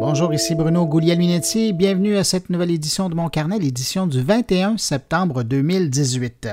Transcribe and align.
Bonjour, 0.00 0.32
ici 0.32 0.54
Bruno 0.54 0.86
Guglielminetti. 0.86 1.74
Bienvenue 1.74 2.16
à 2.16 2.24
cette 2.24 2.48
nouvelle 2.48 2.70
édition 2.70 3.10
de 3.10 3.14
mon 3.14 3.28
carnet, 3.28 3.58
l'édition 3.58 4.06
du 4.06 4.22
21 4.22 4.78
septembre 4.78 5.42
2018. 5.42 6.48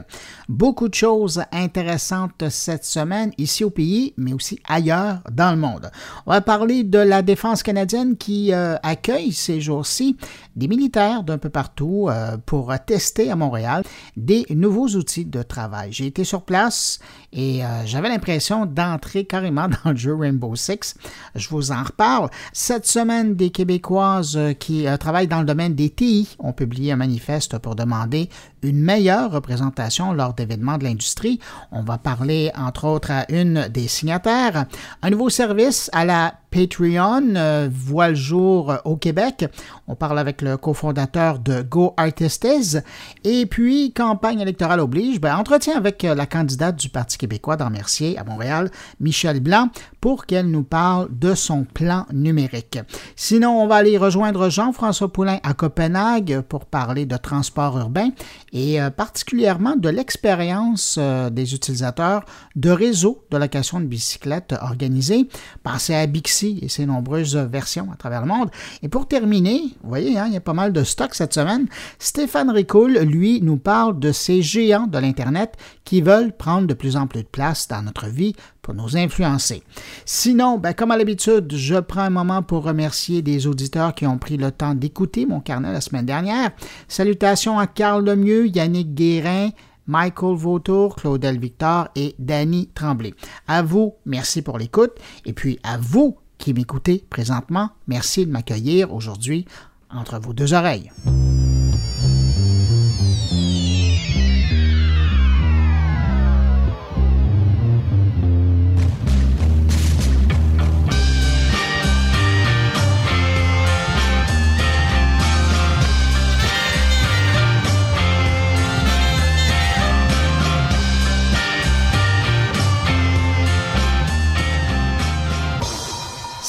Beaucoup 0.49 0.89
de 0.89 0.93
choses 0.93 1.41
intéressantes 1.53 2.49
cette 2.49 2.83
semaine, 2.83 3.31
ici 3.37 3.63
au 3.63 3.69
pays, 3.69 4.13
mais 4.17 4.33
aussi 4.33 4.59
ailleurs 4.67 5.19
dans 5.31 5.51
le 5.51 5.57
monde. 5.57 5.89
On 6.25 6.31
va 6.31 6.41
parler 6.41 6.83
de 6.83 6.99
la 6.99 7.21
défense 7.21 7.63
canadienne 7.63 8.17
qui 8.17 8.51
euh, 8.51 8.75
accueille 8.83 9.31
ces 9.31 9.61
jours-ci 9.61 10.17
des 10.57 10.67
militaires 10.67 11.23
d'un 11.23 11.37
peu 11.37 11.49
partout 11.49 12.09
euh, 12.09 12.35
pour 12.45 12.73
tester 12.85 13.31
à 13.31 13.37
Montréal 13.37 13.83
des 14.17 14.45
nouveaux 14.49 14.89
outils 14.89 15.23
de 15.23 15.41
travail. 15.41 15.93
J'ai 15.93 16.07
été 16.07 16.25
sur 16.25 16.41
place 16.41 16.99
et 17.33 17.63
euh, 17.63 17.85
j'avais 17.85 18.09
l'impression 18.09 18.65
d'entrer 18.65 19.25
carrément 19.25 19.67
dans 19.83 19.91
le 19.91 19.97
jeu 19.97 20.15
Rainbow 20.15 20.55
Six. 20.55 20.95
Je 21.35 21.49
vous 21.49 21.71
en 21.71 21.83
reparle. 21.83 22.29
Cette 22.53 22.87
semaine, 22.87 23.35
des 23.35 23.49
Québécoises 23.49 24.37
euh, 24.37 24.53
qui 24.53 24.87
euh, 24.87 24.97
travaillent 24.97 25.27
dans 25.27 25.39
le 25.39 25.45
domaine 25.45 25.75
des 25.75 25.89
TI 25.89 26.35
ont 26.39 26.53
publié 26.53 26.91
un 26.91 26.95
manifeste 26.95 27.57
pour 27.59 27.75
demander 27.75 28.29
une 28.63 28.79
meilleure 28.79 29.31
représentation 29.31 30.13
lors 30.13 30.33
d'événements 30.33 30.77
de 30.77 30.83
l'industrie. 30.83 31.39
On 31.71 31.81
va 31.81 31.97
parler 31.97 32.51
entre 32.57 32.85
autres 32.85 33.11
à 33.11 33.31
une 33.31 33.67
des 33.69 33.87
signataires. 33.87 34.65
Un 35.01 35.09
nouveau 35.09 35.29
service 35.29 35.89
à 35.93 36.05
la 36.05 36.33
Patreon 36.49 37.35
euh, 37.35 37.69
voit 37.71 38.09
le 38.09 38.15
jour 38.15 38.73
au 38.85 38.95
Québec. 38.95 39.45
On 39.87 39.95
parle 39.95 40.17
avec 40.17 40.41
le 40.41 40.57
cofondateur 40.57 41.39
de 41.39 41.61
Go 41.61 41.93
Artistes. 41.97 42.83
Et 43.23 43.45
puis, 43.45 43.93
campagne 43.93 44.39
électorale 44.39 44.79
oblige, 44.79 45.19
ben, 45.19 45.35
entretien 45.35 45.75
avec 45.75 46.03
la 46.03 46.25
candidate 46.25 46.77
du 46.77 46.89
Parti 46.89 47.17
québécois 47.17 47.57
dans 47.57 47.69
Mercier 47.69 48.17
à 48.17 48.23
Montréal, 48.23 48.71
Michel 48.99 49.39
Blanc, 49.39 49.69
pour 50.01 50.25
qu'elle 50.25 50.49
nous 50.49 50.63
parle 50.63 51.07
de 51.11 51.33
son 51.33 51.63
plan 51.63 52.05
numérique. 52.13 52.79
Sinon, 53.15 53.61
on 53.61 53.67
va 53.67 53.75
aller 53.75 53.97
rejoindre 53.97 54.49
Jean-François 54.49 55.11
Poulain 55.11 55.39
à 55.43 55.53
Copenhague 55.53 56.41
pour 56.41 56.65
parler 56.65 57.05
de 57.05 57.17
transport 57.17 57.77
urbain 57.77 58.09
et 58.53 58.81
euh, 58.81 58.89
particulièrement 58.89 59.75
de 59.75 59.89
l'expérience 59.89 60.97
euh, 60.99 61.29
des 61.29 61.53
utilisateurs 61.53 62.23
de 62.55 62.69
réseaux 62.69 63.23
de 63.31 63.37
location 63.37 63.79
de 63.79 63.85
bicyclettes 63.85 64.55
organisés. 64.61 65.27
Pensez 65.63 65.95
à 65.95 66.05
Bixi 66.07 66.59
et 66.61 66.69
ses 66.69 66.85
nombreuses 66.85 67.35
versions 67.35 67.91
à 67.91 67.95
travers 67.95 68.21
le 68.21 68.27
monde. 68.27 68.49
Et 68.83 68.89
pour 68.89 69.07
terminer, 69.07 69.61
vous 69.83 69.89
voyez, 69.89 70.17
hein, 70.17 70.25
il 70.27 70.33
y 70.33 70.37
a 70.37 70.41
pas 70.41 70.53
mal 70.53 70.73
de 70.73 70.83
stock 70.83 71.15
cette 71.15 71.33
semaine. 71.33 71.67
Stéphane 71.99 72.49
Ricoul, 72.49 72.97
lui, 72.99 73.41
nous 73.41 73.57
parle 73.57 73.99
de 73.99 74.11
ces 74.11 74.41
géants 74.41 74.87
de 74.87 74.97
l'Internet 74.97 75.55
qui 75.83 76.01
veulent 76.01 76.35
prendre 76.35 76.67
de 76.67 76.73
plus 76.73 76.97
en 76.97 77.07
plus 77.07 77.23
de 77.23 77.27
place 77.27 77.67
dans 77.67 77.81
notre 77.81 78.07
vie 78.07 78.35
pour 78.67 78.75
nous 78.75 78.97
influencer. 78.97 79.63
Sinon, 80.03 80.57
ben, 80.57 80.73
comme 80.73 80.91
à 80.91 80.97
l'habitude, 80.97 81.55
je 81.55 81.75
prends 81.75 82.01
un 82.01 82.09
moment 82.09 82.43
pour 82.43 82.63
remercier 82.63 83.21
des 83.21 83.47
auditeurs 83.47 83.95
qui 83.95 84.05
ont 84.05 84.17
pris 84.17 84.35
le 84.35 84.51
temps 84.51 84.75
d'écouter 84.75 85.25
mon 85.25 85.39
carnet 85.39 85.71
la 85.71 85.79
semaine 85.79 86.05
dernière. 86.05 86.51
Salutations 86.89 87.59
à 87.59 87.67
Carl 87.67 88.03
Lemieux, 88.03 88.47
Yannick 88.47 88.93
Guérin, 88.93 89.51
Michael 89.87 90.35
Vautour, 90.35 90.97
Claudel 90.97 91.39
Victor 91.39 91.87
et 91.95 92.13
Danny 92.19 92.67
Tremblay. 92.75 93.13
À 93.47 93.63
vous, 93.63 93.93
merci 94.05 94.41
pour 94.41 94.57
l'écoute. 94.57 94.97
Et 95.25 95.31
puis 95.31 95.59
à 95.63 95.77
vous 95.77 96.17
qui 96.37 96.53
m'écoutez 96.53 97.05
présentement, 97.09 97.69
merci 97.87 98.25
de 98.25 98.31
m'accueillir 98.31 98.93
aujourd'hui 98.93 99.45
entre 99.89 100.19
vos 100.19 100.33
deux 100.33 100.53
oreilles. 100.53 100.91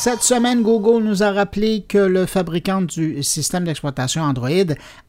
Cette 0.00 0.22
semaine, 0.22 0.62
Google 0.62 1.02
nous 1.02 1.24
a 1.24 1.32
rappelé 1.32 1.82
que 1.82 1.98
le 1.98 2.24
fabricant 2.24 2.82
du 2.82 3.20
système 3.24 3.64
d'exploitation 3.64 4.22
Android 4.22 4.48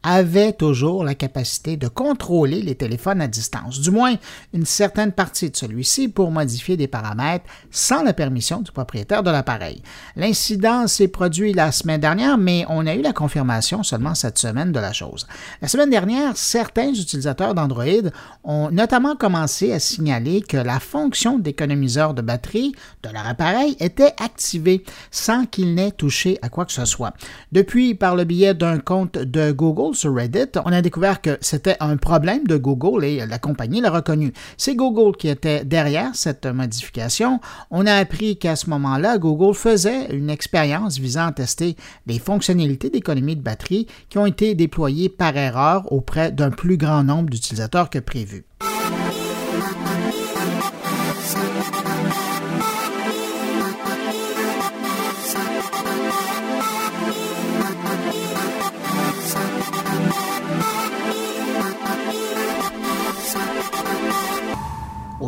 avait 0.02 0.52
toujours 0.52 1.04
la 1.04 1.14
capacité 1.14 1.76
de 1.76 1.86
contrôler 1.86 2.60
les 2.60 2.74
téléphones 2.74 3.20
à 3.20 3.28
distance, 3.28 3.80
du 3.80 3.92
moins 3.92 4.16
une 4.52 4.66
certaine 4.66 5.12
partie 5.12 5.48
de 5.48 5.56
celui-ci 5.56 6.08
pour 6.08 6.32
modifier 6.32 6.76
des 6.76 6.88
paramètres 6.88 7.44
sans 7.70 8.02
la 8.02 8.12
permission 8.12 8.62
du 8.62 8.72
propriétaire 8.72 9.22
de 9.22 9.30
l'appareil. 9.30 9.80
L'incident 10.16 10.88
s'est 10.88 11.06
produit 11.06 11.52
la 11.52 11.70
semaine 11.70 12.00
dernière, 12.00 12.36
mais 12.36 12.64
on 12.68 12.84
a 12.84 12.96
eu 12.96 13.00
la 13.00 13.12
confirmation 13.12 13.84
seulement 13.84 14.16
cette 14.16 14.38
semaine 14.38 14.72
de 14.72 14.80
la 14.80 14.92
chose. 14.92 15.28
La 15.62 15.68
semaine 15.68 15.90
dernière, 15.90 16.36
certains 16.36 16.88
utilisateurs 16.88 17.54
d'Android 17.54 18.10
ont 18.42 18.72
notamment 18.72 19.14
commencé 19.14 19.72
à 19.72 19.78
signaler 19.78 20.40
que 20.40 20.56
la 20.56 20.80
fonction 20.80 21.38
d'économiseur 21.38 22.12
de 22.12 22.22
batterie 22.22 22.74
de 23.04 23.10
leur 23.10 23.28
appareil 23.28 23.76
était 23.78 24.14
activée 24.18 24.79
sans 25.10 25.46
qu'il 25.46 25.74
n'ait 25.74 25.92
touché 25.92 26.38
à 26.42 26.48
quoi 26.48 26.64
que 26.64 26.72
ce 26.72 26.84
soit. 26.84 27.14
Depuis, 27.52 27.94
par 27.94 28.16
le 28.16 28.24
biais 28.24 28.54
d'un 28.54 28.78
compte 28.78 29.18
de 29.18 29.52
Google 29.52 29.94
sur 29.94 30.14
Reddit, 30.14 30.58
on 30.64 30.72
a 30.72 30.82
découvert 30.82 31.20
que 31.20 31.38
c'était 31.40 31.76
un 31.80 31.96
problème 31.96 32.46
de 32.46 32.56
Google 32.56 33.04
et 33.04 33.26
la 33.26 33.38
compagnie 33.38 33.80
l'a 33.80 33.90
reconnu. 33.90 34.32
C'est 34.56 34.74
Google 34.74 35.16
qui 35.16 35.28
était 35.28 35.64
derrière 35.64 36.10
cette 36.14 36.46
modification. 36.46 37.40
On 37.70 37.86
a 37.86 37.94
appris 37.94 38.38
qu'à 38.38 38.56
ce 38.56 38.70
moment-là, 38.70 39.18
Google 39.18 39.54
faisait 39.54 40.14
une 40.14 40.30
expérience 40.30 40.98
visant 40.98 41.26
à 41.26 41.32
tester 41.32 41.76
les 42.06 42.18
fonctionnalités 42.18 42.90
d'économie 42.90 43.36
de 43.36 43.42
batterie 43.42 43.86
qui 44.08 44.18
ont 44.18 44.26
été 44.26 44.54
déployées 44.54 45.08
par 45.08 45.36
erreur 45.36 45.92
auprès 45.92 46.32
d'un 46.32 46.50
plus 46.50 46.76
grand 46.76 47.04
nombre 47.04 47.30
d'utilisateurs 47.30 47.90
que 47.90 47.98
prévu. 47.98 48.44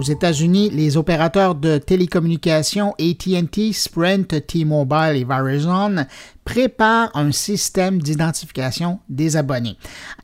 Aux 0.03 0.11
États-Unis, 0.11 0.69
les 0.71 0.97
opérateurs 0.97 1.55
de 1.55 1.79
télécommunications 1.79 2.93
AT&T, 2.99 3.73
Sprint, 3.73 4.49
T-Mobile 4.49 5.15
et 5.15 5.23
Verizon 5.23 6.07
prépare 6.45 7.11
un 7.15 7.33
système 7.33 8.01
d'identification 8.01 9.01
des 9.09 9.37
abonnés. 9.37 9.77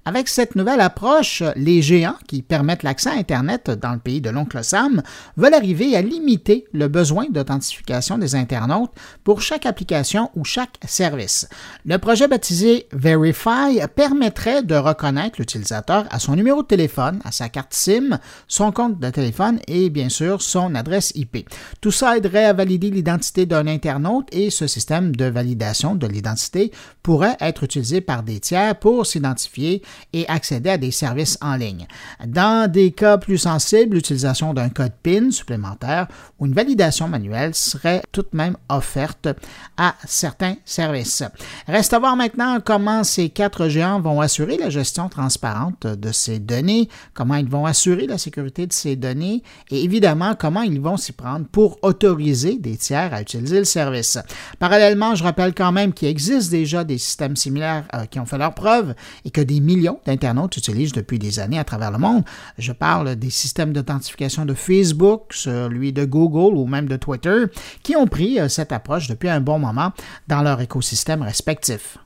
Avec 0.05 0.29
cette 0.29 0.57
nouvelle 0.57 0.81
approche, 0.81 1.43
les 1.55 1.83
géants 1.83 2.17
qui 2.27 2.43
permettent 2.43 2.83
l'accès 2.83 3.11
à 3.11 3.15
Internet 3.15 3.71
dans 3.71 3.93
le 3.93 3.99
pays 3.99 4.21
de 4.21 4.31
l'oncle 4.31 4.65
Sam 4.65 5.03
veulent 5.37 5.55
arriver 5.55 5.97
à 5.97 6.03
limiter 6.03 6.65
le 6.73 6.89
besoin 6.89 7.27
d'authentification 7.31 8.19
des 8.19 8.35
internautes 8.35 8.93
pour 9.23 9.43
chaque 9.43 9.67
application 9.67 10.31
ou 10.35 10.45
chaque 10.45 10.79
service. 10.87 11.49
Le 11.85 11.99
projet 11.99 12.27
baptisé 12.27 12.89
Verify 12.93 13.81
permettrait 13.95 14.63
de 14.63 14.75
reconnaître 14.75 15.37
l'utilisateur 15.39 16.07
à 16.11 16.19
son 16.19 16.37
numéro 16.37 16.63
de 16.63 16.67
téléphone, 16.69 17.21
à 17.25 17.33
sa 17.33 17.49
carte 17.49 17.75
SIM, 17.75 18.19
son 18.49 18.73
compte 18.73 18.99
de 18.99 19.11
téléphone 19.11 19.61
et 19.69 19.91
bien 19.91 20.09
sûr 20.09 20.43
son 20.43 20.75
adresse 20.75 21.13
IP. 21.15 21.49
Tout 21.81 21.93
ça 21.93 22.17
aiderait 22.17 22.47
à 22.47 22.53
valider 22.53 22.91
l'identité 22.91 23.47
d'un 23.47 23.67
internaute 23.67 24.29
et 24.33 24.51
ce 24.51 24.67
système 24.67 25.15
de 25.15 25.27
validation 25.27 25.95
de 25.95 26.08
l'identité 26.09 26.73
pourrait 27.03 27.37
être 27.41 27.65
utilisé 27.65 28.01
par 28.01 28.23
des 28.23 28.41
tiers 28.41 28.79
pour 28.79 29.07
s'identifier 29.07 29.83
et 30.13 30.29
accéder 30.29 30.71
à 30.71 30.79
des 30.79 30.91
services 30.91 31.39
en 31.41 31.57
ligne. 31.57 31.87
Dans 32.27 32.71
des 32.71 32.93
cas 32.93 33.19
plus 33.19 33.39
sensibles, 33.39 33.97
l'utilisation 33.97 34.55
d'un 34.55 34.69
code 34.69 34.93
PIN 35.03 35.31
supplémentaire 35.31 36.09
ou 36.39 36.47
une 36.47 36.55
validation 36.55 37.09
manuelle 37.09 37.55
serait 37.55 38.03
tout 38.13 38.23
de 38.23 38.37
même 38.37 38.57
offerte 38.69 39.29
à 39.77 39.95
certains 40.07 40.57
services. 40.65 41.23
Reste 41.67 41.93
à 41.93 41.99
voir 41.99 42.17
maintenant 42.17 42.59
comment 42.65 43.05
ces 43.05 43.29
quatre 43.29 43.69
géants 43.69 44.01
vont 44.01 44.21
assurer 44.21 44.57
la 44.57 44.71
gestion 44.71 45.09
transparente 45.09 45.87
de 45.87 46.13
ces 46.13 46.39
données, 46.39 46.89
comment 47.15 47.37
ils 47.37 47.49
vont 47.49 47.67
assurer 47.67 48.07
la 48.07 48.19
sécurité 48.19 48.67
de 48.67 48.73
ces 48.73 48.97
données 48.97 49.43
et 49.71 49.83
évidemment 49.85 50.35
comment 50.39 50.63
ils 50.63 50.81
vont 50.81 50.97
s'y 50.97 51.13
prendre 51.13 51.47
pour 51.47 51.79
autoriser 51.83 52.59
des 52.59 52.77
tiers 52.77 53.13
à 53.13 53.23
utiliser 53.23 53.59
le 53.59 53.65
service. 53.65 54.19
Parallèlement, 54.59 55.15
je 55.15 55.25
rappelle 55.25 55.55
quand 55.55 55.73
même 55.73 55.93
qu'il 55.99 56.09
existe 56.09 56.51
déjà 56.51 56.85
des 56.85 56.97
systèmes 56.97 57.35
similaires 57.35 57.85
euh, 57.93 58.07
qui 58.07 58.21
ont 58.21 58.27
fait 58.27 58.39
leur 58.39 58.55
preuve 58.55 58.95
et 59.25 59.31
que 59.31 59.41
des 59.41 59.59
millions 59.59 59.99
d'internautes 60.07 60.57
utilisent 60.57 60.93
depuis 60.93 61.19
des 61.19 61.41
années 61.41 61.59
à 61.59 61.65
travers 61.65 61.91
le 61.91 61.99
monde. 61.99 62.23
Je 62.57 62.71
parle 62.71 63.17
des 63.17 63.31
systèmes 63.31 63.73
d'authentification 63.73 64.45
de 64.45 64.55
Facebook, 64.55 65.33
celui 65.33 65.93
de 65.93 66.05
Google 66.05 66.57
ou 66.57 66.67
même 66.67 66.87
de 66.87 66.97
Twitter, 66.97 67.47
qui 67.83 67.97
ont 67.97 68.07
pris 68.07 68.39
euh, 68.39 68.49
cette 68.49 68.71
approche 68.71 69.09
depuis 69.09 69.29
un 69.29 69.41
bon 69.41 69.59
moment 69.59 69.93
dans 70.29 70.43
leur 70.43 70.61
écosystème 70.61 71.23
respectif. 71.23 71.99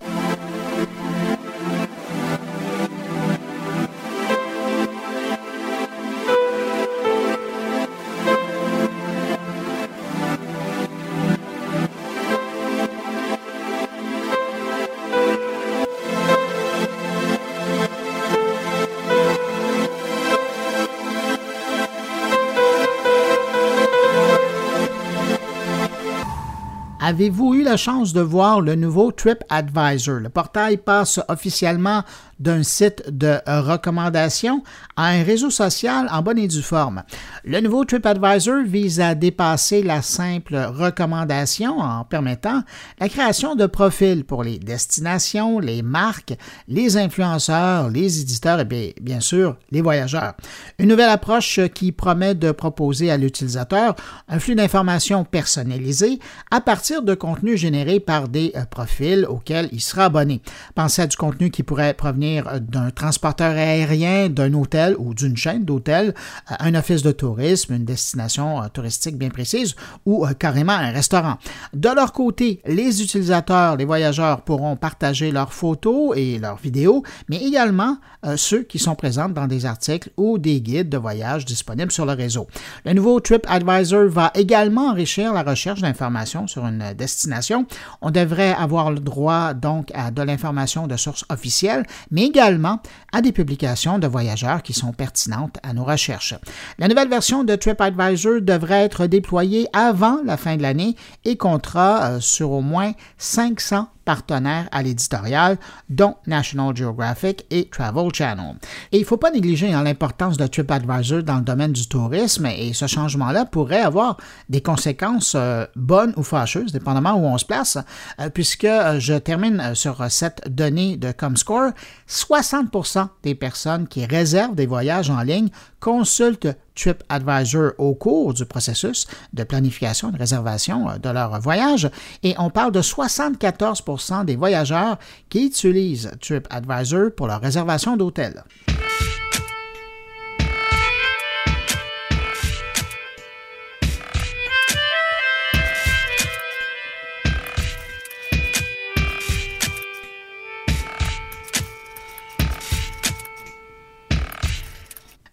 Avez-vous 27.13 27.57
eu 27.57 27.63
la 27.63 27.77
chance 27.77 28.15
de 28.15 28.23
voir 28.23 28.63
le 28.63 28.75
nouveau 28.75 29.13
TripAdvisor? 29.13 30.21
Le 30.21 30.31
portail 30.31 30.79
passe 30.79 31.21
officiellement 31.29 32.05
d'un 32.41 32.63
site 32.63 33.05
de 33.07 33.39
recommandation 33.47 34.63
à 34.97 35.09
un 35.09 35.23
réseau 35.23 35.51
social 35.51 36.09
en 36.11 36.23
bonne 36.23 36.39
et 36.39 36.49
due 36.49 36.63
forme. 36.63 37.03
Le 37.45 37.61
nouveau 37.61 37.85
TripAdvisor 37.85 38.63
vise 38.65 38.99
à 38.99 39.15
dépasser 39.15 39.83
la 39.83 40.01
simple 40.01 40.57
recommandation 40.57 41.79
en 41.81 42.05
permettant 42.05 42.63
la 42.99 43.11
création 43.11 43.57
de 43.57 43.67
profils 43.67 44.25
pour 44.25 44.43
les 44.43 44.59
destinations, 44.59 45.59
les 45.59 45.83
marques, 45.83 46.35
les 46.67 46.97
influenceurs, 46.97 47.91
les 47.91 48.23
éditeurs 48.23 48.61
et 48.61 48.95
bien, 49.01 49.21
sûr 49.21 49.57
les 49.71 49.83
voyageurs. 49.83 50.33
Une 50.79 50.89
nouvelle 50.89 51.11
approche 51.11 51.61
qui 51.75 51.93
promet 51.93 52.35
de 52.35 52.53
proposer 52.53 53.11
à 53.11 53.19
l'utilisateur 53.19 53.95
un 54.29 54.39
flux 54.39 54.55
d'informations 54.55 55.25
personnalisé 55.25 56.19
à 56.51 56.63
partir 56.63 57.02
de 57.05 57.15
contenus 57.15 57.61
générés 57.61 58.01
par 58.01 58.29
des 58.29 58.53
euh, 58.57 58.65
profils 58.65 59.27
auxquels 59.29 59.69
il 59.73 59.81
sera 59.81 60.07
abonné. 60.07 60.41
Pensez 60.75 61.03
à 61.03 61.07
du 61.07 61.17
contenu 61.17 61.51
qui 61.51 61.63
pourrait 61.63 61.95
provenir 61.95 62.61
d'un 62.61 62.91
transporteur 62.91 63.53
aérien, 63.53 64.29
d'un 64.29 64.53
hôtel 64.55 64.97
ou 64.99 65.15
d'une 65.15 65.37
chaîne 65.37 65.65
d'hôtels, 65.65 66.15
euh, 66.51 66.55
un 66.59 66.75
office 66.75 67.03
de 67.03 67.13
tourisme, 67.13 67.75
une 67.75 67.85
destination 67.85 68.63
euh, 68.63 68.69
touristique 68.69 69.17
bien 69.17 69.31
précise 69.31 69.75
ou 70.07 70.27
euh, 70.27 70.33
carrément 70.33 70.73
un 70.73 70.91
restaurant. 70.91 71.37
De 71.75 71.89
leur 71.89 72.13
côté, 72.13 72.61
les 72.67 73.03
utilisateurs, 73.03 73.77
les 73.77 73.85
voyageurs 73.85 74.43
pourront 74.43 74.77
partager 74.77 75.31
leurs 75.31 75.53
photos 75.53 76.17
et 76.17 76.39
leurs 76.39 76.57
vidéos, 76.57 77.03
mais 77.29 77.39
également 77.39 77.99
ceux 78.37 78.63
qui 78.63 78.79
sont 78.79 78.95
présents 78.95 79.29
dans 79.29 79.49
des 79.49 79.67
articles 79.67 80.11
ou 80.17 80.39
des 80.39 80.61
guides 80.61 80.89
de 80.89 80.97
voyage 80.97 81.45
disponibles 81.45 81.91
sur 81.91 82.07
le 82.07 82.13
réseau. 82.13 82.47
Le 82.85 82.93
nouveau 82.93 83.19
TripAdvisor 83.19 84.07
va 84.09 84.31
également 84.35 84.91
enrichir 84.91 85.33
la 85.33 85.43
recherche 85.43 85.81
d'informations 85.81 86.47
sur 86.47 86.65
une 86.65 86.92
destination. 86.95 87.67
On 88.01 88.11
devrait 88.11 88.55
avoir 88.55 88.91
le 88.91 89.01
droit 89.01 89.55
donc 89.55 89.91
à 89.95 90.11
de 90.11 90.23
l'information 90.23 90.87
de 90.87 90.97
sources 90.97 91.25
officielles, 91.29 91.87
mais 92.11 92.25
également 92.25 92.81
à 93.13 93.23
des 93.23 93.33
publications 93.33 93.99
de 93.99 94.07
voyageurs 94.07 94.63
qui 94.63 94.73
sont 94.73 94.93
pertinentes 94.93 95.59
à 95.63 95.73
nos 95.73 95.85
recherches. 95.85 96.35
La 96.79 96.89
nouvelle 96.89 97.09
version 97.09 97.45
de 97.45 97.55
TripAdvisor 97.55 98.41
devrait 98.41 98.85
être 98.85 99.07
déployée 99.07 99.69
avant 99.73 100.21
la 100.25 100.37
fin 100.37 100.57
de 100.57 100.63
l'année 100.63 100.97
et 101.25 101.37
comptera 101.37 102.05
euh, 102.05 102.21
sur 102.21 102.51
au 102.53 102.61
moins 102.61 102.93
500 103.19 103.89
partenaires 104.05 104.69
à 104.73 104.83
l'éditorial, 104.83 105.59
dont 105.89 106.17
National 106.27 106.77
Geographic 106.77 107.47
et 107.51 107.69
Travel 107.69 108.09
Channel. 108.13 108.57
Et 108.93 108.99
il 108.99 109.01
ne 109.01 109.07
faut 109.07 109.17
pas 109.17 109.31
négliger 109.31 109.73
hein, 109.73 109.83
l'importance 109.83 110.37
de 110.37 110.47
TripAdvisor 110.47 111.23
dans 111.23 111.37
le 111.37 111.43
domaine 111.43 111.73
du 111.73 111.87
tourisme 111.87 112.47
et 112.47 112.73
ce 112.73 112.87
changement-là 112.87 113.45
pourrait 113.45 113.81
avoir 113.81 114.17
des 114.49 114.61
conséquences 114.61 115.35
euh, 115.35 115.67
bonnes 115.77 116.13
ou 116.17 116.23
fâcheuses, 116.23 116.73
dépendamment 116.73 117.15
où 117.15 117.25
on 117.25 117.39
se 117.39 117.45
place, 117.45 117.79
euh, 118.21 118.29
puisque 118.29 118.65
euh, 118.65 118.99
je 119.01 119.15
termine 119.15 119.75
sur 119.75 120.11
cette 120.11 120.49
donnée 120.49 120.97
de 120.97 121.13
Comscore, 121.13 121.73
60% 122.09 123.09
des 123.23 123.35
personnes 123.35 123.89
qui 123.89 124.05
réservent 124.05 124.55
des 124.55 124.67
voyages 124.67 125.11
en 125.11 125.21
ligne 125.23 125.49
consultent 125.83 126.57
TripAdvisor 126.77 127.73
au 127.77 127.95
cours 127.95 128.33
du 128.33 128.47
processus 128.47 129.07
de 129.33 129.43
planification 129.43 130.09
et 130.09 130.13
de 130.13 130.19
réservation 130.19 130.89
euh, 130.89 130.97
de 130.97 131.11
leur 131.11 131.39
voyage 131.41 131.91
et 132.23 132.35
on 132.39 132.49
parle 132.49 132.73
de 132.73 132.81
74% 132.81 134.25
des 134.25 134.37
voyageurs 134.37 134.99
qui 135.29 135.47
utilisent 135.47 136.13
TripAdvisor 136.21 137.11
pour 137.17 137.27
leur 137.27 137.41
réservation 137.41 137.97
d'hôtel. 137.97 138.45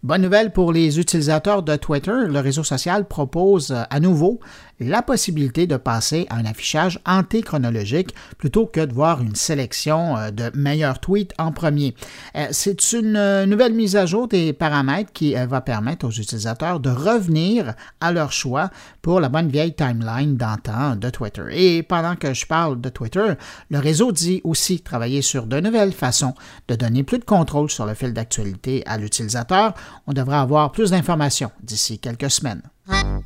Bonne 0.09 0.23
nouvelle 0.23 0.51
pour 0.51 0.73
les 0.73 0.99
utilisateurs 0.99 1.61
de 1.61 1.75
Twitter, 1.75 2.25
le 2.25 2.39
réseau 2.39 2.63
social 2.63 3.07
propose 3.07 3.69
euh, 3.69 3.83
à 3.91 3.99
nouveau 3.99 4.39
la 4.79 5.01
possibilité 5.01 5.67
de 5.67 5.77
passer 5.77 6.25
à 6.29 6.35
un 6.35 6.45
affichage 6.45 6.99
antéchronologique 7.05 8.13
plutôt 8.37 8.65
que 8.65 8.79
de 8.79 8.93
voir 8.93 9.21
une 9.21 9.35
sélection 9.35 10.17
euh, 10.17 10.31
de 10.31 10.51
meilleurs 10.55 10.99
tweets 10.99 11.33
en 11.37 11.51
premier. 11.51 11.95
Euh, 12.35 12.47
c'est 12.51 12.93
une 12.93 13.15
euh, 13.15 13.45
nouvelle 13.45 13.73
mise 13.73 13.95
à 13.95 14.05
jour 14.05 14.27
des 14.27 14.53
paramètres 14.53 15.11
qui 15.11 15.33
va 15.33 15.61
permettre 15.61 16.07
aux 16.07 16.11
utilisateurs 16.11 16.79
de 16.79 16.89
revenir 16.89 17.73
à 18.01 18.11
leur 18.11 18.31
choix 18.31 18.69
pour 19.01 19.19
la 19.19 19.29
bonne 19.29 19.49
vieille 19.49 19.73
timeline 19.73 20.37
d'antan 20.37 20.95
de 20.95 21.09
Twitter. 21.09 21.43
Et 21.51 21.83
pendant 21.83 22.15
que 22.15 22.33
je 22.33 22.45
parle 22.45 22.79
de 22.79 22.89
Twitter, 22.89 23.33
le 23.69 23.79
réseau 23.79 24.11
dit 24.11 24.41
aussi 24.43 24.81
travailler 24.81 25.21
sur 25.21 25.45
de 25.45 25.59
nouvelles 25.59 25.93
façons 25.93 26.33
de 26.67 26.75
donner 26.75 27.03
plus 27.03 27.19
de 27.19 27.25
contrôle 27.25 27.69
sur 27.69 27.85
le 27.85 27.93
fil 27.93 28.13
d'actualité 28.13 28.83
à 28.85 28.97
l'utilisateur. 28.97 29.73
On 30.07 30.13
devrait 30.13 30.37
avoir 30.37 30.71
plus 30.71 30.91
d'informations 30.91 31.51
d'ici 31.63 31.99
quelques 31.99 32.31
semaines. 32.31 32.61
What? 32.89 33.19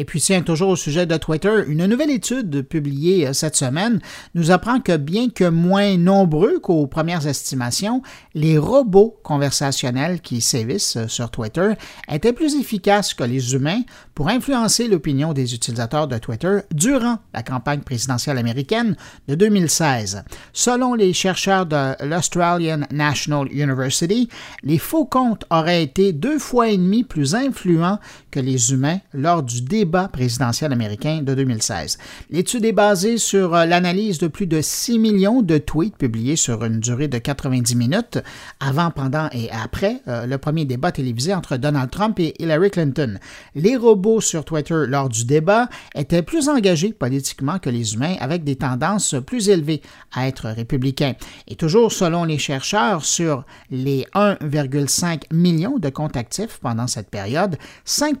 Et 0.00 0.06
puis 0.06 0.22
tiens, 0.22 0.40
toujours 0.40 0.70
au 0.70 0.76
sujet 0.76 1.04
de 1.04 1.14
Twitter, 1.18 1.62
une 1.66 1.84
nouvelle 1.84 2.08
étude 2.08 2.62
publiée 2.62 3.26
euh, 3.26 3.34
cette 3.34 3.54
semaine 3.54 4.00
nous 4.34 4.50
apprend 4.50 4.80
que 4.80 4.96
bien 4.96 5.28
que 5.28 5.44
moins 5.44 5.98
nombreux 5.98 6.58
qu'aux 6.58 6.86
premières 6.86 7.26
estimations, 7.26 8.00
les 8.32 8.56
robots 8.56 9.20
conversationnels 9.22 10.22
qui 10.22 10.40
sévissent 10.40 10.96
euh, 10.96 11.06
sur 11.06 11.30
Twitter 11.30 11.74
étaient 12.10 12.32
plus 12.32 12.58
efficaces 12.58 13.12
que 13.12 13.24
les 13.24 13.52
humains 13.52 13.82
pour 14.14 14.28
influencer 14.28 14.88
l'opinion 14.88 15.34
des 15.34 15.52
utilisateurs 15.52 16.08
de 16.08 16.16
Twitter 16.16 16.60
durant 16.72 17.18
la 17.34 17.42
campagne 17.42 17.80
présidentielle 17.80 18.38
américaine 18.38 18.96
de 19.28 19.34
2016. 19.34 20.24
Selon 20.52 20.94
les 20.94 21.12
chercheurs 21.12 21.66
de 21.66 21.94
l'Australian 22.04 22.80
National 22.90 23.50
University, 23.52 24.28
les 24.62 24.78
faux 24.78 25.04
comptes 25.04 25.44
auraient 25.50 25.82
été 25.82 26.12
deux 26.12 26.38
fois 26.38 26.68
et 26.68 26.76
demi 26.76 27.04
plus 27.04 27.34
influents 27.34 27.98
que 28.30 28.40
les 28.40 28.72
humains 28.72 28.98
lors 29.12 29.42
du 29.42 29.62
débat 29.62 30.08
présidentiel 30.08 30.72
américain 30.72 31.20
de 31.22 31.34
2016. 31.34 31.98
L'étude 32.30 32.64
est 32.64 32.72
basée 32.72 33.18
sur 33.18 33.54
euh, 33.54 33.64
l'analyse 33.64 34.18
de 34.18 34.28
plus 34.28 34.46
de 34.46 34.60
6 34.60 34.98
millions 34.98 35.42
de 35.42 35.58
tweets 35.58 35.96
publiés 35.96 36.36
sur 36.36 36.64
une 36.64 36.80
durée 36.80 37.08
de 37.08 37.18
90 37.18 37.74
minutes 37.76 38.18
avant, 38.60 38.90
pendant 38.90 39.28
et 39.32 39.50
après 39.50 40.02
euh, 40.08 40.26
le 40.26 40.38
premier 40.38 40.64
débat 40.64 40.92
télévisé 40.92 41.34
entre 41.34 41.56
Donald 41.56 41.90
Trump 41.90 42.18
et 42.18 42.34
Hillary 42.42 42.70
Clinton. 42.70 43.18
Les 43.54 43.76
robots 43.76 44.20
sur 44.20 44.44
Twitter 44.44 44.84
lors 44.86 45.08
du 45.08 45.24
débat 45.24 45.68
étaient 45.94 46.22
plus 46.22 46.48
engagés 46.48 46.92
politiquement 46.92 47.58
que 47.58 47.70
les 47.70 47.94
humains 47.94 48.16
avec 48.20 48.44
des 48.44 48.56
tendances 48.56 49.14
plus 49.26 49.48
élevées 49.48 49.82
à 50.12 50.26
être 50.26 50.39
républicains. 50.48 51.14
Et 51.48 51.56
toujours 51.56 51.92
selon 51.92 52.24
les 52.24 52.38
chercheurs, 52.38 53.04
sur 53.04 53.44
les 53.70 54.06
1,5 54.14 55.22
millions 55.32 55.78
de 55.78 55.88
comptes 55.88 56.16
actifs 56.16 56.58
pendant 56.60 56.86
cette 56.86 57.10
période, 57.10 57.56
5 57.84 58.18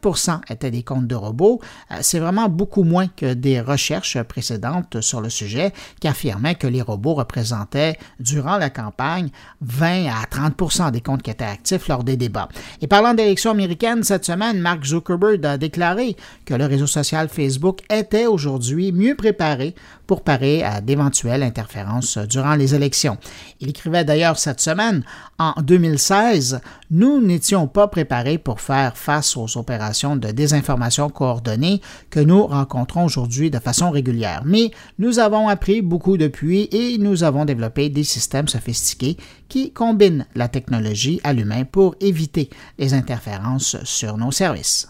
étaient 0.50 0.70
des 0.70 0.82
comptes 0.82 1.06
de 1.06 1.14
robots 1.14 1.60
euh, 1.90 1.96
c'est 2.02 2.18
vraiment 2.18 2.48
beaucoup 2.48 2.82
moins 2.82 3.06
que 3.08 3.34
des 3.34 3.60
recherches 3.60 4.20
précédentes 4.22 5.00
sur 5.00 5.20
le 5.20 5.30
sujet 5.30 5.72
qui 6.00 6.08
affirmaient 6.08 6.54
que 6.54 6.66
les 6.66 6.82
robots 6.82 7.14
représentaient, 7.14 7.98
durant 8.18 8.58
la 8.58 8.70
campagne, 8.70 9.30
20 9.60 10.06
à 10.06 10.24
30% 10.30 10.90
des 10.90 11.00
comptes 11.00 11.22
qui 11.22 11.30
étaient 11.30 11.44
actifs 11.44 11.88
lors 11.88 12.04
des 12.04 12.16
débats. 12.16 12.48
Et 12.80 12.86
parlant 12.86 13.14
d'élections 13.14 13.50
américaines, 13.52 14.02
cette 14.02 14.24
semaine, 14.24 14.60
Mark 14.60 14.84
Zuckerberg 14.84 15.44
a 15.46 15.58
déclaré 15.58 16.16
que 16.44 16.54
le 16.54 16.66
réseau 16.66 16.86
social 16.86 17.28
Facebook 17.28 17.80
était 17.90 18.26
aujourd'hui 18.26 18.92
mieux 18.92 19.14
préparé 19.14 19.74
pour 20.10 20.24
parer 20.24 20.64
à 20.64 20.80
d'éventuelles 20.80 21.44
interférences 21.44 22.18
durant 22.18 22.56
les 22.56 22.74
élections. 22.74 23.16
Il 23.60 23.68
écrivait 23.68 24.04
d'ailleurs 24.04 24.40
cette 24.40 24.60
semaine, 24.60 25.04
en 25.38 25.54
2016, 25.62 26.60
nous 26.90 27.20
n'étions 27.20 27.68
pas 27.68 27.86
préparés 27.86 28.36
pour 28.36 28.60
faire 28.60 28.96
face 28.96 29.36
aux 29.36 29.56
opérations 29.56 30.16
de 30.16 30.32
désinformation 30.32 31.10
coordonnées 31.10 31.80
que 32.10 32.18
nous 32.18 32.44
rencontrons 32.44 33.04
aujourd'hui 33.04 33.52
de 33.52 33.60
façon 33.60 33.92
régulière. 33.92 34.42
Mais 34.44 34.72
nous 34.98 35.20
avons 35.20 35.46
appris 35.46 35.80
beaucoup 35.80 36.16
depuis 36.16 36.68
et 36.72 36.98
nous 36.98 37.22
avons 37.22 37.44
développé 37.44 37.88
des 37.88 38.02
systèmes 38.02 38.48
sophistiqués 38.48 39.16
qui 39.48 39.72
combinent 39.72 40.26
la 40.34 40.48
technologie 40.48 41.20
à 41.22 41.32
l'humain 41.32 41.62
pour 41.62 41.94
éviter 42.00 42.50
les 42.80 42.94
interférences 42.94 43.76
sur 43.84 44.16
nos 44.16 44.32
services. 44.32 44.88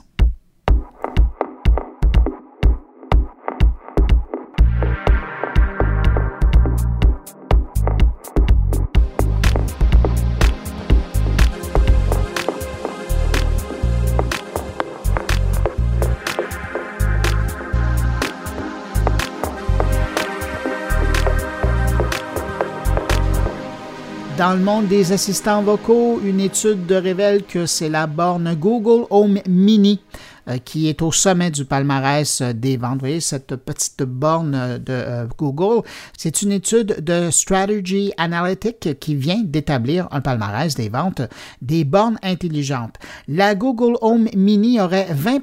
Dans 24.40 24.54
le 24.54 24.60
monde 24.60 24.88
des 24.88 25.12
assistants 25.12 25.60
vocaux, 25.60 26.18
une 26.24 26.40
étude 26.40 26.90
révèle 26.90 27.42
que 27.42 27.66
c'est 27.66 27.90
la 27.90 28.06
borne 28.06 28.54
Google 28.54 29.06
Home 29.10 29.38
Mini 29.46 30.00
euh, 30.48 30.56
qui 30.56 30.88
est 30.88 31.02
au 31.02 31.12
sommet 31.12 31.50
du 31.50 31.66
palmarès 31.66 32.40
euh, 32.40 32.54
des 32.54 32.78
ventes. 32.78 32.94
Vous 32.94 33.00
voyez 33.00 33.20
cette 33.20 33.54
petite 33.56 34.02
borne 34.02 34.54
euh, 34.54 34.78
de 34.78 35.28
Google? 35.36 35.86
C'est 36.16 36.40
une 36.40 36.52
étude 36.52 37.04
de 37.04 37.30
Strategy 37.30 38.14
Analytics 38.16 38.98
qui 38.98 39.14
vient 39.14 39.42
d'établir 39.44 40.08
un 40.10 40.22
palmarès 40.22 40.74
des 40.74 40.88
ventes 40.88 41.20
des 41.60 41.84
bornes 41.84 42.18
intelligentes. 42.22 42.96
La 43.28 43.54
Google 43.54 43.98
Home 44.00 44.30
Mini 44.34 44.80
aurait 44.80 45.08
20 45.10 45.40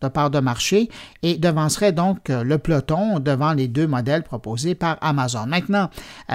de 0.00 0.08
part 0.08 0.30
de 0.30 0.40
marché 0.40 0.88
et 1.22 1.36
devancerait 1.36 1.92
donc 1.92 2.28
le 2.28 2.58
peloton 2.58 3.20
devant 3.20 3.52
les 3.52 3.68
deux 3.68 3.86
modèles 3.86 4.22
proposés 4.22 4.74
par 4.74 4.96
Amazon. 5.00 5.46
Maintenant, 5.46 5.90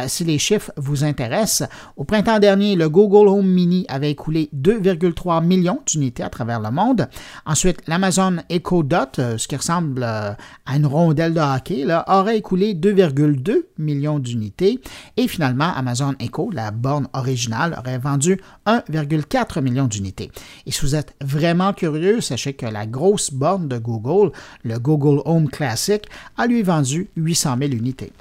si 0.08 0.24
les 0.24 0.38
chiffres 0.38 0.72
vous 0.78 1.04
intéressent, 1.04 1.68
au 1.98 2.04
printemps 2.04 2.40
dernier, 2.40 2.76
le 2.76 2.90
Google 2.90 3.28
Home 3.28 3.48
Mini 3.48 3.86
avait 3.90 4.12
écoulé 4.12 4.50
2,3 4.56 5.44
millions 5.44 5.80
d'unités 5.86 6.24
à 6.24 6.30
travers 6.30 6.60
le 6.60 6.72
monde. 6.72 7.08
Ensuite, 7.46 7.82
la 7.88 7.96
Amazon 7.96 8.38
Echo 8.50 8.84
Dot, 8.84 9.20
euh, 9.20 9.38
ce 9.38 9.48
qui 9.48 9.56
ressemble 9.56 10.04
euh, 10.04 10.34
à 10.66 10.76
une 10.76 10.86
rondelle 10.86 11.34
de 11.34 11.40
hockey, 11.40 11.86
aurait 12.08 12.38
écoulé 12.38 12.74
2,2 12.76 13.64
millions 13.78 14.20
d'unités. 14.20 14.82
Et 15.16 15.30
finalement, 15.30 15.74
Amazon 15.74 16.14
Echo, 16.20 16.52
la 16.52 16.72
borne 16.72 17.08
originale, 17.14 17.74
aurait 17.80 17.98
vendu 17.98 18.40
1,4 18.68 19.62
million 19.62 19.86
d'unités. 19.86 20.30
Et 20.66 20.72
si 20.72 20.82
vous 20.82 20.94
êtes 20.94 21.16
vraiment 21.22 21.72
curieux, 21.72 22.20
sachez 22.20 22.54
que 22.54 22.66
la 22.66 22.86
grosse 22.86 23.32
borne 23.32 23.55
de 23.60 23.78
Google, 23.78 24.32
le 24.64 24.78
Google 24.80 25.22
Home 25.26 25.50
Classic, 25.50 26.04
a 26.38 26.48
lui 26.48 26.64
vendu 26.64 27.10
800 27.16 27.58
000 27.60 27.72
unités. 27.72 28.12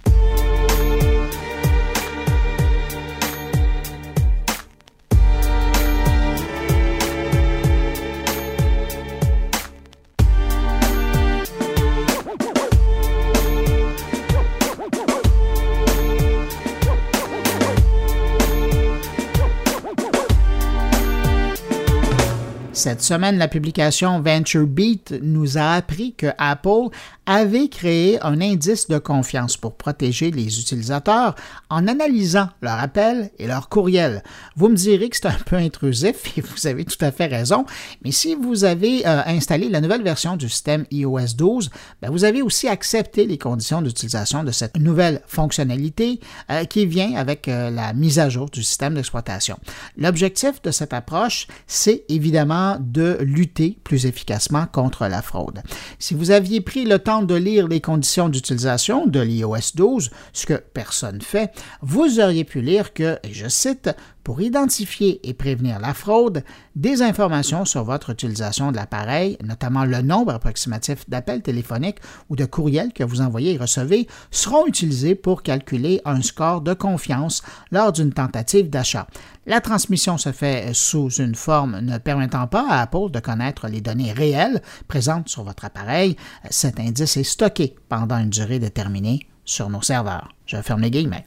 Cette 22.84 23.00
semaine, 23.00 23.38
la 23.38 23.48
publication 23.48 24.20
VentureBeat 24.20 25.14
nous 25.22 25.56
a 25.56 25.72
appris 25.72 26.12
que 26.12 26.26
Apple 26.36 26.90
avait 27.24 27.68
créé 27.68 28.22
un 28.22 28.42
indice 28.42 28.88
de 28.88 28.98
confiance 28.98 29.56
pour 29.56 29.74
protéger 29.74 30.30
les 30.30 30.60
utilisateurs 30.60 31.34
en 31.70 31.88
analysant 31.88 32.48
leur 32.60 32.78
appel 32.78 33.30
et 33.38 33.46
leur 33.46 33.70
courriel. 33.70 34.22
Vous 34.56 34.68
me 34.68 34.76
direz 34.76 35.08
que 35.08 35.16
c'est 35.16 35.26
un 35.26 35.38
peu 35.46 35.56
intrusif 35.56 36.16
et 36.36 36.42
vous 36.42 36.66
avez 36.66 36.84
tout 36.84 37.02
à 37.02 37.10
fait 37.10 37.24
raison, 37.24 37.64
mais 38.04 38.12
si 38.12 38.34
vous 38.34 38.64
avez 38.64 39.06
euh, 39.06 39.22
installé 39.24 39.70
la 39.70 39.80
nouvelle 39.80 40.02
version 40.02 40.36
du 40.36 40.50
système 40.50 40.84
iOS 40.90 41.34
12, 41.38 41.70
ben, 42.02 42.10
vous 42.10 42.24
avez 42.24 42.42
aussi 42.42 42.68
accepté 42.68 43.24
les 43.24 43.38
conditions 43.38 43.80
d'utilisation 43.80 44.44
de 44.44 44.50
cette 44.50 44.76
nouvelle 44.76 45.22
fonctionnalité 45.26 46.20
euh, 46.50 46.64
qui 46.64 46.84
vient 46.84 47.14
avec 47.16 47.48
euh, 47.48 47.70
la 47.70 47.94
mise 47.94 48.18
à 48.18 48.28
jour 48.28 48.50
du 48.50 48.62
système 48.62 48.92
d'exploitation. 48.92 49.58
L'objectif 49.96 50.60
de 50.60 50.70
cette 50.70 50.92
approche, 50.92 51.46
c'est 51.66 52.04
évidemment 52.10 52.73
de 52.80 53.18
lutter 53.20 53.78
plus 53.84 54.06
efficacement 54.06 54.66
contre 54.66 55.06
la 55.06 55.22
fraude. 55.22 55.62
Si 55.98 56.14
vous 56.14 56.30
aviez 56.30 56.60
pris 56.60 56.84
le 56.84 56.98
temps 56.98 57.22
de 57.22 57.34
lire 57.34 57.68
les 57.68 57.80
conditions 57.80 58.28
d'utilisation 58.28 59.06
de 59.06 59.20
l'iOS 59.20 59.74
12, 59.74 60.10
ce 60.32 60.46
que 60.46 60.54
personne 60.54 61.20
fait, 61.20 61.52
vous 61.82 62.20
auriez 62.20 62.44
pu 62.44 62.60
lire 62.60 62.92
que, 62.92 63.18
et 63.22 63.32
je 63.32 63.48
cite, 63.48 63.90
pour 64.24 64.40
identifier 64.40 65.20
et 65.28 65.34
prévenir 65.34 65.78
la 65.78 65.94
fraude, 65.94 66.42
des 66.74 67.02
informations 67.02 67.64
sur 67.64 67.84
votre 67.84 68.10
utilisation 68.10 68.72
de 68.72 68.76
l'appareil, 68.76 69.38
notamment 69.44 69.84
le 69.84 70.02
nombre 70.02 70.32
approximatif 70.32 71.08
d'appels 71.08 71.42
téléphoniques 71.42 71.98
ou 72.30 72.36
de 72.36 72.46
courriels 72.46 72.92
que 72.92 73.04
vous 73.04 73.20
envoyez 73.20 73.52
et 73.52 73.58
recevez, 73.58 74.08
seront 74.30 74.66
utilisés 74.66 75.14
pour 75.14 75.42
calculer 75.42 76.00
un 76.04 76.22
score 76.22 76.62
de 76.62 76.74
confiance 76.74 77.42
lors 77.70 77.92
d'une 77.92 78.12
tentative 78.12 78.70
d'achat. 78.70 79.06
La 79.46 79.60
transmission 79.60 80.16
se 80.16 80.32
fait 80.32 80.72
sous 80.72 81.10
une 81.10 81.34
forme 81.34 81.80
ne 81.80 81.98
permettant 81.98 82.46
pas 82.46 82.66
à 82.68 82.80
Apple 82.80 83.10
de 83.10 83.20
connaître 83.20 83.68
les 83.68 83.82
données 83.82 84.12
réelles 84.12 84.62
présentes 84.88 85.28
sur 85.28 85.44
votre 85.44 85.66
appareil. 85.66 86.16
Cet 86.48 86.80
indice 86.80 87.18
est 87.18 87.24
stocké 87.24 87.76
pendant 87.90 88.18
une 88.18 88.30
durée 88.30 88.58
déterminée 88.58 89.20
sur 89.44 89.68
nos 89.68 89.82
serveurs. 89.82 90.30
Je 90.46 90.56
ferme 90.62 90.80
les 90.80 90.90
guillemets. 90.90 91.26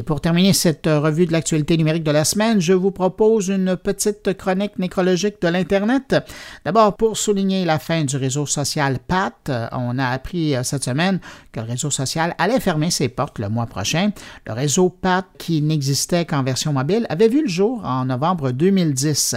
Et 0.00 0.02
pour 0.02 0.22
terminer 0.22 0.54
cette 0.54 0.86
euh, 0.86 0.98
revue 0.98 1.26
de 1.26 1.32
l'actualité 1.32 1.76
numérique 1.76 2.04
de 2.04 2.10
la 2.10 2.24
semaine, 2.24 2.58
je 2.58 2.72
vous 2.72 2.90
propose 2.90 3.48
une 3.48 3.76
petite 3.76 4.32
chronique 4.32 4.78
nécrologique 4.78 5.42
de 5.42 5.48
l'Internet. 5.48 6.16
D'abord, 6.64 6.96
pour 6.96 7.18
souligner 7.18 7.66
la 7.66 7.78
fin 7.78 8.04
du 8.04 8.16
réseau 8.16 8.46
social 8.46 8.98
PAT, 9.06 9.34
euh, 9.50 9.68
on 9.72 9.98
a 9.98 10.06
appris 10.06 10.56
euh, 10.56 10.62
cette 10.62 10.84
semaine 10.84 11.20
que 11.52 11.60
le 11.60 11.66
réseau 11.66 11.90
social 11.90 12.34
allait 12.38 12.60
fermer 12.60 12.90
ses 12.90 13.10
portes 13.10 13.38
le 13.38 13.50
mois 13.50 13.66
prochain. 13.66 14.12
Le 14.46 14.54
réseau 14.54 14.88
PAT, 14.88 15.26
qui 15.36 15.60
n'existait 15.60 16.24
qu'en 16.24 16.44
version 16.44 16.72
mobile, 16.72 17.04
avait 17.10 17.28
vu 17.28 17.42
le 17.42 17.48
jour 17.48 17.84
en 17.84 18.06
novembre 18.06 18.52
2010. 18.52 19.34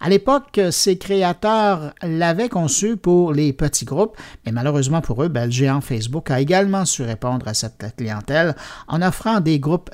À 0.00 0.08
l'époque, 0.08 0.58
ses 0.70 0.96
créateurs 0.96 1.92
l'avaient 2.02 2.48
conçu 2.48 2.96
pour 2.96 3.34
les 3.34 3.52
petits 3.52 3.84
groupes, 3.84 4.16
mais 4.46 4.52
malheureusement 4.52 5.02
pour 5.02 5.22
eux, 5.22 5.28
ben, 5.28 5.44
le 5.44 5.50
géant 5.50 5.82
Facebook 5.82 6.30
a 6.30 6.40
également 6.40 6.86
su 6.86 7.02
répondre 7.02 7.46
à 7.48 7.52
cette 7.52 7.94
clientèle 7.98 8.56
en 8.88 9.02
offrant 9.02 9.40
des 9.40 9.60
groupes 9.60 9.90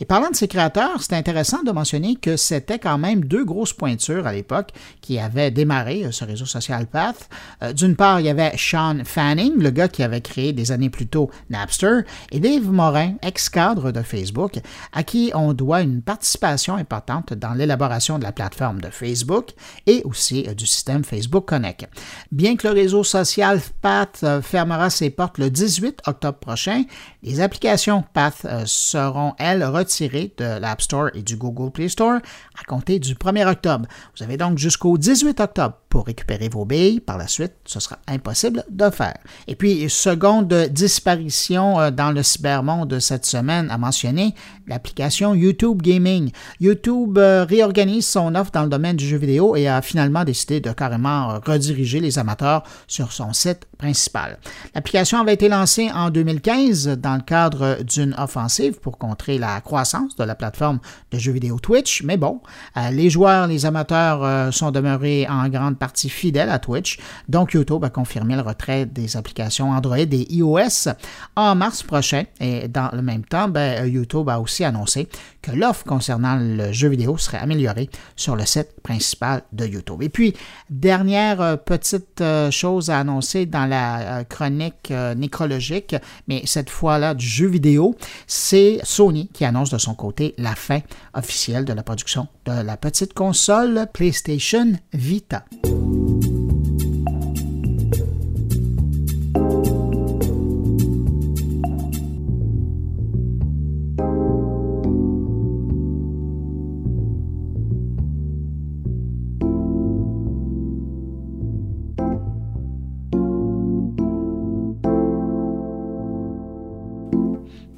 et 0.00 0.04
parlant 0.04 0.30
de 0.30 0.36
ces 0.36 0.48
créateurs, 0.48 1.02
c'est 1.02 1.14
intéressant 1.14 1.62
de 1.62 1.72
mentionner 1.72 2.16
que 2.16 2.36
c'était 2.36 2.78
quand 2.78 2.98
même 2.98 3.24
deux 3.24 3.44
grosses 3.44 3.72
pointures 3.72 4.26
à 4.26 4.32
l'époque 4.32 4.70
qui 5.00 5.18
avaient 5.18 5.50
démarré 5.50 6.04
euh, 6.04 6.12
ce 6.12 6.24
réseau 6.24 6.46
social 6.46 6.86
Path. 6.86 7.28
Euh, 7.62 7.72
d'une 7.72 7.96
part, 7.96 8.20
il 8.20 8.26
y 8.26 8.28
avait 8.28 8.52
Sean 8.56 8.98
Fanning, 9.04 9.54
le 9.58 9.70
gars 9.70 9.88
qui 9.88 10.02
avait 10.02 10.20
créé 10.20 10.52
des 10.52 10.72
années 10.72 10.90
plus 10.90 11.06
tôt 11.06 11.30
Napster, 11.50 12.00
et 12.30 12.40
Dave 12.40 12.70
Morin, 12.70 13.14
ex-cadre 13.22 13.90
de 13.90 14.02
Facebook, 14.02 14.60
à 14.92 15.02
qui 15.02 15.32
on 15.34 15.52
doit 15.52 15.82
une 15.82 16.02
participation 16.02 16.76
importante 16.76 17.32
dans 17.32 17.54
l'élaboration 17.54 18.18
de 18.18 18.24
la 18.24 18.32
plateforme 18.32 18.80
de 18.80 18.90
Facebook 18.90 19.50
et 19.86 20.02
aussi 20.04 20.44
euh, 20.46 20.54
du 20.54 20.66
système 20.66 21.04
Facebook 21.04 21.46
Connect. 21.46 21.86
Bien 22.30 22.56
que 22.56 22.68
le 22.68 22.74
réseau 22.74 23.04
social 23.04 23.60
Path 23.80 24.24
fermera 24.42 24.90
ses 24.90 25.10
portes 25.10 25.38
le 25.38 25.50
18 25.50 26.02
octobre 26.06 26.38
prochain, 26.38 26.84
les 27.22 27.40
applications 27.40 28.04
Path 28.12 28.46
seront 28.66 29.13
elles, 29.38 29.64
retirées 29.64 30.32
de 30.36 30.58
l'App 30.58 30.82
Store 30.82 31.10
et 31.14 31.22
du 31.22 31.36
Google 31.36 31.70
Play 31.70 31.88
Store 31.88 32.18
à 32.58 32.64
compter 32.66 32.98
du 32.98 33.14
1er 33.14 33.46
octobre. 33.46 33.86
Vous 34.16 34.22
avez 34.22 34.36
donc 34.36 34.58
jusqu'au 34.58 34.98
18 34.98 35.40
octobre 35.40 35.76
pour 35.88 36.06
récupérer 36.06 36.48
vos 36.48 36.64
billes. 36.64 36.98
Par 36.98 37.18
la 37.18 37.28
suite, 37.28 37.52
ce 37.64 37.78
sera 37.78 37.98
impossible 38.08 38.64
de 38.68 38.90
faire. 38.90 39.16
Et 39.46 39.54
puis, 39.54 39.88
seconde 39.88 40.52
disparition 40.70 41.78
euh, 41.80 41.90
dans 41.92 42.10
le 42.10 42.24
cybermonde 42.24 42.98
cette 42.98 43.24
semaine 43.24 43.70
à 43.70 43.78
mentionner, 43.78 44.34
l'application 44.66 45.34
YouTube 45.34 45.82
Gaming. 45.82 46.32
YouTube 46.60 47.16
euh, 47.18 47.44
réorganise 47.44 48.06
son 48.06 48.34
offre 48.34 48.50
dans 48.50 48.64
le 48.64 48.68
domaine 48.68 48.96
du 48.96 49.06
jeu 49.06 49.18
vidéo 49.18 49.54
et 49.54 49.68
a 49.68 49.82
finalement 49.82 50.24
décidé 50.24 50.60
de 50.60 50.72
carrément 50.72 51.38
rediriger 51.46 52.00
les 52.00 52.18
amateurs 52.18 52.64
sur 52.88 53.12
son 53.12 53.32
site 53.32 53.66
principal. 53.78 54.38
L'application 54.74 55.20
avait 55.20 55.34
été 55.34 55.48
lancée 55.48 55.90
en 55.94 56.10
2015 56.10 56.88
dans 56.98 57.14
le 57.14 57.22
cadre 57.22 57.82
d'une 57.84 58.14
offensive 58.18 58.80
pour 58.80 58.98
contrer 59.04 59.38
la 59.38 59.60
croissance 59.60 60.16
de 60.16 60.24
la 60.24 60.34
plateforme 60.34 60.78
de 61.10 61.18
jeux 61.18 61.32
vidéo 61.32 61.58
Twitch, 61.58 62.02
mais 62.04 62.16
bon, 62.16 62.40
euh, 62.76 62.90
les 62.90 63.10
joueurs, 63.10 63.46
les 63.46 63.66
amateurs 63.66 64.24
euh, 64.24 64.50
sont 64.50 64.70
demeurés 64.70 65.26
en 65.28 65.46
grande 65.48 65.78
partie 65.78 66.08
fidèles 66.08 66.48
à 66.48 66.58
Twitch, 66.58 66.98
donc 67.28 67.52
YouTube 67.52 67.84
a 67.84 67.90
confirmé 67.90 68.34
le 68.34 68.40
retrait 68.40 68.86
des 68.86 69.16
applications 69.16 69.70
Android 69.70 69.98
et 69.98 70.32
iOS 70.32 70.88
en 71.36 71.54
mars 71.54 71.82
prochain, 71.82 72.24
et 72.40 72.68
dans 72.68 72.90
le 72.92 73.02
même 73.02 73.24
temps, 73.24 73.48
ben, 73.48 73.86
YouTube 73.86 74.28
a 74.30 74.40
aussi 74.40 74.64
annoncé 74.64 75.08
que 75.42 75.50
l'offre 75.50 75.84
concernant 75.84 76.36
le 76.40 76.72
jeu 76.72 76.88
vidéo 76.88 77.18
serait 77.18 77.38
améliorée 77.38 77.90
sur 78.16 78.36
le 78.36 78.46
site 78.46 78.80
principal 78.82 79.42
de 79.52 79.66
YouTube. 79.66 80.02
Et 80.02 80.08
puis, 80.08 80.34
dernière 80.70 81.42
euh, 81.42 81.56
petite 81.56 82.22
chose 82.50 82.88
à 82.88 83.00
annoncer 83.00 83.44
dans 83.44 83.66
la 83.66 84.24
chronique 84.24 84.92
nécrologique, 85.16 85.94
mais 86.26 86.42
cette 86.46 86.70
fois-là 86.70 87.14
du 87.14 87.26
jeu 87.26 87.46
vidéo, 87.46 87.94
c'est 88.26 88.80
Sony 88.94 89.28
qui 89.32 89.44
annonce 89.44 89.70
de 89.70 89.78
son 89.78 89.94
côté 89.94 90.36
la 90.38 90.54
fin 90.54 90.78
officielle 91.14 91.64
de 91.64 91.72
la 91.72 91.82
production 91.82 92.28
de 92.44 92.52
la 92.52 92.76
petite 92.76 93.12
console 93.12 93.88
PlayStation 93.92 94.72
Vita. 94.92 95.44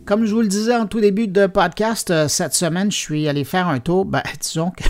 Comme 0.06 0.25
je 0.25 0.32
vous 0.32 0.40
le 0.40 0.46
disais 0.46 0.76
en 0.76 0.86
tout 0.86 1.00
début 1.00 1.26
de 1.26 1.46
podcast, 1.46 2.12
euh, 2.12 2.28
cette 2.28 2.54
semaine, 2.54 2.92
je 2.92 2.96
suis 2.96 3.26
allé 3.26 3.42
faire 3.42 3.66
un 3.66 3.80
tour. 3.80 4.04
Ben, 4.04 4.22
disons 4.40 4.70
que 4.70 4.84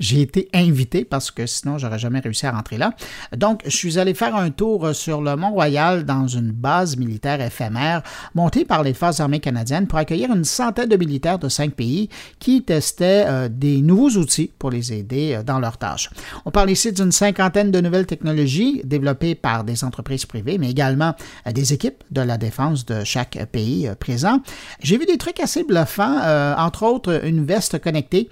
j'ai 0.00 0.22
été 0.22 0.48
invité 0.54 1.04
parce 1.04 1.30
que 1.30 1.46
sinon, 1.46 1.78
j'aurais 1.78 1.98
jamais 1.98 2.20
réussi 2.20 2.46
à 2.46 2.52
rentrer 2.52 2.78
là. 2.78 2.92
Donc, 3.36 3.62
je 3.64 3.76
suis 3.76 3.98
allé 3.98 4.14
faire 4.14 4.36
un 4.36 4.50
tour 4.50 4.94
sur 4.94 5.20
le 5.20 5.36
Mont-Royal 5.36 6.04
dans 6.04 6.26
une 6.26 6.52
base 6.52 6.96
militaire 6.96 7.40
éphémère 7.40 8.02
montée 8.34 8.64
par 8.64 8.82
les 8.82 8.94
Forces 8.94 9.20
armées 9.20 9.40
canadiennes 9.40 9.86
pour 9.86 9.98
accueillir 9.98 10.32
une 10.32 10.44
centaine 10.44 10.88
de 10.88 10.96
militaires 10.96 11.38
de 11.38 11.48
cinq 11.48 11.74
pays 11.74 12.08
qui 12.38 12.62
testaient 12.62 13.24
euh, 13.26 13.48
des 13.48 13.80
nouveaux 13.80 14.10
outils 14.10 14.50
pour 14.58 14.70
les 14.70 14.92
aider 14.92 15.34
euh, 15.34 15.42
dans 15.42 15.58
leurs 15.58 15.78
tâches. 15.78 16.10
On 16.44 16.50
parle 16.50 16.70
ici 16.70 16.92
d'une 16.92 17.12
cinquantaine 17.12 17.70
de 17.70 17.80
nouvelles 17.80 18.06
technologies 18.06 18.82
développées 18.84 19.34
par 19.34 19.64
des 19.64 19.84
entreprises 19.84 20.26
privées, 20.26 20.58
mais 20.58 20.70
également 20.70 21.14
euh, 21.46 21.52
des 21.52 21.72
équipes 21.72 22.02
de 22.10 22.20
la 22.20 22.38
défense 22.38 22.84
de 22.86 23.04
chaque 23.04 23.38
pays 23.52 23.88
présent. 23.98 24.40
J'ai 24.82 24.98
vu 24.98 25.06
des 25.06 25.18
trucs 25.18 25.40
assez 25.40 25.64
bluffants, 25.64 26.18
entre 26.58 26.84
autres 26.84 27.24
une 27.24 27.44
veste 27.44 27.78
connectée 27.80 28.28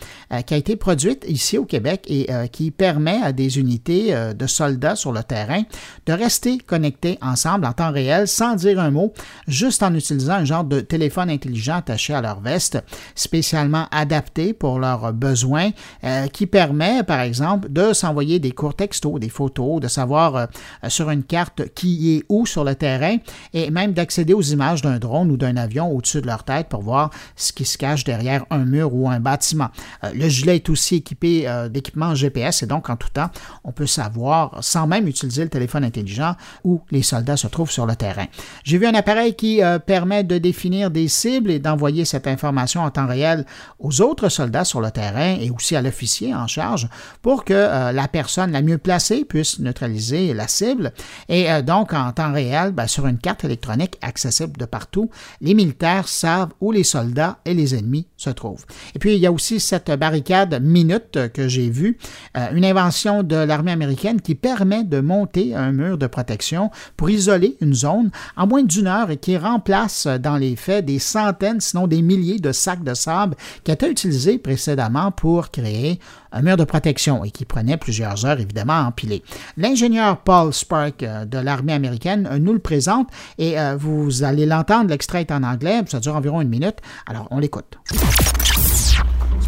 qui 0.46 0.54
a 0.54 0.56
été 0.56 0.76
produite 0.76 1.24
ici 1.36 1.58
au 1.58 1.66
Québec 1.66 2.06
et 2.08 2.32
euh, 2.32 2.46
qui 2.46 2.70
permet 2.70 3.20
à 3.22 3.32
des 3.32 3.58
unités 3.58 4.14
euh, 4.14 4.32
de 4.32 4.46
soldats 4.46 4.96
sur 4.96 5.12
le 5.12 5.22
terrain 5.22 5.62
de 6.06 6.12
rester 6.12 6.56
connectés 6.56 7.18
ensemble 7.20 7.66
en 7.66 7.72
temps 7.72 7.92
réel 7.92 8.26
sans 8.26 8.54
dire 8.54 8.80
un 8.80 8.90
mot, 8.90 9.12
juste 9.46 9.82
en 9.82 9.94
utilisant 9.94 10.32
un 10.32 10.44
genre 10.46 10.64
de 10.64 10.80
téléphone 10.80 11.28
intelligent 11.28 11.76
attaché 11.76 12.14
à 12.14 12.22
leur 12.22 12.40
veste, 12.40 12.82
spécialement 13.14 13.86
adapté 13.90 14.54
pour 14.54 14.78
leurs 14.78 15.12
besoins, 15.12 15.70
euh, 16.04 16.26
qui 16.28 16.46
permet, 16.46 17.02
par 17.02 17.20
exemple, 17.20 17.68
de 17.70 17.92
s'envoyer 17.92 18.38
des 18.38 18.52
courts 18.52 18.74
textos, 18.74 19.20
des 19.20 19.28
photos, 19.28 19.80
de 19.80 19.88
savoir 19.88 20.48
sur 20.88 21.10
une 21.10 21.22
carte 21.22 21.68
qui 21.74 22.16
est 22.16 22.24
où 22.28 22.46
sur 22.46 22.64
le 22.64 22.74
terrain 22.74 23.16
et 23.52 23.70
même 23.70 23.92
d'accéder 23.92 24.32
aux 24.32 24.42
images 24.42 24.80
d'un 24.80 24.98
drone 24.98 25.30
ou 25.30 25.36
d'un 25.36 25.56
avion 25.56 25.90
au-dessus 25.94 26.22
de 26.22 26.26
leur 26.26 26.44
tête 26.44 26.68
pour 26.68 26.80
voir 26.80 27.10
ce 27.36 27.52
qui 27.52 27.66
se 27.66 27.76
cache 27.76 28.04
derrière 28.04 28.46
un 28.50 28.64
mur 28.64 28.94
ou 28.94 29.10
un 29.10 29.20
bâtiment. 29.20 29.68
le 30.14 30.28
gilet 30.28 30.56
est 30.56 30.70
aussi 30.70 30.96
équipé 30.96 31.25
euh, 31.46 31.68
d'équipements 31.68 32.14
GPS 32.14 32.62
et 32.62 32.66
donc 32.66 32.90
en 32.90 32.96
tout 32.96 33.08
temps, 33.12 33.30
on 33.64 33.72
peut 33.72 33.86
savoir, 33.86 34.58
sans 34.62 34.86
même 34.86 35.06
utiliser 35.06 35.42
le 35.42 35.50
téléphone 35.50 35.84
intelligent, 35.84 36.34
où 36.64 36.82
les 36.90 37.02
soldats 37.02 37.36
se 37.36 37.46
trouvent 37.46 37.70
sur 37.70 37.86
le 37.86 37.96
terrain. 37.96 38.26
J'ai 38.64 38.78
vu 38.78 38.86
un 38.86 38.94
appareil 38.94 39.34
qui 39.34 39.62
euh, 39.62 39.78
permet 39.78 40.24
de 40.24 40.38
définir 40.38 40.90
des 40.90 41.08
cibles 41.08 41.50
et 41.50 41.58
d'envoyer 41.58 42.04
cette 42.04 42.26
information 42.26 42.82
en 42.82 42.90
temps 42.90 43.06
réel 43.06 43.44
aux 43.78 44.00
autres 44.00 44.28
soldats 44.28 44.64
sur 44.64 44.80
le 44.80 44.90
terrain 44.90 45.36
et 45.40 45.50
aussi 45.50 45.76
à 45.76 45.82
l'officier 45.82 46.34
en 46.34 46.46
charge 46.46 46.88
pour 47.22 47.44
que 47.44 47.54
euh, 47.54 47.92
la 47.92 48.08
personne 48.08 48.52
la 48.52 48.62
mieux 48.62 48.78
placée 48.78 49.24
puisse 49.24 49.58
neutraliser 49.58 50.34
la 50.34 50.48
cible. 50.48 50.92
Et 51.28 51.46
donc, 51.62 51.92
en 51.92 52.12
temps 52.12 52.32
réel, 52.32 52.72
ben, 52.72 52.86
sur 52.86 53.06
une 53.06 53.18
carte 53.18 53.44
électronique 53.44 53.98
accessible 54.02 54.56
de 54.58 54.64
partout, 54.64 55.10
les 55.40 55.54
militaires 55.54 56.08
savent 56.08 56.52
où 56.60 56.72
les 56.72 56.84
soldats 56.84 57.38
et 57.44 57.54
les 57.54 57.74
ennemis 57.74 58.06
se 58.16 58.30
trouvent. 58.30 58.64
Et 58.94 58.98
puis, 58.98 59.14
il 59.14 59.20
y 59.20 59.26
a 59.26 59.32
aussi 59.32 59.60
cette 59.60 59.90
barricade 59.90 60.62
minute 60.62 61.15
que 61.32 61.48
j'ai 61.48 61.70
vu, 61.70 61.98
euh, 62.36 62.48
une 62.52 62.64
invention 62.64 63.22
de 63.22 63.36
l'armée 63.36 63.72
américaine 63.72 64.20
qui 64.20 64.34
permet 64.34 64.84
de 64.84 65.00
monter 65.00 65.54
un 65.54 65.72
mur 65.72 65.98
de 65.98 66.06
protection 66.06 66.70
pour 66.96 67.10
isoler 67.10 67.56
une 67.60 67.74
zone 67.74 68.10
en 68.36 68.46
moins 68.46 68.62
d'une 68.62 68.86
heure 68.86 69.10
et 69.10 69.16
qui 69.16 69.36
remplace 69.36 70.06
euh, 70.06 70.18
dans 70.18 70.36
les 70.36 70.56
faits 70.56 70.84
des 70.84 70.98
centaines, 70.98 71.60
sinon 71.60 71.86
des 71.86 72.02
milliers 72.02 72.38
de 72.38 72.52
sacs 72.52 72.84
de 72.84 72.94
sable 72.94 73.36
qui 73.64 73.70
étaient 73.70 73.90
utilisés 73.90 74.38
précédemment 74.38 75.10
pour 75.10 75.50
créer 75.50 75.98
un 76.32 76.42
mur 76.42 76.56
de 76.56 76.64
protection 76.64 77.24
et 77.24 77.30
qui 77.30 77.44
prenait 77.44 77.76
plusieurs 77.76 78.26
heures 78.26 78.40
évidemment 78.40 78.74
à 78.74 78.84
empiler. 78.84 79.22
L'ingénieur 79.56 80.18
Paul 80.18 80.52
Spark 80.52 81.02
euh, 81.02 81.24
de 81.24 81.38
l'armée 81.38 81.72
américaine 81.72 82.28
nous 82.40 82.52
le 82.52 82.58
présente 82.58 83.08
et 83.38 83.56
vous 83.78 84.22
allez 84.22 84.46
l'entendre, 84.46 84.90
l'extrait 84.90 85.20
est 85.20 85.30
en 85.30 85.42
anglais, 85.42 85.82
ça 85.86 86.00
dure 86.00 86.16
environ 86.16 86.40
une 86.40 86.48
minute, 86.48 86.76
alors 87.06 87.28
on 87.30 87.38
l'écoute. 87.38 87.78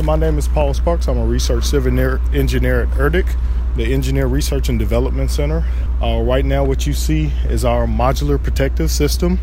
My 0.09 0.17
name 0.17 0.39
is 0.39 0.49
Paul 0.49 0.73
Sparks. 0.73 1.07
I'm 1.07 1.19
a 1.19 1.27
research 1.27 1.65
civil 1.65 1.93
engineer 2.33 2.85
at 2.85 2.89
ERDIC, 2.97 3.29
the 3.77 3.93
Engineer 3.93 4.27
Research 4.27 4.71
and 4.71 4.79
Development 4.79 5.31
Center. 5.31 5.67
Uh, 6.03 6.23
right 6.23 6.47
now, 6.47 6.65
what 6.65 6.87
you 6.87 6.95
see 6.95 7.31
is 7.51 7.63
our 7.63 7.87
modular 7.87 8.43
protective 8.43 8.91
system. 8.91 9.39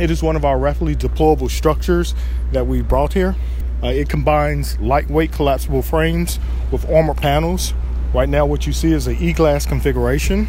It 0.00 0.10
is 0.10 0.22
one 0.22 0.34
of 0.34 0.46
our 0.46 0.58
rapidly 0.58 0.96
deployable 0.96 1.50
structures 1.50 2.14
that 2.52 2.66
we 2.66 2.80
brought 2.80 3.12
here. 3.12 3.36
Uh, 3.82 3.88
it 3.88 4.08
combines 4.08 4.80
lightweight 4.80 5.32
collapsible 5.32 5.82
frames 5.82 6.40
with 6.72 6.88
armor 6.88 7.12
panels. 7.12 7.74
Right 8.14 8.30
now, 8.30 8.46
what 8.46 8.66
you 8.66 8.72
see 8.72 8.92
is 8.92 9.06
an 9.06 9.18
E-glass 9.20 9.66
configuration, 9.66 10.48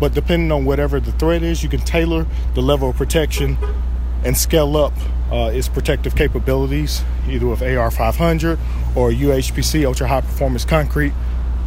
but 0.00 0.14
depending 0.14 0.50
on 0.50 0.64
whatever 0.64 0.98
the 0.98 1.12
threat 1.12 1.42
is, 1.42 1.62
you 1.62 1.68
can 1.68 1.80
tailor 1.80 2.26
the 2.54 2.62
level 2.62 2.88
of 2.88 2.96
protection 2.96 3.58
and 4.24 4.34
scale 4.34 4.78
up 4.78 4.94
uh, 5.32 5.50
its 5.52 5.66
protective 5.68 6.14
capabilities, 6.14 7.02
either 7.26 7.46
with 7.46 7.60
AR500 7.60 8.58
or 8.94 9.10
UHPC, 9.10 9.86
ultra 9.86 10.06
high 10.06 10.20
performance 10.20 10.64
concrete. 10.64 11.14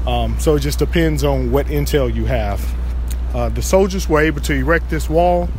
Um, 0.06 0.39
so 0.39 0.56
it 0.56 0.60
just 0.60 0.78
depends 0.78 1.23
on 1.23 1.51
what 1.51 1.65
intel 1.65 2.13
you 2.13 2.25
have. 2.25 2.63
Uh, 3.34 3.49
the 3.49 3.63
soldiers 3.63 4.08
were 4.08 4.21
able 4.21 4.39
to 4.41 4.54
erect 4.54 4.89
this 4.89 5.10
wall, 5.10 5.49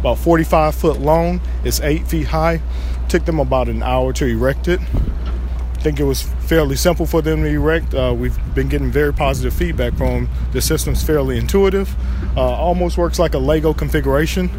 about 0.00 0.18
45 0.18 0.74
foot 0.74 1.00
long. 1.00 1.40
It's 1.62 1.80
eight 1.80 2.08
feet 2.08 2.26
high. 2.26 2.60
Took 3.08 3.24
them 3.24 3.38
about 3.38 3.68
an 3.68 3.82
hour 3.82 4.12
to 4.14 4.26
erect 4.26 4.66
it. 4.66 4.80
I 4.80 5.78
think 5.84 6.00
it 6.00 6.04
was 6.04 6.22
fairly 6.22 6.76
simple 6.76 7.06
for 7.06 7.22
them 7.22 7.42
to 7.42 7.48
erect. 7.48 7.94
Uh, 7.94 8.14
we've 8.16 8.36
been 8.54 8.68
getting 8.68 8.90
very 8.90 9.12
positive 9.12 9.54
feedback 9.54 9.94
from 9.94 10.24
them. 10.24 10.28
the 10.52 10.60
system's 10.60 11.04
fairly 11.04 11.38
intuitive. 11.38 11.94
Uh, 12.36 12.40
almost 12.40 12.98
works 12.98 13.18
like 13.18 13.34
a 13.34 13.38
Lego 13.38 13.72
configuration. 13.72 14.50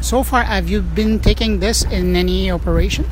So 0.00 0.22
far, 0.22 0.42
have 0.44 0.68
you 0.68 0.80
been 0.80 1.18
taking 1.20 1.60
this 1.60 1.82
in 1.84 2.16
any 2.16 2.50
operation? 2.50 3.04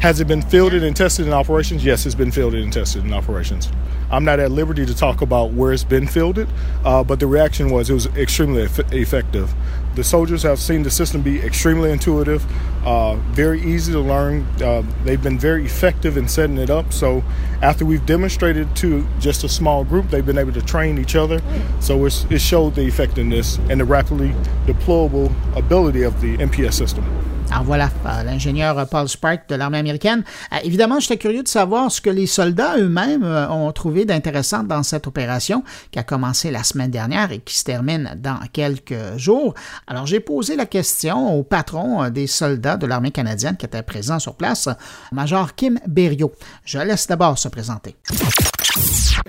Has 0.00 0.20
it 0.20 0.28
been 0.28 0.42
fielded 0.42 0.84
and 0.84 0.94
tested 0.94 1.26
in 1.26 1.32
operations? 1.32 1.84
Yes, 1.84 2.06
it's 2.06 2.14
been 2.14 2.30
fielded 2.30 2.62
and 2.62 2.72
tested 2.72 3.04
in 3.04 3.12
operations. 3.12 3.68
I'm 4.10 4.24
not 4.24 4.38
at 4.38 4.52
liberty 4.52 4.86
to 4.86 4.94
talk 4.94 5.20
about 5.22 5.52
where 5.52 5.72
it's 5.72 5.84
been 5.84 6.06
fielded, 6.06 6.48
uh, 6.84 7.02
but 7.02 7.18
the 7.18 7.26
reaction 7.26 7.70
was 7.70 7.90
it 7.90 7.94
was 7.94 8.06
extremely 8.08 8.62
eff- 8.62 8.92
effective. 8.92 9.52
The 9.98 10.04
soldiers 10.04 10.44
have 10.44 10.60
seen 10.60 10.84
the 10.84 10.92
system 10.92 11.22
be 11.22 11.40
extremely 11.40 11.90
intuitive, 11.90 12.46
uh, 12.86 13.16
very 13.32 13.60
easy 13.60 13.92
to 13.94 13.98
learn. 13.98 14.46
Uh, 14.62 14.84
they've 15.02 15.20
been 15.20 15.40
very 15.40 15.64
effective 15.64 16.16
in 16.16 16.28
setting 16.28 16.56
it 16.56 16.70
up. 16.70 16.92
So, 16.92 17.24
after 17.62 17.84
we've 17.84 18.06
demonstrated 18.06 18.76
to 18.76 19.04
just 19.18 19.42
a 19.42 19.48
small 19.48 19.82
group, 19.82 20.08
they've 20.10 20.24
been 20.24 20.38
able 20.38 20.52
to 20.52 20.62
train 20.62 20.98
each 20.98 21.16
other. 21.16 21.42
So, 21.80 22.06
it 22.06 22.40
showed 22.40 22.76
the 22.76 22.82
effectiveness 22.82 23.58
and 23.68 23.80
the 23.80 23.84
rapidly 23.84 24.28
deployable 24.66 25.34
ability 25.56 26.02
of 26.02 26.20
the 26.20 26.36
MPS 26.36 26.74
system. 26.74 27.04
Alors 27.50 27.64
voilà, 27.64 27.90
euh, 28.06 28.22
l'ingénieur 28.24 28.86
Paul 28.88 29.08
Spark 29.08 29.48
de 29.48 29.54
l'armée 29.54 29.78
américaine. 29.78 30.22
Euh, 30.52 30.56
évidemment, 30.64 31.00
j'étais 31.00 31.16
curieux 31.16 31.42
de 31.42 31.48
savoir 31.48 31.90
ce 31.90 32.00
que 32.00 32.10
les 32.10 32.26
soldats 32.26 32.76
eux-mêmes 32.76 33.24
euh, 33.24 33.48
ont 33.48 33.72
trouvé 33.72 34.04
d'intéressant 34.04 34.62
dans 34.62 34.82
cette 34.82 35.06
opération 35.06 35.64
qui 35.90 35.98
a 35.98 36.02
commencé 36.02 36.50
la 36.50 36.62
semaine 36.62 36.90
dernière 36.90 37.32
et 37.32 37.38
qui 37.38 37.58
se 37.58 37.64
termine 37.64 38.14
dans 38.18 38.38
quelques 38.52 39.16
jours. 39.16 39.54
Alors 39.86 40.06
j'ai 40.06 40.20
posé 40.20 40.56
la 40.56 40.66
question 40.66 41.38
au 41.38 41.42
patron 41.42 42.10
des 42.10 42.26
soldats 42.26 42.76
de 42.76 42.86
l'armée 42.86 43.10
canadienne 43.10 43.56
qui 43.56 43.64
était 43.64 43.82
présent 43.82 44.18
sur 44.18 44.34
place, 44.34 44.68
Major 45.10 45.54
Kim 45.54 45.78
Berriot. 45.86 46.32
Je 46.64 46.78
laisse 46.78 47.06
d'abord 47.06 47.38
se 47.38 47.48
présenter. 47.48 47.96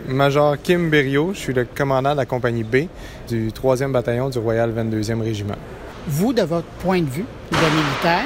Major 0.08 0.58
Kim 0.62 0.90
Berriot, 0.90 1.34
je 1.34 1.40
suis 1.40 1.54
le 1.54 1.66
commandant 1.66 2.12
de 2.12 2.18
la 2.18 2.26
compagnie 2.26 2.64
B 2.64 2.88
du 3.28 3.50
3e 3.50 3.92
bataillon 3.92 4.30
du 4.30 4.40
Royal 4.40 4.72
22e 4.72 5.22
Régiment 5.22 5.56
vous, 6.08 6.34
de 6.34 6.42
votre 6.42 6.68
point 6.82 7.02
de 7.02 7.10
vue 7.10 7.26
de 7.52 7.58
militaire, 7.58 8.26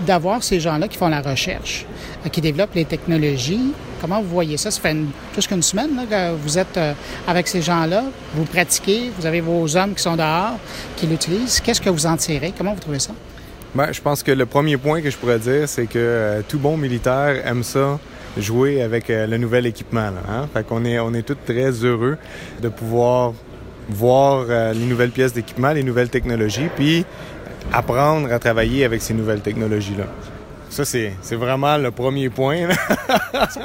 d'avoir 0.00 0.42
ces 0.42 0.60
gens-là 0.60 0.88
qui 0.88 0.96
font 0.96 1.08
la 1.08 1.20
recherche, 1.20 1.86
euh, 2.24 2.28
qui 2.28 2.40
développent 2.40 2.74
les 2.74 2.84
technologies. 2.84 3.72
Comment 4.00 4.20
vous 4.20 4.28
voyez 4.28 4.56
ça? 4.56 4.70
Ça 4.70 4.80
fait 4.80 4.96
plus 5.32 5.46
qu'une 5.46 5.62
semaine 5.62 5.90
que 6.10 6.34
vous 6.34 6.58
êtes 6.58 6.76
euh, 6.76 6.94
avec 7.26 7.46
ces 7.46 7.62
gens-là, 7.62 8.04
vous 8.34 8.44
pratiquez, 8.44 9.12
vous 9.16 9.26
avez 9.26 9.40
vos 9.40 9.76
hommes 9.76 9.94
qui 9.94 10.02
sont 10.02 10.16
dehors, 10.16 10.58
qui 10.96 11.06
l'utilisent. 11.06 11.60
Qu'est-ce 11.60 11.80
que 11.80 11.90
vous 11.90 12.06
en 12.06 12.16
tirez? 12.16 12.52
Comment 12.56 12.74
vous 12.74 12.80
trouvez 12.80 12.98
ça? 12.98 13.12
Bien, 13.74 13.92
je 13.92 14.00
pense 14.00 14.22
que 14.22 14.32
le 14.32 14.46
premier 14.46 14.76
point 14.76 15.00
que 15.00 15.10
je 15.10 15.16
pourrais 15.16 15.38
dire, 15.38 15.68
c'est 15.68 15.86
que 15.86 15.98
euh, 15.98 16.42
tout 16.46 16.58
bon 16.58 16.76
militaire 16.76 17.46
aime 17.46 17.62
ça 17.62 17.98
jouer 18.36 18.82
avec 18.82 19.08
le 19.08 19.36
nouvel 19.36 19.66
équipement. 19.66 20.10
Là, 20.10 20.22
hein? 20.26 20.48
Fait 20.54 20.66
qu'on 20.66 20.86
est, 20.86 20.98
on 20.98 21.12
est 21.12 21.22
tous 21.22 21.36
très 21.44 21.70
heureux 21.84 22.16
de 22.62 22.70
pouvoir 22.70 23.34
voir 23.88 24.46
euh, 24.48 24.72
les 24.72 24.84
nouvelles 24.84 25.10
pièces 25.10 25.32
d'équipement, 25.32 25.72
les 25.72 25.82
nouvelles 25.82 26.08
technologies, 26.08 26.68
puis 26.76 27.04
apprendre 27.72 28.32
à 28.32 28.38
travailler 28.38 28.84
avec 28.84 29.02
ces 29.02 29.14
nouvelles 29.14 29.40
technologies-là. 29.40 30.04
Ça, 30.68 30.86
c'est, 30.86 31.12
vraiment 31.32 31.76
le 31.76 31.90
premier 31.90 32.30
point. 32.30 32.68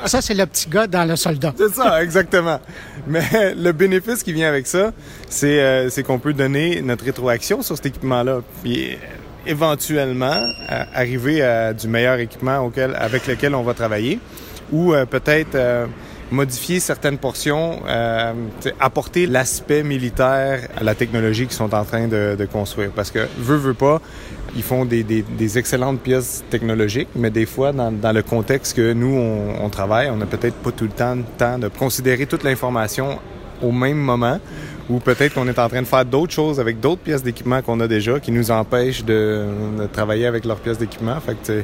ça, 0.06 0.22
c'est 0.22 0.34
le 0.34 0.46
petit 0.46 0.70
gars 0.70 0.88
dans 0.88 1.08
le 1.08 1.16
soldat. 1.16 1.54
C'est 1.58 1.74
ça, 1.74 2.04
exactement. 2.04 2.60
Mais 3.08 3.54
le 3.56 3.72
bénéfice 3.72 4.24
qui 4.24 4.34
vient 4.34 4.50
avec 4.50 4.68
ça, 4.68 4.92
c'est, 5.30 5.62
euh, 5.62 5.90
qu'on 6.06 6.20
peut 6.20 6.34
donner 6.34 6.82
notre 6.82 7.06
rétroaction 7.06 7.62
sur 7.62 7.78
cet 7.78 7.86
équipement-là. 7.86 8.42
Puis 8.62 8.98
éventuellement, 9.46 10.50
arriver 10.94 11.42
à 11.42 11.72
du 11.74 11.88
meilleur 11.88 12.20
équipement 12.20 12.60
auquel, 12.60 12.94
avec 12.96 13.26
lequel 13.26 13.56
on 13.56 13.64
va 13.64 13.74
travailler. 13.74 14.20
Ou 14.74 14.94
euh, 14.94 15.06
peut-être 15.06 15.56
modifier 16.32 16.80
certaines 16.80 17.18
portions, 17.18 17.82
euh, 17.88 18.34
apporter 18.80 19.28
l'aspect 19.28 19.84
militaire 19.84 20.68
à 20.78 20.84
la 20.84 20.96
technologie 20.96 21.46
qu'ils 21.48 21.56
sont 21.56 21.74
en 21.74 21.86
train 21.86 22.08
de, 22.08 22.36
de, 22.38 22.46
construire. 22.46 22.92
Parce 22.92 23.12
que, 23.12 23.28
veut, 23.38 23.58
veut 23.58 23.74
pas, 23.74 24.02
ils 24.56 24.64
font 24.64 24.86
des, 24.86 25.04
des, 25.04 25.22
des, 25.22 25.58
excellentes 25.58 26.02
pièces 26.02 26.44
technologiques, 26.50 27.10
mais 27.16 27.30
des 27.30 27.46
fois, 27.46 27.72
dans, 27.72 27.92
dans 27.92 28.12
le 28.12 28.24
contexte 28.24 28.76
que 28.76 28.94
nous, 28.94 29.16
on, 29.16 29.64
on 29.64 29.70
travaille, 29.70 30.10
on 30.10 30.18
n'a 30.18 30.26
peut-être 30.26 30.56
pas 30.56 30.72
tout 30.72 30.86
le 30.86 30.92
temps, 30.92 31.18
temps 31.38 31.60
de 31.60 31.68
considérer 31.68 32.26
toute 32.26 32.44
l'information 32.44 33.20
au 33.62 33.72
même 33.72 33.98
moment 33.98 34.40
ou 34.90 35.00
peut-être 35.00 35.34
qu'on 35.34 35.48
est 35.48 35.60
en 35.60 35.68
train 35.68 35.82
de 35.82 35.88
faire 35.88 36.06
d'autres 36.06 36.34
choses 36.34 36.60
avec 36.60 36.80
d'autres 36.80 37.02
pièces 37.02 37.24
d'équipement 37.24 37.62
qu'on 37.62 37.80
a 37.80 37.88
déjà 37.88 38.20
qui 38.20 38.32
nous 38.32 38.52
empêchent 38.52 39.04
de, 39.04 39.46
de 39.80 39.86
travailler 39.88 40.26
avec 40.26 40.46
leurs 40.46 40.60
pièces 40.60 40.78
d'équipement. 40.78 41.20
Fait 41.20 41.36
que 41.36 41.64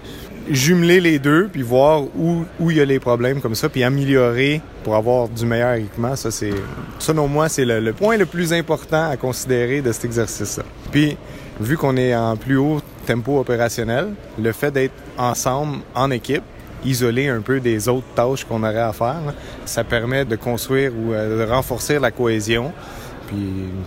jumeler 0.49 0.99
les 0.99 1.19
deux 1.19 1.47
puis 1.51 1.61
voir 1.61 2.03
où, 2.03 2.43
où 2.59 2.71
il 2.71 2.77
y 2.77 2.81
a 2.81 2.85
les 2.85 2.99
problèmes 2.99 3.41
comme 3.41 3.55
ça 3.55 3.69
puis 3.69 3.83
améliorer 3.83 4.61
pour 4.83 4.95
avoir 4.95 5.29
du 5.29 5.45
meilleur 5.45 5.73
équipement, 5.73 6.15
ça 6.15 6.31
c'est 6.31 6.53
selon 6.99 7.27
moi 7.27 7.49
c'est 7.49 7.65
le, 7.65 7.79
le, 7.79 7.93
point 7.93 8.17
le 8.17 8.25
plus 8.25 8.53
important 8.53 9.09
à 9.09 9.17
considérer 9.17 9.81
de 9.81 9.91
cet 9.91 10.05
exercice-là. 10.05 10.63
Puis 10.91 11.17
vu 11.59 11.77
qu'on 11.77 11.95
est 11.97 12.15
en 12.15 12.35
plus 12.35 12.57
haut 12.57 12.81
tempo 13.05 13.39
opérationnel, 13.39 14.09
le 14.41 14.51
fait 14.51 14.71
d'être 14.71 14.93
ensemble 15.17 15.77
en 15.95 16.11
équipe 16.11 16.43
isolé 16.85 17.27
un 17.27 17.41
peu 17.41 17.59
des 17.59 17.87
autres 17.87 18.07
tâches 18.15 18.43
qu'on 18.43 18.63
aurait 18.63 18.79
à 18.79 18.93
faire. 18.93 19.33
Ça 19.65 19.83
permet 19.83 20.25
de 20.25 20.35
construire 20.35 20.91
ou 20.93 21.11
de 21.11 21.45
renforcer 21.49 21.99
la 21.99 22.11
cohésion. 22.11 22.71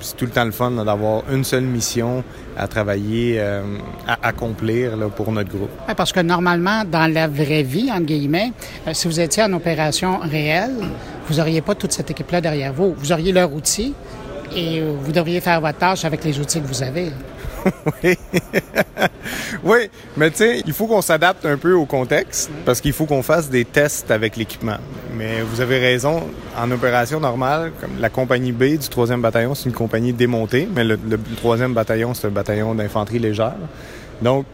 C'est 0.00 0.16
tout 0.16 0.24
le 0.26 0.30
temps 0.30 0.44
le 0.44 0.50
fun 0.50 0.70
d'avoir 0.70 1.22
une 1.30 1.44
seule 1.44 1.64
mission 1.64 2.22
à 2.56 2.68
travailler, 2.68 3.37
euh, 3.38 3.62
à 4.06 4.28
accomplir 4.28 4.92
pour 5.16 5.32
notre 5.32 5.50
groupe. 5.50 5.70
Parce 5.96 6.12
que 6.12 6.20
normalement, 6.20 6.85
dans 6.85 7.12
la 7.12 7.28
vraie 7.28 7.62
vie, 7.62 7.90
entre 7.90 8.06
guillemets, 8.06 8.52
euh, 8.87 8.90
si 8.94 9.09
vous 9.09 9.20
étiez 9.20 9.42
en 9.42 9.52
opération 9.52 10.18
réelle, 10.18 10.74
vous 11.28 11.37
n'auriez 11.37 11.61
pas 11.61 11.74
toute 11.74 11.92
cette 11.92 12.11
équipe-là 12.11 12.40
derrière 12.40 12.72
vous. 12.72 12.94
Vous 12.96 13.12
auriez 13.12 13.32
leur 13.32 13.52
outil 13.52 13.94
et 14.54 14.80
vous 14.80 15.12
devriez 15.12 15.40
faire 15.40 15.61
votre 15.61 15.78
tâche 15.78 16.04
avec 16.04 16.24
les 16.24 16.38
outils 16.38 16.61
que 16.61 16.66
vous 16.66 16.82
avez. 16.82 17.11
oui. 19.64 19.90
mais 20.16 20.31
tu 20.31 20.37
sais, 20.37 20.62
il 20.66 20.72
faut 20.72 20.87
qu'on 20.87 21.02
s'adapte 21.02 21.44
un 21.46 21.57
peu 21.57 21.72
au 21.74 21.85
contexte 21.85 22.50
parce 22.64 22.81
qu'il 22.81 22.92
faut 22.92 23.07
qu'on 23.07 23.22
fasse 23.22 23.50
des 23.50 23.64
tests 23.64 24.11
avec 24.11 24.37
l'équipement. 24.37 24.79
Mais 25.16 25.42
vous 25.42 25.61
avez 25.61 25.79
raison, 25.79 26.22
en 26.59 26.70
opération 26.70 27.20
normale, 27.20 27.72
comme 27.81 27.92
la 28.00 28.11
compagnie 28.11 28.52
B 28.52 28.64
du 28.64 28.79
3e 28.79 29.20
bataillon, 29.20 29.55
c'est 29.55 29.68
une 29.68 29.74
compagnie 29.74 30.12
démontée, 30.12 30.68
mais 30.72 30.85
le, 30.85 30.98
le 31.09 31.18
3e 31.42 31.72
bataillon, 31.72 32.14
c'est 32.14 32.26
un 32.26 32.31
bataillon 32.31 32.74
d'infanterie 32.74 33.18
légère. 33.18 33.57
Donc, 34.22 34.46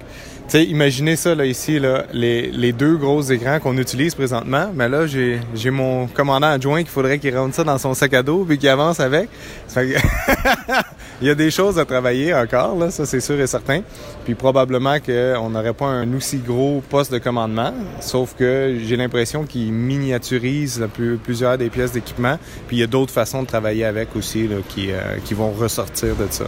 tu 0.48 0.58
sais, 0.58 0.64
imaginez 0.64 1.16
ça, 1.16 1.34
là, 1.34 1.46
ici, 1.46 1.78
là, 1.78 2.04
les, 2.12 2.50
les 2.50 2.72
deux 2.72 2.96
gros 2.96 3.22
écrans 3.22 3.58
qu'on 3.60 3.78
utilise 3.78 4.14
présentement. 4.14 4.70
Mais 4.74 4.88
là, 4.88 5.06
j'ai, 5.06 5.40
j'ai 5.54 5.70
mon 5.70 6.08
commandant 6.08 6.48
adjoint 6.48 6.82
qu'il 6.82 6.90
faudrait 6.90 7.18
qu'il 7.18 7.36
rentre 7.36 7.54
ça 7.54 7.64
dans 7.64 7.78
son 7.78 7.94
sac 7.94 8.12
à 8.14 8.22
dos 8.22 8.44
puis 8.44 8.58
qu'il 8.58 8.68
avance 8.68 9.00
avec. 9.00 9.28
Ça 9.68 9.82
fait 9.82 9.94
que 9.94 9.98
Il 11.22 11.28
y 11.28 11.30
a 11.30 11.36
des 11.36 11.52
choses 11.52 11.78
à 11.78 11.84
travailler 11.84 12.34
encore, 12.34 12.76
ça 12.90 13.06
c'est 13.06 13.20
sûr 13.20 13.38
et 13.38 13.46
certain. 13.46 13.82
Puis 14.24 14.34
probablement 14.34 14.98
qu'on 14.98 15.50
n'aurait 15.50 15.72
pas 15.72 15.86
un 15.86 16.12
aussi 16.14 16.38
gros 16.38 16.82
poste 16.90 17.12
de 17.12 17.18
commandement, 17.18 17.72
sauf 18.00 18.34
que 18.34 18.76
j'ai 18.84 18.96
l'impression 18.96 19.44
qu'il 19.44 19.72
miniaturise 19.72 20.80
là, 20.80 20.88
plus, 20.88 21.18
plusieurs 21.18 21.56
des 21.58 21.70
pièces 21.70 21.92
d'équipement. 21.92 22.40
Puis 22.66 22.78
il 22.78 22.80
y 22.80 22.82
a 22.82 22.88
d'autres 22.88 23.12
façons 23.12 23.42
de 23.42 23.46
travailler 23.46 23.84
avec 23.84 24.16
aussi 24.16 24.48
euh, 24.50 24.60
qui 25.24 25.34
vont 25.34 25.52
ressortir 25.52 26.16
de 26.16 26.26
ça. 26.28 26.46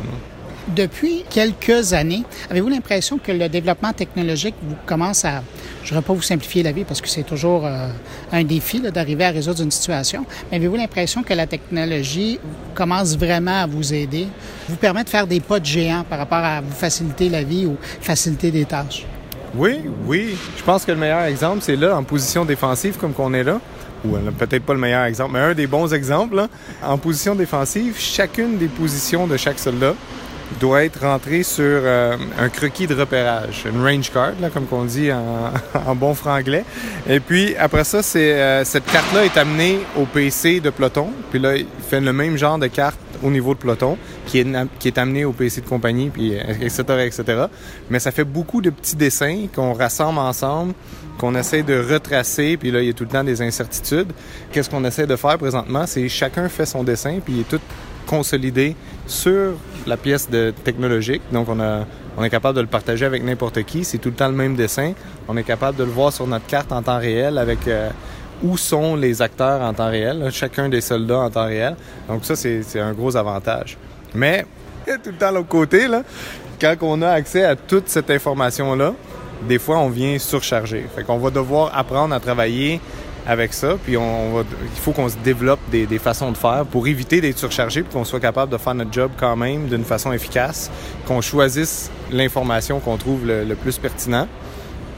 Depuis 0.68 1.24
quelques 1.28 1.92
années, 1.92 2.22
avez-vous 2.50 2.68
l'impression 2.68 3.18
que 3.18 3.30
le 3.32 3.50
développement 3.50 3.92
technologique 3.92 4.54
vous 4.62 4.76
commence 4.86 5.26
à, 5.26 5.42
je 5.84 5.92
ne 5.92 5.98
vais 5.98 6.04
pas 6.04 6.14
vous 6.14 6.22
simplifier 6.22 6.62
la 6.62 6.72
vie 6.72 6.84
parce 6.84 7.02
que 7.02 7.08
c'est 7.08 7.22
toujours 7.22 7.66
euh, 7.66 7.88
un 8.32 8.44
défi 8.44 8.80
d'arriver 8.80 9.26
à 9.26 9.30
résoudre 9.30 9.62
une 9.62 9.70
situation, 9.70 10.24
mais 10.50 10.56
avez-vous 10.56 10.76
l'impression 10.76 11.22
que 11.22 11.34
la 11.34 11.46
technologie 11.46 12.40
commence 12.74 13.14
vraiment 13.18 13.62
à 13.62 13.66
vous 13.66 13.92
aider, 13.92 14.26
vous 14.66 14.76
permet 14.76 15.04
de 15.04 15.10
faire 15.10 15.26
des 15.26 15.40
pas 15.40 15.60
de 15.60 15.66
géant 15.66 16.02
par 16.08 16.18
rapport 16.18 16.38
à 16.38 16.62
vous 16.62 16.72
faciliter 16.72 17.28
la 17.28 17.42
vie 17.42 17.66
ou 17.66 17.76
faciliter 18.00 18.50
des 18.50 18.64
tâches? 18.64 19.04
Oui, 19.54 19.80
oui. 20.06 20.34
Je 20.56 20.62
pense 20.62 20.86
que 20.86 20.92
le 20.92 20.98
meilleur 20.98 21.24
exemple, 21.24 21.58
c'est 21.60 21.76
là, 21.76 21.94
en 21.94 22.04
position 22.04 22.46
défensive 22.46 22.96
comme 22.96 23.12
qu'on 23.12 23.34
est 23.34 23.44
là 23.44 23.60
ou 24.04 24.16
peut-être 24.38 24.64
pas 24.64 24.74
le 24.74 24.80
meilleur 24.80 25.04
exemple, 25.04 25.32
mais 25.32 25.40
un 25.40 25.54
des 25.54 25.66
bons 25.66 25.92
exemples, 25.92 26.36
là, 26.36 26.48
en 26.82 26.98
position 26.98 27.34
défensive, 27.34 27.96
chacune 27.98 28.58
des 28.58 28.66
positions 28.66 29.26
de 29.26 29.36
chaque 29.36 29.58
soldat 29.58 29.94
doit 30.60 30.84
être 30.84 31.00
rentré 31.00 31.42
sur 31.42 31.64
euh, 31.64 32.16
un 32.38 32.48
croquis 32.48 32.86
de 32.86 32.94
repérage, 32.94 33.64
une 33.66 33.82
range 33.82 34.10
card, 34.10 34.32
là, 34.40 34.50
comme 34.50 34.66
qu'on 34.66 34.84
dit 34.84 35.10
en, 35.12 35.52
en, 35.86 35.94
bon 35.94 36.14
franglais. 36.14 36.64
Et 37.08 37.20
puis 37.20 37.56
après 37.56 37.84
ça, 37.84 38.00
euh, 38.16 38.62
cette 38.64 38.86
carte-là 38.86 39.24
est 39.24 39.36
amenée 39.36 39.80
au 39.96 40.04
PC 40.04 40.60
de 40.60 40.70
peloton. 40.70 41.08
Puis 41.30 41.38
là, 41.38 41.56
il 41.56 41.66
fait 41.88 42.00
le 42.00 42.12
même 42.12 42.36
genre 42.36 42.58
de 42.58 42.66
carte 42.66 42.98
au 43.22 43.30
niveau 43.30 43.54
de 43.54 43.58
peloton 43.58 43.96
qui 44.26 44.38
est, 44.38 44.46
qui 44.78 44.88
est 44.88 44.98
amené 44.98 45.24
au 45.24 45.32
PC 45.32 45.60
de 45.60 45.68
compagnie, 45.68 46.10
puis 46.10 46.34
etc., 46.34 46.82
etc. 47.06 47.46
Mais 47.88 47.98
ça 47.98 48.10
fait 48.10 48.24
beaucoup 48.24 48.60
de 48.60 48.70
petits 48.70 48.96
dessins 48.96 49.46
qu'on 49.54 49.72
rassemble 49.72 50.18
ensemble, 50.18 50.74
qu'on 51.18 51.34
essaie 51.34 51.62
de 51.62 51.78
retracer, 51.78 52.56
puis 52.56 52.70
là, 52.70 52.80
il 52.80 52.86
y 52.86 52.90
a 52.90 52.92
tout 52.92 53.04
le 53.04 53.10
temps 53.10 53.24
des 53.24 53.40
incertitudes. 53.40 54.12
Qu'est-ce 54.52 54.68
qu'on 54.68 54.84
essaie 54.84 55.06
de 55.06 55.16
faire 55.16 55.38
présentement? 55.38 55.86
C'est 55.86 56.08
chacun 56.08 56.48
fait 56.48 56.66
son 56.66 56.84
dessin, 56.84 57.18
puis 57.24 57.34
il 57.34 57.40
est 57.40 57.48
tout 57.48 57.60
consolidé 58.06 58.76
sur 59.06 59.54
la 59.86 59.96
pièce 59.96 60.30
de 60.30 60.52
technologique. 60.64 61.22
Donc, 61.32 61.48
on, 61.48 62.24
est 62.24 62.30
capable 62.30 62.56
de 62.56 62.60
le 62.60 62.66
partager 62.66 63.04
avec 63.04 63.22
n'importe 63.22 63.62
qui. 63.64 63.84
C'est 63.84 63.98
tout 63.98 64.10
le 64.10 64.14
temps 64.14 64.28
le 64.28 64.34
même 64.34 64.54
dessin. 64.54 64.92
On 65.28 65.36
est 65.36 65.42
capable 65.42 65.76
de 65.76 65.84
le 65.84 65.90
voir 65.90 66.12
sur 66.12 66.26
notre 66.26 66.46
carte 66.46 66.72
en 66.72 66.82
temps 66.82 66.98
réel 66.98 67.38
avec 67.38 67.66
euh, 67.68 67.90
où 68.42 68.56
sont 68.56 68.96
les 68.96 69.22
acteurs 69.22 69.60
en 69.62 69.72
temps 69.72 69.90
réel, 69.90 70.28
chacun 70.30 70.68
des 70.68 70.80
soldats 70.80 71.20
en 71.20 71.30
temps 71.30 71.46
réel. 71.46 71.76
Donc, 72.08 72.24
ça, 72.24 72.36
c'est 72.36 72.80
un 72.80 72.92
gros 72.92 73.16
avantage. 73.16 73.76
Mais, 74.14 74.46
tout 74.86 75.10
le 75.10 75.16
temps 75.16 75.30
l'autre 75.30 75.48
côté, 75.48 75.88
là, 75.88 76.02
quand 76.60 76.76
on 76.82 77.02
a 77.02 77.10
accès 77.10 77.44
à 77.44 77.56
toute 77.56 77.88
cette 77.88 78.10
information-là, 78.10 78.94
des 79.48 79.58
fois, 79.58 79.78
on 79.78 79.88
vient 79.88 80.18
surcharger. 80.18 80.86
Fait 80.94 81.04
qu'on 81.04 81.18
va 81.18 81.30
devoir 81.30 81.76
apprendre 81.76 82.14
à 82.14 82.20
travailler 82.20 82.80
avec 83.26 83.54
ça. 83.54 83.76
Puis 83.82 83.96
on 83.96 84.40
il 84.40 84.80
faut 84.80 84.92
qu'on 84.92 85.08
se 85.08 85.16
développe 85.16 85.60
des, 85.70 85.86
des, 85.86 85.98
façons 85.98 86.30
de 86.32 86.36
faire 86.36 86.64
pour 86.70 86.86
éviter 86.86 87.20
d'être 87.20 87.38
surchargé, 87.38 87.82
puis 87.82 87.92
qu'on 87.92 88.04
soit 88.04 88.20
capable 88.20 88.52
de 88.52 88.58
faire 88.58 88.74
notre 88.74 88.92
job 88.92 89.10
quand 89.16 89.36
même 89.36 89.66
d'une 89.68 89.84
façon 89.84 90.12
efficace, 90.12 90.70
qu'on 91.06 91.20
choisisse 91.20 91.90
l'information 92.10 92.80
qu'on 92.80 92.96
trouve 92.96 93.26
le, 93.26 93.44
le, 93.44 93.54
plus 93.54 93.78
pertinent, 93.78 94.28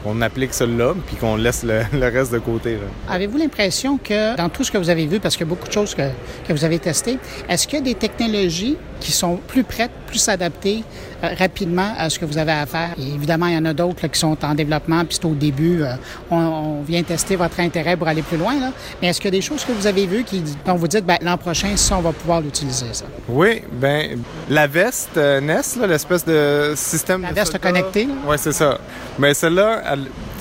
qu'on 0.03 0.21
applique 0.21 0.53
celle-là, 0.53 0.93
puis 1.05 1.15
qu'on 1.15 1.35
laisse 1.35 1.63
le, 1.63 1.81
le, 1.93 2.07
reste 2.07 2.31
de 2.31 2.39
côté. 2.39 2.77
Avez-vous 3.09 3.37
l'impression 3.37 3.97
que 3.97 4.35
dans 4.35 4.49
tout 4.49 4.63
ce 4.63 4.71
que 4.71 4.77
vous 4.77 4.89
avez 4.89 5.05
vu, 5.05 5.19
parce 5.19 5.35
qu'il 5.35 5.45
y 5.45 5.49
a 5.49 5.53
beaucoup 5.53 5.67
de 5.67 5.73
choses 5.73 5.95
que, 5.95 6.09
que 6.47 6.53
vous 6.53 6.65
avez 6.65 6.79
testées, 6.79 7.17
est-ce 7.49 7.67
qu'il 7.67 7.79
y 7.79 7.81
a 7.81 7.85
des 7.85 7.95
technologies 7.95 8.77
qui 8.99 9.11
sont 9.11 9.37
plus 9.47 9.63
prêtes, 9.63 9.91
plus 10.07 10.27
adaptées 10.29 10.83
euh, 11.23 11.29
rapidement 11.37 11.93
à 11.97 12.09
ce 12.09 12.17
que 12.17 12.25
vous 12.25 12.37
avez 12.37 12.51
à 12.51 12.65
faire. 12.65 12.91
Et 12.97 13.13
évidemment, 13.13 13.47
il 13.47 13.53
y 13.53 13.57
en 13.57 13.65
a 13.65 13.73
d'autres 13.73 14.07
qui 14.07 14.19
sont 14.19 14.37
en 14.43 14.55
développement, 14.55 15.03
puis 15.05 15.17
c'est 15.21 15.25
au 15.25 15.33
début, 15.33 15.83
euh, 15.83 15.93
on, 16.31 16.37
on, 16.37 16.81
vient 16.81 17.03
tester 17.03 17.35
votre 17.35 17.59
intérêt 17.59 17.95
pour 17.97 18.07
aller 18.07 18.21
plus 18.21 18.37
loin. 18.37 18.59
Là. 18.59 18.71
Mais 19.01 19.09
est-ce 19.09 19.19
qu'il 19.19 19.33
y 19.33 19.35
a 19.35 19.37
des 19.37 19.41
choses 19.41 19.63
que 19.65 19.71
vous 19.71 19.87
avez 19.87 20.05
vues 20.05 20.23
qui, 20.23 20.43
dont 20.65 20.75
vous 20.75 20.87
dites, 20.87 21.05
ben, 21.05 21.17
l'an 21.21 21.37
prochain, 21.37 21.75
ça, 21.75 21.97
on 21.97 22.01
va 22.01 22.11
pouvoir 22.11 22.41
l'utiliser, 22.41 22.87
ça? 22.93 23.05
Oui, 23.27 23.61
ben 23.71 24.19
la 24.49 24.67
veste 24.67 25.17
euh, 25.17 25.41
NES, 25.41 25.87
l'espèce 25.87 26.25
de 26.25 26.73
système... 26.75 27.21
La 27.21 27.31
veste 27.31 27.59
connectée? 27.59 28.07
Oui, 28.25 28.35
c'est 28.39 28.53
ça. 28.53 28.79
Mais 29.19 29.33
celle-là, 29.33 29.95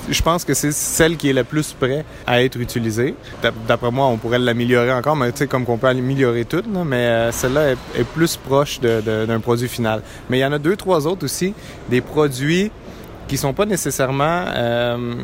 je 0.09 0.23
pense 0.23 0.45
que 0.45 0.55
c'est 0.55 0.73
celle 0.73 1.17
qui 1.17 1.29
est 1.29 1.33
la 1.33 1.45
plus 1.45 1.73
prête 1.73 2.05
à 2.27 2.43
être 2.43 2.59
utilisée. 2.59 3.15
D'après 3.67 3.91
moi, 3.91 4.07
on 4.07 4.17
pourrait 4.17 4.39
l'améliorer 4.39 4.93
encore, 4.93 5.17
mais 5.17 5.33
tu 5.33 5.39
sais, 5.39 5.47
comme 5.47 5.65
qu'on 5.65 5.79
peut 5.79 5.89
améliorer 5.89 6.45
tout, 6.45 6.63
mais 6.85 6.97
euh, 6.97 7.33
celle-là 7.33 7.73
est, 7.73 8.01
est, 8.01 8.05
plus 8.05 8.37
proche 8.37 8.81
d'un 8.81 9.41
produit 9.41 9.69
final. 9.69 10.03
Mais 10.31 10.39
il 10.39 10.41
y 10.43 10.45
en 10.45 10.53
a 10.53 10.59
deux, 10.59 10.77
trois 10.77 11.07
autres 11.07 11.25
aussi, 11.25 11.55
des 11.89 12.01
produits 12.01 12.71
qui 13.29 13.37
sont 13.37 13.53
pas 13.53 13.67
nécessairement 13.67 14.45
euh, 14.55 15.15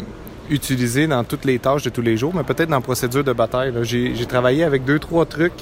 utilisés 0.51 1.07
dans 1.07 1.25
toutes 1.25 1.45
les 1.45 1.59
tâches 1.59 1.83
de 1.83 1.91
tous 1.91 2.03
les 2.03 2.17
jours, 2.17 2.35
mais 2.35 2.43
peut-être 2.43 2.69
dans 2.69 2.77
la 2.77 2.83
procédure 2.83 3.25
de 3.25 3.33
bataille. 3.33 3.73
J'ai 3.83 4.27
travaillé 4.27 4.65
avec 4.65 4.85
deux, 4.85 4.99
trois 4.99 5.27
trucs 5.27 5.53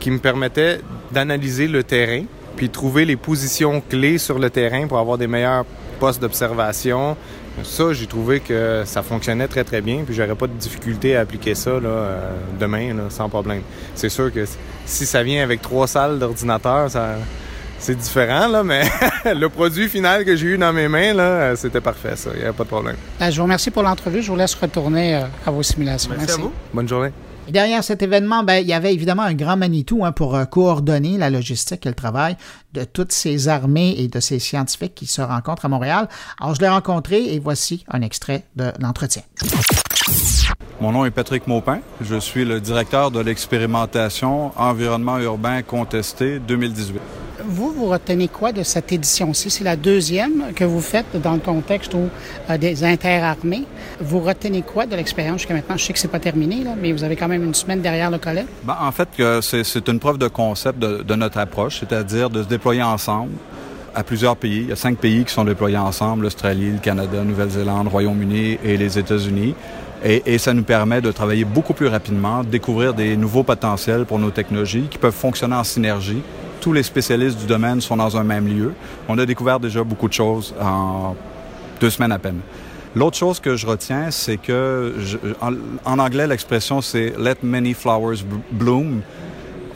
qui 0.00 0.10
me 0.10 0.18
permettaient 0.18 0.80
d'analyser 1.12 1.68
le 1.68 1.82
terrain, 1.84 2.24
puis 2.56 2.68
trouver 2.68 3.04
les 3.04 3.16
positions 3.16 3.82
clés 3.88 4.18
sur 4.18 4.38
le 4.38 4.50
terrain 4.50 4.86
pour 4.86 4.98
avoir 4.98 5.18
des 5.18 5.26
meilleurs 5.26 5.64
postes 6.00 6.20
d'observation, 6.20 7.16
ça, 7.62 7.92
j'ai 7.92 8.06
trouvé 8.06 8.40
que 8.40 8.82
ça 8.84 9.02
fonctionnait 9.02 9.48
très 9.48 9.64
très 9.64 9.80
bien, 9.80 10.02
puis 10.04 10.14
j'aurais 10.14 10.34
pas 10.34 10.46
de 10.46 10.52
difficulté 10.54 11.16
à 11.16 11.20
appliquer 11.20 11.54
ça 11.54 11.70
là, 11.72 11.88
euh, 11.88 12.30
demain 12.58 12.94
là, 12.94 13.02
sans 13.10 13.28
problème. 13.28 13.62
C'est 13.94 14.08
sûr 14.08 14.32
que 14.32 14.44
si 14.86 15.06
ça 15.06 15.22
vient 15.22 15.42
avec 15.42 15.62
trois 15.62 15.86
salles 15.86 16.18
d'ordinateur, 16.18 16.90
ça 16.90 17.16
c'est 17.78 17.96
différent 17.96 18.48
là, 18.48 18.62
mais 18.64 18.82
le 19.34 19.48
produit 19.48 19.88
final 19.88 20.24
que 20.24 20.34
j'ai 20.36 20.46
eu 20.46 20.58
dans 20.58 20.72
mes 20.72 20.88
mains 20.88 21.12
là, 21.14 21.54
c'était 21.56 21.80
parfait 21.80 22.16
ça, 22.16 22.30
il 22.34 22.40
n'y 22.40 22.46
a 22.46 22.52
pas 22.52 22.64
de 22.64 22.68
problème. 22.68 22.96
Je 23.20 23.36
vous 23.36 23.42
remercie 23.42 23.70
pour 23.70 23.82
l'entrevue, 23.82 24.22
je 24.22 24.30
vous 24.30 24.36
laisse 24.36 24.54
retourner 24.54 25.16
euh, 25.16 25.20
à 25.46 25.50
vos 25.50 25.62
simulations. 25.62 26.10
Merci, 26.10 26.26
Merci. 26.26 26.40
à 26.40 26.44
vous. 26.44 26.52
Bonne 26.72 26.88
journée. 26.88 27.10
Derrière 27.48 27.84
cet 27.84 28.02
événement, 28.02 28.42
ben, 28.42 28.54
il 28.54 28.66
y 28.66 28.72
avait 28.72 28.94
évidemment 28.94 29.22
un 29.22 29.34
grand 29.34 29.56
Manitou 29.56 30.04
hein, 30.04 30.12
pour 30.12 30.34
euh, 30.34 30.44
coordonner 30.44 31.18
la 31.18 31.30
logistique 31.30 31.84
et 31.84 31.90
le 31.90 31.94
travail 31.94 32.36
de 32.72 32.84
toutes 32.84 33.12
ces 33.12 33.48
armées 33.48 33.94
et 33.98 34.08
de 34.08 34.18
ces 34.18 34.38
scientifiques 34.38 34.94
qui 34.94 35.06
se 35.06 35.20
rencontrent 35.20 35.66
à 35.66 35.68
Montréal. 35.68 36.08
Alors, 36.40 36.54
je 36.54 36.60
l'ai 36.60 36.68
rencontré 36.68 37.34
et 37.34 37.38
voici 37.38 37.84
un 37.88 38.00
extrait 38.00 38.44
de 38.56 38.72
l'entretien. 38.80 39.22
Mon 40.80 40.92
nom 40.92 41.04
est 41.04 41.10
Patrick 41.10 41.46
Maupin. 41.46 41.78
Je 42.00 42.16
suis 42.16 42.44
le 42.44 42.60
directeur 42.60 43.10
de 43.10 43.20
l'expérimentation 43.20 44.52
Environnement 44.56 45.18
urbain 45.18 45.62
contesté 45.62 46.38
2018. 46.40 47.00
Vous, 47.46 47.72
vous 47.72 47.86
retenez 47.86 48.28
quoi 48.28 48.52
de 48.52 48.62
cette 48.62 48.92
édition-ci? 48.92 49.50
C'est 49.50 49.64
la 49.64 49.76
deuxième 49.76 50.52
que 50.54 50.64
vous 50.64 50.80
faites 50.80 51.20
dans 51.22 51.34
le 51.34 51.40
contexte 51.40 51.94
où, 51.94 52.08
euh, 52.50 52.58
des 52.58 52.84
interarmées. 52.84 53.64
Vous 54.00 54.20
retenez 54.20 54.62
quoi 54.62 54.86
de 54.86 54.96
l'expérience? 54.96 55.38
Jusqu'à 55.38 55.54
maintenant? 55.54 55.76
Je 55.76 55.84
sais 55.84 55.92
que 55.92 55.98
c'est 55.98 56.08
pas 56.08 56.20
terminé, 56.20 56.64
là, 56.64 56.74
mais 56.80 56.92
vous 56.92 57.04
avez 57.04 57.16
quand 57.16 57.28
même 57.28 57.44
une 57.44 57.54
semaine 57.54 57.80
derrière 57.80 58.10
le 58.10 58.18
collet. 58.18 58.46
Ben, 58.64 58.76
en 58.80 58.92
fait, 58.92 59.08
c'est 59.42 59.88
une 59.88 60.00
preuve 60.00 60.18
de 60.18 60.28
concept 60.28 60.78
de, 60.78 61.02
de 61.02 61.14
notre 61.14 61.38
approche, 61.38 61.80
c'est-à-dire 61.80 62.30
de 62.30 62.42
se 62.42 62.48
déployer 62.48 62.82
ensemble 62.82 63.32
à 63.94 64.02
plusieurs 64.02 64.36
pays. 64.36 64.62
Il 64.62 64.68
y 64.68 64.72
a 64.72 64.76
cinq 64.76 64.98
pays 64.98 65.24
qui 65.24 65.32
sont 65.32 65.44
déployés 65.44 65.78
ensemble, 65.78 66.24
l'Australie, 66.24 66.72
le 66.72 66.78
Canada, 66.78 67.22
Nouvelle-Zélande, 67.22 67.88
Royaume-Uni 67.88 68.58
et 68.64 68.76
les 68.76 68.98
États-Unis. 68.98 69.54
Et, 70.06 70.36
ça 70.36 70.52
nous 70.52 70.64
permet 70.64 71.00
de 71.00 71.10
travailler 71.10 71.46
beaucoup 71.46 71.72
plus 71.72 71.86
rapidement, 71.86 72.44
de 72.44 72.48
découvrir 72.48 72.92
des 72.92 73.16
nouveaux 73.16 73.42
potentiels 73.42 74.04
pour 74.04 74.18
nos 74.18 74.30
technologies 74.30 74.86
qui 74.90 74.98
peuvent 74.98 75.14
fonctionner 75.14 75.56
en 75.56 75.64
synergie. 75.64 76.22
Tous 76.60 76.74
les 76.74 76.82
spécialistes 76.82 77.38
du 77.38 77.46
domaine 77.46 77.80
sont 77.80 77.96
dans 77.96 78.14
un 78.14 78.22
même 78.22 78.46
lieu. 78.46 78.74
On 79.08 79.16
a 79.16 79.24
découvert 79.24 79.58
déjà 79.58 79.82
beaucoup 79.82 80.08
de 80.08 80.12
choses 80.12 80.54
en 80.60 81.16
deux 81.80 81.88
semaines 81.88 82.12
à 82.12 82.18
peine. 82.18 82.40
L'autre 82.94 83.16
chose 83.16 83.40
que 83.40 83.56
je 83.56 83.66
retiens, 83.66 84.10
c'est 84.10 84.36
que, 84.36 84.94
en, 85.86 85.98
anglais, 85.98 86.26
l'expression 86.26 86.82
c'est 86.82 87.14
Let 87.18 87.36
many 87.42 87.72
flowers 87.72 88.18
bloom 88.52 89.00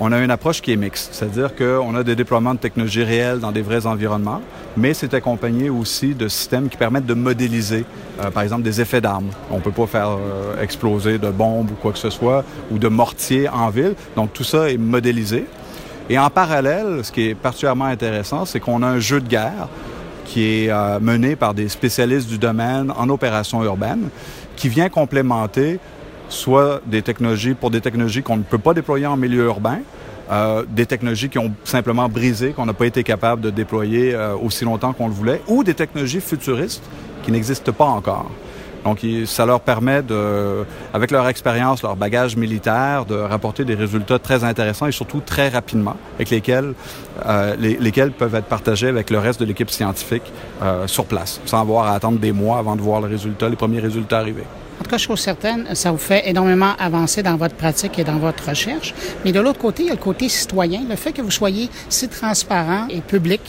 on 0.01 0.13
a 0.13 0.19
une 0.21 0.31
approche 0.31 0.63
qui 0.63 0.73
est 0.73 0.77
mixte, 0.77 1.11
c'est-à-dire 1.13 1.55
qu'on 1.57 1.95
a 1.97 2.05
des 2.05 2.15
déploiements 2.15 2.55
de 2.55 2.61
technologies 2.61 3.03
réelles 3.03 3.41
dans 3.41 3.51
des 3.51 3.63
vrais 3.63 3.87
environnements, 3.87 4.41
mais 4.77 4.95
c'est 4.95 5.13
accompagné 5.13 5.71
aussi 5.71 6.15
de 6.15 6.29
systèmes 6.29 6.69
qui 6.69 6.77
permettent 6.77 7.07
de 7.07 7.15
modéliser, 7.15 7.85
euh, 8.21 8.31
par 8.31 8.45
exemple, 8.45 8.63
des 8.63 8.81
effets 8.81 9.01
d'armes. 9.01 9.31
On 9.51 9.57
ne 9.57 9.61
peut 9.61 9.73
pas 9.73 9.87
faire 9.87 10.11
euh, 10.11 10.63
exploser 10.63 11.19
de 11.19 11.31
bombes 11.31 11.71
ou 11.73 11.75
quoi 11.75 11.93
que 11.93 11.99
ce 11.99 12.11
soit, 12.11 12.45
ou 12.71 12.79
de 12.79 12.89
mortiers 12.89 13.49
en 13.49 13.71
ville. 13.71 13.95
Donc 14.15 14.33
tout 14.33 14.45
ça 14.45 14.71
est 14.71 14.79
modélisé. 14.79 15.47
Et 16.09 16.19
en 16.19 16.31
parallèle, 16.31 17.01
ce 17.03 17.11
qui 17.11 17.29
est 17.29 17.35
particulièrement 17.35 17.87
intéressant, 17.87 18.45
c'est 18.45 18.61
qu'on 18.61 18.83
a 18.83 18.87
un 18.87 19.01
jeu 19.01 19.21
de 19.21 19.29
guerre 19.29 19.69
qui 20.25 20.45
est 20.45 20.71
euh, 20.71 21.01
mené 21.01 21.37
par 21.37 21.55
des 21.55 21.69
spécialistes 21.69 22.29
du 22.29 22.39
domaine 22.39 22.93
en 22.97 23.09
opération 23.09 23.65
urbaine, 23.65 24.11
qui 24.57 24.69
vient 24.69 24.89
complémenter 24.89 25.81
soit 26.29 26.81
des 26.87 27.03
technologies 27.03 27.55
pour 27.55 27.71
des 27.71 27.81
technologies 27.81 28.23
qu'on 28.23 28.37
ne 28.37 28.43
peut 28.43 28.59
pas 28.59 28.75
déployer 28.75 29.07
en 29.07 29.17
milieu 29.17 29.45
urbain, 29.45 29.79
euh, 30.31 30.65
des 30.69 30.85
technologies 30.85 31.31
qui 31.31 31.39
ont 31.39 31.53
simplement 31.65 32.07
brisé, 32.09 32.51
qu'on 32.51 32.67
n'a 32.67 32.75
pas 32.75 32.85
été 32.87 33.03
capable 33.03 33.41
de 33.41 33.49
déployer 33.49 34.15
euh, 34.15 34.37
aussi 34.37 34.65
longtemps 34.65 34.93
qu'on 34.93 35.09
le 35.09 35.15
voulait, 35.15 35.41
ou 35.49 35.65
des 35.65 35.73
technologies 35.73 36.21
futuristes 36.21 36.83
qui 37.23 37.33
n'existent 37.33 37.73
pas 37.73 37.87
encore. 37.87 38.31
Donc, 38.85 39.05
ça 39.27 39.45
leur 39.45 39.61
permet, 39.61 40.03
de, 40.03 40.65
avec 40.95 41.11
leur 41.11 41.27
expérience, 41.29 41.83
leur 41.83 41.97
bagage 41.97 42.37
militaire, 42.37 43.07
de 43.07 43.17
rapporter 43.17 43.65
des 43.65 43.75
résultats 43.75 44.19
très 44.19 44.45
intéressants 44.45 44.87
et 44.87 44.93
surtout 44.93 45.21
très 45.21 45.49
rapidement, 45.49 45.97
avec 46.17 46.31
lesquels, 46.31 46.75
euh, 47.27 48.11
peuvent 48.19 48.35
être 48.35 48.47
partagés 48.47 48.89
avec 48.89 49.11
le 49.11 49.19
reste 49.19 49.41
de 49.41 49.47
l'équipe 49.47 49.71
scientifique 49.71 50.33
sur 50.87 51.07
place, 51.07 51.41
sans 51.45 51.61
avoir 51.61 51.87
à 51.87 51.95
attendre 51.95 52.19
des 52.19 52.33
mois 52.33 52.59
avant 52.59 52.77
de 52.77 52.83
voir 52.83 53.01
le 53.01 53.09
résultat, 53.09 53.49
les 53.49 53.57
premiers 53.57 53.81
résultats 53.81 54.19
arriver. 54.19 54.45
En 54.79 54.85
tout 54.85 54.91
cas, 54.91 54.99
chose 54.99 55.21
certaine, 55.21 55.75
ça 55.75 55.91
vous 55.91 55.99
fait 55.99 56.29
énormément 56.29 56.73
avancer 56.79 57.23
dans 57.23 57.37
votre 57.37 57.55
pratique 57.55 57.99
et 57.99 58.05
dans 58.05 58.19
votre 58.19 58.49
recherche. 58.49 58.95
Mais 59.25 59.33
de 59.33 59.41
l'autre 59.41 59.59
côté, 59.59 59.83
il 59.83 59.87
y 59.87 59.91
a 59.91 59.95
le 59.95 59.99
côté 59.99 60.29
citoyen, 60.29 60.83
le 60.89 60.97
fait 60.97 61.13
que 61.13 61.23
vous 61.23 61.31
soyez 61.31 61.69
si 61.89 62.09
transparent 62.09 62.87
et 62.89 63.01
public. 63.01 63.41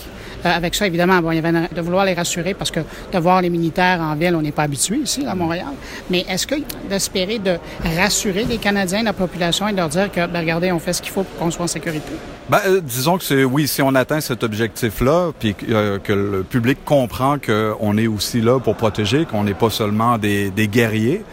Euh, 0.45 0.55
avec 0.55 0.75
ça, 0.75 0.87
évidemment, 0.87 1.19
bon, 1.21 1.31
il 1.31 1.35
y 1.35 1.45
avait 1.45 1.67
de 1.73 1.81
vouloir 1.81 2.05
les 2.05 2.13
rassurer 2.13 2.53
parce 2.53 2.71
que 2.71 2.79
de 2.79 3.19
voir 3.19 3.41
les 3.41 3.49
militaires 3.49 3.99
en 4.01 4.15
ville, 4.15 4.35
on 4.35 4.41
n'est 4.41 4.51
pas 4.51 4.63
habitué 4.63 4.97
ici, 4.97 5.25
à 5.27 5.35
Montréal. 5.35 5.73
Mais 6.09 6.25
est-ce 6.29 6.47
que 6.47 6.55
d'espérer 6.89 7.39
de 7.39 7.57
rassurer 7.97 8.45
les 8.45 8.57
Canadiens, 8.57 9.03
la 9.03 9.13
population, 9.13 9.67
et 9.67 9.71
de 9.71 9.77
leur 9.77 9.89
dire 9.89 10.11
que, 10.11 10.25
ben, 10.27 10.39
regardez, 10.39 10.71
on 10.71 10.79
fait 10.79 10.93
ce 10.93 11.01
qu'il 11.01 11.11
faut 11.11 11.23
pour 11.23 11.39
qu'on 11.39 11.51
soit 11.51 11.65
en 11.65 11.67
sécurité? 11.67 12.11
Ben, 12.49 12.59
euh, 12.65 12.81
disons 12.81 13.17
que 13.17 13.23
c'est 13.23 13.43
oui, 13.43 13.67
si 13.67 13.81
on 13.81 13.93
atteint 13.95 14.21
cet 14.21 14.43
objectif-là, 14.43 15.31
puis 15.37 15.55
euh, 15.69 15.99
que 15.99 16.13
le 16.13 16.43
public 16.43 16.79
comprend 16.85 17.37
qu'on 17.37 17.97
est 17.97 18.07
aussi 18.07 18.41
là 18.41 18.59
pour 18.59 18.75
protéger, 18.75 19.25
qu'on 19.25 19.43
n'est 19.43 19.53
pas 19.53 19.69
seulement 19.69 20.17
des, 20.17 20.49
des 20.51 20.67
guerriers, 20.67 21.23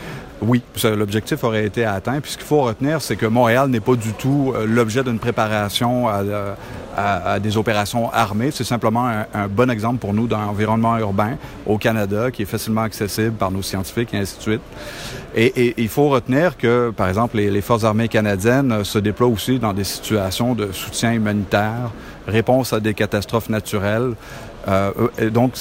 oui, 0.43 0.63
l'objectif 0.85 1.43
aurait 1.45 1.65
été 1.65 1.85
atteint. 1.85 2.21
Puis 2.21 2.33
ce 2.33 2.37
qu'il 2.37 2.47
faut 2.47 2.63
retenir, 2.63 3.01
c'est 3.01 3.17
que 3.17 3.27
Montréal 3.27 3.69
n'est 3.69 3.81
pas 3.81 3.97
du 3.97 4.13
tout 4.13 4.53
euh, 4.55 4.67
l'objet 4.67 5.03
d'une 5.03 5.19
préparation 5.19 6.09
à, 6.09 7.39
des 7.41 7.57
opérations 7.59 8.11
armées. 8.11 8.51
C'est 8.51 8.65
simplement 8.65 9.07
un, 9.07 9.49
bon 9.49 9.71
exemple 9.71 9.99
pour 9.99 10.15
nous 10.15 10.27
d'un 10.27 10.45
environnement 10.45 10.97
urbain 10.97 11.37
au 11.67 11.77
Canada 11.77 12.31
qui 12.31 12.43
est 12.43 12.47
facilement 12.47 12.81
accessible 12.83 13.33
par 13.33 13.51
nos 13.51 13.61
scientifiques 13.61 14.15
et 14.15 14.19
ainsi 14.19 14.37
de 14.39 14.43
suite. 14.43 14.61
Et, 15.35 15.75
il 15.77 15.89
faut 15.89 16.09
retenir 16.09 16.57
que, 16.57 16.91
par 16.97 17.09
exemple, 17.09 17.37
les, 17.37 17.51
les 17.51 17.61
forces 17.61 17.85
armées 17.85 18.09
canadiennes 18.09 18.83
se 18.83 18.99
déploient 18.99 19.29
aussi 19.29 19.59
dans 19.59 19.75
des 19.75 19.85
situations 19.85 20.55
de 20.55 20.73
soutien 20.73 21.13
humanitaire, 21.13 21.91
réponse 22.27 22.73
à 22.73 22.81
des 22.81 22.95
catastrophes 22.95 23.51
naturelles. 23.51 24.15
Euh, 24.69 25.31
donc, 25.31 25.53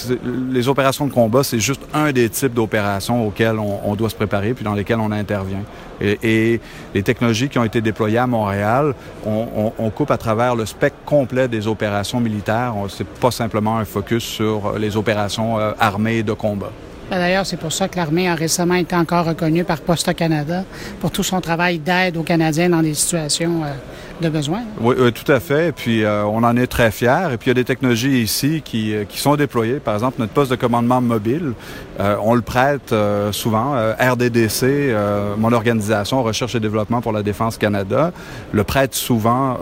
les 0.52 0.68
opérations 0.68 1.06
de 1.06 1.14
combat, 1.14 1.44
c'est 1.44 1.60
juste 1.60 1.82
un 1.94 2.12
des 2.12 2.30
types 2.30 2.54
d'opérations 2.54 3.28
auxquelles 3.28 3.60
on, 3.60 3.96
doit 3.96 4.10
se 4.10 4.16
préparer 4.16 4.54
puis 4.54 4.64
dans 4.64 4.74
lesquelles 4.74 5.00
on 5.00 5.12
intervient. 5.12 5.64
Et, 6.02 6.60
les 6.94 7.04
technologies 7.04 7.50
qui 7.50 7.60
ont 7.60 7.64
été 7.64 7.82
déployées 7.82 8.18
à 8.18 8.28
Montréal, 8.28 8.96
on, 9.26 9.90
coupe 9.92 10.12
à 10.12 10.18
travers 10.18 10.56
le 10.56 10.66
spectre 10.66 10.98
complet 11.06 11.48
des 11.48 11.68
opérations 11.68 12.20
militaires. 12.20 12.74
C'est 12.90 13.08
pas 13.08 13.32
simplement 13.32 13.78
un 13.78 13.86
focus 13.86 14.24
sur 14.24 14.78
les 14.78 14.98
opérations 14.98 15.60
euh, 15.60 15.72
armées 15.80 16.24
de 16.24 16.34
combat. 16.34 16.72
D'ailleurs, 17.10 17.46
c'est 17.46 17.58
pour 17.58 17.72
ça 17.72 17.88
que 17.88 17.98
l'armée 17.98 18.28
a 18.28 18.36
récemment 18.36 18.76
été 18.76 18.96
encore 18.96 19.26
reconnue 19.26 19.64
par 19.64 19.80
Poste 19.82 20.14
Canada 20.16 20.64
pour 21.00 21.12
tout 21.12 21.24
son 21.24 21.40
travail 21.40 21.78
d'aide 21.78 22.18
aux 22.18 22.24
Canadiens 22.24 22.70
dans 22.70 22.82
des 22.82 22.96
situations 22.96 23.64
euh, 23.64 23.74
de 24.22 24.30
besoin. 24.30 24.62
Oui, 24.80 24.96
tout 25.14 25.30
à 25.32 25.40
fait. 25.40 25.74
Puis, 25.74 26.04
euh, 26.04 26.24
on 26.26 26.44
en 26.44 26.56
est 26.58 26.68
très 26.68 26.92
fiers. 26.92 27.34
Et 27.34 27.38
puis, 27.38 27.48
il 27.48 27.50
y 27.50 27.52
a 27.52 27.56
des 27.56 27.66
technologies 27.66 28.22
ici 28.22 28.62
qui, 28.64 28.94
qui 29.10 29.20
sont 29.20 29.36
déployées. 29.36 29.80
Par 29.80 29.94
exemple, 29.94 30.18
notre 30.20 30.32
poste 30.32 30.52
de 30.52 30.56
commandement 30.56 31.02
mobile, 31.02 31.54
euh, 32.00 32.16
on 32.22 32.34
le 32.34 32.42
prête 32.42 32.94
euh, 32.94 33.32
souvent. 33.32 33.76
RDDC, 34.00 34.94
mon 35.38 35.52
organisation, 35.52 36.24
Recherche 36.24 36.56
et 36.56 36.60
Développement 36.60 37.02
pour 37.02 37.12
la 37.12 37.24
Défense 37.24 37.58
Canada, 37.58 38.12
le 38.52 38.64
prête 38.64 38.94
souvent 38.94 39.58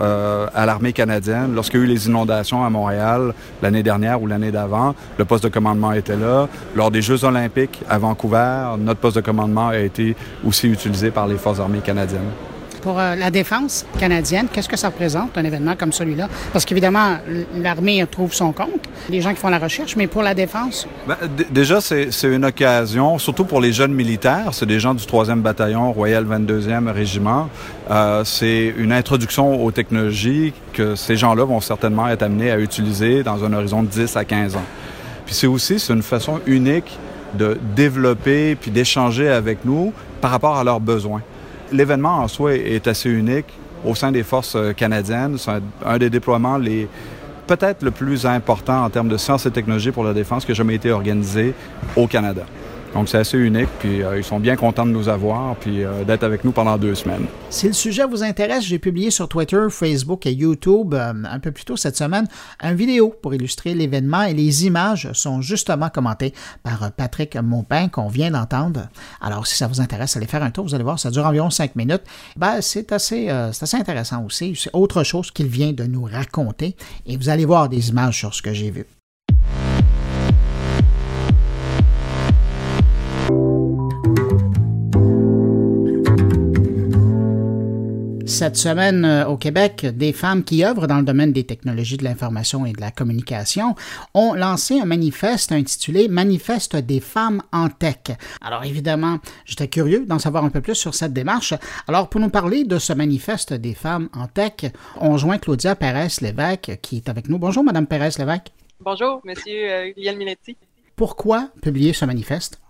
à 0.53 0.65
l'armée 0.65 0.93
canadienne. 0.93 1.53
Lorsqu'il 1.55 1.79
y 1.79 1.83
a 1.83 1.85
eu 1.85 1.89
les 1.89 2.07
inondations 2.07 2.63
à 2.63 2.69
Montréal 2.69 3.33
l'année 3.61 3.83
dernière 3.83 4.21
ou 4.21 4.27
l'année 4.27 4.51
d'avant, 4.51 4.95
le 5.17 5.25
poste 5.25 5.43
de 5.43 5.49
commandement 5.49 5.93
était 5.93 6.15
là. 6.15 6.47
Lors 6.75 6.91
des 6.91 7.01
Jeux 7.01 7.23
olympiques 7.23 7.81
à 7.89 7.97
Vancouver, 7.97 8.75
notre 8.79 8.99
poste 8.99 9.15
de 9.15 9.21
commandement 9.21 9.69
a 9.69 9.77
été 9.77 10.15
aussi 10.45 10.67
utilisé 10.67 11.11
par 11.11 11.27
les 11.27 11.37
Forces 11.37 11.59
armées 11.59 11.79
canadiennes 11.79 12.31
pour 12.83 12.99
euh, 12.99 13.15
la 13.15 13.31
défense 13.31 13.85
canadienne, 13.97 14.47
qu'est-ce 14.51 14.67
que 14.67 14.75
ça 14.75 14.87
représente, 14.89 15.37
un 15.37 15.45
événement 15.45 15.75
comme 15.77 15.93
celui-là? 15.93 16.27
Parce 16.51 16.65
qu'évidemment, 16.65 17.17
l'armée 17.55 18.05
trouve 18.11 18.33
son 18.33 18.51
compte, 18.51 18.89
les 19.09 19.21
gens 19.21 19.29
qui 19.31 19.37
font 19.37 19.49
la 19.49 19.57
recherche, 19.57 19.95
mais 19.95 20.07
pour 20.07 20.21
la 20.21 20.33
défense? 20.33 20.85
Ben, 21.07 21.15
déjà, 21.49 21.79
c'est 21.79 22.11
une 22.23 22.43
occasion, 22.43 23.17
surtout 23.19 23.45
pour 23.45 23.61
les 23.61 23.71
jeunes 23.71 23.93
militaires, 23.93 24.49
c'est 24.51 24.65
des 24.65 24.81
gens 24.81 24.93
du 24.93 25.05
3e 25.05 25.39
bataillon, 25.39 25.93
Royal 25.93 26.25
22e 26.25 26.91
Régiment. 26.91 27.49
Euh, 27.89 28.23
c'est 28.25 28.73
une 28.77 28.91
introduction 28.91 29.63
aux 29.63 29.71
technologies 29.71 30.53
que 30.73 30.95
ces 30.95 31.15
gens-là 31.15 31.45
vont 31.45 31.61
certainement 31.61 32.09
être 32.09 32.23
amenés 32.23 32.51
à 32.51 32.59
utiliser 32.59 33.23
dans 33.23 33.45
un 33.45 33.53
horizon 33.53 33.83
de 33.83 33.87
10 33.87 34.17
à 34.17 34.25
15 34.25 34.57
ans. 34.57 34.65
Puis 35.25 35.35
c'est 35.35 35.47
aussi 35.47 35.77
une 35.89 36.03
façon 36.03 36.41
unique 36.45 36.97
de 37.33 37.57
développer 37.75 38.55
puis 38.55 38.71
d'échanger 38.71 39.29
avec 39.29 39.63
nous 39.63 39.93
par 40.19 40.31
rapport 40.31 40.57
à 40.57 40.63
leurs 40.65 40.81
besoins 40.81 41.21
l'événement 41.73 42.19
en 42.19 42.27
soi 42.27 42.55
est 42.55 42.87
assez 42.87 43.09
unique 43.09 43.47
au 43.85 43.95
sein 43.95 44.11
des 44.11 44.23
forces 44.23 44.57
canadiennes. 44.77 45.37
C'est 45.37 45.51
un, 45.85 45.97
des 45.97 46.09
déploiements 46.09 46.57
peut-être 47.47 47.83
le 47.83 47.91
plus 47.91 48.25
important 48.25 48.85
en 48.85 48.89
termes 48.89 49.09
de 49.09 49.17
sciences 49.17 49.45
et 49.45 49.51
technologies 49.51 49.91
pour 49.91 50.03
la 50.03 50.13
défense 50.13 50.45
qui 50.45 50.51
a 50.51 50.55
jamais 50.55 50.75
été 50.75 50.91
organisé 50.91 51.53
au 51.95 52.07
Canada. 52.07 52.43
Donc 52.93 53.09
c'est 53.09 53.17
assez 53.17 53.37
unique, 53.39 53.69
puis 53.79 54.03
euh, 54.03 54.19
ils 54.19 54.23
sont 54.23 54.39
bien 54.39 54.55
contents 54.55 54.85
de 54.85 54.91
nous 54.91 55.09
avoir, 55.09 55.55
puis 55.55 55.83
euh, 55.83 56.03
d'être 56.03 56.23
avec 56.23 56.43
nous 56.43 56.51
pendant 56.51 56.77
deux 56.77 56.93
semaines. 56.93 57.25
Si 57.49 57.65
le 57.65 57.73
sujet 57.73 58.05
vous 58.05 58.21
intéresse, 58.21 58.63
j'ai 58.63 58.77
publié 58.77 59.09
sur 59.09 59.27
Twitter, 59.27 59.65
Facebook 59.71 60.27
et 60.27 60.31
YouTube 60.31 60.93
euh, 60.93 61.13
un 61.23 61.39
peu 61.39 61.51
plus 61.51 61.65
tôt 61.65 61.75
cette 61.75 61.97
semaine 61.97 62.27
une 62.61 62.75
vidéo 62.75 63.15
pour 63.21 63.33
illustrer 63.33 63.73
l'événement 63.73 64.23
et 64.23 64.33
les 64.33 64.67
images 64.67 65.11
sont 65.13 65.41
justement 65.41 65.89
commentées 65.89 66.33
par 66.61 66.91
Patrick 66.91 67.35
Maupin 67.35 67.87
qu'on 67.87 68.09
vient 68.09 68.29
d'entendre. 68.29 68.87
Alors 69.21 69.47
si 69.47 69.55
ça 69.55 69.67
vous 69.67 69.81
intéresse, 69.81 70.15
allez 70.15 70.27
faire 70.27 70.43
un 70.43 70.51
tour, 70.51 70.65
vous 70.65 70.75
allez 70.75 70.83
voir, 70.83 70.99
ça 70.99 71.09
dure 71.09 71.25
environ 71.25 71.49
cinq 71.49 71.75
minutes. 71.75 72.03
Ben, 72.37 72.61
c'est 72.61 72.91
assez, 72.91 73.27
c'est 73.51 73.63
assez 73.63 73.77
intéressant 73.77 74.23
aussi. 74.23 74.55
C'est 74.55 74.71
autre 74.73 75.03
chose 75.03 75.31
qu'il 75.31 75.47
vient 75.47 75.73
de 75.73 75.85
nous 75.85 76.03
raconter 76.03 76.75
et 77.05 77.17
vous 77.17 77.29
allez 77.29 77.45
voir 77.45 77.69
des 77.69 77.89
images 77.89 78.19
sur 78.19 78.33
ce 78.33 78.41
que 78.41 78.53
j'ai 78.53 78.71
vu. 78.71 78.85
Cette 88.33 88.55
semaine 88.57 89.05
euh, 89.05 89.27
au 89.27 89.37
Québec, 89.37 89.85
des 89.85 90.11
femmes 90.11 90.43
qui 90.43 90.65
œuvrent 90.65 90.87
dans 90.87 90.97
le 90.97 91.03
domaine 91.03 91.31
des 91.31 91.43
technologies 91.43 91.97
de 91.97 92.03
l'information 92.03 92.65
et 92.65 92.73
de 92.73 92.81
la 92.81 92.89
communication 92.89 93.75
ont 94.15 94.33
lancé 94.33 94.79
un 94.79 94.85
manifeste 94.85 95.51
intitulé 95.51 96.07
Manifeste 96.07 96.75
des 96.75 96.99
femmes 96.99 97.43
en 97.51 97.69
tech. 97.69 98.17
Alors 98.41 98.63
évidemment, 98.63 99.19
j'étais 99.45 99.67
curieux 99.67 100.07
d'en 100.07 100.17
savoir 100.17 100.43
un 100.43 100.49
peu 100.49 100.61
plus 100.61 100.73
sur 100.73 100.95
cette 100.95 101.13
démarche. 101.13 101.53
Alors 101.87 102.09
pour 102.09 102.19
nous 102.19 102.31
parler 102.31 102.63
de 102.63 102.79
ce 102.79 102.91
manifeste 102.91 103.53
des 103.53 103.75
femmes 103.75 104.09
en 104.13 104.25
tech, 104.25 104.71
on 104.99 105.15
joint 105.15 105.37
Claudia 105.37 105.75
Pérez-Lévesque 105.75 106.79
qui 106.81 106.97
est 106.97 107.09
avec 107.09 107.29
nous. 107.29 107.37
Bonjour 107.37 107.63
Madame 107.63 107.85
Pérez-Lévesque. 107.85 108.51
Bonjour 108.79 109.21
Monsieur 109.23 109.71
euh, 109.71 110.15
Minetti. 110.17 110.57
Pourquoi 110.95 111.49
publier 111.61 111.93
ce 111.93 112.05
manifeste? 112.05 112.62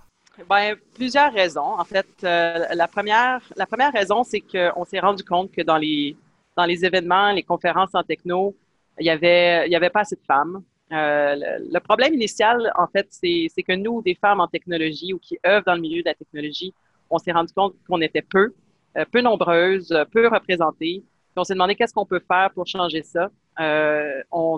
Ben, 0.50 0.76
plusieurs 0.96 1.32
raisons. 1.32 1.62
En 1.80 1.84
fait, 1.86 2.08
euh, 2.24 2.66
la, 2.74 2.88
première, 2.88 3.42
la 3.56 3.68
première 3.68 3.94
raison, 3.94 4.24
c'est 4.24 4.42
qu'on 4.42 4.84
s'est 4.84 5.00
rendu 5.00 5.24
compte 5.24 5.52
que 5.52 5.62
dans 5.62 5.78
les, 5.78 6.18
dans 6.58 6.66
les 6.66 6.84
événements, 6.84 7.32
les 7.32 7.44
conférences 7.44 7.94
en 7.94 8.04
techno, 8.04 8.56
il 9.00 9.06
y 9.06 9.12
avait, 9.12 9.68
il 9.68 9.72
y 9.72 9.76
avait 9.76 9.92
pas 9.92 10.02
assez 10.02 10.16
de 10.16 10.26
femmes. 10.28 10.64
Euh, 10.92 11.36
le, 11.72 11.80
problème 11.80 12.16
initial, 12.16 12.72
en 12.76 12.88
fait, 12.88 13.08
c'est 13.12 13.64
que 13.64 13.74
nous, 13.74 14.02
des 14.02 14.16
femmes 14.16 14.40
en 14.40 14.48
technologie 14.48 15.14
ou 15.14 15.20
qui 15.20 15.38
œuvrent 15.46 15.66
dans 15.66 15.76
le 15.76 15.82
milieu 15.82 16.02
de 16.02 16.08
la 16.08 16.16
technologie, 16.16 16.74
on 17.12 17.20
s'est 17.20 17.32
rendu 17.32 17.54
compte 17.54 17.76
qu'on 17.88 18.02
était 18.02 18.24
peu, 18.24 18.54
euh, 18.98 19.06
peu 19.12 19.22
nombreuses, 19.22 19.96
peu 20.12 20.28
représentées. 20.28 21.04
on 21.36 21.44
s'est 21.44 21.54
demandé 21.54 21.76
qu'est-ce 21.76 21.94
qu'on 21.94 22.08
peut 22.08 22.22
faire 22.28 22.50
pour 22.56 22.66
changer 22.66 23.04
ça. 23.04 23.30
on, 23.60 24.58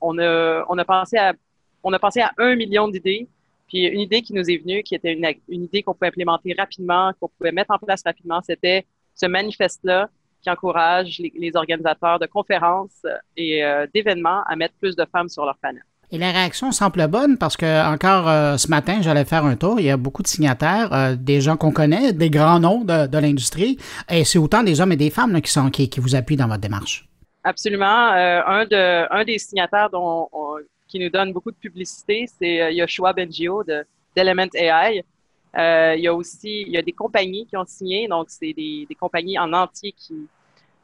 on, 0.00 0.18
a, 0.18 0.64
on, 0.68 0.78
a 0.78 0.84
pensé 0.84 1.16
à, 1.16 1.32
on 1.82 1.92
a 1.94 1.98
pensé 1.98 2.20
à 2.20 2.32
un 2.36 2.56
million 2.56 2.88
d'idées 2.88 3.26
puis 3.68 3.84
une 3.84 4.00
idée 4.00 4.22
qui 4.22 4.32
nous 4.32 4.50
est 4.50 4.56
venue, 4.56 4.82
qui 4.82 4.94
était 4.94 5.12
une, 5.12 5.62
idée 5.64 5.82
qu'on 5.82 5.92
pouvait 5.92 6.08
implémenter 6.08 6.54
rapidement, 6.58 7.12
qu'on 7.20 7.28
pouvait 7.28 7.52
mettre 7.52 7.70
en 7.70 7.78
place 7.78 8.02
rapidement, 8.04 8.40
c'était 8.44 8.86
ce 9.14 9.26
manifeste-là 9.26 10.08
qui 10.42 10.50
encourage 10.50 11.18
les, 11.18 11.52
organisateurs 11.54 12.18
de 12.18 12.26
conférences 12.26 13.04
et 13.36 13.64
euh, 13.64 13.86
d'événements 13.92 14.42
à 14.46 14.56
mettre 14.56 14.74
plus 14.80 14.96
de 14.96 15.04
femmes 15.10 15.28
sur 15.28 15.44
leur 15.44 15.58
panel. 15.58 15.82
Et 16.10 16.16
la 16.16 16.30
réaction 16.30 16.72
semble 16.72 17.06
bonne 17.08 17.36
parce 17.36 17.56
que 17.56 17.92
encore 17.92 18.28
euh, 18.28 18.56
ce 18.56 18.68
matin, 18.68 19.02
j'allais 19.02 19.26
faire 19.26 19.44
un 19.44 19.56
tour. 19.56 19.78
Il 19.78 19.84
y 19.84 19.90
a 19.90 19.98
beaucoup 19.98 20.22
de 20.22 20.28
signataires, 20.28 20.92
euh, 20.94 21.16
des 21.16 21.42
gens 21.42 21.58
qu'on 21.58 21.72
connaît, 21.72 22.14
des 22.14 22.30
grands 22.30 22.60
noms 22.60 22.84
de, 22.84 23.18
l'industrie. 23.18 23.78
Et 24.08 24.24
c'est 24.24 24.38
autant 24.38 24.62
des 24.62 24.80
hommes 24.80 24.92
et 24.92 24.96
des 24.96 25.10
femmes 25.10 25.42
qui, 25.42 25.50
sont, 25.50 25.68
qui, 25.68 25.90
vous 25.98 26.14
appuient 26.14 26.36
dans 26.36 26.48
votre 26.48 26.60
démarche. 26.60 27.06
Absolument. 27.44 27.84
un, 27.86 28.64
de, 28.64 29.12
un 29.12 29.24
des 29.24 29.38
signataires 29.38 29.90
dont 29.90 30.28
on, 30.32 30.56
qui 30.88 30.98
nous 30.98 31.10
donne 31.10 31.32
beaucoup 31.32 31.50
de 31.50 31.56
publicité, 31.56 32.26
c'est 32.26 32.62
euh, 32.62 32.70
Yoshua 32.70 33.12
Bengio 33.12 33.62
de 33.62 33.84
d'Element 34.16 34.48
AI. 34.54 35.04
Euh, 35.56 35.94
il 35.96 36.02
y 36.02 36.08
a 36.08 36.14
aussi 36.14 36.62
il 36.62 36.72
y 36.72 36.78
a 36.78 36.82
des 36.82 36.92
compagnies 36.92 37.46
qui 37.46 37.56
ont 37.56 37.66
signé, 37.66 38.08
donc 38.08 38.26
c'est 38.30 38.52
des, 38.52 38.86
compagnies 38.98 39.38
en 39.38 39.52
entier 39.52 39.92
qui, 39.92 40.28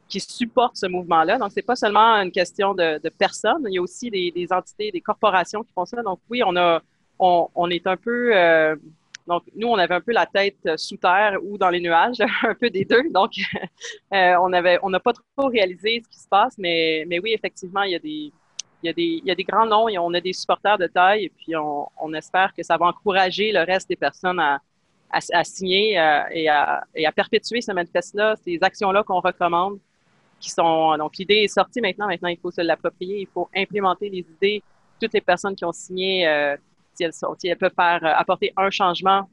qui 0.07 0.19
supportent 0.19 0.77
ce 0.77 0.87
mouvement-là. 0.87 1.37
Donc, 1.37 1.51
c'est 1.51 1.61
pas 1.61 1.75
seulement 1.75 2.15
une 2.21 2.31
question 2.31 2.73
de, 2.73 2.99
personnes, 3.09 3.65
il 3.67 3.73
y 3.73 3.77
a 3.77 3.81
aussi 3.81 4.09
des, 4.09 4.47
entités, 4.51 4.91
des 4.91 5.01
corporations 5.01 5.63
qui 5.63 5.73
font 5.73 5.85
ça. 5.85 6.01
Donc, 6.01 6.19
oui, 6.29 6.41
on 6.45 6.55
a 6.55 6.81
on, 7.19 7.69
est 7.69 7.87
un 7.87 7.95
peu 7.95 8.35
euh, 8.35 8.75
donc, 9.27 9.43
nous, 9.55 9.67
on 9.67 9.77
avait 9.77 9.95
un 9.95 10.01
peu 10.01 10.11
la 10.11 10.25
tête 10.25 10.77
sous 10.77 10.97
terre 10.97 11.37
ou 11.43 11.57
dans 11.57 11.69
les 11.69 11.79
nuages, 11.79 12.17
un 12.43 12.53
peu 12.53 12.69
des 12.69 12.85
deux. 12.85 13.09
Donc, 13.09 13.31
euh, 14.13 14.35
on 14.39 14.49
n'a 14.89 14.99
pas 14.99 15.13
trop 15.13 15.47
réalisé 15.47 16.01
ce 16.03 16.09
qui 16.09 16.19
se 16.19 16.27
passe, 16.27 16.57
mais, 16.57 17.05
mais 17.07 17.19
oui, 17.19 17.33
effectivement, 17.33 17.83
il 17.83 17.91
y 17.91 17.95
a 17.95 17.99
des, 17.99 18.31
y, 18.85 18.89
a 18.89 18.93
des, 18.93 19.21
il 19.23 19.25
y 19.25 19.31
a 19.31 19.35
des 19.35 19.43
grands 19.43 19.65
noms 19.65 19.87
on 19.99 20.13
a 20.13 20.21
des 20.21 20.33
supporters 20.33 20.77
de 20.77 20.87
taille 20.87 21.25
et 21.25 21.29
puis 21.29 21.55
on, 21.55 21.87
on 21.99 22.13
espère 22.13 22.53
que 22.53 22.63
ça 22.63 22.77
va 22.77 22.87
encourager 22.87 23.51
le 23.51 23.61
reste 23.63 23.89
des 23.89 23.95
personnes 23.95 24.39
à, 24.39 24.59
à, 25.09 25.43
signer 25.43 25.99
euh, 25.99 26.23
et, 26.31 26.49
à, 26.49 26.83
et, 26.93 27.05
à, 27.05 27.11
perpétuer 27.11 27.61
ce 27.61 27.71
manifeste-là, 27.71 28.35
ces 28.43 28.57
actions-là 28.61 29.03
qu'on 29.03 29.19
recommande, 29.19 29.79
qui 30.39 30.49
sont 30.49 30.97
donc 30.97 31.17
l'idée 31.17 31.43
est 31.43 31.47
sortie 31.47 31.81
maintenant. 31.81 32.07
Maintenant, 32.07 32.29
il 32.29 32.37
faut 32.37 32.51
se 32.51 32.61
l'approprier, 32.61 33.21
il 33.21 33.27
faut 33.27 33.49
implémenter 33.55 34.09
les 34.09 34.19
idées. 34.19 34.63
Toutes 35.01 35.13
les 35.13 35.21
personnes 35.21 35.55
qui 35.55 35.65
ont 35.65 35.71
signé, 35.71 36.27
euh, 36.27 36.55
si 36.93 37.03
elles 37.03 37.13
sont, 37.13 37.35
si 37.37 37.47
elles 37.47 37.57
peuvent 37.57 37.73
faire 37.75 38.03
euh, 38.03 38.13
apporter 38.15 38.53
un 38.57 38.69
changement 38.69 39.29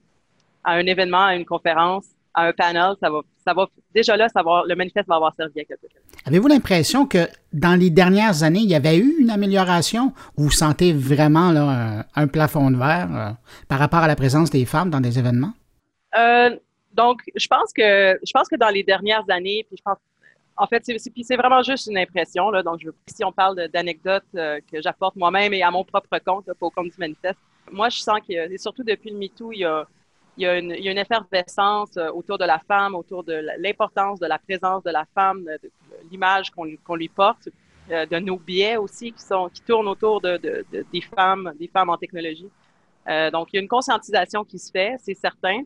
à 0.64 0.72
un 0.72 0.86
événement, 0.86 1.24
à 1.24 1.34
une 1.34 1.44
conférence, 1.44 2.06
à 2.34 2.46
un 2.46 2.52
panel, 2.52 2.94
ça 3.00 3.10
va, 3.10 3.20
ça 3.44 3.52
va 3.54 3.66
déjà 3.94 4.16
là, 4.16 4.28
ça 4.28 4.42
va, 4.42 4.62
le 4.66 4.74
manifeste 4.74 5.08
va 5.08 5.16
avoir 5.16 5.34
servi 5.34 5.60
à 5.60 5.64
quelque 5.64 5.82
chose. 5.82 6.00
Avez-vous 6.24 6.48
l'impression 6.48 7.06
que 7.06 7.28
dans 7.52 7.78
les 7.78 7.90
dernières 7.90 8.42
années, 8.42 8.60
il 8.60 8.70
y 8.70 8.74
avait 8.74 8.96
eu 8.96 9.16
une 9.18 9.30
amélioration 9.30 10.12
ou 10.36 10.44
vous 10.44 10.50
sentez 10.50 10.92
vraiment 10.92 11.52
là, 11.52 12.06
un, 12.14 12.26
plafond 12.26 12.70
de 12.70 12.76
verre 12.76 13.08
euh, 13.12 13.30
par 13.68 13.78
rapport 13.78 14.00
à 14.00 14.08
la 14.08 14.16
présence 14.16 14.50
des 14.50 14.64
femmes 14.64 14.90
dans 14.90 15.00
des 15.00 15.18
événements? 15.18 15.52
Euh, 16.16 16.56
donc, 16.94 17.20
je 17.34 17.46
pense 17.46 17.72
que 17.72 18.18
je 18.24 18.30
pense 18.32 18.48
que 18.48 18.56
dans 18.56 18.68
les 18.68 18.82
dernières 18.82 19.24
années, 19.28 19.64
puis 19.68 19.76
je 19.76 19.82
pense 19.82 19.98
en 20.56 20.66
fait, 20.66 20.84
c'est 20.84 21.36
vraiment 21.36 21.62
juste 21.62 21.86
une 21.86 21.98
impression. 21.98 22.50
Là, 22.50 22.62
donc, 22.62 22.80
je, 22.80 22.90
si 23.06 23.24
on 23.24 23.32
parle 23.32 23.68
d'anecdotes 23.68 24.22
euh, 24.36 24.60
que 24.70 24.80
j'apporte 24.82 25.16
moi-même 25.16 25.52
et 25.54 25.62
à 25.62 25.70
mon 25.70 25.82
propre 25.82 26.18
compte, 26.24 26.46
là, 26.46 26.54
pas 26.54 26.66
au 26.66 26.70
compte 26.70 26.90
du 26.90 26.98
manifeste, 26.98 27.38
moi, 27.70 27.88
je 27.88 27.98
sens 27.98 28.20
que, 28.20 28.56
surtout 28.58 28.84
depuis 28.84 29.10
le 29.10 29.18
MeToo, 29.18 29.52
il 29.52 29.60
y 29.60 29.64
a, 29.64 29.86
il 30.36 30.44
y, 30.44 30.46
a 30.46 30.58
une, 30.58 30.70
il 30.70 30.82
y 30.84 30.88
a 30.88 30.92
une 30.92 30.98
effervescence 30.98 31.96
euh, 31.96 32.10
autour 32.10 32.38
de 32.38 32.44
la 32.44 32.58
femme, 32.58 32.94
autour 32.94 33.22
de 33.22 33.44
l'importance 33.58 34.18
de 34.18 34.26
la 34.26 34.38
présence 34.38 34.82
de 34.82 34.90
la 34.90 35.04
femme, 35.14 35.44
de, 35.44 35.70
l'image 36.10 36.50
qu'on 36.50 36.94
lui 36.94 37.08
porte, 37.08 37.48
euh, 37.90 38.06
de 38.06 38.18
nos 38.18 38.38
biais 38.38 38.76
aussi 38.76 39.12
qui 39.12 39.22
sont 39.22 39.50
qui 39.52 39.60
tournent 39.62 39.88
autour 39.88 40.20
de, 40.20 40.38
de, 40.38 40.64
des 40.92 41.00
femmes, 41.00 41.52
des 41.58 41.68
femmes 41.68 41.90
en 41.90 41.98
technologie. 41.98 42.48
Euh, 43.08 43.30
donc 43.30 43.48
il 43.52 43.56
y 43.56 43.58
a 43.58 43.62
une 43.62 43.68
conscientisation 43.68 44.44
qui 44.44 44.58
se 44.58 44.70
fait, 44.70 44.96
c'est 44.98 45.14
certain. 45.14 45.62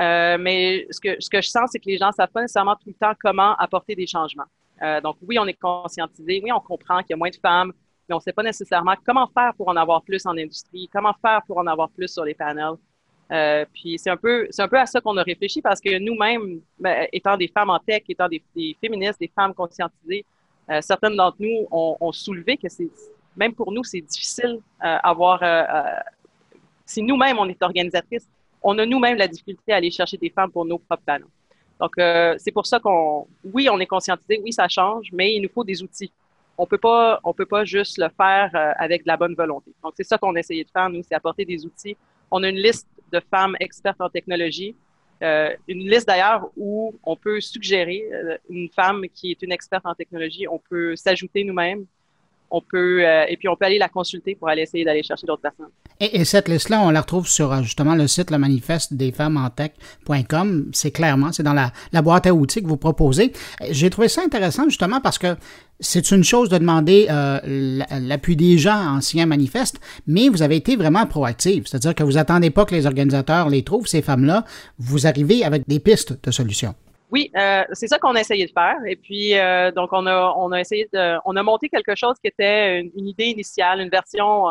Euh, 0.00 0.38
mais 0.38 0.86
ce 0.90 1.00
que 1.00 1.20
ce 1.20 1.28
que 1.28 1.40
je 1.40 1.48
sens, 1.48 1.70
c'est 1.72 1.78
que 1.78 1.88
les 1.88 1.98
gens 1.98 2.08
ne 2.08 2.12
savent 2.12 2.30
pas 2.30 2.40
nécessairement 2.40 2.76
tout 2.76 2.88
le 2.88 2.94
temps 2.94 3.12
comment 3.20 3.54
apporter 3.56 3.94
des 3.94 4.06
changements. 4.06 4.46
Euh, 4.82 5.00
donc 5.00 5.16
oui, 5.22 5.38
on 5.38 5.46
est 5.46 5.58
conscientisé, 5.58 6.40
oui, 6.42 6.50
on 6.50 6.60
comprend 6.60 7.00
qu'il 7.00 7.10
y 7.10 7.12
a 7.12 7.16
moins 7.16 7.30
de 7.30 7.36
femmes, 7.36 7.72
mais 8.08 8.14
on 8.14 8.18
ne 8.18 8.22
sait 8.22 8.32
pas 8.32 8.42
nécessairement 8.42 8.94
comment 9.04 9.28
faire 9.28 9.52
pour 9.54 9.68
en 9.68 9.76
avoir 9.76 10.02
plus 10.02 10.24
en 10.26 10.36
industrie, 10.36 10.88
comment 10.92 11.14
faire 11.20 11.42
pour 11.46 11.58
en 11.58 11.66
avoir 11.66 11.90
plus 11.90 12.08
sur 12.08 12.24
les 12.24 12.34
panels. 12.34 12.76
Euh, 13.32 13.64
puis 13.72 13.98
c'est 13.98 14.10
un 14.10 14.16
peu 14.16 14.46
c'est 14.50 14.60
un 14.60 14.68
peu 14.68 14.78
à 14.78 14.84
ça 14.84 15.00
qu'on 15.00 15.16
a 15.16 15.22
réfléchi 15.22 15.62
parce 15.62 15.80
que 15.80 15.98
nous-mêmes, 15.98 16.60
ben, 16.78 17.08
étant 17.12 17.36
des 17.36 17.48
femmes 17.48 17.70
en 17.70 17.78
tech, 17.78 18.02
étant 18.08 18.28
des, 18.28 18.42
féministes, 18.78 19.18
des 19.18 19.32
femmes 19.34 19.54
conscientisées, 19.54 20.26
euh, 20.70 20.80
certaines 20.82 21.16
d'entre 21.16 21.38
nous 21.40 21.66
ont, 21.70 22.12
soulevé 22.12 22.58
que 22.58 22.68
c'est 22.68 22.90
même 23.34 23.54
pour 23.54 23.72
nous 23.72 23.84
c'est 23.84 24.02
difficile 24.02 24.60
euh, 24.84 24.98
avoir 25.02 25.40
si 26.84 27.02
nous-mêmes 27.02 27.38
on 27.38 27.48
est 27.48 27.62
organisatrices, 27.62 28.28
on 28.62 28.76
a 28.78 28.84
nous-mêmes 28.84 29.16
la 29.16 29.28
difficulté 29.28 29.72
à 29.72 29.76
aller 29.76 29.90
chercher 29.90 30.18
des 30.18 30.28
femmes 30.28 30.50
pour 30.50 30.66
nos 30.66 30.78
propres 30.78 31.04
talents. 31.06 31.32
Donc 31.80 31.92
c'est 31.96 32.52
pour 32.52 32.66
ça 32.66 32.80
qu'on 32.80 33.26
oui 33.44 33.68
on 33.70 33.80
est 33.80 33.86
conscientisé, 33.86 34.42
oui 34.44 34.52
ça 34.52 34.68
change, 34.68 35.08
mais 35.10 35.34
il 35.34 35.40
nous 35.40 35.48
faut 35.48 35.64
des 35.64 35.82
outils. 35.82 36.12
On 36.58 36.66
peut 36.66 36.76
pas 36.76 37.18
on 37.24 37.32
peut 37.32 37.46
pas 37.46 37.64
juste 37.64 37.96
le 37.96 38.10
faire 38.14 38.50
avec 38.78 39.04
de 39.04 39.08
la 39.08 39.16
bonne 39.16 39.34
volonté. 39.34 39.72
Donc 39.82 39.94
c'est 39.96 40.04
ça 40.04 40.18
qu'on 40.18 40.36
a 40.36 40.40
essayé 40.40 40.64
de 40.64 40.70
faire 40.70 40.90
nous, 40.90 41.02
c'est 41.02 41.14
apporter 41.14 41.46
des 41.46 41.64
outils. 41.64 41.96
On 42.30 42.42
a 42.42 42.48
une 42.48 42.56
liste 42.56 42.86
de 43.12 43.20
femmes 43.30 43.56
expertes 43.60 44.00
en 44.00 44.08
technologie. 44.08 44.74
Euh, 45.22 45.54
une 45.68 45.88
liste 45.88 46.06
d'ailleurs 46.08 46.50
où 46.56 46.94
on 47.04 47.14
peut 47.14 47.40
suggérer 47.40 48.08
euh, 48.12 48.36
une 48.50 48.68
femme 48.68 49.04
qui 49.14 49.30
est 49.30 49.40
une 49.42 49.52
experte 49.52 49.86
en 49.86 49.94
technologie, 49.94 50.48
on 50.48 50.58
peut 50.58 50.96
s'ajouter 50.96 51.44
nous-mêmes, 51.44 51.86
on 52.52 52.60
peut 52.60 53.04
euh, 53.04 53.24
et 53.28 53.36
puis 53.36 53.48
on 53.48 53.56
peut 53.56 53.64
aller 53.64 53.78
la 53.78 53.88
consulter 53.88 54.34
pour 54.34 54.48
aller 54.48 54.62
essayer 54.62 54.84
d'aller 54.84 55.02
chercher 55.02 55.26
d'autres 55.26 55.42
personnes. 55.42 55.70
Et, 56.00 56.24
cette 56.24 56.48
liste-là, 56.48 56.80
on 56.82 56.90
la 56.90 57.00
retrouve 57.00 57.26
sur 57.26 57.62
justement 57.62 57.94
le 57.94 58.06
site 58.06 58.30
le 58.30 58.38
manifeste 58.38 58.94
des 58.94 59.10
femmes 59.10 59.36
en 59.36 59.48
tech.com. 59.50 60.70
C'est 60.72 60.90
clairement, 60.90 61.32
c'est 61.32 61.42
dans 61.42 61.54
la, 61.54 62.02
boîte 62.02 62.26
à 62.26 62.34
outils 62.34 62.62
que 62.62 62.68
vous 62.68 62.76
proposez. 62.76 63.32
J'ai 63.70 63.88
trouvé 63.90 64.08
ça 64.08 64.22
intéressant 64.22 64.64
justement 64.64 65.00
parce 65.00 65.18
que 65.18 65.36
c'est 65.80 66.10
une 66.10 66.22
chose 66.22 66.48
de 66.48 66.58
demander 66.58 67.06
euh, 67.10 67.80
l'appui 68.00 68.36
des 68.36 68.58
gens 68.58 68.96
en 68.96 69.00
signant 69.00 69.26
manifeste, 69.26 69.80
mais 70.06 70.28
vous 70.28 70.42
avez 70.42 70.56
été 70.56 70.76
vraiment 70.76 71.06
proactive. 71.06 71.66
C'est-à-dire 71.66 71.94
que 71.94 72.04
vous 72.04 72.18
attendez 72.18 72.50
pas 72.50 72.66
que 72.66 72.74
les 72.74 72.86
organisateurs 72.86 73.48
les 73.48 73.62
trouvent, 73.64 73.86
ces 73.86 74.02
femmes-là. 74.02 74.44
Vous 74.78 75.06
arrivez 75.06 75.44
avec 75.44 75.66
des 75.66 75.80
pistes 75.80 76.18
de 76.22 76.30
solutions. 76.30 76.74
Oui, 77.12 77.30
euh, 77.36 77.62
c'est 77.72 77.88
ça 77.88 77.98
qu'on 77.98 78.14
a 78.14 78.20
essayé 78.20 78.46
de 78.46 78.52
faire. 78.52 78.78
Et 78.86 78.96
puis, 78.96 79.38
euh, 79.38 79.70
donc, 79.70 79.90
on 79.92 80.06
a, 80.06 80.34
on 80.38 80.50
a 80.50 80.58
essayé 80.58 80.88
de, 80.94 81.18
on 81.26 81.36
a 81.36 81.42
monté 81.42 81.68
quelque 81.68 81.94
chose 81.94 82.14
qui 82.18 82.28
était 82.28 82.80
une, 82.80 83.06
idée 83.06 83.26
initiale, 83.26 83.80
une 83.82 83.90
version, 83.90 84.46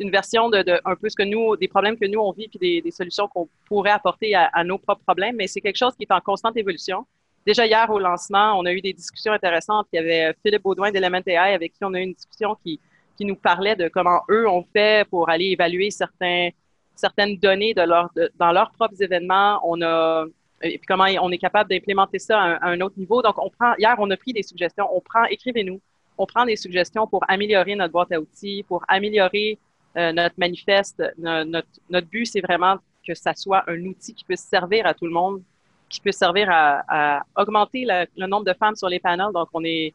une 0.00 0.10
version 0.10 0.50
de, 0.50 0.62
de, 0.62 0.80
un 0.84 0.96
peu 0.96 1.08
ce 1.08 1.14
que 1.14 1.22
nous, 1.22 1.56
des 1.56 1.68
problèmes 1.68 1.96
que 1.96 2.06
nous 2.06 2.18
on 2.18 2.32
vit, 2.32 2.48
puis 2.48 2.58
des, 2.58 2.82
des 2.82 2.90
solutions 2.90 3.28
qu'on 3.28 3.48
pourrait 3.66 3.92
apporter 3.92 4.34
à, 4.34 4.46
à, 4.52 4.64
nos 4.64 4.76
propres 4.76 5.04
problèmes. 5.04 5.36
Mais 5.36 5.46
c'est 5.46 5.60
quelque 5.60 5.76
chose 5.76 5.94
qui 5.94 6.02
est 6.02 6.12
en 6.12 6.20
constante 6.20 6.56
évolution. 6.56 7.06
Déjà 7.46 7.64
hier 7.64 7.88
au 7.88 8.00
lancement, 8.00 8.58
on 8.58 8.66
a 8.66 8.72
eu 8.72 8.80
des 8.80 8.92
discussions 8.92 9.32
intéressantes. 9.32 9.86
Il 9.92 9.96
y 9.96 9.98
avait 10.00 10.34
Philippe 10.42 10.62
Baudouin 10.62 10.90
d'Element 10.90 11.22
AI 11.24 11.54
avec 11.54 11.74
qui 11.74 11.84
on 11.84 11.94
a 11.94 12.00
eu 12.00 12.02
une 12.02 12.14
discussion 12.14 12.56
qui, 12.56 12.80
qui 13.16 13.24
nous 13.24 13.36
parlait 13.36 13.76
de 13.76 13.86
comment 13.86 14.22
eux 14.28 14.48
ont 14.48 14.66
fait 14.72 15.08
pour 15.08 15.30
aller 15.30 15.46
évaluer 15.46 15.92
certains, 15.92 16.48
certaines 16.96 17.36
données 17.36 17.72
de 17.72 17.82
leur, 17.82 18.10
dans 18.36 18.50
leurs 18.50 18.72
propres 18.72 19.00
événements. 19.00 19.60
On 19.62 19.80
a 19.80 20.24
et 20.62 20.78
puis 20.78 20.86
comment 20.86 21.06
on 21.22 21.30
est 21.30 21.38
capable 21.38 21.70
d'implémenter 21.70 22.18
ça 22.18 22.40
à 22.40 22.68
un, 22.68 22.80
autre 22.80 22.98
niveau. 22.98 23.22
Donc, 23.22 23.38
on 23.38 23.50
prend, 23.50 23.74
hier, 23.78 23.94
on 23.98 24.10
a 24.10 24.16
pris 24.16 24.32
des 24.32 24.42
suggestions. 24.42 24.86
On 24.94 25.00
prend, 25.00 25.24
écrivez-nous, 25.24 25.80
on 26.18 26.26
prend 26.26 26.44
des 26.44 26.56
suggestions 26.56 27.06
pour 27.06 27.24
améliorer 27.28 27.74
notre 27.76 27.92
boîte 27.92 28.12
à 28.12 28.20
outils, 28.20 28.64
pour 28.68 28.84
améliorer 28.88 29.58
euh, 29.96 30.12
notre 30.12 30.34
manifeste. 30.38 31.02
Notre, 31.18 32.08
but, 32.08 32.26
c'est 32.26 32.40
vraiment 32.40 32.76
que 33.06 33.14
ça 33.14 33.34
soit 33.34 33.64
un 33.68 33.80
outil 33.86 34.14
qui 34.14 34.24
puisse 34.24 34.42
servir 34.42 34.86
à 34.86 34.94
tout 34.94 35.06
le 35.06 35.12
monde 35.12 35.42
qui 35.88 36.00
peut 36.00 36.12
servir 36.12 36.46
à, 36.48 37.22
augmenter 37.36 37.84
le 37.84 38.26
nombre 38.26 38.44
de 38.44 38.52
femmes 38.52 38.76
sur 38.76 38.88
les 38.88 39.00
panels. 39.00 39.32
Donc, 39.34 39.48
on 39.52 39.64
est 39.64 39.92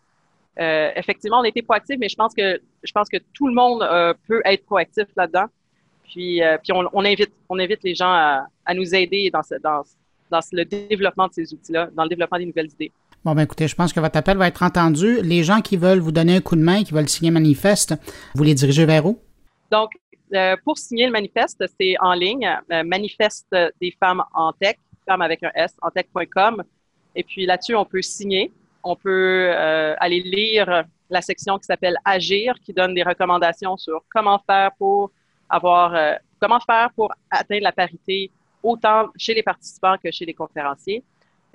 effectivement, 0.57 1.39
on 1.39 1.43
été 1.45 1.61
proactif, 1.61 1.97
mais 1.97 2.09
je 2.09 2.15
pense 2.15 2.33
que 2.33 2.59
je 2.83 2.91
pense 2.91 3.07
que 3.07 3.17
tout 3.33 3.47
le 3.47 3.53
monde 3.53 3.87
peut 4.27 4.41
être 4.43 4.65
proactif 4.65 5.05
là-dedans. 5.15 5.45
Puis, 6.03 6.41
puis 6.63 6.73
on, 6.73 7.05
invite, 7.05 7.31
on 7.47 7.59
invite 7.59 7.81
les 7.83 7.95
gens 7.95 8.11
à, 8.11 8.73
nous 8.73 8.93
aider 8.93 9.29
dans, 9.31 9.41
ce, 9.43 9.55
dans, 9.55 9.83
dans 10.29 10.39
le 10.51 10.65
développement 10.65 11.27
de 11.27 11.33
ces 11.33 11.53
outils-là, 11.53 11.89
dans 11.95 12.03
le 12.03 12.09
développement 12.09 12.37
des 12.37 12.45
nouvelles 12.45 12.71
idées. 12.71 12.91
Bon, 13.23 13.33
ben 13.33 13.41
écoutez, 13.41 13.67
je 13.67 13.75
pense 13.75 13.91
que 13.91 13.99
votre 13.99 14.17
appel 14.17 14.37
va 14.37 14.47
être 14.47 14.61
entendu. 14.61 15.19
Les 15.23 15.43
gens 15.43 15.61
qui 15.61 15.77
veulent 15.77 15.99
vous 15.99 16.11
donner 16.11 16.35
un 16.35 16.41
coup 16.41 16.55
de 16.55 16.61
main, 16.61 16.83
qui 16.83 16.93
veulent 16.93 17.09
signer 17.09 17.31
un 17.31 17.33
manifeste, 17.33 17.95
vous 18.35 18.43
les 18.43 18.53
dirigez 18.53 18.85
vers 18.85 19.05
où? 19.05 19.19
Donc, 19.71 19.93
euh, 20.33 20.55
pour 20.63 20.77
signer 20.77 21.05
le 21.05 21.11
manifeste, 21.11 21.63
c'est 21.79 21.95
en 21.99 22.13
ligne, 22.13 22.47
euh, 22.71 22.83
manifeste 22.83 23.55
des 23.81 23.95
femmes 23.99 24.23
en 24.33 24.53
tech, 24.53 24.75
femmes 25.07 25.21
avec 25.21 25.43
un 25.43 25.51
S, 25.55 25.75
en 25.81 25.89
tech.com. 25.89 26.63
Et 27.15 27.23
puis 27.23 27.45
là-dessus, 27.45 27.75
on 27.75 27.85
peut 27.85 28.01
signer. 28.01 28.51
On 28.83 28.95
peut 28.95 29.49
euh, 29.49 29.95
aller 29.97 30.19
lire 30.19 30.83
la 31.09 31.21
section 31.21 31.57
qui 31.57 31.65
s'appelle 31.65 31.97
Agir, 32.03 32.55
qui 32.63 32.73
donne 32.73 32.93
des 32.93 33.03
recommandations 33.03 33.77
sur 33.77 34.03
comment 34.13 34.39
faire 34.45 34.71
pour 34.77 35.11
avoir, 35.49 36.17
comment 36.39 36.59
faire 36.59 36.89
pour 36.95 37.11
atteindre 37.31 37.63
la 37.63 37.71
parité 37.71 38.31
autant 38.65 39.09
chez 39.15 39.33
les 39.33 39.43
participants 39.43 39.95
que 40.03 40.11
chez 40.11 40.25
les 40.25 40.33
conférenciers. 40.33 41.03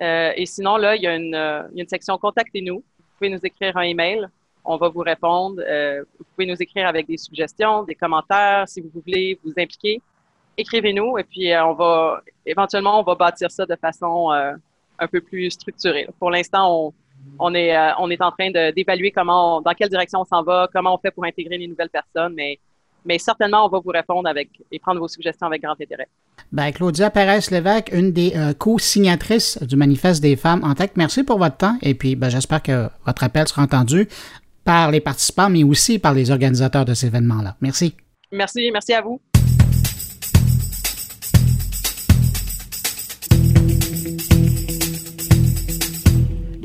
Euh, 0.00 0.32
et 0.36 0.46
sinon, 0.46 0.76
là, 0.76 0.96
il 0.96 1.02
y, 1.02 1.06
a 1.06 1.14
une, 1.14 1.34
euh, 1.34 1.62
il 1.72 1.78
y, 1.78 1.80
a 1.80 1.82
une, 1.82 1.88
section 1.88 2.16
Contactez-nous. 2.16 2.76
Vous 2.76 3.04
pouvez 3.18 3.30
nous 3.30 3.40
écrire 3.42 3.76
un 3.76 3.82
email. 3.82 4.26
On 4.64 4.76
va 4.76 4.88
vous 4.88 5.00
répondre. 5.00 5.60
Euh, 5.66 6.02
vous 6.18 6.24
pouvez 6.34 6.46
nous 6.46 6.56
écrire 6.62 6.86
avec 6.86 7.06
des 7.06 7.18
suggestions, 7.18 7.82
des 7.82 7.94
commentaires, 7.94 8.68
si 8.68 8.80
vous 8.80 8.90
voulez 8.94 9.38
vous 9.44 9.52
impliquer. 9.58 10.00
Écrivez-nous 10.56 11.18
et 11.18 11.24
puis 11.24 11.52
on 11.56 11.72
va 11.74 12.22
éventuellement 12.44 13.00
on 13.00 13.02
va 13.02 13.14
bâtir 13.14 13.50
ça 13.50 13.64
de 13.64 13.76
façon 13.76 14.30
un 14.30 15.08
peu 15.08 15.20
plus 15.22 15.50
structurée. 15.50 16.06
Pour 16.18 16.30
l'instant, 16.30 16.88
on, 16.88 16.94
on 17.38 17.54
est 17.54 17.74
on 17.98 18.10
est 18.10 18.20
en 18.20 18.30
train 18.30 18.50
d'évaluer 18.50 19.10
comment, 19.10 19.62
dans 19.62 19.72
quelle 19.72 19.88
direction 19.88 20.20
on 20.20 20.24
s'en 20.26 20.42
va, 20.42 20.68
comment 20.70 20.94
on 20.94 20.98
fait 20.98 21.12
pour 21.12 21.24
intégrer 21.24 21.56
les 21.56 21.66
nouvelles 21.66 21.88
personnes, 21.88 22.34
mais 22.34 22.58
mais 23.04 23.18
certainement, 23.18 23.66
on 23.66 23.68
va 23.68 23.78
vous 23.78 23.90
répondre 23.90 24.28
avec 24.28 24.50
et 24.70 24.78
prendre 24.78 25.00
vos 25.00 25.08
suggestions 25.08 25.46
avec 25.46 25.62
grand 25.62 25.72
intérêt. 25.80 26.08
Ben, 26.52 26.72
Claudia 26.72 27.10
Pérez-Lévesque, 27.10 27.90
une 27.92 28.12
des 28.12 28.32
euh, 28.36 28.52
co-signatrices 28.54 29.62
du 29.62 29.76
Manifeste 29.76 30.22
des 30.22 30.36
femmes 30.36 30.62
en 30.64 30.74
tech, 30.74 30.90
merci 30.96 31.22
pour 31.22 31.38
votre 31.38 31.56
temps 31.56 31.76
et 31.82 31.94
puis 31.94 32.16
ben, 32.16 32.28
j'espère 32.28 32.62
que 32.62 32.88
votre 33.06 33.24
appel 33.24 33.46
sera 33.46 33.62
entendu 33.62 34.08
par 34.64 34.90
les 34.90 35.00
participants, 35.00 35.48
mais 35.48 35.64
aussi 35.64 35.98
par 35.98 36.14
les 36.14 36.30
organisateurs 36.30 36.84
de 36.84 36.94
cet 36.94 37.08
événement-là. 37.08 37.56
Merci. 37.60 37.94
Merci, 38.32 38.70
merci 38.72 38.92
à 38.92 39.00
vous. 39.00 39.20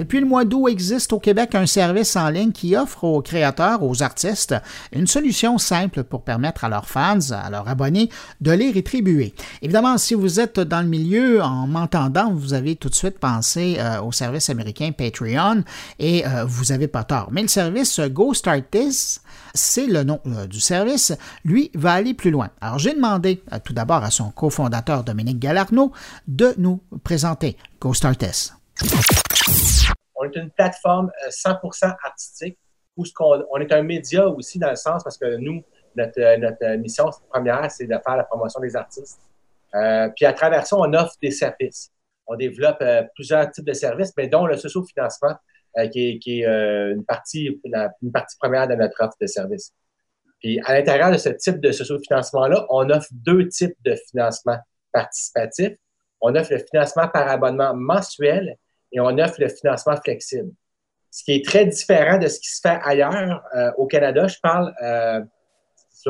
Depuis 0.06 0.20
le 0.20 0.28
mois 0.28 0.45
d'août 0.45 0.68
existe 0.68 1.14
au 1.14 1.20
Québec 1.20 1.56
un 1.56 1.66
service 1.66 2.16
en 2.16 2.30
ligne 2.30 2.51
qui 2.51 2.76
offre 2.76 3.06
aux 3.06 3.24
créateurs, 3.24 3.82
aux 3.82 4.03
artistes, 4.03 4.53
une 4.91 5.08
solution 5.08 5.58
simple 5.58 6.03
pour 6.03 6.22
permettre 6.22 6.64
à 6.64 6.70
leurs 6.70 6.88
fans, 6.88 7.32
à 7.32 7.49
leurs 7.49 7.68
abonnés, 7.68 8.12
de 8.39 8.51
les 8.51 8.70
rétribuer. 8.70 9.34
Évidemment, 9.64 9.97
si 9.97 10.14
vous 10.14 10.39
êtes 10.39 10.60
dans 10.60 10.84
le 10.84 10.88
milieu 10.88 11.41
en 11.41 11.66
m'entendant, 11.66 12.32
vous 12.32 12.53
avez 12.53 12.76
tout 12.76 12.88
de 12.88 12.93
suite 12.93 13.18
pensé 13.18 13.78
euh, 13.80 13.99
au 14.03 14.12
service 14.12 14.47
américain 14.51 14.91
Patreon 14.95 15.64
et 15.97 16.24
euh, 16.28 16.45
vous 16.45 16.66
n'avez 16.66 16.88
pas 16.88 17.03
tort. 17.03 17.30
Mais 17.32 17.41
le 17.41 17.47
service 17.47 17.99
Go 17.99 18.36
Start 18.36 18.62
This, 18.70 19.22
c'est 19.56 19.88
le 19.88 20.03
nom 20.03 20.20
euh, 20.28 20.45
du 20.45 20.60
service, 20.60 21.14
lui 21.43 21.72
va 21.74 21.93
aller 21.93 22.14
plus 22.14 22.30
loin. 22.30 22.51
Alors 22.62 22.78
j'ai 22.78 22.93
demandé 22.93 23.41
tout 23.64 23.74
d'abord 23.74 24.03
à 24.03 24.12
son 24.12 24.30
cofondateur 24.30 25.03
Dominique 25.03 25.39
Galarno 25.39 25.91
de 26.28 26.53
nous 26.60 26.80
présenter 27.03 27.58
Go 27.82 27.95
Start 27.95 28.20
This. 28.20 28.53
On 30.16 30.24
est 30.26 30.36
une 30.36 30.50
plateforme 30.50 31.12
100% 31.30 31.86
euh, 31.86 31.91
artistique 32.04 32.58
où 32.98 33.04
on, 33.20 33.60
est 33.60 33.74
un 33.74 33.84
média 33.84 34.28
aussi 34.28 34.58
dans 34.58 34.70
le 34.70 34.76
sens 34.76 35.04
parce 35.04 35.18
que 35.18 35.36
nous, 35.38 35.64
notre, 35.96 36.20
euh, 36.20 36.78
mission 36.78 37.10
première, 37.30 37.70
c'est 37.70 37.86
de 37.86 37.98
faire 38.06 38.16
la 38.16 38.24
promotion 38.24 38.62
des 38.62 38.76
artistes. 38.76 39.20
Euh, 39.74 40.10
puis 40.16 40.26
à 40.26 40.34
travers 40.34 40.66
ça, 40.66 40.78
on 40.78 40.93
offre 40.93 41.16
des 41.22 41.32
services. 41.32 41.91
On 42.28 42.36
développe 42.36 42.84
plusieurs 43.14 43.52
types 43.52 43.66
de 43.66 43.74
services, 43.74 44.14
mais 44.18 44.28
dont 44.28 44.48
le 44.48 44.58
socio-financement, 44.58 45.36
qui 45.91 46.22
est, 46.26 46.46
une, 46.93 47.04
partie, 47.06 47.62
une 47.64 48.12
partie 48.12 48.38
première 48.39 48.68
de 48.68 48.76
notre 48.76 48.96
offre 49.04 49.18
de 49.22 49.28
services. 49.28 49.74
Puis 50.39 50.60
à 50.66 50.74
l'intérieur 50.74 51.12
de 51.12 51.18
ce 51.18 51.30
type 51.30 51.60
de 51.60 51.72
socio-financement-là, 51.72 52.66
on 52.70 52.89
offre 52.89 53.10
deux 53.12 53.48
types 53.50 53.76
de 53.84 53.96
financement 54.10 54.58
participatif. 54.91 55.74
On 56.22 56.34
offre 56.36 56.54
le 56.54 56.60
financement 56.60 57.08
par 57.10 57.28
abonnement 57.28 57.76
mensuel 57.76 58.58
et 58.96 59.00
on 59.02 59.18
offre 59.18 59.36
le 59.39 59.50
financement 59.50 59.96
flexible. 59.98 60.52
Ce 61.12 61.24
qui 61.24 61.34
est 61.34 61.46
très 61.46 61.66
différent 61.66 62.18
de 62.18 62.28
ce 62.28 62.39
qui 62.39 62.50
se 62.50 62.62
fait 62.62 62.80
ailleurs 62.82 63.43
euh, 63.56 63.72
au 63.78 63.88
Canada, 63.88 64.26
je 64.28 64.38
parle, 64.41 64.74
euh, 64.82 65.22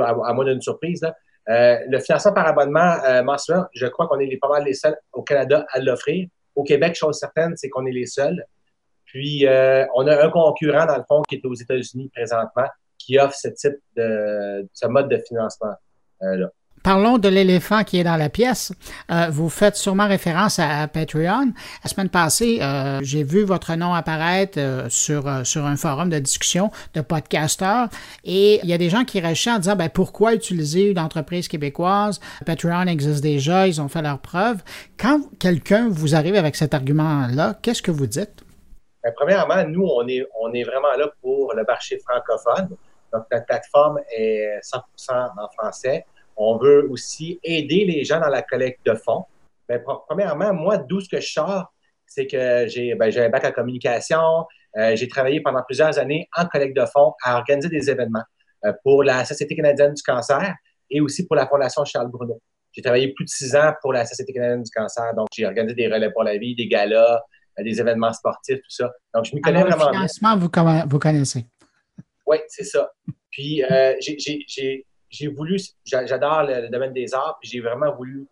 à, 0.01 0.33
moins 0.33 0.45
d'une 0.45 0.61
surprise, 0.61 1.03
euh, 1.49 1.77
le 1.87 1.99
financement 1.99 2.33
par 2.33 2.47
abonnement 2.47 2.97
mensuel, 3.23 3.63
je 3.73 3.87
crois 3.87 4.07
qu'on 4.07 4.19
est 4.19 4.37
pas 4.37 4.49
mal 4.49 4.63
les 4.63 4.73
seuls 4.73 4.97
au 5.13 5.23
Canada 5.23 5.65
à 5.71 5.79
l'offrir. 5.79 6.27
Au 6.55 6.63
Québec, 6.63 6.95
chose 6.95 7.17
certaine, 7.17 7.53
c'est 7.55 7.69
qu'on 7.69 7.85
est 7.85 7.91
les 7.91 8.05
seuls. 8.05 8.45
Puis, 9.05 9.45
on 9.47 10.07
a 10.07 10.25
un 10.25 10.29
concurrent, 10.29 10.85
dans 10.85 10.97
le 10.97 11.03
fond, 11.07 11.21
qui 11.27 11.35
est 11.35 11.45
aux 11.45 11.53
États-Unis 11.53 12.09
présentement, 12.13 12.67
qui 12.97 13.19
offre 13.19 13.35
ce 13.35 13.49
type 13.49 13.77
de, 13.95 14.67
ce 14.73 14.87
mode 14.87 15.09
de 15.09 15.17
financement-là. 15.17 16.49
Parlons 16.85 17.17
de 17.17 17.29
l'éléphant 17.29 17.83
qui 17.83 17.99
est 17.99 18.03
dans 18.03 18.15
la 18.15 18.29
pièce. 18.29 18.71
Euh, 19.09 19.25
vous 19.31 19.49
faites 19.49 19.75
sûrement 19.75 20.07
référence 20.07 20.59
à, 20.59 20.87
Patreon. 20.87 21.51
La 21.83 21.89
semaine 21.89 22.09
passée, 22.09 22.59
euh, 22.61 22.99
j'ai 23.01 23.23
vu 23.23 23.43
votre 23.43 23.73
nom 23.73 23.95
apparaître 23.95 24.59
euh, 24.59 24.87
sur, 24.87 25.23
sur 25.47 25.65
un 25.65 25.77
forum 25.77 26.11
de 26.11 26.19
discussion 26.19 26.69
de 26.93 27.01
podcasteurs 27.01 27.87
et 28.23 28.59
il 28.61 28.69
y 28.69 28.73
a 28.73 28.77
des 28.77 28.91
gens 28.91 29.03
qui 29.03 29.19
réagissent 29.19 29.47
en 29.47 29.57
disant 29.57 29.75
ben, 29.75 29.89
pourquoi 29.89 30.35
utiliser 30.35 30.91
une 30.91 30.99
entreprise 30.99 31.47
québécoise? 31.47 32.19
Patreon 32.45 32.85
existe 32.85 33.23
déjà, 33.23 33.67
ils 33.67 33.81
ont 33.81 33.87
fait 33.87 34.03
leurs 34.03 34.19
preuves. 34.19 34.61
Quand 34.99 35.21
quelqu'un 35.39 35.89
vous 35.89 36.13
arrive 36.13 36.35
avec 36.35 36.55
cet 36.55 36.75
argument-là, 36.75 37.55
qu'est-ce 37.63 37.81
que 37.81 37.89
vous 37.89 38.05
dites? 38.05 38.43
Ben, 39.03 39.11
premièrement, 39.15 39.63
nous, 39.67 39.87
on 39.87 40.07
est, 40.07 40.23
on 40.39 40.53
est 40.53 40.63
vraiment 40.63 40.95
là 40.99 41.07
pour 41.23 41.51
le 41.55 41.63
marché 41.67 41.97
francophone. 42.07 42.77
Donc, 43.11 43.25
notre 43.31 43.45
plateforme 43.47 44.01
est 44.15 44.59
100% 44.61 44.81
en 45.09 45.49
français. 45.57 46.05
On 46.37 46.57
veut 46.57 46.87
aussi 46.89 47.39
aider 47.43 47.85
les 47.85 48.03
gens 48.03 48.19
dans 48.19 48.29
la 48.29 48.41
collecte 48.41 48.85
de 48.85 48.93
fonds. 48.95 49.25
Mais 49.69 49.79
ben, 49.79 49.97
premièrement, 50.07 50.53
moi, 50.53 50.77
d'où 50.77 50.99
ce 50.99 51.09
que 51.09 51.19
je 51.19 51.31
sors, 51.31 51.73
c'est 52.05 52.27
que 52.27 52.67
j'ai 52.67 52.95
ben, 52.95 53.11
un 53.17 53.29
bac 53.29 53.45
en 53.45 53.51
communication. 53.51 54.45
Euh, 54.77 54.95
j'ai 54.95 55.07
travaillé 55.07 55.41
pendant 55.41 55.63
plusieurs 55.63 55.97
années 55.97 56.27
en 56.35 56.45
collecte 56.45 56.75
de 56.77 56.85
fonds 56.85 57.13
à 57.23 57.37
organiser 57.37 57.69
des 57.69 57.89
événements 57.89 58.23
euh, 58.65 58.73
pour 58.83 59.03
la 59.03 59.25
Société 59.25 59.55
canadienne 59.55 59.93
du 59.93 60.03
cancer 60.03 60.53
et 60.89 61.01
aussi 61.01 61.25
pour 61.25 61.35
la 61.35 61.47
Fondation 61.47 61.85
Charles 61.85 62.11
Bruno. 62.11 62.41
J'ai 62.73 62.81
travaillé 62.81 63.13
plus 63.13 63.25
de 63.25 63.29
six 63.29 63.55
ans 63.55 63.73
pour 63.81 63.93
la 63.93 64.05
Société 64.05 64.33
canadienne 64.33 64.63
du 64.63 64.71
cancer, 64.71 65.13
donc 65.15 65.27
j'ai 65.33 65.45
organisé 65.45 65.75
des 65.75 65.87
relais 65.87 66.11
pour 66.11 66.23
la 66.23 66.37
vie, 66.37 66.55
des 66.55 66.67
galas, 66.67 67.21
euh, 67.57 67.63
des 67.63 67.79
événements 67.79 68.11
sportifs, 68.11 68.57
tout 68.57 68.69
ça. 68.69 68.91
Donc, 69.13 69.25
je 69.25 69.35
m'y 69.35 69.41
connais 69.41 69.61
vraiment 69.61 69.89
le 69.89 69.93
financement, 69.93 70.37
Vous, 70.37 70.49
vous 70.89 70.99
connaissez. 70.99 71.45
Oui, 72.27 72.37
c'est 72.49 72.65
ça. 72.65 72.91
Puis, 73.31 73.63
j'ai 74.01 74.85
j'ai 75.15 75.27
voulu, 75.27 75.57
j'adore 75.85 76.43
le, 76.43 76.69
domaine 76.69 76.93
des 76.93 77.13
arts, 77.13 77.37
puis 77.39 77.49
j'ai 77.49 77.61
vraiment 77.61 77.93
voulu 77.95 78.27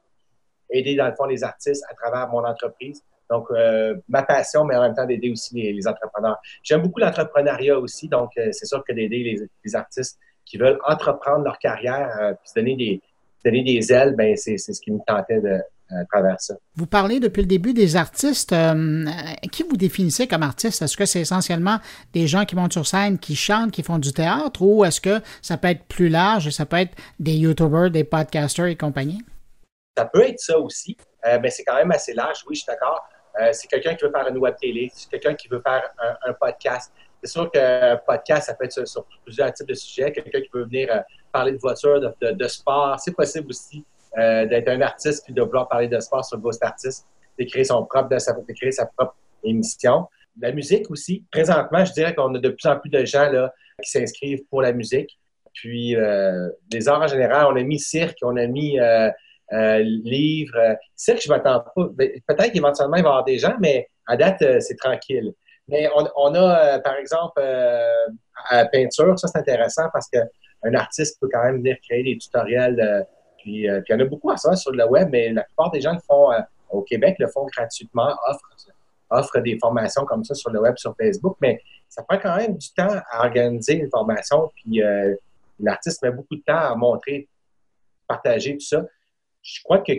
aider, 0.69 0.95
dans 0.95 1.07
le 1.07 1.15
fond, 1.15 1.25
les 1.25 1.43
artistes 1.43 1.84
à 1.89 1.93
travers 1.93 2.27
mon 2.29 2.43
entreprise. 2.45 3.01
Donc, 3.29 3.47
euh, 3.51 3.95
ma 4.09 4.23
passion, 4.23 4.65
mais 4.65 4.75
en 4.75 4.81
même 4.81 4.93
temps 4.93 5.05
d'aider 5.05 5.31
aussi 5.31 5.55
les, 5.55 5.88
entrepreneurs. 5.88 6.38
J'aime 6.61 6.81
beaucoup 6.81 6.99
l'entrepreneuriat 6.99 7.79
aussi, 7.79 8.07
donc 8.07 8.31
euh, 8.38 8.49
c'est 8.51 8.65
sûr 8.65 8.84
que 8.84 8.93
d'aider 8.93 9.49
les, 9.63 9.75
artistes 9.75 10.19
qui 10.45 10.57
veulent 10.57 10.79
entreprendre 10.86 11.43
leur 11.43 11.57
carrière, 11.57 12.15
euh, 12.21 12.34
puis 12.34 12.49
se 12.49 12.59
donner 12.59 12.75
des, 12.75 13.01
donner 13.45 13.63
des 13.63 13.93
ailes, 13.93 14.15
ben 14.15 14.36
c'est 14.36 14.57
ce 14.57 14.79
qui 14.79 14.91
me 14.91 14.99
tentait 15.07 15.39
de, 15.39 15.59
travers 16.09 16.39
ça. 16.39 16.55
Vous 16.75 16.85
parlez 16.85 17.19
depuis 17.19 17.41
le 17.41 17.47
début 17.47 17.73
des 17.73 17.95
artistes. 17.95 18.53
Euh, 18.53 19.05
qui 19.51 19.63
vous 19.63 19.77
définissez 19.77 20.27
comme 20.27 20.43
artiste? 20.43 20.81
Est-ce 20.81 20.97
que 20.97 21.05
c'est 21.05 21.21
essentiellement 21.21 21.77
des 22.13 22.27
gens 22.27 22.45
qui 22.45 22.55
montent 22.55 22.73
sur 22.73 22.87
scène, 22.87 23.19
qui 23.19 23.35
chantent, 23.35 23.71
qui 23.71 23.83
font 23.83 23.99
du 23.99 24.13
théâtre, 24.13 24.61
ou 24.61 24.83
est-ce 24.85 25.01
que 25.01 25.21
ça 25.41 25.57
peut 25.57 25.69
être 25.69 25.83
plus 25.85 26.09
large, 26.09 26.49
ça 26.49 26.65
peut 26.65 26.77
être 26.77 26.95
des 27.19 27.33
YouTubers, 27.33 27.91
des 27.91 28.03
podcasters 28.03 28.67
et 28.67 28.75
compagnie? 28.75 29.21
Ça 29.97 30.05
peut 30.05 30.23
être 30.23 30.39
ça 30.39 30.59
aussi, 30.59 30.97
euh, 31.25 31.37
mais 31.41 31.49
c'est 31.49 31.63
quand 31.63 31.75
même 31.75 31.91
assez 31.91 32.13
large, 32.13 32.43
oui, 32.47 32.55
je 32.55 32.61
suis 32.61 32.67
d'accord. 32.67 33.07
Euh, 33.39 33.49
c'est 33.51 33.67
quelqu'un 33.67 33.95
qui 33.95 34.05
veut 34.05 34.11
faire 34.11 34.27
une 34.27 34.37
web 34.37 34.55
télé, 34.59 34.91
c'est 34.93 35.09
quelqu'un 35.09 35.35
qui 35.35 35.47
veut 35.47 35.61
faire 35.61 35.83
un, 36.27 36.33
podcast. 36.33 36.91
C'est 37.21 37.31
sûr 37.31 37.49
qu'un 37.51 37.97
podcast, 38.05 38.47
ça 38.47 38.53
peut 38.53 38.65
être 38.65 38.87
sur, 38.87 39.05
plusieurs 39.23 39.53
types 39.53 39.67
de 39.67 39.73
sujets. 39.73 40.11
Quelqu'un 40.11 40.41
qui 40.41 40.49
veut 40.53 40.65
venir 40.65 41.03
parler 41.31 41.53
de 41.53 41.57
voiture, 41.57 41.99
de 42.21 42.47
sport, 42.47 42.99
c'est 42.99 43.15
possible 43.15 43.47
aussi. 43.49 43.85
Euh, 44.20 44.45
d'être 44.45 44.68
un 44.68 44.80
artiste 44.82 45.26
puis 45.26 45.34
de 45.34 45.41
vouloir 45.41 45.68
parler 45.68 45.88
de 45.88 45.99
sport 45.99 46.24
sur 46.24 46.38
Ghost 46.38 46.64
Artist, 46.64 47.07
d'écrire 47.39 47.66
son 47.66 47.84
propre, 47.84 48.09
de 48.09 48.20
sa, 48.20 48.36
créer 48.55 48.72
sa 48.72 48.86
propre 48.86 49.16
émission. 49.43 50.07
La 50.39 50.51
musique 50.51 50.91
aussi. 50.91 51.26
Présentement, 51.32 51.84
je 51.84 51.93
dirais 51.93 52.14
qu'on 52.14 52.34
a 52.36 52.38
de 52.38 52.49
plus 52.49 52.68
en 52.68 52.80
plus 52.80 52.91
de 52.91 53.03
gens 53.05 53.32
là, 53.32 53.51
qui 53.82 53.89
s'inscrivent 53.89 54.43
pour 54.51 54.61
la 54.61 54.72
musique. 54.72 55.18
Puis 55.55 55.95
euh, 55.95 56.47
les 56.72 56.88
arts 56.88 57.01
en 57.01 57.07
général, 57.07 57.47
on 57.47 57.55
a 57.55 57.64
mis 57.64 57.80
cirque, 57.80 58.18
on 58.22 58.38
a 58.38 58.45
mis 58.45 58.80
euh, 58.80 59.09
livres. 59.80 60.78
C'est 60.95 61.16
que 61.16 61.22
je 61.22 61.30
m'attends 61.30 61.61
pas. 61.76 61.88
Ben, 61.93 62.11
peut-être 62.28 62.51
qu'éventuellement, 62.51 62.97
il 62.97 63.03
va 63.03 63.09
y 63.09 63.11
avoir 63.11 63.24
des 63.24 63.39
gens, 63.39 63.55
mais 63.59 63.88
à 64.05 64.16
date, 64.16 64.43
c'est 64.61 64.78
tranquille. 64.78 65.34
Mais 65.68 65.89
on, 65.95 66.36
a, 66.36 66.80
par 66.82 66.97
exemple, 66.97 67.41
à 68.49 68.66
peinture, 68.66 69.18
ça 69.18 69.28
c'est 69.28 69.39
intéressant 69.39 69.86
parce 69.91 70.07
qu'un 70.07 70.74
artiste 70.76 71.20
peut 71.20 71.30
quand 71.32 71.43
même 71.43 71.57
venir 71.57 71.78
créer 71.82 72.03
des 72.03 72.18
tutoriels. 72.18 73.05
Puis, 73.43 73.67
puis, 73.67 73.83
il 73.89 73.91
y 73.91 73.93
en 73.93 73.99
a 73.99 74.05
beaucoup 74.05 74.31
à 74.31 74.37
ça 74.37 74.55
sur 74.55 74.71
le 74.71 74.85
web, 74.87 75.09
mais 75.11 75.31
la 75.33 75.43
plupart 75.43 75.69
des 75.71 75.81
gens 75.81 75.93
le 75.93 75.99
font 75.99 76.29
au 76.73 76.81
Québec, 76.81 77.17
le 77.19 77.27
font 77.27 77.45
gratuitement, 77.45 78.15
offrent, 79.11 79.41
des 79.41 79.57
formations 79.59 80.05
comme 80.05 80.23
ça 80.23 80.33
sur 80.33 80.49
le 80.49 80.59
web, 80.59 80.75
sur 80.77 80.95
Facebook, 80.99 81.37
mais 81.39 81.61
ça 81.87 82.01
prend 82.03 82.17
quand 82.17 82.35
même 82.35 82.57
du 82.57 82.73
temps 82.73 82.95
à 83.11 83.25
organiser 83.25 83.75
une 83.75 83.89
formation, 83.89 84.51
puis 84.55 84.81
euh, 84.81 85.15
l'artiste 85.59 86.01
met 86.01 86.11
beaucoup 86.11 86.35
de 86.35 86.41
temps 86.41 86.57
à 86.57 86.75
montrer, 86.75 87.27
partager 88.07 88.53
tout 88.53 88.65
ça. 88.65 88.83
Je 89.43 89.61
crois 89.63 89.79
que, 89.79 89.93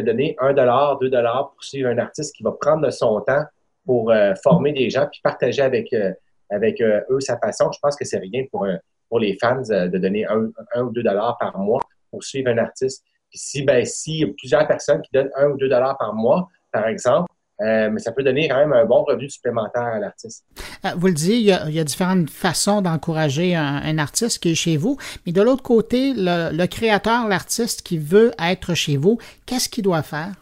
donner 0.00 0.36
un 0.38 0.54
dollar, 0.54 0.98
deux 0.98 1.10
dollars 1.10 1.50
pour 1.50 1.64
suivre 1.64 1.90
un 1.90 1.98
artiste 1.98 2.34
qui 2.34 2.42
va 2.42 2.52
prendre 2.52 2.88
son 2.90 3.20
temps 3.20 3.44
pour 3.84 4.10
euh, 4.10 4.32
former 4.42 4.72
des 4.72 4.88
gens, 4.88 5.06
puis 5.10 5.20
partager 5.22 5.60
avec, 5.60 5.92
euh, 5.92 6.12
avec 6.50 6.80
eux 6.80 7.20
sa 7.20 7.36
passion, 7.36 7.70
je 7.72 7.78
pense 7.80 7.96
que 7.96 8.04
c'est 8.04 8.18
rien 8.18 8.44
pour, 8.50 8.66
pour 9.08 9.18
les 9.18 9.36
fans 9.40 9.60
de 9.60 9.98
donner 9.98 10.24
un, 10.26 10.82
ou 10.82 10.90
deux 10.90 11.02
dollars 11.02 11.36
par 11.38 11.58
mois 11.58 11.80
pour 12.12 12.22
suivre 12.22 12.50
un 12.50 12.58
artiste. 12.58 13.02
Puis 13.30 13.38
si, 13.38 13.62
ben, 13.62 13.84
si 13.84 14.18
y 14.18 14.24
a 14.24 14.28
plusieurs 14.38 14.68
personnes 14.68 15.02
qui 15.02 15.10
donnent 15.12 15.32
un 15.36 15.48
ou 15.48 15.56
deux 15.56 15.68
dollars 15.68 15.98
par 15.98 16.14
mois, 16.14 16.48
par 16.70 16.86
exemple, 16.86 17.32
euh, 17.60 17.90
mais 17.90 18.00
ça 18.00 18.12
peut 18.12 18.22
donner 18.22 18.48
quand 18.48 18.56
même 18.56 18.72
un 18.72 18.84
bon 18.84 19.04
revenu 19.04 19.28
supplémentaire 19.30 19.82
à 19.82 19.98
l'artiste. 19.98 20.44
Euh, 20.84 20.90
vous 20.96 21.06
le 21.06 21.12
dites, 21.12 21.30
il 21.68 21.74
y, 21.74 21.80
a, 21.80 21.84
différentes 21.84 22.28
façons 22.28 22.80
d'encourager 22.80 23.54
un, 23.54 23.98
artiste 23.98 24.40
qui 24.40 24.52
est 24.52 24.54
chez 24.54 24.76
vous, 24.76 24.96
mais 25.24 25.32
de 25.32 25.42
l'autre 25.42 25.62
côté, 25.62 26.12
le, 26.16 26.66
créateur, 26.66 27.28
l'artiste 27.28 27.82
qui 27.82 27.98
veut 27.98 28.32
être 28.42 28.74
chez 28.74 28.96
vous, 28.96 29.18
qu'est-ce 29.46 29.68
qu'il 29.68 29.84
doit 29.84 30.02
faire? 30.02 30.32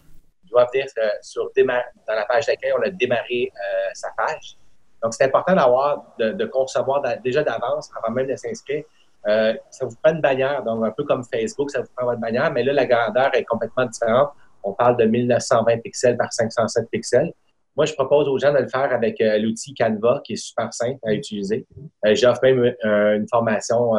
Il 0.44 0.50
doit 0.50 0.66
venir 0.72 0.86
euh, 0.98 1.08
sur 1.20 1.50
dans 1.54 2.14
la 2.14 2.24
page 2.24 2.46
d'accueil, 2.46 2.72
on 2.78 2.82
a 2.82 2.90
démarré 2.90 3.52
sa 3.92 4.08
page. 4.16 4.56
Donc, 5.02 5.14
c'est 5.14 5.24
important 5.24 5.54
d'avoir, 5.54 6.14
de, 6.18 6.44
concevoir 6.46 7.02
déjà 7.22 7.42
d'avance, 7.42 7.90
avant 7.96 8.12
même 8.12 8.26
de 8.26 8.36
s'inscrire. 8.36 8.84
Ça 9.24 9.86
vous 9.86 9.96
prend 10.02 10.14
une 10.14 10.20
bannière, 10.20 10.62
donc 10.64 10.84
un 10.84 10.90
peu 10.90 11.04
comme 11.04 11.22
Facebook, 11.24 11.70
ça 11.70 11.80
vous 11.80 11.88
prend 11.96 12.06
votre 12.06 12.20
bannière, 12.20 12.50
mais 12.52 12.62
là, 12.62 12.72
la 12.72 12.86
grandeur 12.86 13.34
est 13.34 13.44
complètement 13.44 13.86
différente 13.86 14.30
on 14.62 14.72
parle 14.72 14.96
de 14.96 15.04
1920 15.04 15.78
pixels 15.78 16.16
par 16.16 16.32
507 16.32 16.88
pixels. 16.90 17.32
Moi, 17.76 17.86
je 17.86 17.94
propose 17.94 18.28
aux 18.28 18.38
gens 18.38 18.52
de 18.52 18.58
le 18.58 18.68
faire 18.68 18.92
avec 18.92 19.20
euh, 19.20 19.38
l'outil 19.38 19.74
Canva, 19.74 20.20
qui 20.24 20.34
est 20.34 20.36
super 20.36 20.72
simple 20.72 20.98
à 21.04 21.12
utiliser. 21.12 21.66
Euh, 22.04 22.14
j'offre 22.14 22.40
même 22.42 22.74
euh, 22.84 23.16
une 23.16 23.28
formation 23.28 23.92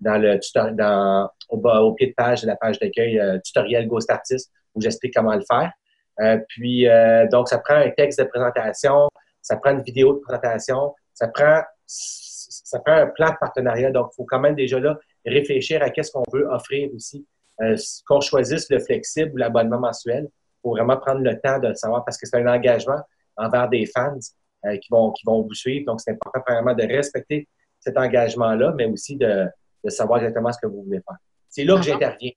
dans 0.00 0.16
le 0.16 0.40
dans, 0.72 1.30
au, 1.50 1.92
pied 1.92 2.08
de 2.08 2.14
page 2.14 2.42
de 2.42 2.46
la 2.46 2.56
page 2.56 2.78
d'accueil 2.78 3.20
tutoriel 3.44 3.86
Ghost 3.86 4.10
Artist 4.10 4.50
où 4.74 4.80
j'explique 4.80 5.12
comment 5.14 5.34
le 5.34 5.42
faire. 5.42 6.40
puis, 6.48 6.86
donc, 7.30 7.48
ça 7.48 7.58
prend 7.58 7.74
un 7.74 7.90
texte 7.90 8.18
de 8.18 8.24
présentation, 8.24 9.08
ça 9.42 9.56
prend 9.56 9.72
une 9.72 9.82
vidéo 9.82 10.14
de 10.14 10.20
présentation, 10.20 10.94
ça 11.12 11.28
prend, 11.28 11.60
ça 12.64 12.78
prend 12.80 12.94
un 12.94 13.06
plan 13.06 13.30
de 13.30 13.36
partenariat. 13.40 13.90
Donc, 13.90 14.10
il 14.12 14.16
faut 14.16 14.24
quand 14.24 14.40
même 14.40 14.54
déjà 14.54 14.78
là 14.78 14.98
réfléchir 15.26 15.82
à 15.82 15.90
qu'est-ce 15.90 16.12
qu'on 16.12 16.24
veut 16.32 16.46
offrir 16.50 16.88
aussi 16.94 17.26
euh, 17.60 17.76
qu'on 18.06 18.20
choisisse 18.20 18.70
le 18.70 18.78
flexible 18.78 19.32
ou 19.34 19.36
l'abonnement 19.36 19.80
mensuel 19.80 20.28
pour 20.62 20.76
vraiment 20.76 20.96
prendre 20.96 21.20
le 21.20 21.38
temps 21.40 21.58
de 21.58 21.68
le 21.68 21.74
savoir 21.74 22.04
parce 22.04 22.16
que 22.16 22.26
c'est 22.26 22.36
un 22.36 22.46
engagement 22.46 23.00
envers 23.36 23.68
des 23.68 23.86
fans 23.86 24.16
euh, 24.66 24.76
qui, 24.76 24.88
vont, 24.90 25.10
qui 25.12 25.24
vont 25.26 25.42
vous 25.42 25.54
suivre. 25.54 25.86
Donc, 25.86 26.00
c'est 26.00 26.12
important 26.12 26.40
vraiment 26.46 26.74
de 26.74 26.84
respecter 26.84 27.48
cet 27.78 27.96
engagement-là, 27.96 28.72
mais 28.76 28.86
aussi 28.86 29.16
de, 29.16 29.46
de, 29.84 29.90
savoir 29.90 30.20
exactement 30.20 30.52
ce 30.52 30.58
que 30.58 30.66
vous 30.66 30.82
voulez 30.82 31.00
faire. 31.00 31.16
C'est 31.48 31.64
là 31.64 31.76
que 31.76 31.82
j'interviens, 31.82 32.30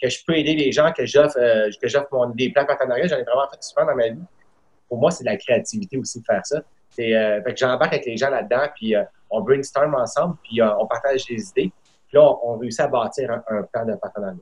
que 0.00 0.08
je 0.08 0.18
peux 0.26 0.36
aider 0.36 0.54
les 0.54 0.72
gens, 0.72 0.92
que 0.92 1.06
j'offre 1.06 1.38
euh, 1.38 1.70
que 1.80 1.88
j'offre 1.88 2.32
des 2.34 2.50
plans 2.50 2.66
partenariats. 2.66 3.06
J'en 3.06 3.18
ai 3.18 3.22
vraiment 3.22 3.48
fait 3.50 3.62
souvent 3.62 3.86
dans 3.86 3.94
ma 3.94 4.08
vie. 4.08 4.22
Pour 4.88 4.98
moi, 4.98 5.10
c'est 5.10 5.24
de 5.24 5.30
la 5.30 5.36
créativité 5.36 5.96
aussi 5.96 6.20
de 6.20 6.24
faire 6.24 6.44
ça. 6.44 6.62
C'est, 6.90 7.14
euh, 7.14 7.42
fait 7.42 7.52
que 7.52 7.58
j'embarque 7.58 7.92
avec 7.92 8.06
les 8.06 8.16
gens 8.16 8.30
là-dedans, 8.30 8.66
puis 8.74 8.94
on 9.30 9.42
brainstorm 9.42 9.94
ensemble, 9.94 10.36
puis 10.42 10.60
on 10.62 10.86
partage 10.86 11.26
des 11.26 11.48
idées. 11.48 11.72
Puis 12.06 12.16
là, 12.16 12.32
on, 12.42 12.56
réussit 12.56 12.80
à 12.80 12.88
bâtir 12.88 13.30
un 13.48 13.62
plan 13.64 13.84
de 13.84 13.94
partenariat. 13.94 14.38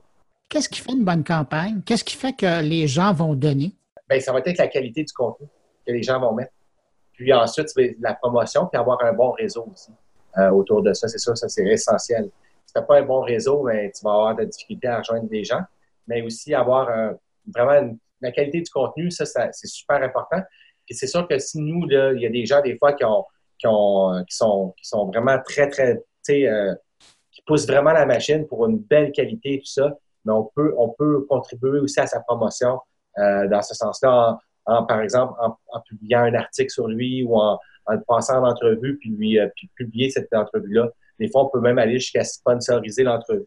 Qu'est-ce 0.48 0.68
qui 0.68 0.80
fait 0.80 0.92
une 0.92 1.04
bonne 1.04 1.24
campagne? 1.24 1.82
Qu'est-ce 1.84 2.04
qui 2.04 2.16
fait 2.16 2.32
que 2.32 2.62
les 2.62 2.86
gens 2.86 3.12
vont 3.12 3.34
donner? 3.34 3.72
Bien, 4.08 4.20
ça 4.20 4.32
va 4.32 4.38
être 4.38 4.58
la 4.58 4.68
qualité 4.68 5.02
du 5.02 5.12
contenu 5.12 5.48
que 5.84 5.92
les 5.92 6.02
gens 6.02 6.20
vont 6.20 6.32
mettre. 6.32 6.52
Puis 7.14 7.32
ensuite, 7.32 7.68
la 8.00 8.14
promotion, 8.14 8.66
puis 8.66 8.78
avoir 8.78 9.02
un 9.02 9.12
bon 9.12 9.32
réseau 9.32 9.66
aussi 9.72 9.90
euh, 10.38 10.50
autour 10.50 10.82
de 10.82 10.92
ça. 10.92 11.08
C'est 11.08 11.18
sûr, 11.18 11.36
ça, 11.36 11.48
c'est 11.48 11.64
essentiel. 11.64 12.30
Si 12.66 12.72
tu 12.72 12.78
n'as 12.78 12.84
pas 12.84 12.98
un 12.98 13.02
bon 13.02 13.22
réseau, 13.22 13.64
ben, 13.64 13.90
tu 13.90 14.04
vas 14.04 14.12
avoir 14.12 14.34
de 14.36 14.42
la 14.42 14.46
difficulté 14.46 14.86
à 14.86 14.98
rejoindre 14.98 15.28
des 15.28 15.42
gens. 15.42 15.62
Mais 16.06 16.22
aussi 16.22 16.54
avoir 16.54 16.88
vraiment 17.52 17.96
la 18.20 18.30
qualité 18.30 18.60
du 18.60 18.70
contenu, 18.70 19.10
ça, 19.10 19.24
c'est 19.26 19.66
super 19.66 20.02
important. 20.02 20.40
Puis 20.84 20.94
c'est 20.94 21.06
sûr 21.08 21.26
que 21.26 21.38
si 21.38 21.58
nous, 21.58 21.86
là, 21.86 22.12
il 22.12 22.20
y 22.20 22.26
a 22.26 22.30
des 22.30 22.46
gens, 22.46 22.60
des 22.60 22.76
fois, 22.78 22.92
qui, 22.92 23.04
ont, 23.04 23.24
qui, 23.58 23.66
ont, 23.68 24.24
qui, 24.28 24.36
sont, 24.36 25.06
vraiment 25.06 25.38
très, 25.44 25.68
très, 25.68 26.02
euh, 26.30 26.74
qui 27.30 27.42
poussent 27.46 27.66
vraiment 27.66 27.92
la 27.92 28.06
machine 28.06 28.46
pour 28.46 28.66
une 28.66 28.78
belle 28.78 29.12
qualité, 29.12 29.58
tout 29.58 29.70
ça 29.70 29.96
mais 30.26 30.32
on 30.32 30.50
peut, 30.54 30.74
on 30.76 30.90
peut 30.90 31.24
contribuer 31.28 31.78
aussi 31.80 32.00
à 32.00 32.06
sa 32.06 32.20
promotion 32.20 32.80
euh, 33.18 33.48
dans 33.48 33.62
ce 33.62 33.74
sens-là, 33.74 34.38
en, 34.66 34.84
par 34.84 35.00
exemple, 35.00 35.34
en, 35.40 35.80
publiant 35.88 36.20
un 36.20 36.34
article 36.34 36.70
sur 36.70 36.88
lui 36.88 37.22
ou 37.22 37.36
en, 37.36 37.58
le 37.88 38.02
passant 38.06 38.42
en 38.42 38.48
entrevue, 38.50 38.98
puis 38.98 39.10
lui 39.10 39.38
euh, 39.38 39.48
puis 39.54 39.70
publier 39.76 40.10
cette 40.10 40.32
entrevue-là. 40.34 40.90
Des 41.20 41.30
fois, 41.30 41.44
on 41.44 41.48
peut 41.48 41.60
même 41.60 41.78
aller 41.78 42.00
jusqu'à 42.00 42.24
sponsoriser 42.24 43.04
l'entrevue, 43.04 43.46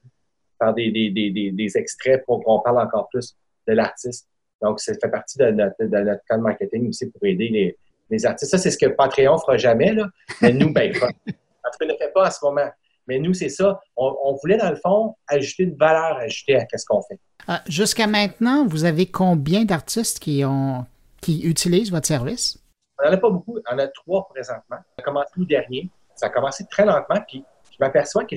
faire 0.57 0.73
des, 0.73 0.89
des, 0.91 1.11
des, 1.11 1.51
des, 1.51 1.77
extraits 1.77 2.23
pour 2.25 2.41
qu'on 2.43 2.61
parle 2.61 2.79
encore 2.79 3.09
plus 3.09 3.35
de 3.67 3.73
l'artiste. 3.73 4.27
Donc, 4.61 4.79
ça 4.79 4.93
fait 4.93 5.09
partie 5.09 5.37
de 5.37 5.51
notre, 5.51 5.75
de 5.83 6.41
marketing 6.41 6.87
aussi 6.87 7.11
pour 7.11 7.23
aider 7.25 7.49
les, 7.49 7.77
les 8.09 8.25
artistes. 8.25 8.51
Ça, 8.51 8.57
c'est 8.57 8.71
ce 8.71 8.77
que 8.77 8.87
Patreon 8.87 9.37
fera 9.37 9.57
jamais, 9.57 9.93
là. 9.93 10.07
Mais 10.41 10.53
nous, 10.53 10.71
ben, 10.73 10.91
en 10.95 11.07
tout 11.07 11.77
cas, 11.79 11.85
ne 11.85 11.97
fait 11.97 12.11
pas 12.13 12.27
à 12.27 12.31
ce 12.31 12.43
moment. 12.43 12.69
Mais 13.07 13.17
nous, 13.19 13.33
c'est 13.33 13.49
ça. 13.49 13.79
On, 13.97 14.37
voulait, 14.41 14.57
dans 14.57 14.69
le 14.69 14.75
fond, 14.75 15.15
ajouter 15.27 15.63
une 15.63 15.75
valeur 15.75 16.17
ajoutée 16.17 16.55
à 16.55 16.77
ce 16.77 16.85
qu'on 16.85 17.01
fait. 17.01 17.19
Euh, 17.49 17.53
jusqu'à 17.67 18.05
maintenant, 18.05 18.67
vous 18.67 18.85
avez 18.85 19.07
combien 19.07 19.65
d'artistes 19.65 20.19
qui, 20.19 20.45
ont, 20.45 20.85
qui 21.19 21.41
utilisent 21.41 21.91
votre 21.91 22.05
service? 22.05 22.59
On 22.99 23.07
n'en 23.07 23.13
a 23.13 23.17
pas 23.17 23.31
beaucoup. 23.31 23.57
On 23.67 23.73
en 23.73 23.79
a 23.79 23.87
trois 23.87 24.27
présentement. 24.27 24.77
Ça 24.77 24.95
a 24.99 25.01
commencé 25.01 25.31
le 25.37 25.45
dernier. 25.45 25.89
Ça 26.15 26.27
a 26.27 26.29
commencé 26.29 26.65
très 26.69 26.85
lentement. 26.85 27.19
Puis 27.27 27.43
je 27.71 27.77
m'aperçois 27.79 28.25
que 28.25 28.35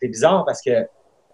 c'est 0.00 0.08
bizarre 0.08 0.44
parce 0.44 0.60
que 0.60 0.88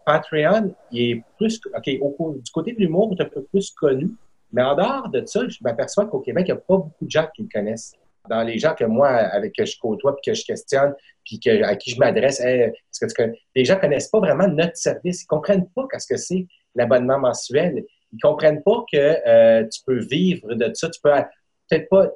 Patreon, 0.05 0.74
il 0.90 1.11
est 1.11 1.24
plus. 1.38 1.61
OK, 1.74 1.84
du 1.86 2.53
côté 2.53 2.72
de 2.72 2.78
l'humour, 2.78 3.11
il 3.12 3.22
est 3.22 3.24
un 3.24 3.28
peu 3.28 3.42
plus 3.45 3.70
connu. 3.70 4.11
Mais 4.55 4.62
en 4.62 4.76
dehors 4.76 5.09
de 5.09 5.26
ça, 5.26 5.40
je 5.48 5.59
m'aperçois 5.62 6.07
qu'au 6.07 6.20
Québec, 6.20 6.44
il 6.46 6.52
n'y 6.52 6.59
a 6.59 6.61
pas 6.61 6.76
beaucoup 6.76 7.05
de 7.05 7.11
gens 7.11 7.26
qui 7.34 7.42
le 7.42 7.48
connaissent 7.52 7.92
dans 8.30 8.42
les 8.42 8.57
gens 8.57 8.74
que 8.74 8.84
moi, 8.84 9.09
avec 9.09 9.52
que 9.52 9.64
je 9.64 9.76
côtoie, 9.78 10.14
puis 10.16 10.30
que 10.30 10.38
je 10.38 10.46
questionne, 10.46 10.94
puis 11.24 11.40
que, 11.40 11.64
à 11.64 11.74
qui 11.74 11.90
je 11.90 11.98
m'adresse, 11.98 12.40
parce 13.00 13.12
que, 13.12 13.32
les 13.57 13.64
gens 13.64 13.80
connaissent 13.80 14.09
pas 14.09 14.20
vraiment 14.20 14.46
notre 14.46 14.76
service. 14.76 15.24
Ils 15.24 15.26
comprennent 15.26 15.68
pas 15.70 15.88
qu'est-ce 15.90 16.07
que 16.07 16.16
c'est 16.16 16.46
l'abonnement 16.76 17.18
mensuel. 17.18 17.84
Ils 18.12 18.20
comprennent 18.20 18.62
pas 18.62 18.84
que 18.90 18.96
euh, 19.26 19.68
tu 19.68 19.80
peux 19.84 19.98
vivre 19.98 20.55
de 20.55 20.70
ça. 20.72 20.88
Tu 20.88 21.00
peux 21.02 21.11
peut-être 21.68 21.88
pas. 21.88 22.09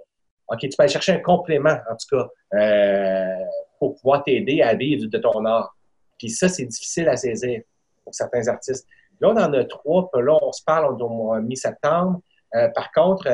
OK, 0.50 0.60
tu 0.60 0.68
peux 0.68 0.82
aller 0.84 0.92
chercher 0.92 1.12
un 1.12 1.20
complément, 1.20 1.76
en 1.90 1.96
tout 1.96 2.16
cas, 2.16 2.28
euh, 2.56 3.44
pour 3.80 3.96
pouvoir 3.96 4.22
t'aider 4.22 4.62
à 4.62 4.74
vivre 4.74 5.10
de 5.10 5.18
ton 5.18 5.44
art. 5.44 5.76
Puis 6.18 6.30
ça, 6.30 6.48
c'est 6.48 6.66
difficile 6.66 7.08
à 7.08 7.16
saisir 7.16 7.62
pour 8.04 8.14
certains 8.14 8.46
artistes. 8.46 8.86
Là, 9.20 9.30
on 9.30 9.36
en 9.36 9.52
a 9.52 9.64
trois, 9.64 10.08
puis 10.10 10.22
là, 10.22 10.38
on 10.40 10.52
se 10.52 10.62
parle 10.64 10.96
mois 10.98 11.40
mi-septembre. 11.40 12.20
Euh, 12.54 12.68
par 12.68 12.92
contre, 12.92 13.28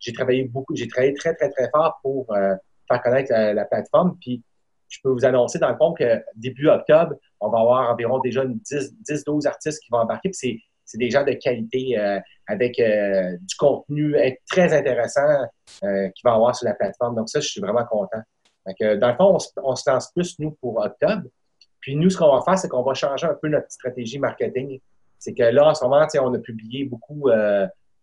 j'ai 0.00 0.12
travaillé 0.12 0.44
beaucoup, 0.44 0.74
j'ai 0.74 0.88
travaillé 0.88 1.14
très, 1.14 1.34
très, 1.34 1.50
très 1.50 1.70
fort 1.70 1.98
pour 2.02 2.32
euh, 2.32 2.54
faire 2.88 3.02
connaître 3.02 3.32
la, 3.32 3.64
plateforme. 3.66 4.16
Puis, 4.20 4.42
je 4.88 4.98
peux 5.04 5.10
vous 5.10 5.24
annoncer 5.24 5.58
dans 5.58 5.70
le 5.70 5.76
fond 5.76 5.92
que 5.92 6.20
début 6.34 6.68
octobre, 6.68 7.14
on 7.38 7.48
va 7.50 7.60
avoir 7.60 7.90
environ 7.90 8.18
déjà 8.18 8.44
10-12 8.44 9.46
artistes 9.46 9.80
qui 9.80 9.90
vont 9.90 9.98
embarquer. 9.98 10.30
Puis 10.30 10.64
c'est 10.84 10.98
des 10.98 11.10
gens 11.10 11.24
de 11.24 11.32
qualité 11.32 11.96
euh, 11.96 12.18
avec 12.48 12.80
euh, 12.80 13.36
du 13.40 13.54
contenu 13.56 14.16
très 14.48 14.72
intéressant 14.72 15.46
qui 15.80 16.22
va 16.24 16.34
avoir 16.34 16.56
sur 16.56 16.66
la 16.66 16.74
plateforme. 16.74 17.14
Donc 17.14 17.28
ça, 17.28 17.38
je 17.38 17.46
suis 17.46 17.60
vraiment 17.60 17.84
content. 17.84 18.20
Donc, 18.66 18.98
dans 18.98 19.08
le 19.08 19.14
fond, 19.14 19.38
on, 19.62 19.76
se 19.76 19.88
lance 19.88 20.10
plus, 20.12 20.38
nous, 20.40 20.50
pour 20.60 20.78
octobre. 20.78 21.22
Puis 21.80 21.94
nous, 21.94 22.10
ce 22.10 22.18
qu'on 22.18 22.34
va 22.36 22.42
faire, 22.42 22.58
c'est 22.58 22.68
qu'on 22.68 22.82
va 22.82 22.92
changer 22.92 23.26
un 23.26 23.36
peu 23.40 23.48
notre 23.48 23.70
stratégie 23.70 24.18
marketing. 24.18 24.80
C'est 25.18 25.32
que 25.32 25.44
là, 25.44 25.68
en 25.68 25.74
ce 25.74 25.84
moment, 25.84 26.04
on 26.20 26.34
a 26.34 26.38
publié 26.40 26.84
beaucoup 26.84 27.30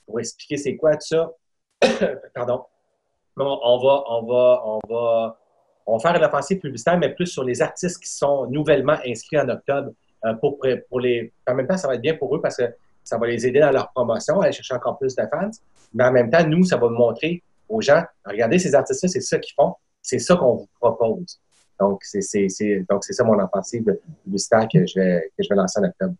pour 0.08 0.20
expliquer 0.20 0.58
c'est 0.58 0.76
quoi 0.76 0.94
tout 0.94 1.08
ça. 1.08 1.32
Pardon. 2.34 2.64
On 3.40 3.44
va, 3.44 4.04
on 4.08 4.26
va, 4.26 4.64
on 4.66 4.80
va, 4.90 5.40
on 5.86 5.98
va 5.98 6.00
faire 6.00 6.16
une 6.16 6.26
offensive 6.26 6.60
publicitaire, 6.60 6.98
mais 6.98 7.14
plus 7.14 7.28
sur 7.28 7.44
les 7.44 7.62
artistes 7.62 8.02
qui 8.02 8.10
sont 8.10 8.48
nouvellement 8.48 8.98
inscrits 9.06 9.40
en 9.40 9.48
octobre. 9.50 9.92
Euh, 10.26 10.34
pour, 10.36 10.58
pour 10.90 11.00
les, 11.00 11.32
en 11.48 11.54
même 11.54 11.68
temps, 11.68 11.78
ça 11.78 11.88
va 11.88 11.96
être 11.96 12.02
bien 12.02 12.16
pour 12.16 12.36
eux 12.36 12.42
parce 12.42 12.58
que 12.58 12.64
ça 13.04 13.18
va 13.20 13.28
les 13.28 13.46
aider 13.46 13.60
dans 13.60 13.72
leur 13.72 13.92
promotion, 13.92 14.42
à 14.42 14.46
aller 14.46 14.54
chercher 14.54 14.74
encore 14.74 14.98
plus 14.98 15.16
de 15.16 15.24
fans. 15.32 15.52
Mais 15.94 16.06
en 16.06 16.12
même 16.12 16.32
temps, 16.32 16.46
nous, 16.48 16.64
ça 16.64 16.78
va 16.78 16.90
montrer 16.90 17.44
aux 17.70 17.82
gens, 17.82 18.04
regardez 18.26 18.58
ces 18.60 18.74
artistes-là, 18.74 19.10
c'est 19.10 19.22
ça 19.22 19.38
qu'ils 19.40 19.54
font, 19.54 19.76
c'est 20.02 20.20
ça 20.20 20.36
qu'on 20.36 20.56
vous 20.56 20.70
propose. 20.80 21.40
Donc, 21.80 22.02
c'est 22.04 22.22
ça 22.22 23.24
mon 23.24 23.40
offensive 23.40 23.86
publicitaire 24.24 24.68
que 24.72 24.86
je, 24.86 25.20
que 25.20 25.44
je 25.44 25.50
vais 25.50 25.56
lancer 25.56 25.80
en 25.80 25.84
octobre. 25.84 26.16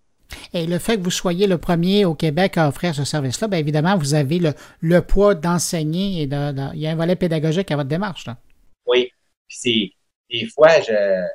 Et 0.54 0.66
le 0.66 0.78
fait 0.80 0.98
que 0.98 1.04
vous 1.04 1.12
soyez 1.12 1.48
le 1.48 1.58
premier 1.58 2.06
au 2.06 2.16
Québec 2.16 2.58
à 2.58 2.68
offrir 2.68 2.94
ce 2.94 3.04
service-là, 3.04 3.48
bien 3.48 3.60
évidemment, 3.60 3.98
vous 3.98 4.14
avez 4.14 4.40
le, 4.82 5.02
poids 5.02 5.36
d'enseigner 5.36 6.22
et 6.22 6.28
de, 6.28 6.74
il 6.74 6.82
y 6.82 6.88
a 6.88 6.92
un 6.92 6.96
volet 6.96 7.16
pédagogique 7.16 7.72
à 7.72 7.76
votre 7.76 7.90
démarche. 7.90 8.28
Oui. 8.86 9.12
Puis 9.48 9.96
des 10.30 10.46
fois, 10.48 10.80
je, 10.82 11.26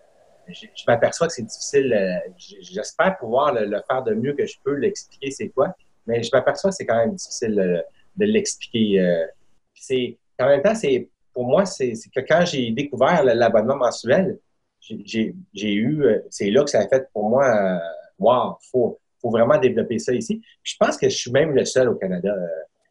je, 0.48 0.84
m'aperçois 0.86 1.28
que 1.28 1.32
c'est 1.32 1.42
difficile. 1.42 1.92
Euh, 1.92 2.30
j'espère 2.36 3.16
pouvoir 3.18 3.54
le, 3.54 3.80
faire 3.88 4.02
de 4.02 4.14
mieux 4.14 4.34
que 4.34 4.46
je 4.46 4.56
peux, 4.64 4.74
l'expliquer 4.74 5.30
c'est 5.30 5.48
quoi, 5.48 5.74
mais 6.06 6.22
je 6.22 6.30
m'aperçois 6.32 6.70
que 6.70 6.76
c'est 6.76 6.86
quand 6.86 6.98
même 6.98 7.14
difficile 7.14 7.58
euh, 7.58 7.80
de 8.16 8.26
l'expliquer. 8.26 9.00
Euh. 9.00 9.26
c'est 9.74 10.18
en 10.40 10.46
même 10.46 10.62
temps, 10.62 10.74
c'est 10.74 11.08
pour 11.32 11.44
moi, 11.44 11.64
c'est 11.64 11.94
que 12.14 12.20
quand 12.20 12.44
j'ai 12.44 12.72
découvert 12.72 13.22
l'abonnement 13.24 13.76
mensuel, 13.76 14.38
j'ai 14.80 15.34
eu, 15.54 16.04
c'est 16.28 16.50
là 16.50 16.64
que 16.64 16.70
ça 16.70 16.80
a 16.80 16.88
fait 16.88 17.08
pour 17.12 17.30
moi, 17.30 17.80
wow, 18.22 18.56
faut, 18.70 18.98
faut 19.20 19.30
vraiment 19.30 19.58
développer 19.58 19.98
ça 19.98 20.12
ici. 20.12 20.40
je 20.62 20.74
pense 20.78 20.96
que 20.96 21.08
je 21.08 21.16
suis 21.16 21.30
même 21.30 21.54
le 21.54 21.64
seul 21.64 21.88
au 21.88 21.94
Canada. 21.94 22.34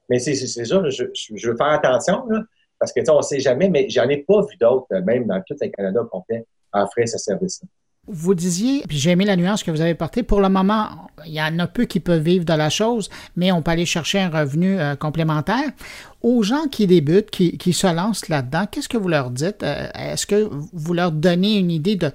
Mais 0.09 0.19
c'est 0.19 0.35
sûr, 0.35 0.89
je, 0.89 1.47
veux 1.47 1.55
faire 1.55 1.67
attention, 1.67 2.23
parce 2.79 2.91
que, 2.91 2.99
on 3.09 3.17
ne 3.17 3.21
sait 3.21 3.39
jamais, 3.39 3.69
mais 3.69 3.87
j'en 3.89 4.09
ai 4.09 4.17
pas 4.17 4.41
vu 4.41 4.57
d'autres, 4.59 4.87
même 5.05 5.25
dans 5.25 5.41
tout 5.47 5.55
le 5.59 5.67
Canada 5.69 6.01
complet, 6.11 6.45
offrir 6.73 7.07
ce 7.07 7.17
service-là. 7.17 7.67
Vous 8.07 8.33
disiez, 8.33 8.83
puis 8.87 8.97
j'ai 8.97 9.11
aimé 9.11 9.25
la 9.25 9.35
nuance 9.35 9.63
que 9.63 9.69
vous 9.69 9.79
avez 9.79 9.93
portée, 9.93 10.23
pour 10.23 10.41
le 10.41 10.49
moment, 10.49 10.89
il 11.25 11.33
y 11.33 11.41
en 11.41 11.59
a 11.59 11.67
peu 11.67 11.85
qui 11.85 11.99
peuvent 11.99 12.23
vivre 12.23 12.43
de 12.43 12.53
la 12.53 12.71
chose, 12.71 13.09
mais 13.35 13.51
on 13.51 13.61
peut 13.61 13.71
aller 13.71 13.85
chercher 13.85 14.19
un 14.19 14.29
revenu 14.29 14.79
euh, 14.79 14.95
complémentaire. 14.95 15.69
Aux 16.21 16.41
gens 16.41 16.65
qui 16.65 16.87
débutent, 16.87 17.29
qui, 17.29 17.73
se 17.73 17.87
lancent 17.87 18.27
là-dedans, 18.27 18.65
qu'est-ce 18.69 18.89
que 18.89 18.97
vous 18.97 19.07
leur 19.07 19.29
dites? 19.29 19.61
Euh, 19.61 19.87
est-ce 19.93 20.25
que 20.25 20.49
vous 20.73 20.93
leur 20.93 21.11
donnez 21.11 21.57
une 21.57 21.69
idée 21.69 21.95
de, 21.95 22.11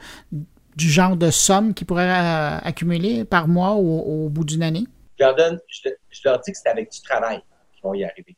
du 0.77 0.89
genre 0.89 1.17
de 1.17 1.31
somme 1.31 1.75
qu'ils 1.75 1.87
pourraient 1.87 2.09
euh, 2.09 2.59
accumuler 2.63 3.25
par 3.25 3.49
mois 3.49 3.73
au, 3.73 4.29
bout 4.29 4.45
d'une 4.45 4.63
année? 4.63 4.85
Je 5.19 5.25
leur, 5.25 5.35
donne, 5.35 5.59
je, 5.69 5.91
leur 6.25 6.41
dis 6.41 6.53
que 6.53 6.59
c'est 6.59 6.69
avec 6.69 6.93
du 6.93 7.01
travail 7.01 7.43
qu'ils 7.73 7.83
vont 7.83 7.95
y 7.95 8.05
arriver 8.05 8.37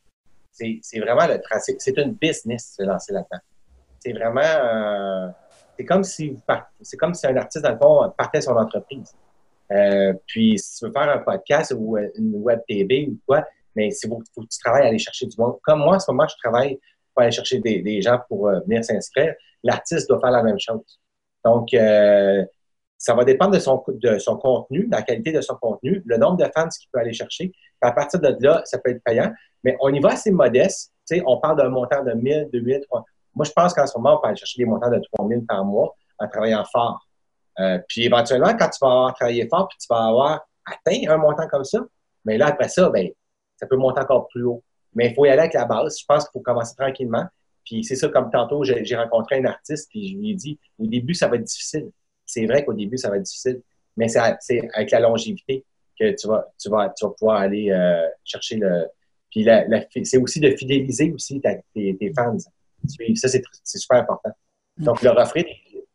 c'est 0.81 0.99
vraiment 0.99 1.27
le 1.27 1.39
tracé. 1.41 1.75
C'est 1.79 1.97
une 1.97 2.13
business 2.13 2.75
se 2.77 2.83
lancer 2.83 3.13
là-dedans. 3.13 3.41
C'est 3.99 4.13
vraiment. 4.13 4.41
Euh, 4.41 5.27
c'est 5.77 5.85
comme 5.85 6.03
si 6.03 6.37
c'est 6.81 6.97
comme 6.97 7.13
si 7.13 7.25
un 7.27 7.35
artiste, 7.37 7.63
dans 7.63 7.71
le 7.71 7.77
fond, 7.77 8.13
partait 8.17 8.41
son 8.41 8.51
entreprise. 8.51 9.13
Euh, 9.71 10.13
puis, 10.25 10.57
si 10.57 10.79
tu 10.79 10.85
veux 10.85 10.91
faire 10.91 11.09
un 11.09 11.19
podcast 11.19 11.73
ou 11.77 11.97
une 11.97 12.35
web 12.35 12.59
TV 12.67 13.07
ou 13.09 13.17
quoi, 13.27 13.45
mais 13.75 13.89
il 13.89 14.07
faut, 14.07 14.21
faut, 14.33 14.41
que 14.41 14.47
tu 14.47 14.59
travailles 14.59 14.83
à 14.83 14.87
aller 14.87 14.99
chercher 14.99 15.27
du 15.27 15.35
monde. 15.37 15.57
Comme 15.63 15.79
moi, 15.79 15.95
en 15.95 15.99
ce 15.99 16.11
moment, 16.11 16.27
je 16.27 16.35
travaille 16.43 16.79
pour 17.13 17.23
aller 17.23 17.31
chercher 17.31 17.59
des, 17.59 18.01
gens 18.01 18.19
pour 18.27 18.49
venir 18.67 18.83
s'inscrire. 18.83 19.33
L'artiste 19.63 20.09
doit 20.09 20.19
faire 20.19 20.31
la 20.31 20.43
même 20.43 20.59
chose. 20.59 20.98
Donc, 21.45 21.69
ça 22.99 23.13
va 23.13 23.23
dépendre 23.23 23.53
de 23.53 23.59
son, 23.59 24.37
contenu, 24.37 24.85
de 24.85 24.91
la 24.91 25.01
qualité 25.01 25.31
de 25.31 25.39
son 25.39 25.55
contenu, 25.55 26.03
le 26.05 26.17
nombre 26.17 26.37
de 26.37 26.45
fans 26.53 26.67
qu'il 26.67 26.89
peut 26.91 26.99
aller 26.99 27.13
chercher. 27.13 27.51
À 27.81 27.93
partir 27.93 28.19
de 28.19 28.35
là, 28.41 28.61
ça 28.65 28.77
peut 28.77 28.91
être 28.91 29.03
payant. 29.03 29.31
Mais 29.63 29.77
on 29.79 29.93
y 29.93 29.99
va 29.99 30.09
assez 30.09 30.31
modeste. 30.31 30.91
on 31.25 31.37
parle 31.37 31.57
d'un 31.57 31.69
montant 31.69 32.03
de 32.03 32.11
1000, 32.11 32.49
2000, 32.51 32.81
3000. 32.89 33.05
Moi, 33.35 33.45
je 33.45 33.51
pense 33.51 33.73
qu'en 33.73 33.87
ce 33.87 33.97
moment, 33.97 34.17
on 34.17 34.21
peut 34.21 34.27
aller 34.27 34.35
chercher 34.35 34.57
des 34.57 34.65
montants 34.65 34.89
de 34.89 35.01
3000 35.13 35.45
par 35.45 35.63
mois 35.63 35.95
en 36.19 36.27
travaillant 36.27 36.65
fort. 36.71 37.07
Euh, 37.59 37.79
puis 37.87 38.03
éventuellement, 38.03 38.53
quand 38.57 38.69
tu 38.69 38.79
vas 38.81 38.91
avoir 38.91 39.13
travaillé 39.13 39.47
fort, 39.47 39.69
puis 39.69 39.77
tu 39.79 39.87
vas 39.89 40.07
avoir 40.07 40.45
atteint 40.65 41.09
un 41.09 41.17
montant 41.17 41.47
comme 41.47 41.63
ça, 41.63 41.79
mais 42.25 42.37
là, 42.37 42.47
après 42.47 42.67
ça, 42.67 42.89
ben, 42.89 43.09
ça 43.55 43.65
peut 43.65 43.77
monter 43.77 44.01
encore 44.01 44.27
plus 44.27 44.43
haut. 44.43 44.61
Mais 44.93 45.07
il 45.09 45.15
faut 45.15 45.25
y 45.25 45.29
aller 45.29 45.39
avec 45.39 45.53
la 45.53 45.65
base. 45.65 45.97
Je 45.99 46.05
pense 46.05 46.25
qu'il 46.25 46.31
faut 46.33 46.41
commencer 46.41 46.75
tranquillement. 46.75 47.25
Puis 47.69 47.83
c'est 47.83 47.95
ça, 47.95 48.09
comme 48.09 48.31
tantôt, 48.31 48.63
j'ai 48.63 48.95
rencontré 48.95 49.37
un 49.37 49.45
artiste, 49.45 49.89
puis 49.91 50.09
je 50.09 50.17
lui 50.17 50.31
ai 50.31 50.33
dit, 50.33 50.57
au 50.79 50.87
début, 50.87 51.13
ça 51.13 51.27
va 51.27 51.35
être 51.35 51.43
difficile. 51.43 51.91
C'est 52.25 52.47
vrai 52.47 52.65
qu'au 52.65 52.73
début, 52.73 52.97
ça 52.97 53.11
va 53.11 53.17
être 53.17 53.23
difficile, 53.23 53.61
mais 53.95 54.07
c'est 54.07 54.19
avec 54.73 54.89
la 54.89 54.99
longévité 54.99 55.63
que 55.99 56.15
tu 56.15 56.27
vas, 56.27 56.51
tu 56.59 56.67
vas, 56.67 56.89
tu 56.89 57.05
vas 57.05 57.11
pouvoir 57.11 57.41
aller 57.41 57.69
euh, 57.69 58.07
chercher 58.23 58.55
le, 58.55 58.87
puis 59.29 59.45
c'est 60.03 60.17
aussi 60.17 60.39
de 60.39 60.49
fidéliser 60.55 61.11
aussi 61.11 61.39
tes, 61.41 62.13
fans. 62.15 62.37
Ça, 63.15 63.27
c'est 63.27 63.43
super 63.77 63.99
important. 63.99 64.31
Donc, 64.77 65.03
leur 65.03 65.15
offrir 65.19 65.45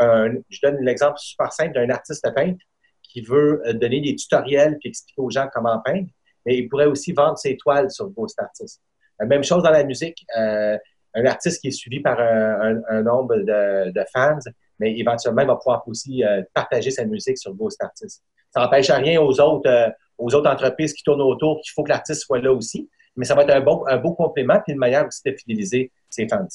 je 0.49 0.59
donne 0.61 0.77
l'exemple 0.81 1.17
super 1.17 1.53
simple 1.53 1.73
d'un 1.73 1.89
artiste 1.89 2.27
peintre 2.35 2.59
qui 3.03 3.21
veut 3.21 3.61
donner 3.73 4.01
des 4.01 4.15
tutoriels 4.15 4.77
puis 4.79 4.89
expliquer 4.89 5.21
aux 5.21 5.29
gens 5.29 5.47
comment 5.53 5.79
peindre, 5.85 6.07
mais 6.45 6.57
il 6.57 6.67
pourrait 6.67 6.85
aussi 6.85 7.13
vendre 7.13 7.37
ses 7.37 7.55
toiles 7.55 7.91
sur 7.91 8.09
Ghost 8.09 8.39
Artist. 8.39 8.81
même 9.19 9.43
chose 9.43 9.63
dans 9.63 9.71
la 9.71 9.83
musique. 9.83 10.25
un 10.35 11.25
artiste 11.25 11.61
qui 11.61 11.69
est 11.69 11.71
suivi 11.71 11.99
par 11.99 12.19
un, 12.19 13.01
nombre 13.03 13.37
de, 13.37 14.03
fans, 14.13 14.39
mais 14.81 14.97
éventuellement, 14.97 15.43
il 15.43 15.47
va 15.47 15.55
pouvoir 15.55 15.87
aussi 15.87 16.23
partager 16.53 16.91
sa 16.91 17.05
musique 17.05 17.37
sur 17.37 17.53
Ghost 17.53 17.81
Artist. 17.81 18.23
Ça 18.53 18.59
n'empêche 18.59 18.91
rien 18.91 19.21
aux 19.21 19.39
autres, 19.39 19.93
aux 20.17 20.35
autres 20.35 20.49
entreprises 20.49 20.93
qui 20.93 21.03
tournent 21.03 21.21
autour 21.21 21.61
qu'il 21.61 21.71
faut 21.73 21.83
que 21.83 21.89
l'artiste 21.89 22.23
soit 22.23 22.39
là 22.39 22.51
aussi 22.51 22.89
mais 23.15 23.25
ça 23.25 23.35
va 23.35 23.43
être 23.43 23.51
un, 23.51 23.61
bon, 23.61 23.83
un 23.87 23.97
beau 23.97 24.13
complément 24.13 24.59
puis 24.63 24.73
une 24.73 24.79
manière 24.79 25.05
aussi 25.05 25.21
de 25.25 25.35
fidéliser 25.35 25.91
ses 26.09 26.27
fans. 26.27 26.47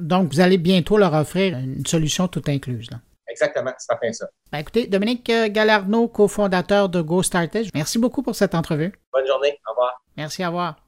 Donc, 0.00 0.32
vous 0.32 0.40
allez 0.40 0.58
bientôt 0.58 0.96
leur 0.96 1.14
offrir 1.14 1.56
une 1.56 1.86
solution 1.86 2.28
toute 2.28 2.48
incluse. 2.48 2.88
Exactement, 3.28 3.72
c'est 3.78 3.98
fait 3.98 4.12
ça. 4.12 4.26
Ben, 4.52 4.58
écoutez, 4.58 4.86
Dominique 4.86 5.30
Galarno, 5.48 6.08
cofondateur 6.08 6.88
de 6.88 7.00
Go 7.00 7.22
merci 7.74 7.98
beaucoup 7.98 8.22
pour 8.22 8.34
cette 8.34 8.54
entrevue. 8.54 8.92
Bonne 9.12 9.26
journée, 9.26 9.58
au 9.66 9.70
revoir. 9.70 10.02
Merci, 10.16 10.44
au 10.44 10.48
revoir. 10.48 10.83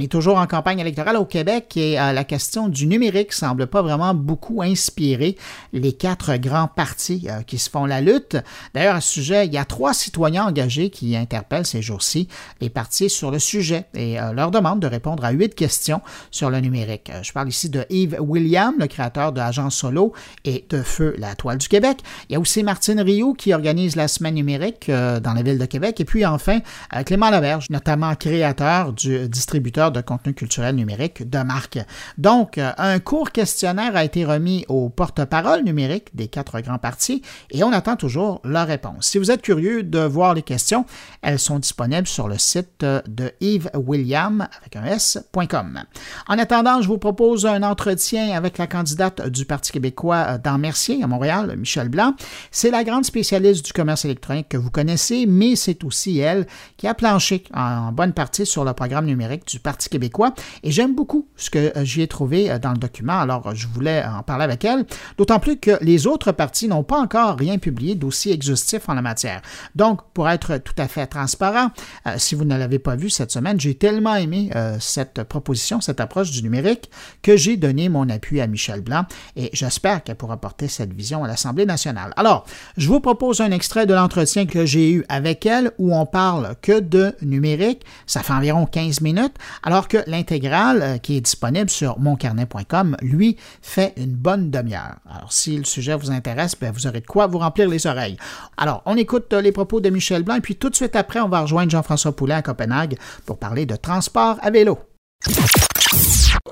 On 0.00 0.02
est 0.02 0.08
toujours 0.08 0.38
en 0.38 0.46
campagne 0.46 0.78
électorale 0.78 1.18
au 1.18 1.26
Québec 1.26 1.76
et 1.76 2.00
euh, 2.00 2.12
la 2.12 2.24
question 2.24 2.70
du 2.70 2.86
numérique 2.86 3.34
semble 3.34 3.66
pas 3.66 3.82
vraiment 3.82 4.14
beaucoup 4.14 4.62
inspirer 4.62 5.36
les 5.74 5.92
quatre 5.92 6.36
grands 6.36 6.68
partis 6.68 7.26
euh, 7.28 7.42
qui 7.42 7.58
se 7.58 7.68
font 7.68 7.84
la 7.84 8.00
lutte. 8.00 8.38
D'ailleurs, 8.72 8.94
à 8.94 9.02
ce 9.02 9.12
sujet, 9.12 9.46
il 9.46 9.52
y 9.52 9.58
a 9.58 9.66
trois 9.66 9.92
citoyens 9.92 10.46
engagés 10.46 10.88
qui 10.88 11.14
interpellent 11.18 11.66
ces 11.66 11.82
jours-ci 11.82 12.28
les 12.62 12.70
partis 12.70 13.10
sur 13.10 13.30
le 13.30 13.38
sujet 13.38 13.84
et 13.92 14.18
euh, 14.18 14.32
leur 14.32 14.50
demandent 14.50 14.80
de 14.80 14.86
répondre 14.86 15.22
à 15.22 15.32
huit 15.32 15.54
questions 15.54 16.00
sur 16.30 16.48
le 16.48 16.60
numérique. 16.60 17.12
je 17.22 17.32
parle 17.32 17.50
ici 17.50 17.68
de 17.68 17.84
Yves 17.90 18.16
William, 18.20 18.76
le 18.78 18.86
créateur 18.86 19.32
de 19.32 19.42
Agence 19.42 19.74
Solo 19.74 20.14
et 20.46 20.64
de 20.70 20.80
Feu, 20.80 21.14
la 21.18 21.34
toile 21.34 21.58
du 21.58 21.68
Québec. 21.68 21.98
Il 22.30 22.32
y 22.32 22.36
a 22.36 22.40
aussi 22.40 22.62
Martine 22.62 23.02
Rioux 23.02 23.34
qui 23.34 23.52
organise 23.52 23.96
la 23.96 24.08
semaine 24.08 24.36
numérique 24.36 24.90
dans 24.90 25.34
la 25.34 25.42
ville 25.42 25.58
de 25.58 25.66
Québec. 25.66 26.00
Et 26.00 26.06
puis 26.06 26.24
enfin, 26.24 26.60
Clément 27.04 27.28
Laberge, 27.28 27.68
notamment 27.68 28.14
créateur 28.14 28.94
du 28.94 29.28
distributeur 29.28 29.89
de 29.90 30.00
contenu 30.00 30.34
culturel 30.34 30.74
numérique 30.76 31.28
de 31.28 31.38
marque. 31.38 31.78
Donc, 32.18 32.58
euh, 32.58 32.72
un 32.78 32.98
court 32.98 33.32
questionnaire 33.32 33.96
a 33.96 34.04
été 34.04 34.24
remis 34.24 34.64
aux 34.68 34.88
porte-parole 34.88 35.62
numériques 35.62 36.14
des 36.14 36.28
quatre 36.28 36.60
grands 36.60 36.78
partis 36.78 37.22
et 37.50 37.64
on 37.64 37.72
attend 37.72 37.96
toujours 37.96 38.40
leur 38.44 38.66
réponse. 38.66 39.06
Si 39.06 39.18
vous 39.18 39.30
êtes 39.30 39.42
curieux 39.42 39.82
de 39.82 40.00
voir 40.00 40.34
les 40.34 40.42
questions, 40.42 40.84
elles 41.22 41.38
sont 41.38 41.58
disponibles 41.58 42.06
sur 42.06 42.28
le 42.28 42.38
site 42.38 42.84
de 42.84 43.32
Yves 43.40 43.70
William 43.74 44.46
avec 44.58 44.76
un 44.76 44.84
S.com. 44.84 45.84
En 46.28 46.38
attendant, 46.38 46.82
je 46.82 46.88
vous 46.88 46.98
propose 46.98 47.46
un 47.46 47.62
entretien 47.62 48.32
avec 48.32 48.58
la 48.58 48.66
candidate 48.66 49.28
du 49.28 49.44
Parti 49.44 49.72
québécois 49.72 50.38
dans 50.38 50.58
Mercier, 50.58 51.02
à 51.02 51.06
Montréal, 51.06 51.54
Michel 51.56 51.88
Blanc. 51.88 52.14
C'est 52.50 52.70
la 52.70 52.84
grande 52.84 53.04
spécialiste 53.04 53.64
du 53.64 53.72
commerce 53.72 54.04
électronique 54.04 54.48
que 54.48 54.56
vous 54.56 54.70
connaissez, 54.70 55.26
mais 55.26 55.56
c'est 55.56 55.84
aussi 55.84 56.18
elle 56.18 56.46
qui 56.76 56.86
a 56.86 56.94
planché 56.94 57.44
en 57.54 57.92
bonne 57.92 58.12
partie 58.12 58.46
sur 58.46 58.64
le 58.64 58.72
programme 58.72 59.06
numérique 59.06 59.46
du 59.46 59.60
Parti 59.60 59.79
Québécois. 59.88 60.34
Et 60.62 60.70
j'aime 60.70 60.94
beaucoup 60.94 61.26
ce 61.36 61.50
que 61.50 61.72
j'y 61.82 62.02
ai 62.02 62.08
trouvé 62.08 62.58
dans 62.58 62.72
le 62.72 62.78
document. 62.78 63.18
Alors, 63.18 63.54
je 63.54 63.66
voulais 63.66 64.04
en 64.04 64.22
parler 64.22 64.44
avec 64.44 64.64
elle. 64.64 64.84
D'autant 65.16 65.38
plus 65.38 65.58
que 65.58 65.78
les 65.80 66.06
autres 66.06 66.32
partis 66.32 66.68
n'ont 66.68 66.84
pas 66.84 66.98
encore 66.98 67.36
rien 67.36 67.58
publié 67.58 67.94
d'aussi 67.94 68.30
exhaustif 68.30 68.88
en 68.88 68.94
la 68.94 69.02
matière. 69.02 69.42
Donc, 69.74 70.00
pour 70.14 70.28
être 70.28 70.58
tout 70.58 70.74
à 70.78 70.88
fait 70.88 71.06
transparent, 71.06 71.70
si 72.16 72.34
vous 72.34 72.44
ne 72.44 72.56
l'avez 72.56 72.78
pas 72.78 72.96
vu 72.96 73.10
cette 73.10 73.30
semaine, 73.30 73.58
j'ai 73.58 73.74
tellement 73.74 74.14
aimé 74.16 74.50
cette 74.78 75.22
proposition, 75.24 75.80
cette 75.80 76.00
approche 76.00 76.30
du 76.30 76.42
numérique, 76.42 76.90
que 77.22 77.36
j'ai 77.36 77.56
donné 77.56 77.88
mon 77.88 78.08
appui 78.08 78.40
à 78.40 78.46
Michel 78.46 78.80
Blanc 78.80 79.04
et 79.36 79.50
j'espère 79.52 80.02
qu'elle 80.02 80.16
pourra 80.16 80.36
porter 80.36 80.68
cette 80.68 80.92
vision 80.92 81.24
à 81.24 81.28
l'Assemblée 81.28 81.66
nationale. 81.66 82.12
Alors, 82.16 82.44
je 82.76 82.88
vous 82.88 83.00
propose 83.00 83.40
un 83.40 83.50
extrait 83.50 83.86
de 83.86 83.94
l'entretien 83.94 84.46
que 84.46 84.66
j'ai 84.66 84.90
eu 84.90 85.04
avec 85.08 85.46
elle 85.46 85.72
où 85.78 85.94
on 85.94 86.06
parle 86.06 86.54
que 86.62 86.80
de 86.80 87.14
numérique. 87.22 87.82
Ça 88.06 88.22
fait 88.22 88.32
environ 88.32 88.66
15 88.66 89.00
minutes, 89.00 89.34
alors 89.62 89.88
que 89.88 89.98
l'intégrale 90.06 90.82
euh, 90.82 90.98
qui 90.98 91.16
est 91.16 91.20
disponible 91.20 91.70
sur 91.70 91.98
moncarnet.com, 91.98 92.96
lui, 93.02 93.36
fait 93.62 93.92
une 93.96 94.12
bonne 94.12 94.50
demi-heure. 94.50 94.96
Alors, 95.08 95.32
si 95.32 95.56
le 95.56 95.64
sujet 95.64 95.94
vous 95.94 96.10
intéresse, 96.10 96.54
ben, 96.60 96.72
vous 96.72 96.86
aurez 96.86 97.00
de 97.00 97.06
quoi 97.06 97.26
vous 97.26 97.38
remplir 97.38 97.68
les 97.68 97.86
oreilles. 97.86 98.16
Alors, 98.56 98.82
on 98.86 98.96
écoute 98.96 99.32
euh, 99.32 99.40
les 99.40 99.52
propos 99.52 99.80
de 99.80 99.90
Michel 99.90 100.22
Blanc 100.22 100.36
et 100.36 100.40
puis 100.40 100.56
tout 100.56 100.70
de 100.70 100.76
suite 100.76 100.96
après, 100.96 101.20
on 101.20 101.28
va 101.28 101.40
rejoindre 101.40 101.70
Jean-François 101.70 102.12
Poulet 102.12 102.34
à 102.34 102.42
Copenhague 102.42 102.96
pour 103.26 103.38
parler 103.38 103.66
de 103.66 103.76
transport 103.76 104.36
à 104.42 104.50
vélo. 104.50 104.78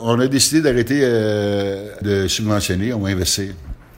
On 0.01 0.19
a 0.21 0.29
décidé 0.29 0.61
d'arrêter 0.61 1.01
euh, 1.03 1.95
de 2.03 2.29
subventionner, 2.29 2.93
on 2.93 3.01
va 3.01 3.11
investir. 3.11 3.55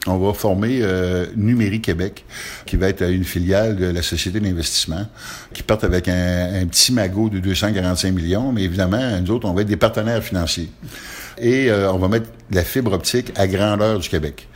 On 0.07 0.17
va 0.17 0.33
former 0.33 0.81
euh, 0.83 1.27
Numérique 1.37 1.85
Québec, 1.85 2.25
qui 2.65 2.77
va 2.77 2.89
être 2.89 3.03
une 3.03 3.25
filiale 3.25 3.77
de 3.77 3.87
la 3.87 4.01
Société 4.01 4.41
d'investissement, 4.41 5.07
qui 5.53 5.63
part 5.63 5.83
avec 5.83 6.09
un, 6.09 6.67
petit 6.71 6.93
magot 6.93 7.29
de 7.29 7.39
245 7.39 8.15
millions, 8.15 8.51
mais 8.51 8.63
évidemment, 8.63 9.21
nous 9.21 9.31
autres, 9.31 9.47
on 9.47 9.53
va 9.53 9.61
être 9.61 9.69
des 9.69 9.77
partenaires 9.77 10.23
financiers. 10.23 10.71
Et 11.39 11.71
euh, 11.71 11.93
on 11.93 11.99
va 11.99 12.09
mettre 12.09 12.31
la 12.51 12.65
fibre 12.65 12.93
optique 12.93 13.33
à 13.37 13.47
grandeur 13.47 13.99
du 13.99 14.09
Québec. 14.09 14.49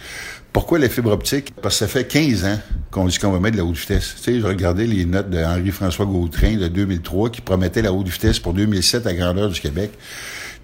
Pourquoi 0.54 0.78
la 0.78 0.88
fibre 0.88 1.10
optique? 1.10 1.52
Parce 1.60 1.74
que 1.74 1.78
ça 1.80 1.88
fait 1.88 2.06
15 2.06 2.44
ans 2.44 2.58
qu'on 2.90 3.06
dit 3.06 3.18
qu'on 3.18 3.32
va 3.32 3.40
mettre 3.40 3.56
de 3.56 3.62
la 3.62 3.66
haute 3.66 3.76
vitesse. 3.76 4.14
Tu 4.16 4.22
sais, 4.22 4.40
je 4.40 4.46
regardais 4.46 4.86
les 4.86 5.04
notes 5.04 5.28
de 5.28 5.42
Henri-François 5.42 6.06
Gautrin 6.06 6.56
de 6.56 6.68
2003 6.68 7.30
qui 7.30 7.40
promettait 7.40 7.82
la 7.82 7.92
haute 7.92 8.08
vitesse 8.08 8.38
pour 8.38 8.54
2007 8.54 9.06
à 9.06 9.14
grandeur 9.14 9.48
du 9.48 9.60
Québec. 9.60 9.90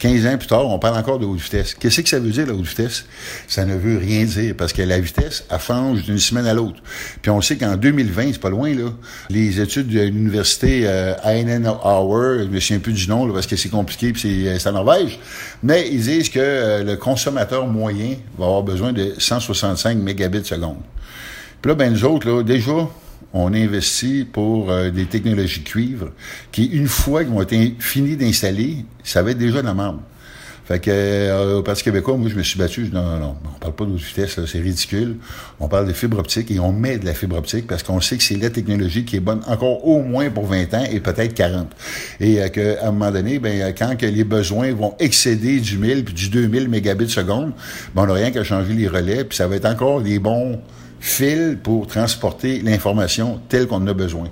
15 0.01 0.27
ans 0.27 0.39
plus 0.39 0.47
tard, 0.47 0.67
on 0.67 0.79
parle 0.79 0.97
encore 0.97 1.19
de 1.19 1.27
haute 1.27 1.41
vitesse. 1.41 1.75
Qu'est-ce 1.75 2.01
que 2.01 2.09
ça 2.09 2.19
veut 2.19 2.31
dire, 2.31 2.47
la 2.47 2.55
haute 2.55 2.67
vitesse? 2.67 3.05
Ça 3.47 3.67
ne 3.67 3.77
veut 3.77 3.99
rien 3.99 4.25
dire, 4.25 4.55
parce 4.57 4.73
que 4.73 4.81
la 4.81 4.99
vitesse, 4.99 5.45
elle 5.51 5.61
change 5.61 6.05
d'une 6.05 6.19
semaine 6.19 6.47
à 6.47 6.55
l'autre. 6.55 6.81
Puis 7.21 7.31
on 7.31 7.43
sait 7.43 7.57
qu'en 7.57 7.77
2020, 7.77 8.33
c'est 8.33 8.41
pas 8.41 8.49
loin, 8.49 8.75
là, 8.75 8.91
les 9.29 9.61
études 9.61 9.89
de 9.89 10.01
l'université 10.01 10.85
euh, 10.87 11.15
Hour, 11.23 12.39
je 12.41 12.49
me 12.49 12.61
souviens 12.61 12.79
plus 12.79 12.95
du 12.95 13.09
nom, 13.09 13.27
là, 13.27 13.35
parce 13.35 13.47
que 13.47 13.57
c'est 13.57 13.69
compliqué, 13.69 14.13
puis 14.13 14.49
c'est 14.59 14.69
en 14.71 14.73
Norvège, 14.73 15.19
mais 15.63 15.87
ils 15.93 16.01
disent 16.01 16.31
que 16.31 16.41
euh, 16.41 16.83
le 16.83 16.97
consommateur 16.97 17.67
moyen 17.67 18.17
va 18.39 18.47
avoir 18.47 18.63
besoin 18.63 18.95
de 18.95 19.15
165 19.19 19.99
mégabits 19.99 20.47
seconde. 20.47 20.79
Puis 21.61 21.69
là, 21.69 21.75
ben 21.75 21.93
nous 21.93 22.07
autres, 22.07 22.27
là, 22.27 22.43
déjà, 22.43 22.89
on 23.33 23.53
investit 23.55 24.25
pour 24.25 24.71
euh, 24.71 24.91
des 24.91 25.07
technologies 25.07 25.63
cuivre 25.63 26.11
qui, 26.53 26.67
une 26.67 26.89
fois 26.89 27.25
qu'ils 27.25 27.33
vont 27.33 27.43
être 27.43 27.55
finis 27.79 28.17
d'installer, 28.17 28.85
ça 29.05 29.23
va 29.23 29.31
être 29.31 29.39
déjà 29.39 29.63
la 29.63 29.75
marbre. 29.75 30.03
Fait 30.71 30.79
que 30.79 30.89
euh, 30.93 31.59
au 31.59 31.63
Parti 31.65 31.83
québécois, 31.83 32.17
moi, 32.17 32.29
je 32.29 32.37
me 32.37 32.45
suis 32.45 32.57
battu. 32.57 32.87
Je 32.87 32.93
non, 32.93 33.03
non, 33.03 33.19
non, 33.19 33.37
on 33.45 33.59
parle 33.59 33.75
pas 33.75 33.85
de 33.87 33.97
vitesse, 33.97 34.39
c'est 34.47 34.61
ridicule. 34.61 35.17
On 35.59 35.67
parle 35.67 35.89
de 35.89 35.93
fibre 35.93 36.21
optique 36.21 36.49
et 36.53 36.61
on 36.61 36.71
met 36.73 36.97
de 36.97 37.07
la 37.07 37.13
fibre 37.13 37.37
optique 37.37 37.67
parce 37.67 37.83
qu'on 37.83 38.01
sait 38.01 38.17
que 38.17 38.23
c'est 38.23 38.37
la 38.37 38.51
technologie 38.51 39.05
qui 39.05 39.17
est 39.17 39.21
bonne 39.21 39.41
encore 39.49 39.85
au 39.85 40.01
moins 40.01 40.31
pour 40.31 40.47
20 40.47 40.75
ans 40.75 40.85
et 40.89 41.01
peut-être 41.01 41.35
40. 41.35 41.67
Et 42.21 42.41
euh, 42.41 42.49
qu'à 42.51 42.87
un 42.87 42.93
moment 42.93 43.11
donné, 43.11 43.41
ben, 43.41 43.75
quand 43.77 43.97
que 43.97 44.07
les 44.07 44.23
besoins 44.23 44.73
vont 44.73 44.95
excéder 45.01 45.59
du 45.59 45.77
1000 45.77 46.05
puis 46.05 46.15
du 46.15 46.29
2000 46.29 46.69
mégabits 46.69 47.11
seconde, 47.11 47.53
ben, 47.93 48.05
on 48.05 48.07
n'a 48.07 48.15
rien 48.15 48.31
qu'à 48.31 48.45
changer 48.45 48.73
les 48.73 48.87
relais 48.87 49.25
puis 49.25 49.37
ça 49.37 49.49
va 49.49 49.57
être 49.57 49.67
encore 49.67 50.03
des 50.03 50.21
bons 50.21 50.61
fil 51.01 51.59
pour 51.63 51.87
transporter 51.87 52.61
l'information 52.61 53.41
telle 53.49 53.67
qu'on 53.67 53.77
en 53.77 53.87
a 53.87 53.95
besoin. 53.95 54.29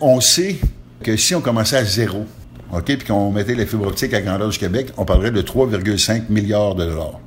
On 0.00 0.20
sait 0.20 0.56
que 1.02 1.16
si 1.16 1.34
on 1.34 1.40
commençait 1.40 1.76
à 1.76 1.84
zéro, 1.84 2.24
OK, 2.72 2.84
puis 2.84 3.06
qu'on 3.06 3.30
mettait 3.30 3.54
les 3.54 3.66
fibres 3.66 3.88
optiques 3.88 4.14
à 4.14 4.20
grandeur 4.20 4.48
du 4.48 4.58
Québec, 4.58 4.88
on 4.96 5.04
parlerait 5.04 5.30
de 5.30 5.42
3,5 5.42 6.24
milliards 6.30 6.74
de 6.74 6.84
dollars. 6.84 7.20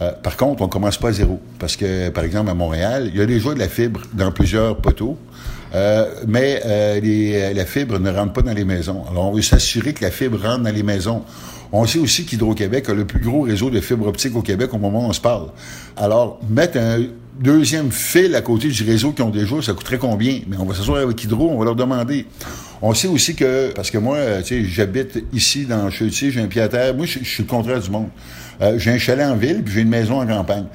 Euh, 0.00 0.12
par 0.22 0.36
contre, 0.36 0.62
on 0.62 0.68
commence 0.68 0.98
pas 0.98 1.08
à 1.08 1.12
zéro. 1.12 1.40
Parce 1.58 1.76
que, 1.76 2.08
par 2.10 2.24
exemple, 2.24 2.50
à 2.50 2.54
Montréal, 2.54 3.10
il 3.12 3.18
y 3.18 3.22
a 3.22 3.26
déjà 3.26 3.54
de 3.54 3.58
la 3.58 3.68
fibre 3.68 4.00
dans 4.12 4.32
plusieurs 4.32 4.76
poteaux, 4.76 5.16
euh, 5.74 6.06
mais 6.26 6.60
euh, 6.64 7.52
la 7.52 7.64
fibre 7.64 7.98
ne 7.98 8.10
rentre 8.10 8.32
pas 8.32 8.42
dans 8.42 8.52
les 8.52 8.64
maisons. 8.64 9.04
Alors, 9.10 9.26
on 9.26 9.32
veut 9.32 9.42
s'assurer 9.42 9.92
que 9.92 10.02
la 10.02 10.10
fibre 10.10 10.40
rentre 10.40 10.64
dans 10.64 10.74
les 10.74 10.82
maisons. 10.82 11.22
On 11.72 11.86
sait 11.86 11.98
aussi 11.98 12.24
qu'Hydro-Québec 12.24 12.88
a 12.88 12.94
le 12.94 13.04
plus 13.04 13.20
gros 13.20 13.42
réseau 13.42 13.70
de 13.70 13.80
fibre 13.80 14.06
optique 14.06 14.36
au 14.36 14.42
Québec 14.42 14.72
au 14.72 14.78
moment 14.78 15.06
où 15.06 15.08
on 15.08 15.12
se 15.12 15.20
parle. 15.20 15.48
Alors, 15.96 16.40
mettre 16.48 16.78
un 16.78 17.02
deuxième 17.40 17.90
fil 17.90 18.34
à 18.34 18.40
côté 18.40 18.68
du 18.68 18.84
réseau 18.84 19.12
qu'ils 19.12 19.24
ont 19.24 19.30
déjà, 19.30 19.60
ça 19.62 19.72
coûterait 19.72 19.98
combien? 19.98 20.40
Mais 20.46 20.56
on 20.58 20.64
va 20.64 20.74
s'asseoir 20.74 21.02
avec 21.02 21.22
Hydro, 21.22 21.50
on 21.50 21.58
va 21.58 21.64
leur 21.64 21.76
demander. 21.76 22.26
On 22.82 22.92
sait 22.94 23.08
aussi 23.08 23.34
que, 23.34 23.72
parce 23.74 23.90
que 23.90 23.98
moi, 23.98 24.18
tu 24.42 24.62
sais, 24.62 24.64
j'habite 24.64 25.24
ici 25.32 25.64
dans 25.64 25.90
Chutier, 25.90 26.30
j'ai 26.30 26.40
un 26.40 26.46
pied 26.46 26.60
à 26.60 26.68
terre. 26.68 26.94
Moi, 26.94 27.06
je, 27.06 27.24
suis 27.24 27.42
le 27.42 27.48
contraire 27.48 27.80
du 27.80 27.90
monde. 27.90 28.08
Euh, 28.60 28.78
j'ai 28.78 28.90
un 28.90 28.98
chalet 28.98 29.26
en 29.26 29.36
ville, 29.36 29.62
puis 29.62 29.74
j'ai 29.74 29.80
une 29.80 29.88
maison 29.88 30.20
en 30.20 30.26
campagne. 30.26 30.66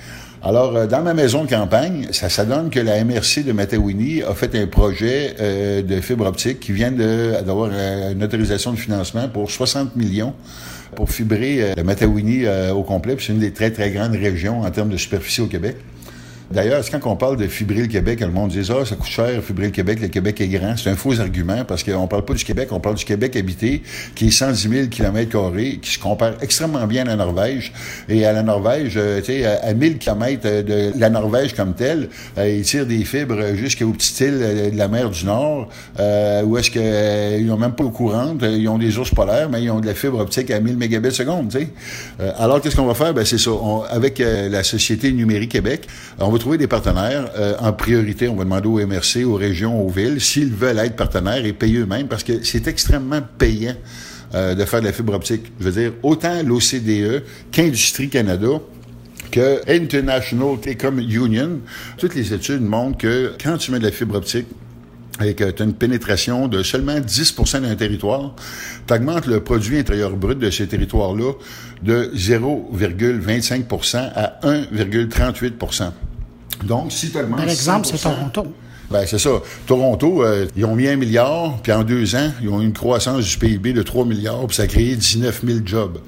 Alors, 0.41 0.75
euh, 0.75 0.87
dans 0.87 1.03
ma 1.03 1.13
maison 1.13 1.43
de 1.43 1.49
campagne, 1.49 2.07
ça, 2.11 2.29
ça 2.29 2.45
donne 2.45 2.69
que 2.69 2.79
la 2.79 3.03
MRC 3.03 3.43
de 3.45 3.51
Matawini 3.51 4.23
a 4.23 4.33
fait 4.33 4.55
un 4.55 4.67
projet 4.67 5.35
euh, 5.39 5.81
de 5.81 6.01
fibre 6.01 6.25
optique 6.25 6.59
qui 6.59 6.71
vient 6.71 6.91
d'avoir 6.91 7.69
une 7.71 8.23
autorisation 8.23 8.71
de 8.71 8.77
financement 8.77 9.27
pour 9.29 9.51
60 9.51 9.95
millions 9.95 10.33
pour 10.95 11.11
fibrer 11.11 11.75
le 11.77 11.83
Matawini 11.83 12.45
au 12.73 12.81
complet. 12.81 13.15
C'est 13.19 13.31
une 13.33 13.39
des 13.39 13.51
très, 13.51 13.69
très 13.69 13.91
grandes 13.91 14.15
régions 14.15 14.61
en 14.61 14.71
termes 14.71 14.89
de 14.89 14.97
superficie 14.97 15.41
au 15.41 15.45
Québec. 15.45 15.77
D'ailleurs, 16.51 16.83
quand 16.89 16.99
on 17.05 17.15
parle 17.15 17.37
de 17.37 17.47
fibrer 17.47 17.81
le 17.81 17.87
Québec, 17.87 18.21
le 18.21 18.31
monde 18.31 18.49
dit 18.49 18.67
Ah, 18.71 18.83
ça 18.83 18.95
coûte 18.95 19.09
cher, 19.09 19.43
fibrer 19.43 19.65
le 19.65 19.71
Québec, 19.71 19.99
le 20.01 20.07
Québec 20.07 20.41
est 20.41 20.47
grand. 20.47 20.75
C'est 20.75 20.89
un 20.89 20.95
faux 20.95 21.19
argument 21.19 21.63
parce 21.63 21.83
qu'on 21.83 22.07
parle 22.07 22.25
pas 22.25 22.33
du 22.33 22.43
Québec, 22.43 22.69
on 22.71 22.79
parle 22.79 22.95
du 22.95 23.05
Québec 23.05 23.35
habité, 23.35 23.83
qui 24.15 24.27
est 24.27 24.31
110 24.31 24.69
000 24.69 24.87
km, 24.87 25.51
qui 25.79 25.91
se 25.91 25.99
compare 25.99 26.33
extrêmement 26.41 26.87
bien 26.87 27.03
à 27.03 27.09
la 27.09 27.15
Norvège. 27.17 27.71
Et 28.07 28.25
à 28.25 28.33
la 28.33 28.41
Norvège, 28.41 28.93
euh, 28.97 29.19
tu 29.19 29.25
sais, 29.25 29.45
à 29.45 29.73
1000 29.75 29.99
km 29.99 30.63
de 30.63 30.91
la 30.97 31.09
Norvège 31.11 31.53
comme 31.53 31.75
telle, 31.75 32.09
euh, 32.39 32.49
ils 32.49 32.63
tirent 32.63 32.87
des 32.87 33.03
fibres 33.05 33.53
jusqu'aux 33.55 33.91
petites 33.91 34.19
îles 34.21 34.39
euh, 34.41 34.71
de 34.71 34.77
la 34.77 34.87
mer 34.87 35.11
du 35.11 35.25
Nord, 35.25 35.69
où 36.45 36.57
est-ce 36.57 36.71
qu'ils 36.71 37.45
n'ont 37.45 37.57
même 37.57 37.73
pas 37.73 37.83
l'eau 37.83 37.91
courante, 37.91 38.41
ils 38.41 38.67
ont 38.67 38.79
des 38.79 38.97
ours 38.97 39.13
polaires, 39.13 39.49
mais 39.49 39.61
ils 39.61 39.69
ont 39.69 39.79
de 39.79 39.85
la 39.85 39.93
fibre 39.93 40.17
optique 40.19 40.49
à 40.49 40.59
1000 40.59 40.77
mégabits 40.77 41.11
seconde, 41.11 41.55
alors, 42.37 42.61
qu'est-ce 42.61 42.75
qu'on 42.75 42.85
va 42.85 42.93
faire? 42.93 43.13
Ben, 43.13 43.25
c'est 43.25 43.37
ça. 43.37 43.51
avec 43.89 44.19
la 44.19 44.63
Société 44.63 45.11
Numérique 45.11 45.51
Québec, 45.51 45.87
on 46.19 46.29
va 46.29 46.38
trouver 46.39 46.57
des 46.57 46.67
partenaires. 46.67 47.29
Euh, 47.37 47.53
en 47.59 47.71
priorité, 47.71 48.27
on 48.27 48.35
va 48.35 48.43
demander 48.43 48.67
aux 48.67 48.85
MRC, 48.85 49.23
aux 49.23 49.35
régions, 49.35 49.79
aux 49.85 49.89
villes, 49.89 50.19
s'ils 50.19 50.53
veulent 50.53 50.79
être 50.79 50.95
partenaires 50.95 51.45
et 51.45 51.53
payer 51.53 51.79
eux-mêmes, 51.79 52.07
parce 52.07 52.23
que 52.23 52.43
c'est 52.43 52.67
extrêmement 52.67 53.21
payant 53.37 53.75
euh, 54.33 54.55
de 54.55 54.65
faire 54.65 54.81
de 54.81 54.85
la 54.85 54.93
fibre 54.93 55.13
optique. 55.13 55.51
Je 55.59 55.65
veux 55.69 55.81
dire, 55.81 55.93
autant 56.01 56.41
l'OCDE 56.43 57.23
qu'Industrie 57.51 58.09
Canada, 58.09 58.59
que 59.31 59.61
International 59.67 60.59
Telecom 60.59 60.99
Union, 60.99 61.59
toutes 61.97 62.15
les 62.15 62.33
études 62.33 62.61
montrent 62.61 62.97
que 62.97 63.33
quand 63.41 63.57
tu 63.57 63.71
mets 63.71 63.79
de 63.79 63.85
la 63.85 63.91
fibre 63.91 64.15
optique, 64.15 64.47
et 65.23 65.33
que 65.33 65.51
tu 65.51 65.61
as 65.61 65.65
une 65.65 65.73
pénétration 65.73 66.47
de 66.47 66.63
seulement 66.63 66.97
10% 66.99 67.61
d'un 67.61 67.75
territoire, 67.75 68.33
tu 68.87 68.93
augmentes 68.93 69.25
le 69.27 69.41
produit 69.41 69.77
intérieur 69.77 70.15
brut 70.15 70.39
de 70.39 70.49
ces 70.49 70.67
territoires-là 70.67 71.33
de 71.83 72.11
0,25% 72.15 74.11
à 74.15 74.39
1,38 74.43 75.51
donc, 76.63 76.91
si 76.91 77.11
tu 77.11 77.17
augmentes. 77.17 77.37
Par 77.37 77.49
exemple, 77.49 77.87
c'est 77.87 77.97
Toronto. 77.97 78.47
Ben, 78.91 79.05
c'est 79.05 79.19
ça. 79.19 79.29
Toronto, 79.67 80.23
euh, 80.23 80.47
ils 80.55 80.65
ont 80.65 80.75
mis 80.75 80.87
un 80.87 80.95
milliard, 80.95 81.57
puis 81.61 81.71
en 81.71 81.83
deux 81.83 82.15
ans, 82.15 82.31
ils 82.41 82.49
ont 82.49 82.59
eu 82.59 82.65
une 82.65 82.73
croissance 82.73 83.23
du 83.25 83.37
PIB 83.37 83.73
de 83.73 83.83
3 83.83 84.05
milliards, 84.05 84.47
puis 84.47 84.55
ça 84.55 84.63
a 84.63 84.67
créé 84.67 84.95
19 84.95 85.41
000 85.45 85.59
jobs. 85.63 85.99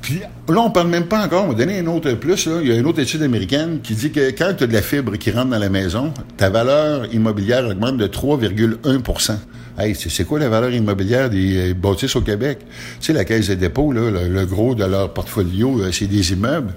Puis 0.00 0.20
là, 0.20 0.60
on 0.60 0.70
parle 0.70 0.88
même 0.88 1.06
pas 1.06 1.24
encore. 1.24 1.44
On 1.44 1.48
va 1.48 1.54
donner 1.54 1.80
un 1.80 1.86
autre 1.88 2.12
plus. 2.12 2.46
Là. 2.46 2.60
Il 2.62 2.68
y 2.68 2.72
a 2.72 2.76
une 2.76 2.86
autre 2.86 3.00
étude 3.00 3.22
américaine 3.22 3.80
qui 3.82 3.94
dit 3.94 4.12
que 4.12 4.30
quand 4.30 4.54
tu 4.56 4.64
as 4.64 4.66
de 4.68 4.72
la 4.72 4.82
fibre 4.82 5.16
qui 5.16 5.32
rentre 5.32 5.50
dans 5.50 5.58
la 5.58 5.68
maison, 5.68 6.12
ta 6.36 6.48
valeur 6.50 7.12
immobilière 7.12 7.66
augmente 7.66 7.96
de 7.96 8.06
3,1% 8.06 9.32
Hey, 9.80 9.94
c'est 9.94 10.24
quoi 10.24 10.40
la 10.40 10.48
valeur 10.48 10.72
immobilière 10.72 11.30
des 11.30 11.70
euh, 11.70 11.74
bâtisses 11.74 12.16
au 12.16 12.20
Québec? 12.20 12.58
Tu 12.98 13.06
sais, 13.06 13.12
la 13.12 13.24
Caisse 13.24 13.46
des 13.46 13.54
dépôts, 13.54 13.92
là, 13.92 14.10
le, 14.10 14.44
gros 14.44 14.74
de 14.74 14.84
leur 14.84 15.14
portfolio, 15.14 15.80
euh, 15.80 15.92
c'est 15.92 16.08
des 16.08 16.32
immeubles. 16.32 16.74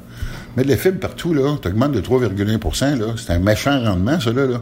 Mais 0.58 0.64
de 0.64 0.70
la 0.70 0.78
fibre 0.78 1.00
partout, 1.00 1.34
là, 1.34 1.58
tu 1.62 1.68
augmentes 1.68 1.94
de 1.94 2.02
3,1 2.02 3.00
là. 3.00 3.14
C'est 3.18 3.34
un 3.34 3.40
méchant 3.40 3.82
rendement, 3.84 4.20
ça, 4.20 4.32
là. 4.32 4.62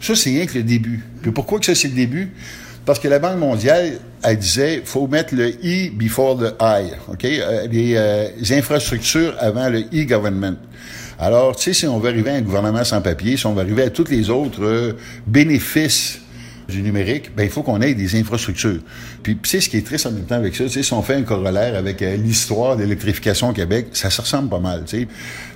Ça, 0.00 0.14
c'est 0.14 0.30
rien 0.30 0.46
que 0.46 0.54
le 0.54 0.62
début. 0.62 1.04
Puis 1.22 1.32
pourquoi 1.32 1.58
que 1.58 1.66
ça, 1.66 1.74
c'est 1.74 1.88
le 1.88 1.94
début? 1.94 2.32
Parce 2.84 2.98
que 2.98 3.08
la 3.08 3.18
Banque 3.18 3.38
mondiale, 3.38 3.98
elle 4.22 4.38
disait, 4.38 4.82
faut 4.84 5.06
mettre 5.08 5.34
le 5.34 5.48
E 5.48 5.90
before 5.92 6.38
the 6.38 6.54
I, 6.60 6.90
OK? 7.08 7.24
Euh, 7.24 7.66
euh, 7.70 8.28
les, 8.40 8.52
infrastructures 8.52 9.34
avant 9.38 9.68
le 9.68 9.80
e-government. 9.80 10.56
Alors, 11.18 11.56
tu 11.56 11.64
sais, 11.64 11.72
si 11.72 11.86
on 11.86 11.98
veut 11.98 12.08
arriver 12.08 12.30
à 12.30 12.34
un 12.34 12.40
gouvernement 12.40 12.84
sans 12.84 13.02
papier, 13.02 13.36
si 13.36 13.44
on 13.46 13.52
veut 13.52 13.60
arriver 13.60 13.82
à 13.82 13.90
tous 13.90 14.08
les 14.08 14.30
autres 14.30 14.64
euh, 14.64 14.92
bénéfices 15.26 16.20
du 16.68 16.82
numérique, 16.82 17.34
ben 17.34 17.44
il 17.44 17.50
faut 17.50 17.62
qu'on 17.62 17.80
ait 17.80 17.94
des 17.94 18.18
infrastructures. 18.20 18.80
Puis, 19.22 19.38
sais, 19.44 19.60
ce 19.60 19.68
qui 19.68 19.78
est 19.78 19.86
triste 19.86 20.06
en 20.06 20.12
même 20.12 20.24
temps 20.24 20.34
avec 20.34 20.54
ça, 20.54 20.64
tu 20.64 20.70
sais, 20.70 20.82
si 20.82 20.92
on 20.92 21.02
fait 21.02 21.14
un 21.14 21.22
corollaire 21.22 21.74
avec 21.74 22.02
euh, 22.02 22.16
l'histoire 22.16 22.76
d'électrification 22.76 23.48
au 23.48 23.52
Québec, 23.52 23.86
ça 23.92 24.10
se 24.10 24.20
ressemble 24.20 24.50
pas 24.50 24.60
mal, 24.60 24.84
tu 24.84 25.08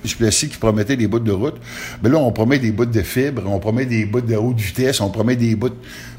sais. 0.03 0.15
Placis 0.17 0.49
qui 0.49 0.57
promettait 0.57 0.95
des 0.95 1.07
bouts 1.07 1.19
de 1.19 1.31
route. 1.31 1.55
Mais 2.01 2.09
ben 2.09 2.13
là, 2.13 2.19
on 2.19 2.31
promet 2.31 2.59
des 2.59 2.71
bouts 2.71 2.85
de 2.85 3.01
fibre, 3.01 3.43
on 3.45 3.59
promet 3.59 3.85
des 3.85 4.05
bouts 4.05 4.21
de 4.21 4.35
haute 4.35 4.59
vitesse, 4.59 5.01
on 5.01 5.09
promet 5.09 5.35
des 5.35 5.55
bouts... 5.55 5.69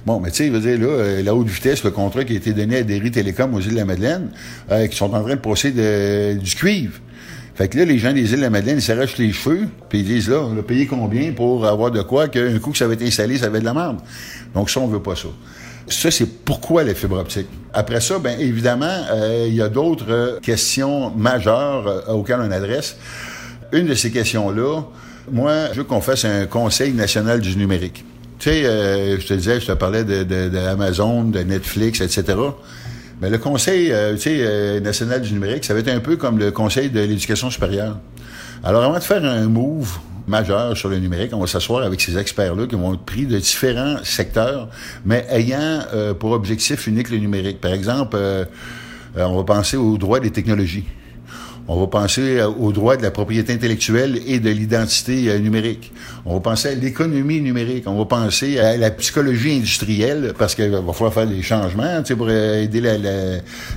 Bon, 0.06 0.20
mais 0.20 0.30
tu 0.30 0.36
sais, 0.36 0.46
je 0.46 0.52
veux 0.52 0.60
dire, 0.60 0.78
là, 0.78 0.92
euh, 0.92 1.22
la 1.22 1.34
haute 1.34 1.48
vitesse, 1.48 1.82
le 1.82 1.90
contrat 1.90 2.24
qui 2.24 2.34
a 2.34 2.36
été 2.36 2.52
donné 2.52 2.76
à 2.78 2.82
Derry 2.82 3.10
Télécom 3.10 3.54
aux 3.54 3.60
îles 3.60 3.70
de 3.70 3.76
la 3.76 3.84
Madeleine, 3.84 4.30
euh, 4.70 4.86
qui 4.86 4.96
sont 4.96 5.12
en 5.12 5.22
train 5.22 5.34
de 5.34 5.40
procéder 5.40 6.36
du 6.36 6.54
cuivre. 6.54 7.00
Fait 7.54 7.68
que 7.68 7.78
là, 7.78 7.84
les 7.84 7.98
gens 7.98 8.12
des 8.12 8.32
îles 8.32 8.38
de 8.38 8.42
la 8.42 8.50
Madeleine, 8.50 8.78
ils 8.78 8.82
s'arrachent 8.82 9.16
les 9.16 9.32
cheveux, 9.32 9.68
puis 9.88 10.00
ils 10.00 10.04
disent, 10.04 10.28
là, 10.28 10.40
on 10.40 10.58
a 10.58 10.62
payé 10.62 10.86
combien 10.86 11.32
pour 11.32 11.64
avoir 11.66 11.92
de 11.92 12.02
quoi 12.02 12.26
qu'un 12.28 12.58
coup 12.58 12.72
que 12.72 12.78
ça 12.78 12.86
avait 12.86 12.94
été 12.94 13.06
installé, 13.06 13.38
ça 13.38 13.46
avait 13.46 13.60
de 13.60 13.64
la 13.64 13.74
merde. 13.74 13.98
Donc 14.54 14.70
ça, 14.70 14.80
on 14.80 14.88
veut 14.88 15.02
pas 15.02 15.14
ça. 15.14 15.28
Ça, 15.86 16.10
c'est 16.10 16.26
pourquoi 16.44 16.82
la 16.82 16.94
fibre 16.94 17.18
optique? 17.18 17.46
Après 17.72 18.00
ça, 18.00 18.18
bien 18.18 18.38
évidemment, 18.38 19.04
euh, 19.12 19.44
il 19.46 19.54
y 19.54 19.62
a 19.62 19.68
d'autres 19.68 20.10
euh, 20.10 20.40
questions 20.40 21.10
majeures 21.10 21.86
euh, 21.86 22.12
auxquelles 22.12 22.40
on 22.40 22.50
adresse. 22.50 22.96
Une 23.72 23.86
de 23.86 23.94
ces 23.94 24.10
questions-là, 24.10 24.82
moi, 25.30 25.68
je 25.72 25.78
veux 25.78 25.84
qu'on 25.84 26.00
fasse 26.00 26.24
un 26.24 26.46
Conseil 26.46 26.92
national 26.92 27.40
du 27.40 27.56
numérique. 27.56 28.04
Tu 28.38 28.50
sais, 28.50 28.62
je 28.62 29.26
te 29.26 29.34
disais, 29.34 29.60
je 29.60 29.66
te 29.66 29.72
parlais 29.72 30.04
de, 30.04 30.22
de, 30.22 30.48
de 30.48 31.42
Netflix, 31.44 32.00
etc. 32.00 32.36
Mais 33.24 33.30
le 33.30 33.38
Conseil 33.38 33.90
euh, 33.90 34.18
euh, 34.26 34.80
national 34.80 35.22
du 35.22 35.32
numérique, 35.32 35.64
ça 35.64 35.72
va 35.72 35.80
être 35.80 35.88
un 35.88 36.00
peu 36.00 36.16
comme 36.16 36.38
le 36.38 36.50
Conseil 36.50 36.90
de 36.90 37.00
l'éducation 37.00 37.48
supérieure. 37.48 37.96
Alors, 38.62 38.84
avant 38.84 38.98
de 38.98 39.02
faire 39.02 39.24
un 39.24 39.46
move 39.46 39.96
majeur 40.26 40.76
sur 40.76 40.90
le 40.90 40.98
numérique, 40.98 41.30
on 41.32 41.40
va 41.40 41.46
s'asseoir 41.46 41.84
avec 41.84 42.02
ces 42.02 42.18
experts-là 42.18 42.66
qui 42.66 42.74
vont 42.74 42.92
être 42.92 43.00
pris 43.06 43.24
de 43.24 43.38
différents 43.38 43.96
secteurs, 44.02 44.68
mais 45.06 45.24
ayant 45.30 45.84
euh, 45.94 46.12
pour 46.12 46.32
objectif 46.32 46.86
unique 46.86 47.08
le 47.08 47.16
numérique. 47.16 47.62
Par 47.62 47.72
exemple, 47.72 48.18
on 49.16 49.36
va 49.36 49.44
penser 49.44 49.78
aux 49.78 49.96
droits 49.96 50.20
des 50.20 50.30
technologies. 50.30 50.84
On 51.66 51.80
va 51.80 51.86
penser 51.86 52.40
euh, 52.40 52.48
aux 52.48 52.72
droits 52.72 52.98
de 52.98 53.02
la 53.02 53.10
propriété 53.10 53.52
intellectuelle 53.52 54.20
et 54.26 54.38
de 54.38 54.50
l'identité 54.50 55.30
euh, 55.30 55.38
numérique. 55.38 55.92
On 56.26 56.34
va 56.34 56.40
penser 56.40 56.68
à 56.68 56.74
l'économie 56.74 57.40
numérique. 57.40 57.84
On 57.86 57.96
va 57.96 58.04
penser 58.04 58.58
à 58.58 58.76
la 58.76 58.90
psychologie 58.90 59.56
industrielle 59.56 60.34
parce 60.38 60.54
qu'il 60.54 60.70
va 60.70 60.92
falloir 60.92 61.14
faire 61.14 61.26
des 61.26 61.40
changements 61.40 62.02
pour 62.02 62.26
euh, 62.28 62.62
aider 62.62 62.82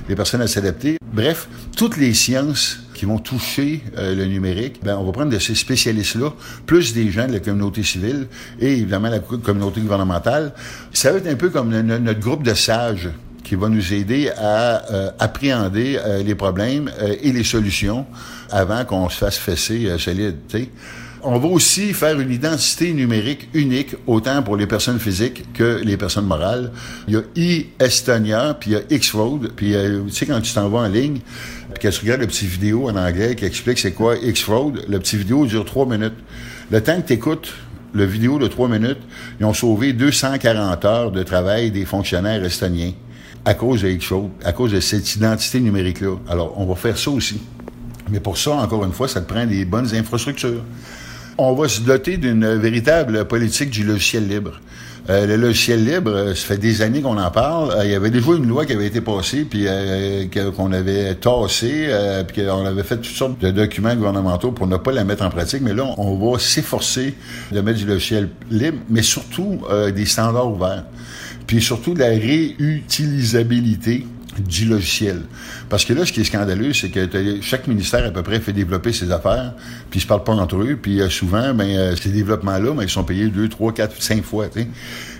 les 0.08 0.14
personnes 0.14 0.42
à 0.42 0.46
s'adapter. 0.46 0.98
Bref, 1.14 1.48
toutes 1.76 1.96
les 1.96 2.12
sciences 2.12 2.80
qui 2.92 3.06
vont 3.06 3.18
toucher 3.18 3.82
le 3.96 4.24
numérique, 4.24 4.80
ben, 4.82 4.96
on 4.98 5.04
va 5.04 5.12
prendre 5.12 5.30
de 5.30 5.38
ces 5.38 5.54
spécialistes-là, 5.54 6.32
plus 6.66 6.92
des 6.92 7.10
gens 7.10 7.26
de 7.26 7.32
la 7.32 7.40
communauté 7.40 7.82
civile 7.84 8.26
et 8.60 8.72
évidemment 8.72 9.08
la 9.08 9.20
communauté 9.20 9.80
gouvernementale. 9.80 10.52
Ça 10.92 11.12
va 11.12 11.18
être 11.18 11.28
un 11.28 11.36
peu 11.36 11.48
comme 11.48 11.70
notre 11.70 12.20
groupe 12.20 12.42
de 12.42 12.54
sages 12.54 13.08
qui 13.48 13.54
va 13.54 13.70
nous 13.70 13.94
aider 13.94 14.30
à 14.36 14.92
euh, 14.92 15.10
appréhender 15.18 15.98
euh, 15.98 16.22
les 16.22 16.34
problèmes 16.34 16.90
euh, 17.00 17.16
et 17.22 17.32
les 17.32 17.44
solutions 17.44 18.04
avant 18.50 18.84
qu'on 18.84 19.08
se 19.08 19.16
fasse 19.16 19.38
fesser 19.38 19.88
solide. 19.98 20.36
On 21.22 21.38
va 21.38 21.48
aussi 21.48 21.94
faire 21.94 22.20
une 22.20 22.30
identité 22.30 22.92
numérique 22.92 23.48
unique, 23.54 23.96
autant 24.06 24.42
pour 24.42 24.56
les 24.56 24.66
personnes 24.66 25.00
physiques 25.00 25.50
que 25.54 25.80
les 25.82 25.96
personnes 25.96 26.26
morales. 26.26 26.70
Il 27.08 27.14
y 27.14 27.16
a 27.16 27.20
e-Estonia, 27.20 28.54
puis 28.60 28.70
il 28.70 28.74
y 28.74 28.76
a 28.76 28.82
X-Road, 28.90 29.52
puis 29.56 29.72
tu 29.72 30.12
sais, 30.12 30.26
quand 30.26 30.40
tu 30.40 30.52
t'en 30.52 30.68
vas 30.68 30.80
en 30.80 30.88
ligne, 30.88 31.18
puis 31.74 31.82
que 31.82 31.88
tu 31.88 32.00
regardes 32.02 32.20
le 32.20 32.26
petit 32.26 32.46
vidéo 32.46 32.88
en 32.88 32.96
anglais 32.96 33.34
qui 33.34 33.46
explique 33.46 33.78
c'est 33.78 33.92
quoi 33.92 34.16
X-Road, 34.16 34.84
le 34.88 34.98
petit 35.00 35.16
vidéo 35.16 35.44
dure 35.46 35.64
trois 35.64 35.86
minutes. 35.86 36.16
Le 36.70 36.80
temps 36.82 37.00
que 37.00 37.08
tu 37.08 37.14
écoutes 37.14 37.52
le 37.92 38.04
vidéo 38.04 38.38
de 38.38 38.46
trois 38.46 38.68
minutes, 38.68 39.00
ils 39.40 39.46
ont 39.46 39.54
sauvé 39.54 39.92
240 39.92 40.84
heures 40.84 41.10
de 41.10 41.22
travail 41.22 41.70
des 41.70 41.84
fonctionnaires 41.84 42.44
estoniens 42.44 42.92
à 43.44 43.54
cause 43.54 43.82
de 43.82 43.98
chose, 44.00 44.28
à 44.44 44.52
cause 44.52 44.72
de 44.72 44.80
cette 44.80 45.14
identité 45.14 45.60
numérique-là. 45.60 46.16
Alors, 46.28 46.54
on 46.56 46.66
va 46.66 46.74
faire 46.74 46.98
ça 46.98 47.10
aussi. 47.10 47.40
Mais 48.10 48.20
pour 48.20 48.38
ça, 48.38 48.52
encore 48.52 48.84
une 48.84 48.92
fois, 48.92 49.08
ça 49.08 49.20
te 49.20 49.32
prend 49.32 49.46
des 49.46 49.64
bonnes 49.64 49.94
infrastructures. 49.94 50.62
On 51.36 51.54
va 51.54 51.68
se 51.68 51.80
doter 51.80 52.16
d'une 52.16 52.56
véritable 52.56 53.26
politique 53.26 53.70
du 53.70 53.84
logiciel 53.84 54.28
libre. 54.28 54.60
Euh, 55.10 55.26
le 55.26 55.36
logiciel 55.36 55.86
libre, 55.86 56.10
euh, 56.10 56.34
ça 56.34 56.46
fait 56.48 56.58
des 56.58 56.82
années 56.82 57.00
qu'on 57.00 57.16
en 57.16 57.30
parle. 57.30 57.70
Euh, 57.70 57.84
il 57.84 57.92
y 57.92 57.94
avait 57.94 58.10
déjà 58.10 58.32
une 58.32 58.46
loi 58.46 58.66
qui 58.66 58.74
avait 58.74 58.86
été 58.86 59.00
passée, 59.00 59.46
puis 59.48 59.66
qu'on 60.34 60.72
avait 60.72 61.14
tassée, 61.14 61.88
puis 62.26 62.44
qu'on 62.44 62.66
avait 62.66 62.82
fait 62.82 62.96
toutes 62.96 63.06
sortes 63.06 63.40
de 63.40 63.50
documents 63.50 63.94
gouvernementaux 63.94 64.52
pour 64.52 64.66
ne 64.66 64.76
pas 64.76 64.92
la 64.92 65.04
mettre 65.04 65.24
en 65.24 65.30
pratique. 65.30 65.62
Mais 65.62 65.72
là, 65.72 65.86
on 65.96 66.16
va 66.16 66.38
s'efforcer 66.38 67.14
de 67.52 67.60
mettre 67.60 67.78
du 67.78 67.86
logiciel 67.86 68.28
libre, 68.50 68.78
mais 68.90 69.02
surtout 69.02 69.60
des 69.94 70.04
standards 70.04 70.52
ouverts 70.52 70.84
puis 71.48 71.60
surtout 71.62 71.94
la 71.94 72.10
réutilisabilité 72.10 74.06
du 74.38 74.66
logiciel. 74.66 75.22
Parce 75.68 75.84
que 75.84 75.92
là, 75.94 76.04
ce 76.04 76.12
qui 76.12 76.20
est 76.20 76.24
scandaleux, 76.24 76.72
c'est 76.74 76.90
que 76.90 77.08
chaque 77.40 77.66
ministère 77.66 78.04
à 78.06 78.10
peu 78.10 78.22
près 78.22 78.38
fait 78.38 78.52
développer 78.52 78.92
ses 78.92 79.10
affaires, 79.10 79.54
puis 79.90 79.98
ils 79.98 80.02
se 80.02 80.06
parlent 80.06 80.22
pas 80.22 80.34
entre 80.34 80.56
eux, 80.56 80.78
puis 80.80 81.00
euh, 81.00 81.08
souvent, 81.08 81.54
ben, 81.54 81.64
euh, 81.66 81.96
ces 81.96 82.10
développements-là, 82.10 82.72
ben, 82.72 82.82
ils 82.82 82.88
sont 82.90 83.02
payés 83.02 83.28
deux, 83.28 83.48
trois, 83.48 83.72
quatre, 83.72 84.00
cinq 84.00 84.22
fois. 84.22 84.46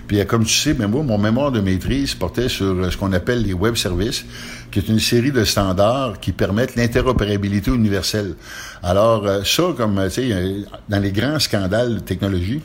Puis 0.07 0.19
euh, 0.19 0.25
comme 0.25 0.45
tu 0.45 0.53
sais, 0.53 0.73
ben, 0.75 0.87
moi, 0.87 1.01
mon 1.03 1.17
mémoire 1.17 1.51
de 1.51 1.59
maîtrise 1.61 2.13
portait 2.13 2.47
sur 2.47 2.91
ce 2.91 2.95
qu'on 2.95 3.11
appelle 3.11 3.41
les 3.41 3.53
web 3.53 3.75
services, 3.75 4.23
qui 4.71 4.79
est 4.79 4.87
une 4.87 4.99
série 4.99 5.31
de 5.31 5.43
standards 5.43 6.19
qui 6.19 6.31
permettent 6.31 6.75
l'interopérabilité 6.75 7.71
universelle. 7.71 8.35
Alors, 8.83 9.27
ça, 9.43 9.63
comme, 9.75 9.99
tu 10.05 10.11
sais, 10.11 10.65
dans 10.87 10.99
les 10.99 11.11
grands 11.11 11.39
scandales 11.39 11.95
de 11.95 11.99
technologie, 11.99 12.61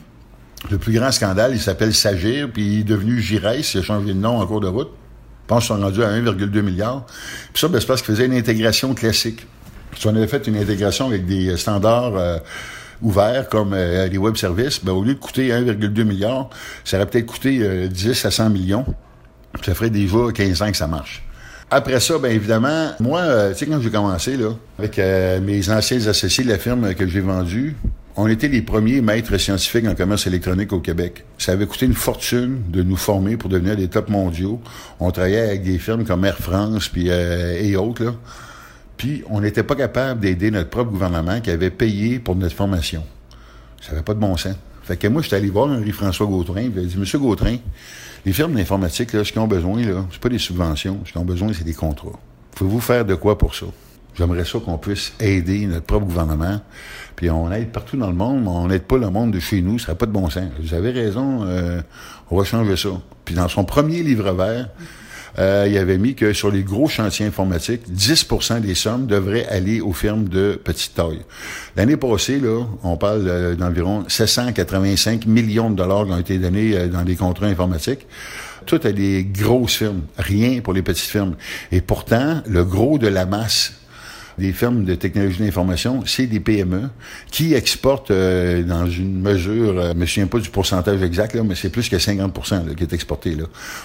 le 0.70 0.78
plus 0.78 0.92
grand 0.92 1.12
scandale, 1.12 1.52
il 1.52 1.60
s'appelle 1.60 1.94
Sagir, 1.94 2.48
puis 2.52 2.62
il 2.62 2.80
est 2.80 2.84
devenu 2.84 3.20
Gires, 3.20 3.54
il 3.54 3.78
a 3.78 3.82
changé 3.82 4.08
de 4.08 4.18
nom 4.18 4.38
en 4.40 4.46
cours 4.46 4.60
de 4.60 4.68
route. 4.68 4.90
Je 5.42 5.48
pense 5.48 5.66
qu'ils 5.66 5.76
sont 5.76 5.82
rendus 5.82 6.02
à 6.02 6.10
1,2 6.10 6.62
milliard. 6.62 7.04
Puis 7.52 7.60
ça, 7.60 7.68
ben, 7.68 7.78
c'est 7.78 7.86
parce 7.86 8.00
qu'il 8.00 8.14
faisait 8.14 8.26
une 8.26 8.32
intégration 8.32 8.94
classique. 8.94 9.46
Si 9.96 10.06
on 10.06 10.16
avait 10.16 10.26
fait 10.26 10.46
une 10.46 10.56
intégration 10.56 11.06
avec 11.06 11.26
des 11.26 11.56
standards 11.58 12.16
euh, 12.16 12.38
ouverts 13.02 13.48
comme 13.50 13.74
euh, 13.74 14.08
les 14.08 14.16
web 14.16 14.36
services, 14.36 14.82
ben, 14.82 14.92
au 14.92 15.04
lieu 15.04 15.14
de 15.14 15.18
coûter 15.18 15.50
1,2 15.50 16.04
milliard, 16.04 16.48
ça 16.82 16.96
aurait 16.96 17.06
peut-être 17.06 17.26
coûté 17.26 17.88
10 17.88 18.24
euh, 18.24 18.28
à 18.28 18.30
100 18.30 18.50
millions. 18.50 18.86
Ça 19.64 19.74
ferait 19.74 19.90
déjà 19.90 20.16
15 20.34 20.62
ans 20.62 20.70
que 20.70 20.76
ça 20.76 20.86
marche. 20.86 21.22
Après 21.70 22.00
ça, 22.00 22.18
bien 22.18 22.30
évidemment, 22.30 22.92
moi, 23.00 23.50
tu 23.50 23.58
sais, 23.58 23.66
quand 23.66 23.80
j'ai 23.80 23.90
commencé, 23.90 24.36
là, 24.36 24.50
avec 24.78 24.98
mes 24.98 25.70
anciens 25.70 26.06
associés 26.06 26.44
de 26.44 26.50
la 26.50 26.58
firme 26.58 26.94
que 26.94 27.06
j'ai 27.06 27.20
vendue, 27.20 27.74
on 28.16 28.28
était 28.28 28.48
les 28.48 28.62
premiers 28.62 29.00
maîtres 29.00 29.36
scientifiques 29.38 29.86
en 29.86 29.94
commerce 29.94 30.26
électronique 30.26 30.72
au 30.72 30.80
Québec. 30.80 31.24
Ça 31.36 31.52
avait 31.52 31.66
coûté 31.66 31.86
une 31.86 31.94
fortune 31.94 32.62
de 32.68 32.82
nous 32.82 32.96
former 32.96 33.36
pour 33.36 33.50
devenir 33.50 33.76
des 33.76 33.88
tops 33.88 34.08
mondiaux. 34.08 34.60
On 35.00 35.10
travaillait 35.10 35.40
avec 35.40 35.62
des 35.64 35.78
firmes 35.78 36.04
comme 36.04 36.24
Air 36.24 36.38
France 36.38 36.88
puis, 36.88 37.06
euh, 37.10 37.60
et 37.60 37.76
autres. 37.76 38.04
Là. 38.04 38.14
Puis 38.96 39.24
on 39.28 39.40
n'était 39.40 39.64
pas 39.64 39.74
capable 39.74 40.20
d'aider 40.20 40.52
notre 40.52 40.70
propre 40.70 40.92
gouvernement 40.92 41.40
qui 41.40 41.50
avait 41.50 41.70
payé 41.70 42.20
pour 42.20 42.36
notre 42.36 42.54
formation. 42.54 43.02
Ça 43.82 43.92
n'avait 43.92 44.04
pas 44.04 44.14
de 44.14 44.20
bon 44.20 44.36
sens. 44.36 44.54
Fait 44.84 44.96
que 44.96 45.08
moi, 45.08 45.22
j'étais 45.22 45.36
allé 45.36 45.48
voir 45.48 45.68
Henri-François 45.68 46.26
Gautrin. 46.26 46.70
Il 46.74 46.78
a 46.78 46.82
dit, 46.82 46.96
Monsieur 46.96 47.18
Gautrin, 47.18 47.56
les 48.24 48.32
firmes 48.32 48.54
d'informatique, 48.54 49.12
là, 49.12 49.24
ce 49.24 49.32
qu'ils 49.32 49.40
ont 49.40 49.46
besoin, 49.46 49.82
là, 49.82 50.04
c'est 50.12 50.20
pas 50.20 50.28
des 50.28 50.38
subventions. 50.38 51.00
Ce 51.04 51.12
qu'ils 51.12 51.20
ont 51.20 51.24
besoin, 51.24 51.52
c'est 51.52 51.64
des 51.64 51.74
contrats. 51.74 52.18
Pouvez-vous 52.54 52.80
faire 52.80 53.04
de 53.04 53.14
quoi 53.14 53.36
pour 53.36 53.54
ça? 53.54 53.66
J'aimerais 54.16 54.44
ça 54.44 54.58
qu'on 54.60 54.78
puisse 54.78 55.12
aider 55.20 55.66
notre 55.66 55.86
propre 55.86 56.06
gouvernement. 56.06 56.60
Puis 57.16 57.30
on 57.30 57.50
aide 57.52 57.70
partout 57.70 57.96
dans 57.96 58.08
le 58.08 58.14
monde, 58.16 58.42
mais 58.42 58.48
on 58.48 58.68
n'aide 58.68 58.84
pas 58.84 58.98
le 58.98 59.10
monde 59.10 59.32
de 59.32 59.40
chez 59.40 59.60
nous. 59.60 59.78
Ça 59.78 59.92
n'a 59.92 59.96
pas 59.96 60.06
de 60.06 60.12
bon 60.12 60.30
sens. 60.30 60.48
Vous 60.60 60.74
avez 60.74 60.90
raison, 60.90 61.44
euh, 61.44 61.80
on 62.30 62.36
va 62.36 62.44
changer 62.44 62.76
ça. 62.76 62.90
Puis 63.24 63.34
dans 63.34 63.48
son 63.48 63.64
premier 63.64 64.02
livre 64.02 64.32
vert, 64.32 64.68
euh, 65.38 65.66
il 65.68 65.76
avait 65.78 65.98
mis 65.98 66.14
que 66.14 66.32
sur 66.32 66.50
les 66.50 66.62
gros 66.62 66.88
chantiers 66.88 67.26
informatiques, 67.26 67.82
10% 67.92 68.60
des 68.60 68.74
sommes 68.74 69.06
devraient 69.06 69.46
aller 69.46 69.80
aux 69.80 69.92
firmes 69.92 70.28
de 70.28 70.60
petite 70.62 70.94
taille. 70.94 71.22
L'année 71.76 71.96
passée, 71.96 72.38
là, 72.38 72.64
on 72.84 72.96
parle 72.96 73.56
d'environ 73.56 74.04
785 74.06 75.26
millions 75.26 75.70
de 75.70 75.76
dollars 75.76 76.06
qui 76.06 76.12
ont 76.12 76.18
été 76.18 76.38
donnés 76.38 76.76
euh, 76.76 76.88
dans 76.88 77.02
des 77.02 77.16
contrats 77.16 77.46
informatiques. 77.46 78.06
Tout 78.66 78.80
à 78.84 78.92
des 78.92 79.24
grosses 79.24 79.74
firmes, 79.74 80.02
rien 80.16 80.60
pour 80.60 80.72
les 80.72 80.82
petites 80.82 81.10
firmes. 81.10 81.34
Et 81.72 81.80
pourtant, 81.80 82.42
le 82.46 82.64
gros 82.64 82.98
de 82.98 83.08
la 83.08 83.26
masse 83.26 83.74
des 84.38 84.52
firmes 84.52 84.84
de 84.84 84.94
technologie 84.94 85.40
d'information, 85.40 86.02
c'est 86.06 86.26
des 86.26 86.40
PME 86.40 86.88
qui 87.30 87.54
exportent 87.54 88.10
euh, 88.10 88.62
dans 88.62 88.86
une 88.86 89.20
mesure, 89.20 89.78
euh, 89.78 89.92
je 89.92 89.98
me 89.98 90.06
souviens 90.06 90.26
pas 90.26 90.38
du 90.38 90.50
pourcentage 90.50 91.02
exact, 91.02 91.34
là, 91.34 91.42
mais 91.42 91.54
c'est 91.54 91.70
plus 91.70 91.88
que 91.88 91.96
50% 91.96 92.74
qui 92.74 92.82
est 92.82 92.92
exporté. 92.92 93.34
Là. 93.34 93.44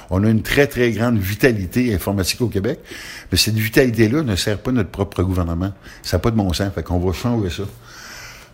On 0.10 0.24
a 0.24 0.30
une 0.30 0.42
très, 0.42 0.68
très 0.68 0.92
grande 0.92 1.18
vitalité 1.18 1.94
informatique 1.94 2.42
au 2.42 2.48
Québec, 2.48 2.80
mais 3.32 3.38
cette 3.38 3.56
vitalité-là 3.56 4.24
ne 4.24 4.36
sert 4.36 4.58
pas 4.58 4.72
notre 4.72 4.90
propre 4.90 5.24
gouvernement. 5.24 5.74
Ça 6.04 6.18
n'a 6.18 6.22
pas 6.22 6.32
de 6.32 6.36
bon 6.36 6.52
sens, 6.54 6.74
fait 6.74 6.84
qu'on 6.84 7.00
va 7.00 7.14
changer 7.14 7.50
ça. 7.50 7.64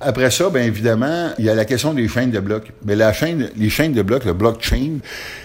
Après 0.01 0.29
ça, 0.29 0.49
bien 0.49 0.63
évidemment, 0.63 1.31
il 1.39 1.45
y 1.45 1.49
a 1.49 1.55
la 1.55 1.63
question 1.63 1.93
des 1.93 2.07
chaînes 2.07 2.31
de 2.31 2.39
blocs. 2.39 2.71
Mais 2.83 2.95
la 2.95 3.13
chaîne, 3.13 3.49
les 3.55 3.69
chaînes 3.69 3.93
de 3.93 4.01
blocs, 4.01 4.25
le 4.25 4.33
blockchain, 4.33 4.99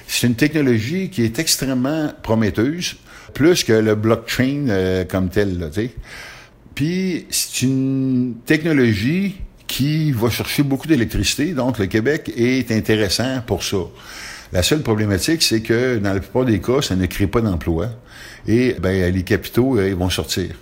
c'est 0.09 0.27
une 0.27 0.35
technologie 0.35 1.09
qui 1.09 1.23
est 1.23 1.39
extrêmement 1.39 2.13
prometteuse, 2.23 2.97
plus 3.33 3.63
que 3.63 3.73
le 3.73 3.95
blockchain 3.95 4.67
euh, 4.69 5.05
comme 5.05 5.29
tel. 5.29 5.59
Là, 5.59 5.67
sais. 5.73 5.91
Puis 6.81 7.27
c'est 7.29 7.67
une 7.67 8.37
technologie 8.47 9.37
qui 9.67 10.13
va 10.13 10.31
chercher 10.31 10.63
beaucoup 10.63 10.89
d'électricité, 10.89 11.53
donc 11.53 11.79
le 11.79 11.85
Québec 11.85 12.33
est 12.35 12.73
intéressant 12.73 13.43
pour 13.47 13.63
ça. 13.63 13.77
La 14.51 14.63
seule 14.63 14.81
problématique, 14.81 15.43
c'est 15.43 15.61
que 15.61 15.99
dans 15.99 16.15
la 16.15 16.21
plupart 16.21 16.47
des 16.47 16.59
cas, 16.59 16.81
ça 16.81 16.97
ne 16.97 17.05
crée 17.05 17.27
pas 17.27 17.43
d'emploi 17.43 17.91
et 18.49 18.77
ben, 18.81 19.13
les 19.13 19.23
capitaux 19.25 19.79
euh, 19.79 19.95
vont 19.95 20.09
sortir. 20.09 20.55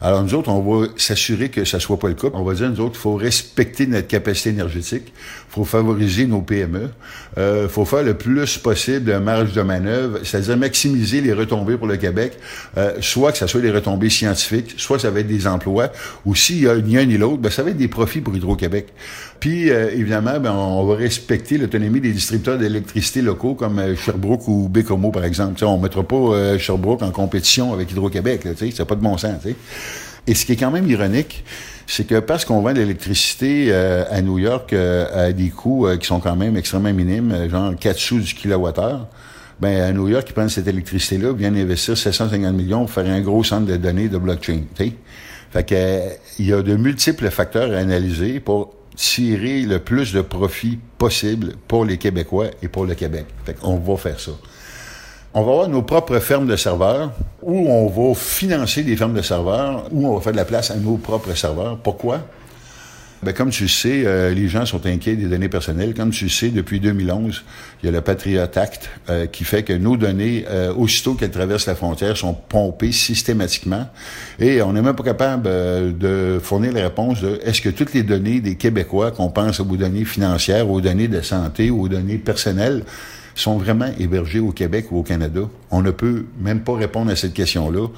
Alors 0.00 0.22
nous 0.22 0.34
autres, 0.34 0.48
on 0.48 0.60
va 0.60 0.86
s'assurer 0.96 1.48
que 1.48 1.64
ça 1.64 1.80
soit 1.80 1.98
pas 1.98 2.08
le 2.08 2.14
cas. 2.14 2.28
On 2.32 2.44
va 2.44 2.54
dire, 2.54 2.70
nous 2.70 2.80
autres, 2.80 2.94
il 2.96 3.00
faut 3.00 3.16
respecter 3.16 3.86
notre 3.86 4.06
capacité 4.06 4.50
énergétique, 4.50 5.04
il 5.06 5.52
faut 5.52 5.64
favoriser 5.64 6.26
nos 6.26 6.40
PME, 6.40 6.90
il 7.36 7.40
euh, 7.40 7.68
faut 7.68 7.84
faire 7.84 8.04
le 8.04 8.14
plus 8.14 8.58
possible 8.58 9.04
de 9.04 9.14
marge 9.14 9.52
de 9.52 9.62
manœuvre, 9.62 10.20
c'est-à-dire 10.22 10.56
maximiser 10.56 11.20
les 11.20 11.32
retombées 11.32 11.76
pour 11.76 11.88
le 11.88 11.96
Québec, 11.96 12.38
euh, 12.76 12.92
soit 13.00 13.32
que 13.32 13.38
ça 13.38 13.48
soit 13.48 13.60
des 13.60 13.72
retombées 13.72 14.10
scientifiques, 14.10 14.74
soit 14.76 15.00
ça 15.00 15.10
va 15.10 15.20
être 15.20 15.26
des 15.26 15.48
emplois, 15.48 15.90
ou 16.24 16.36
s'il 16.36 16.62
y 16.62 16.68
a 16.68 16.76
ni 16.76 16.96
un 16.96 17.04
ni 17.04 17.18
l'autre, 17.18 17.38
ben, 17.38 17.50
ça 17.50 17.64
va 17.64 17.70
être 17.70 17.76
des 17.76 17.88
profits 17.88 18.20
pour 18.20 18.36
Hydro-Québec. 18.36 18.88
Puis, 19.40 19.70
euh, 19.70 19.90
évidemment, 19.92 20.40
ben, 20.40 20.52
on 20.52 20.84
va 20.84 20.96
respecter 20.96 21.58
l'autonomie 21.58 22.00
des 22.00 22.12
distributeurs 22.12 22.58
d'électricité 22.58 23.22
locaux 23.22 23.54
comme 23.54 23.78
euh, 23.78 23.94
Sherbrooke 23.94 24.48
ou 24.48 24.68
Bécomo, 24.68 25.10
par 25.10 25.24
exemple. 25.24 25.54
T'sais, 25.54 25.64
on 25.64 25.78
ne 25.78 25.82
mettra 25.82 26.02
pas 26.02 26.58
Sherbrooke 26.58 27.02
en 27.02 27.10
compétition 27.10 27.72
avec 27.72 27.90
Hydro-Québec. 27.92 28.48
C'est 28.56 28.84
pas 28.84 28.94
de 28.94 29.00
bon 29.00 29.16
sens. 29.16 29.42
Et 30.26 30.34
ce 30.34 30.44
qui 30.44 30.52
est 30.52 30.56
quand 30.56 30.70
même 30.70 30.88
ironique, 30.88 31.42
c'est 31.88 32.06
que 32.06 32.20
parce 32.20 32.44
qu'on 32.44 32.60
vend 32.60 32.74
de 32.74 32.80
l'électricité 32.80 33.68
euh, 33.70 34.04
à 34.10 34.20
New 34.20 34.38
York 34.38 34.74
euh, 34.74 35.28
à 35.28 35.32
des 35.32 35.48
coûts 35.48 35.86
euh, 35.86 35.96
qui 35.96 36.06
sont 36.06 36.20
quand 36.20 36.36
même 36.36 36.54
extrêmement 36.56 36.92
minimes, 36.92 37.48
genre 37.50 37.74
4 37.74 37.98
sous 37.98 38.20
du 38.20 38.34
kilowattheure, 38.34 39.08
ben 39.58 39.80
à 39.80 39.90
New 39.90 40.06
York, 40.06 40.26
ils 40.28 40.34
prennent 40.34 40.50
cette 40.50 40.68
électricité-là, 40.68 41.32
viennent 41.32 41.56
investir 41.56 41.96
750 41.96 42.54
millions 42.54 42.80
pour 42.80 42.90
faire 42.90 43.06
un 43.06 43.22
gros 43.22 43.42
centre 43.42 43.64
de 43.64 43.76
données 43.78 44.08
de 44.08 44.18
blockchain. 44.18 44.60
T'sais? 44.74 44.92
Fait 45.50 45.64
que 45.64 46.00
il 46.38 46.46
y 46.46 46.52
a 46.52 46.60
de 46.60 46.76
multiples 46.76 47.30
facteurs 47.30 47.72
à 47.72 47.78
analyser 47.78 48.38
pour 48.38 48.74
tirer 48.98 49.62
le 49.62 49.78
plus 49.78 50.12
de 50.12 50.20
profit 50.20 50.80
possible 50.98 51.54
pour 51.68 51.84
les 51.84 51.98
Québécois 51.98 52.48
et 52.60 52.68
pour 52.68 52.84
le 52.84 52.94
Québec. 52.96 53.26
Fait 53.44 53.54
qu'on 53.54 53.78
va 53.78 53.96
faire 53.96 54.18
ça. 54.18 54.32
On 55.34 55.44
va 55.44 55.52
avoir 55.52 55.68
nos 55.68 55.82
propres 55.82 56.18
fermes 56.18 56.48
de 56.48 56.56
serveurs 56.56 57.12
où 57.40 57.68
on 57.70 57.86
va 57.86 58.14
financer 58.16 58.82
des 58.82 58.96
fermes 58.96 59.14
de 59.14 59.22
serveurs, 59.22 59.84
où 59.92 60.08
on 60.08 60.16
va 60.16 60.20
faire 60.20 60.32
de 60.32 60.38
la 60.38 60.44
place 60.44 60.72
à 60.72 60.74
nos 60.74 60.96
propres 60.96 61.34
serveurs. 61.34 61.78
Pourquoi? 61.78 62.22
Ben, 63.20 63.34
comme 63.34 63.50
tu 63.50 63.64
le 63.64 63.68
sais, 63.68 64.04
euh, 64.06 64.32
les 64.32 64.46
gens 64.46 64.64
sont 64.64 64.86
inquiets 64.86 65.16
des 65.16 65.26
données 65.26 65.48
personnelles. 65.48 65.92
Comme 65.92 66.10
tu 66.10 66.24
le 66.24 66.30
sais, 66.30 66.50
depuis 66.50 66.78
2011, 66.78 67.42
il 67.82 67.86
y 67.86 67.88
a 67.88 67.92
le 67.92 68.00
Patriot 68.00 68.42
Act 68.42 68.88
euh, 69.10 69.26
qui 69.26 69.42
fait 69.42 69.64
que 69.64 69.72
nos 69.72 69.96
données, 69.96 70.44
euh, 70.48 70.72
aussitôt 70.72 71.14
qu'elles 71.14 71.32
traversent 71.32 71.66
la 71.66 71.74
frontière, 71.74 72.16
sont 72.16 72.34
pompées 72.34 72.92
systématiquement. 72.92 73.88
Et 74.38 74.62
on 74.62 74.72
n'est 74.72 74.82
même 74.82 74.94
pas 74.94 75.02
capable 75.02 75.48
de 75.98 76.38
fournir 76.40 76.72
les 76.72 76.82
réponses 76.82 77.20
de 77.20 77.40
est-ce 77.42 77.60
que 77.60 77.70
toutes 77.70 77.92
les 77.92 78.04
données 78.04 78.40
des 78.40 78.54
Québécois, 78.54 79.10
qu'on 79.10 79.30
pense 79.30 79.58
aux 79.58 79.64
données 79.64 80.04
financières, 80.04 80.70
aux 80.70 80.80
données 80.80 81.08
de 81.08 81.20
santé, 81.20 81.70
aux 81.70 81.88
données 81.88 82.18
personnelles, 82.18 82.84
sont 83.34 83.58
vraiment 83.58 83.90
hébergés 83.98 84.40
au 84.40 84.52
Québec 84.52 84.86
ou 84.92 84.98
au 84.98 85.02
Canada? 85.02 85.40
On 85.72 85.82
ne 85.82 85.90
peut 85.90 86.26
même 86.40 86.60
pas 86.60 86.76
répondre 86.76 87.10
à 87.10 87.16
cette 87.16 87.34
question-là, 87.34 87.88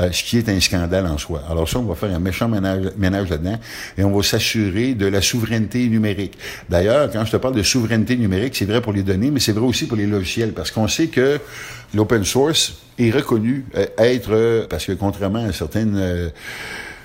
euh, 0.00 0.10
ce 0.12 0.24
qui 0.24 0.38
est 0.38 0.48
un 0.48 0.58
scandale 0.60 1.06
en 1.06 1.18
soi. 1.18 1.42
Alors 1.48 1.68
ça, 1.68 1.78
on 1.78 1.84
va 1.84 1.94
faire 1.94 2.14
un 2.14 2.18
méchant 2.18 2.48
ménage, 2.48 2.90
ménage 2.96 3.30
là-dedans 3.30 3.58
et 3.96 4.04
on 4.04 4.16
va 4.16 4.22
s'assurer 4.22 4.94
de 4.94 5.06
la 5.06 5.22
souveraineté 5.22 5.88
numérique. 5.88 6.36
D'ailleurs, 6.68 7.10
quand 7.12 7.24
je 7.24 7.32
te 7.32 7.36
parle 7.36 7.54
de 7.54 7.62
souveraineté 7.62 8.16
numérique, 8.16 8.56
c'est 8.56 8.64
vrai 8.64 8.80
pour 8.80 8.92
les 8.92 9.02
données, 9.02 9.30
mais 9.30 9.40
c'est 9.40 9.52
vrai 9.52 9.66
aussi 9.66 9.86
pour 9.86 9.96
les 9.96 10.06
logiciels, 10.06 10.52
parce 10.52 10.70
qu'on 10.70 10.88
sait 10.88 11.08
que 11.08 11.38
l'open 11.94 12.24
source 12.24 12.74
est 12.98 13.10
reconnu 13.10 13.64
euh, 13.76 13.86
être, 13.98 14.30
euh, 14.32 14.66
parce 14.68 14.86
que 14.86 14.92
contrairement 14.92 15.44
à 15.44 15.52
certaines 15.52 16.32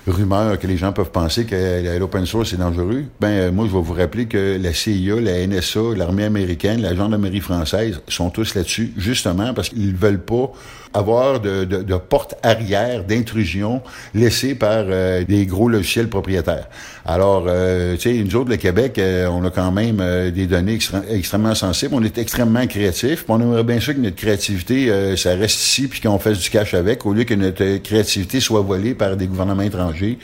rumeur 0.06 0.58
que 0.58 0.66
les 0.66 0.76
gens 0.76 0.92
peuvent 0.92 1.10
penser 1.10 1.44
que 1.44 1.98
l'open 1.98 2.26
source 2.26 2.52
est 2.52 2.56
dangereux, 2.56 3.04
ben 3.20 3.52
moi 3.54 3.66
je 3.66 3.76
vais 3.76 3.82
vous 3.82 3.92
rappeler 3.92 4.26
que 4.26 4.58
la 4.60 4.72
CIA, 4.72 5.20
la 5.20 5.46
NSA, 5.46 5.80
l'armée 5.96 6.24
américaine, 6.24 6.80
la 6.80 6.94
gendarmerie 6.94 7.40
française 7.40 8.00
sont 8.08 8.30
tous 8.30 8.54
là-dessus, 8.54 8.92
justement 8.96 9.52
parce 9.54 9.68
qu'ils 9.68 9.94
veulent 9.94 10.22
pas 10.22 10.52
avoir 10.92 11.40
de, 11.40 11.64
de, 11.64 11.82
de 11.82 12.00
arrière 12.42 13.04
d'intrusion 13.04 13.80
laissée 14.14 14.54
par 14.54 14.84
euh, 14.88 15.24
des 15.24 15.46
gros 15.46 15.68
logiciels 15.68 16.08
propriétaires. 16.08 16.68
Alors, 17.04 17.44
euh, 17.46 17.96
tu 17.96 18.18
sais, 18.18 18.24
nous 18.24 18.36
autres, 18.36 18.50
le 18.50 18.56
Québec, 18.56 18.98
euh, 18.98 19.26
on 19.28 19.44
a 19.44 19.50
quand 19.50 19.70
même 19.70 20.02
des 20.30 20.46
données 20.46 20.78
extrêmement 21.08 21.54
sensibles. 21.54 21.94
On 21.94 22.02
est 22.02 22.18
extrêmement 22.18 22.66
créatifs. 22.66 23.24
On 23.28 23.40
aimerait 23.40 23.64
bien 23.64 23.80
sûr 23.80 23.94
que 23.94 24.00
notre 24.00 24.16
créativité, 24.16 25.16
ça 25.16 25.34
reste 25.34 25.60
ici, 25.60 25.88
puis 25.88 26.00
qu'on 26.00 26.18
fasse 26.18 26.38
du 26.38 26.50
cash 26.50 26.74
avec, 26.74 27.06
au 27.06 27.12
lieu 27.12 27.24
que 27.24 27.34
notre 27.34 27.78
créativité 27.78 28.40
soit 28.40 28.60
volée 28.60 28.94
par 28.94 29.16
des 29.16 29.26
gouvernements 29.26 29.62
étrangers 29.62 30.18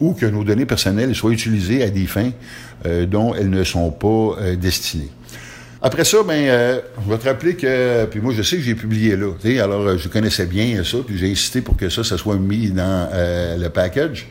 ou 0.00 0.14
que 0.14 0.26
nos 0.26 0.44
données 0.44 0.66
personnelles 0.66 1.14
soient 1.14 1.32
utilisées 1.32 1.82
à 1.82 1.90
des 1.90 2.06
fins 2.06 2.30
dont 3.06 3.34
elles 3.34 3.50
ne 3.50 3.64
sont 3.64 3.90
pas 3.90 4.36
destinées. 4.56 5.10
Après 5.82 6.04
ça, 6.04 6.18
ben, 6.22 6.34
euh, 6.34 6.80
je 7.02 7.10
vais 7.10 7.16
te 7.16 7.26
rappeler 7.26 7.54
que, 7.54 8.04
puis 8.04 8.20
moi, 8.20 8.34
je 8.36 8.42
sais 8.42 8.56
que 8.56 8.62
j'ai 8.62 8.74
publié 8.74 9.16
là, 9.16 9.28
alors 9.64 9.80
euh, 9.80 9.96
je 9.96 10.08
connaissais 10.08 10.44
bien 10.44 10.84
ça, 10.84 10.98
puis 11.06 11.16
j'ai 11.16 11.30
insisté 11.30 11.62
pour 11.62 11.74
que 11.74 11.88
ça, 11.88 12.04
ça 12.04 12.18
soit 12.18 12.36
mis 12.36 12.70
dans 12.70 13.08
euh, 13.14 13.56
le 13.56 13.70
package. 13.70 14.26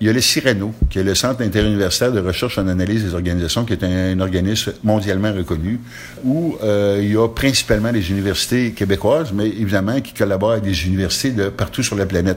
Il 0.00 0.06
y 0.06 0.10
a 0.10 0.14
le 0.14 0.22
CIRENO, 0.22 0.72
qui 0.88 0.98
est 0.98 1.02
le 1.02 1.14
Centre 1.14 1.42
interuniversitaire 1.42 2.12
de 2.12 2.20
recherche 2.20 2.56
en 2.56 2.66
analyse 2.66 3.04
des 3.04 3.12
organisations, 3.12 3.66
qui 3.66 3.74
est 3.74 3.84
un, 3.84 4.18
organisme 4.20 4.72
mondialement 4.84 5.32
reconnu, 5.32 5.80
où 6.22 6.58
il 6.62 7.10
y 7.10 7.16
a 7.16 7.28
principalement 7.28 7.90
les 7.90 8.10
universités 8.10 8.72
québécoises, 8.72 9.32
mais 9.32 9.46
évidemment 9.46 9.98
qui 10.02 10.12
collaborent 10.12 10.52
avec 10.52 10.64
des 10.64 10.86
universités 10.86 11.30
de 11.30 11.48
partout 11.48 11.82
sur 11.82 11.96
la 11.96 12.04
planète. 12.04 12.36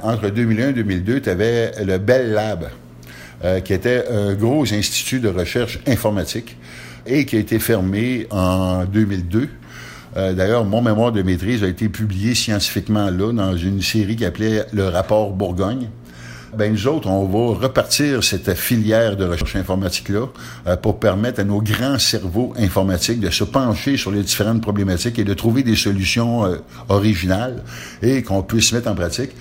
Entre 0.00 0.30
2001 0.30 0.70
et 0.70 0.72
2002, 0.72 1.20
tu 1.20 1.30
avais 1.30 1.70
le 1.84 1.98
Bell 1.98 2.32
Lab, 2.32 2.70
qui 3.64 3.72
était 3.72 4.04
un 4.10 4.34
gros 4.34 4.64
institut 4.74 5.20
de 5.20 5.28
recherche 5.28 5.78
informatique 5.86 6.56
et 7.06 7.26
qui 7.26 7.36
a 7.36 7.38
été 7.38 7.58
fermé 7.58 8.26
en 8.30 8.84
2002. 8.84 9.48
Euh, 10.16 10.32
D'ailleurs, 10.32 10.64
mon 10.64 10.82
mémoire 10.82 11.12
de 11.12 11.22
maîtrise 11.22 11.62
a 11.62 11.68
été 11.68 11.88
publié 11.88 12.34
scientifiquement 12.34 13.10
là, 13.10 13.32
dans 13.32 13.56
une 13.56 13.82
série 13.82 14.16
qui 14.16 14.24
appelait 14.24 14.64
le 14.72 14.88
rapport 14.88 15.32
Bourgogne. 15.32 15.88
Ben 16.56 16.72
nous 16.72 16.86
autres, 16.86 17.08
on 17.08 17.26
va 17.26 17.58
repartir 17.66 18.24
cette 18.24 18.54
filière 18.54 19.16
de 19.16 19.26
recherche 19.26 19.56
informatique-là 19.56 20.26
euh, 20.66 20.76
pour 20.76 20.98
permettre 20.98 21.40
à 21.40 21.44
nos 21.44 21.60
grands 21.60 21.98
cerveaux 21.98 22.54
informatiques 22.56 23.20
de 23.20 23.28
se 23.28 23.44
pencher 23.44 23.98
sur 23.98 24.10
les 24.10 24.22
différentes 24.22 24.62
problématiques 24.62 25.18
et 25.18 25.24
de 25.24 25.34
trouver 25.34 25.62
des 25.62 25.76
solutions 25.76 26.46
euh, 26.46 26.56
originales 26.88 27.62
et 28.00 28.22
qu'on 28.22 28.42
puisse 28.42 28.72
mettre 28.72 28.88
en 28.88 28.94
pratique. 28.94 29.32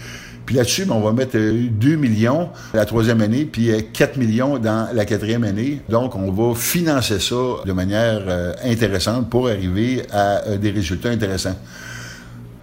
Puis 0.45 0.55
là-dessus, 0.55 0.85
ben, 0.85 0.95
on 0.95 1.01
va 1.01 1.11
mettre 1.11 1.37
2 1.37 1.39
euh, 1.39 1.97
millions 1.97 2.49
la 2.73 2.85
troisième 2.85 3.21
année, 3.21 3.45
puis 3.45 3.71
4 3.93 4.15
euh, 4.15 4.19
millions 4.19 4.57
dans 4.59 4.89
la 4.93 5.05
quatrième 5.05 5.43
année. 5.43 5.81
Donc, 5.89 6.15
on 6.15 6.31
va 6.31 6.55
financer 6.55 7.19
ça 7.19 7.35
de 7.65 7.71
manière 7.71 8.21
euh, 8.27 8.53
intéressante 8.63 9.29
pour 9.29 9.47
arriver 9.47 10.03
à 10.11 10.57
des 10.57 10.71
résultats 10.71 11.09
intéressants. 11.09 11.55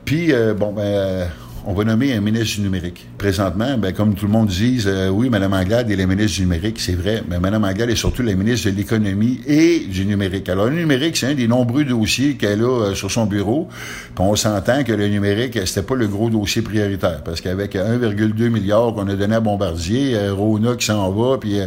Puis, 0.04 0.32
bon, 0.58 0.72
ben, 0.72 1.28
on 1.64 1.74
va 1.74 1.84
nommer 1.84 2.12
un 2.12 2.20
ministre 2.20 2.56
du 2.56 2.62
numérique. 2.62 3.06
Présentement, 3.18 3.78
ben, 3.78 3.92
comme 3.92 4.14
tout 4.14 4.26
le 4.26 4.32
monde 4.32 4.48
dit, 4.48 4.82
euh, 4.86 5.08
oui, 5.10 5.30
Mme 5.30 5.52
Anglade 5.52 5.90
est 5.90 5.96
la 5.96 6.06
ministre 6.06 6.38
du 6.38 6.42
numérique, 6.42 6.80
c'est 6.80 6.94
vrai, 6.94 7.22
mais 7.28 7.38
Mme 7.38 7.64
Anglade 7.64 7.90
est 7.90 7.96
surtout 7.96 8.22
la 8.22 8.34
ministre 8.34 8.68
de 8.68 8.76
l'économie 8.76 9.40
et 9.46 9.80
du 9.80 10.04
numérique. 10.04 10.48
Alors, 10.48 10.66
le 10.66 10.76
numérique, 10.76 11.16
c'est 11.16 11.28
un 11.28 11.34
des 11.34 11.46
nombreux 11.46 11.84
dossiers 11.84 12.34
qu'elle 12.34 12.62
a 12.62 12.64
euh, 12.64 12.94
sur 12.94 13.10
son 13.10 13.26
bureau. 13.26 13.68
Puis 14.14 14.24
on 14.24 14.34
s'entend 14.34 14.82
que 14.82 14.92
le 14.92 15.06
numérique, 15.06 15.58
c'était 15.66 15.86
pas 15.86 15.94
le 15.94 16.08
gros 16.08 16.30
dossier 16.30 16.62
prioritaire, 16.62 17.22
parce 17.24 17.40
qu'avec 17.40 17.76
1,2 17.76 18.48
milliard 18.48 18.92
qu'on 18.94 19.06
a 19.06 19.14
donné 19.14 19.36
à 19.36 19.40
Bombardier, 19.40 20.16
euh, 20.16 20.34
Rona 20.34 20.74
qui 20.74 20.86
s'en 20.86 21.10
va, 21.12 21.38
puis 21.38 21.60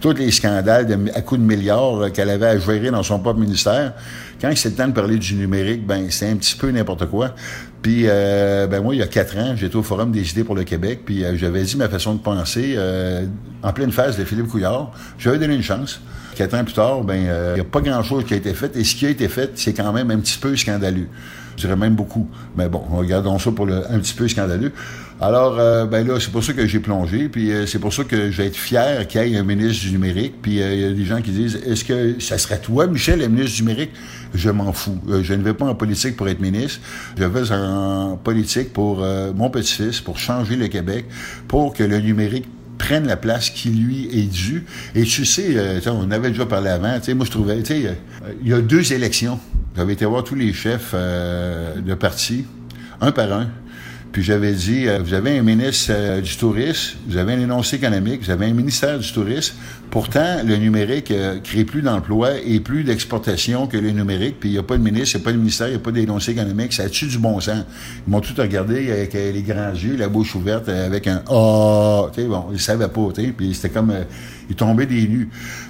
tous 0.00 0.12
les 0.12 0.30
scandales 0.30 0.86
à 1.14 1.22
coups 1.22 1.40
de 1.40 1.46
milliards 1.46 2.12
qu'elle 2.12 2.30
avait 2.30 2.46
à 2.46 2.58
gérer 2.58 2.90
dans 2.90 3.02
son 3.02 3.18
propre 3.18 3.40
ministère, 3.40 3.94
quand 4.40 4.50
c'est 4.56 4.70
le 4.70 4.74
temps 4.74 4.88
de 4.88 4.92
parler 4.92 5.18
du 5.18 5.34
numérique, 5.34 5.86
ben 5.86 6.06
c'est 6.08 6.28
un 6.30 6.36
petit 6.36 6.56
peu 6.56 6.70
n'importe 6.70 7.06
quoi. 7.06 7.34
Puis, 7.82 8.04
euh, 8.06 8.66
ben 8.66 8.82
moi, 8.82 8.94
il 8.94 8.98
y 8.98 9.02
a 9.02 9.06
quatre 9.06 9.36
ans, 9.38 9.54
j'étais 9.56 9.76
au 9.76 9.82
Forum 9.82 10.12
des 10.12 10.30
idées 10.30 10.44
pour 10.44 10.54
le 10.54 10.64
Québec, 10.64 11.00
puis 11.04 11.24
euh, 11.24 11.36
j'avais 11.36 11.62
dit 11.62 11.76
ma 11.76 11.88
façon 11.88 12.14
de 12.14 12.20
penser 12.20 12.74
euh, 12.76 13.24
en 13.62 13.72
pleine 13.72 13.90
phase 13.90 14.18
de 14.18 14.24
Philippe 14.24 14.48
Couillard. 14.48 14.92
J'avais 15.18 15.38
donné 15.38 15.54
une 15.54 15.62
chance. 15.62 16.00
Quatre 16.34 16.54
ans 16.54 16.64
plus 16.64 16.74
tard, 16.74 17.02
ben 17.02 17.16
il 17.16 17.54
n'y 17.54 17.60
a 17.60 17.64
pas 17.64 17.80
grand-chose 17.80 18.24
qui 18.24 18.34
a 18.34 18.36
été 18.36 18.54
fait, 18.54 18.76
et 18.76 18.84
ce 18.84 18.94
qui 18.94 19.06
a 19.06 19.10
été 19.10 19.28
fait, 19.28 19.52
c'est 19.56 19.72
quand 19.72 19.92
même 19.92 20.10
un 20.10 20.18
petit 20.18 20.38
peu 20.38 20.54
scandaleux. 20.56 21.08
Je 21.56 21.66
dirais 21.66 21.76
même 21.76 21.94
beaucoup. 21.94 22.28
Mais 22.56 22.68
bon, 22.68 22.82
regardons 22.90 23.38
ça 23.38 23.50
pour 23.50 23.66
le 23.66 23.90
un 23.90 23.98
petit 23.98 24.14
peu 24.14 24.28
scandaleux. 24.28 24.72
Alors, 25.22 25.58
euh, 25.58 25.84
ben 25.84 26.06
là, 26.06 26.18
c'est 26.18 26.32
pour 26.32 26.42
ça 26.42 26.54
que 26.54 26.66
j'ai 26.66 26.80
plongé, 26.80 27.28
puis 27.28 27.52
euh, 27.52 27.66
c'est 27.66 27.78
pour 27.78 27.92
ça 27.92 28.04
que 28.04 28.30
je 28.30 28.36
vais 28.38 28.46
être 28.46 28.56
fier 28.56 29.06
qu'il 29.06 29.22
y 29.26 29.34
ait 29.34 29.36
un 29.36 29.44
ministre 29.44 29.84
du 29.84 29.92
numérique. 29.92 30.40
Puis 30.40 30.62
euh, 30.62 30.74
il 30.74 30.80
y 30.80 30.84
a 30.84 30.90
des 30.92 31.04
gens 31.04 31.20
qui 31.20 31.30
disent, 31.30 31.60
est-ce 31.66 31.84
que 31.84 32.18
ça 32.18 32.38
serait 32.38 32.58
toi, 32.58 32.86
Michel, 32.86 33.18
le 33.18 33.28
ministre 33.28 33.56
du 33.56 33.62
numérique? 33.64 33.90
Je 34.32 34.48
m'en 34.48 34.72
fous. 34.72 34.98
je 35.22 35.34
ne 35.34 35.42
vais 35.42 35.52
pas 35.52 35.66
en 35.66 35.74
politique 35.74 36.16
pour 36.16 36.26
être 36.28 36.40
ministre. 36.40 36.80
Je 37.18 37.24
vais 37.24 37.52
en 37.52 38.16
politique 38.16 38.72
pour 38.72 39.04
mon 39.34 39.50
petit-fils, 39.50 40.00
pour 40.00 40.18
changer 40.18 40.54
le 40.54 40.68
Québec, 40.68 41.04
pour 41.48 41.74
que 41.74 41.82
le 41.82 41.98
numérique 41.98 42.46
prenne 42.78 43.08
la 43.08 43.16
place 43.16 43.50
qui 43.50 43.70
lui 43.70 44.08
est 44.12 44.32
due. 44.32 44.64
Et 44.94 45.02
tu 45.02 45.24
sais, 45.24 45.82
on 45.88 46.12
avait 46.12 46.30
déjà 46.30 46.46
parlé 46.46 46.70
avant, 46.70 46.96
moi 47.16 47.26
je 47.26 47.30
trouvais, 47.30 47.60
tu 47.62 47.74
sais, 47.74 47.96
il 48.40 48.48
y 48.48 48.54
a 48.54 48.60
deux 48.60 48.92
élections. 48.92 49.40
J'avais 49.76 49.94
été 49.94 50.04
voir 50.04 50.22
tous 50.22 50.36
les 50.36 50.52
chefs 50.52 50.94
de 50.94 51.94
parti, 51.94 52.44
un 53.00 53.10
par 53.10 53.32
un. 53.32 53.48
Puis 54.12 54.24
j'avais 54.24 54.52
dit, 54.52 54.88
euh, 54.88 54.98
vous 54.98 55.14
avez 55.14 55.38
un 55.38 55.42
ministre 55.42 55.92
euh, 55.94 56.20
du 56.20 56.36
tourisme, 56.36 56.98
vous 57.06 57.16
avez 57.16 57.34
un 57.34 57.40
énoncé 57.40 57.76
économique, 57.76 58.24
vous 58.24 58.30
avez 58.30 58.46
un 58.46 58.52
ministère 58.52 58.98
du 58.98 59.12
tourisme. 59.12 59.54
Pourtant, 59.88 60.38
le 60.44 60.56
numérique 60.56 61.12
euh, 61.12 61.38
crée 61.38 61.64
plus 61.64 61.82
d'emplois 61.82 62.32
et 62.44 62.58
plus 62.58 62.82
d'exportation 62.82 63.68
que 63.68 63.76
le 63.76 63.90
numérique. 63.90 64.40
Puis 64.40 64.48
il 64.48 64.52
n'y 64.52 64.58
a 64.58 64.64
pas 64.64 64.76
de 64.76 64.82
ministre, 64.82 65.16
il 65.16 65.18
n'y 65.18 65.22
a 65.22 65.24
pas 65.26 65.32
de 65.32 65.36
ministère, 65.36 65.68
il 65.68 65.72
n'y 65.72 65.76
a 65.76 65.80
pas 65.80 65.92
d'énoncé 65.92 66.32
économique. 66.32 66.72
Ça 66.72 66.88
tue 66.88 67.06
du 67.06 67.18
bon 67.18 67.38
sens. 67.38 67.64
Ils 68.06 68.10
m'ont 68.10 68.20
tout 68.20 68.34
regardé 68.36 68.90
avec 68.90 69.12
les 69.12 69.42
grands 69.42 69.72
yeux, 69.72 69.96
la 69.96 70.08
bouche 70.08 70.34
ouverte, 70.34 70.68
avec 70.68 71.06
un 71.06 71.22
«Ah! 71.30 72.06
sais, 72.14 72.24
bon, 72.24 72.46
ils 72.52 72.60
savaient 72.60 72.88
pas, 72.88 73.08
tu 73.14 73.22
sais. 73.22 73.28
Puis 73.36 73.54
c'était 73.54 73.70
comme... 73.70 73.92
ils 74.48 74.56
tombaient 74.56 74.86
des 74.86 75.06
nues. 75.06 75.28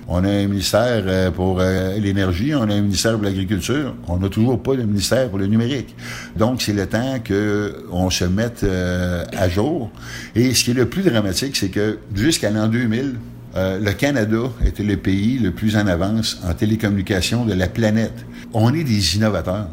On 0.09 0.25
a 0.25 0.29
un 0.29 0.47
ministère 0.47 1.33
pour 1.33 1.61
l'énergie, 1.61 2.55
on 2.55 2.63
a 2.63 2.75
un 2.75 2.81
ministère 2.81 3.15
pour 3.15 3.25
l'agriculture. 3.25 3.95
On 4.09 4.19
n'a 4.19 4.29
toujours 4.29 4.63
pas 4.63 4.77
de 4.77 4.83
ministère 4.83 5.29
pour 5.29 5.39
le 5.39 5.47
numérique. 5.47 5.95
Donc, 6.37 6.63
c'est 6.63 6.73
le 6.73 6.87
temps 6.87 7.17
qu'on 7.27 8.11
se 8.11 8.25
mette 8.25 8.63
euh, 8.63 9.25
à 9.37 9.49
jour. 9.49 9.91
Et 10.35 10.55
ce 10.55 10.65
qui 10.65 10.71
est 10.71 10.75
le 10.75 10.89
plus 10.89 11.03
dramatique, 11.03 11.57
c'est 11.57 11.69
que 11.69 11.99
jusqu'à 12.15 12.51
l'an 12.51 12.69
2000, 12.69 13.17
euh, 13.57 13.81
le 13.81 13.93
Canada 13.93 14.39
était 14.65 14.85
le 14.85 14.97
pays 14.97 15.39
le 15.39 15.51
plus 15.51 15.77
en 15.77 15.87
avance 15.87 16.41
en 16.45 16.55
télécommunication 16.55 17.45
de 17.45 17.55
la 17.55 17.69
planète. 17.69 18.25
On 18.53 18.73
est 18.75 18.85
des 18.85 19.17
innovateurs. 19.17 19.69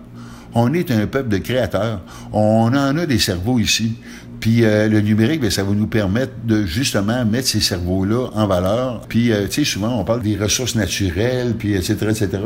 On 0.53 0.73
est 0.73 0.89
un 0.89 1.05
peuple 1.05 1.29
de 1.29 1.37
créateurs. 1.37 2.01
On 2.33 2.73
en 2.73 2.97
a 2.97 3.05
des 3.05 3.19
cerveaux 3.19 3.59
ici. 3.59 3.95
Puis 4.39 4.63
euh, 4.63 4.87
le 4.87 5.01
numérique, 5.01 5.41
bien, 5.41 5.49
ça 5.49 5.63
va 5.63 5.73
nous 5.73 5.87
permettre 5.87 6.33
de 6.45 6.65
justement 6.65 7.25
mettre 7.25 7.47
ces 7.47 7.59
cerveaux-là 7.59 8.29
en 8.33 8.47
valeur. 8.47 9.01
Puis, 9.07 9.31
tu 9.49 9.51
sais, 9.51 9.63
souvent, 9.63 9.99
on 9.99 10.03
parle 10.03 10.21
des 10.21 10.35
ressources 10.35 10.75
naturelles, 10.75 11.55
puis 11.57 11.73
etc., 11.73 11.95
etc. 12.09 12.39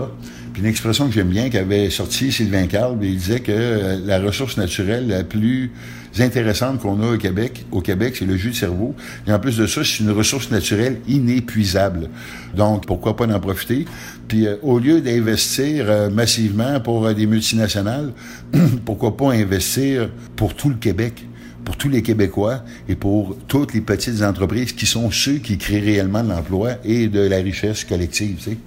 Puis 0.54 0.62
une 0.62 0.68
expression 0.68 1.08
que 1.08 1.14
j'aime 1.14 1.30
bien 1.30 1.50
qu'avait 1.50 1.90
sorti 1.90 2.32
Sylvain 2.32 2.68
Carl, 2.68 2.98
il 3.02 3.16
disait 3.16 3.40
que 3.40 3.52
euh, 3.52 4.00
la 4.06 4.20
ressource 4.20 4.58
naturelle 4.58 5.08
la 5.08 5.24
plus 5.24 5.72
intéressante 6.20 6.82
qu'on 6.82 7.02
a 7.02 7.14
au 7.14 7.18
Québec, 7.18 7.66
au 7.72 7.80
Québec, 7.80 8.16
c'est 8.18 8.26
le 8.26 8.36
jus 8.36 8.50
de 8.50 8.56
cerveau. 8.56 8.94
Et 9.28 9.32
en 9.32 9.40
plus 9.40 9.58
de 9.58 9.66
ça, 9.66 9.82
c'est 9.86 10.04
une 10.04 10.12
ressource 10.12 10.52
naturelle 10.52 11.00
inépuisable. 11.08 12.10
Donc, 12.56 12.86
pourquoi 12.86 13.16
pas 13.16 13.28
en 13.28 13.40
profiter? 13.40 13.86
Puis 14.28 14.46
euh, 14.46 14.58
au 14.62 14.78
lieu 14.78 15.00
d'investir 15.00 15.86
euh, 15.88 16.10
massivement 16.10 16.82
pour 16.82 17.14
des 17.14 17.28
multinationales, 17.28 18.12
pourquoi 18.86 19.16
pas 19.16 19.32
investir 19.32 20.10
pour 20.36 20.54
tout 20.54 20.70
le 20.70 20.76
Québec? 20.76 21.26
Pour 21.64 21.78
tous 21.78 21.90
les 21.90 22.02
Québécois 22.02 22.64
et 22.88 22.96
pour 22.96 23.36
toutes 23.48 23.74
les 23.74 23.82
petites 23.82 24.22
entreprises 24.22 24.74
qui 24.74 24.86
sont 24.86 25.12
ceux 25.12 25.38
qui 25.38 25.58
créent 25.58 25.80
réellement 25.80 26.24
de 26.24 26.30
l'emploi 26.30 26.72
et 26.84 27.08
de 27.08 27.22
la 27.22 27.38
richesse 27.38 27.84
collective. 27.84 28.38
Tu. 28.44 28.58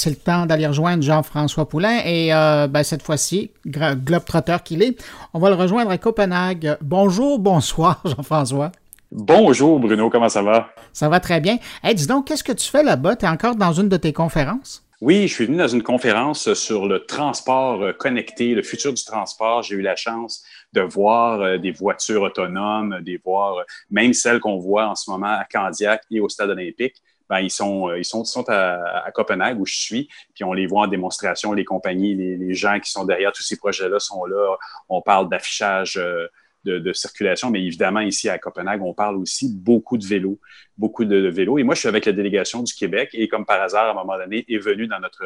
C'est 0.00 0.10
le 0.10 0.16
temps 0.16 0.46
d'aller 0.46 0.66
rejoindre 0.66 1.02
Jean-François 1.02 1.68
Poulain. 1.68 2.00
Et 2.06 2.32
euh, 2.32 2.66
ben, 2.66 2.82
cette 2.82 3.02
fois-ci, 3.02 3.50
globe-trotteur 3.66 4.62
qu'il 4.62 4.82
est, 4.82 4.96
on 5.34 5.38
va 5.38 5.50
le 5.50 5.56
rejoindre 5.56 5.90
à 5.90 5.98
Copenhague. 5.98 6.78
Bonjour, 6.80 7.38
bonsoir, 7.38 8.00
Jean-François. 8.04 8.72
Bonjour, 9.12 9.78
Bruno, 9.78 10.08
comment 10.08 10.28
ça 10.28 10.42
va? 10.42 10.70
Ça 10.94 11.08
va 11.08 11.20
très 11.20 11.40
bien. 11.40 11.58
Hey, 11.82 11.94
dis 11.94 12.06
donc, 12.06 12.26
qu'est-ce 12.26 12.44
que 12.44 12.52
tu 12.52 12.70
fais 12.70 12.82
là-bas? 12.82 13.16
Tu 13.16 13.26
es 13.26 13.28
encore 13.28 13.56
dans 13.56 13.72
une 13.72 13.88
de 13.88 13.96
tes 13.98 14.12
conférences? 14.12 14.82
Oui, 15.02 15.28
je 15.28 15.34
suis 15.34 15.46
venu 15.46 15.58
dans 15.58 15.68
une 15.68 15.82
conférence 15.82 16.52
sur 16.54 16.86
le 16.86 17.04
transport 17.04 17.82
euh, 17.82 17.92
connecté, 17.92 18.54
le 18.54 18.62
futur 18.62 18.94
du 18.94 19.04
transport. 19.04 19.62
J'ai 19.62 19.74
eu 19.74 19.82
la 19.82 19.96
chance 19.96 20.44
de 20.72 20.80
voir 20.80 21.40
euh, 21.40 21.58
des 21.58 21.72
voitures 21.72 22.22
autonomes, 22.22 23.00
des 23.02 23.20
voir 23.22 23.64
même 23.90 24.14
celles 24.14 24.40
qu'on 24.40 24.58
voit 24.58 24.88
en 24.88 24.94
ce 24.94 25.10
moment 25.10 25.38
à 25.38 25.44
Candiac 25.44 26.02
et 26.10 26.20
au 26.20 26.28
Stade 26.28 26.50
olympique 26.50 27.02
ben, 27.30 27.38
ils 27.38 27.50
sont, 27.50 27.88
euh, 27.88 27.98
ils 27.98 28.04
sont, 28.04 28.24
sont 28.24 28.44
à, 28.48 29.08
Copenhague 29.14 29.60
où 29.60 29.64
je 29.64 29.76
suis, 29.76 30.08
puis 30.34 30.42
on 30.42 30.52
les 30.52 30.66
voit 30.66 30.82
en 30.82 30.86
démonstration, 30.88 31.52
les 31.52 31.64
compagnies, 31.64 32.16
les, 32.16 32.54
gens 32.54 32.80
qui 32.80 32.90
sont 32.90 33.04
derrière 33.04 33.30
tous 33.30 33.44
ces 33.44 33.56
projets-là 33.56 34.00
sont 34.00 34.24
là. 34.24 34.56
On 34.88 35.00
parle 35.00 35.28
d'affichage 35.28 35.96
euh, 35.96 36.26
de, 36.64 36.92
circulation, 36.92 37.50
mais 37.50 37.64
évidemment, 37.64 38.00
ici 38.00 38.28
à 38.28 38.36
Copenhague, 38.38 38.82
on 38.82 38.94
parle 38.94 39.16
aussi 39.16 39.54
beaucoup 39.54 39.96
de 39.96 40.04
vélos, 40.04 40.40
beaucoup 40.76 41.04
de, 41.04 41.20
de 41.20 41.28
vélos. 41.28 41.58
Et 41.58 41.62
moi, 41.62 41.76
je 41.76 41.80
suis 41.80 41.88
avec 41.88 42.04
la 42.04 42.12
délégation 42.12 42.64
du 42.64 42.74
Québec 42.74 43.10
et 43.12 43.28
comme 43.28 43.46
par 43.46 43.62
hasard, 43.62 43.86
à 43.86 43.90
un 43.92 43.94
moment 43.94 44.18
donné, 44.18 44.44
est 44.48 44.58
venu 44.58 44.88
dans 44.88 44.98
notre 44.98 45.24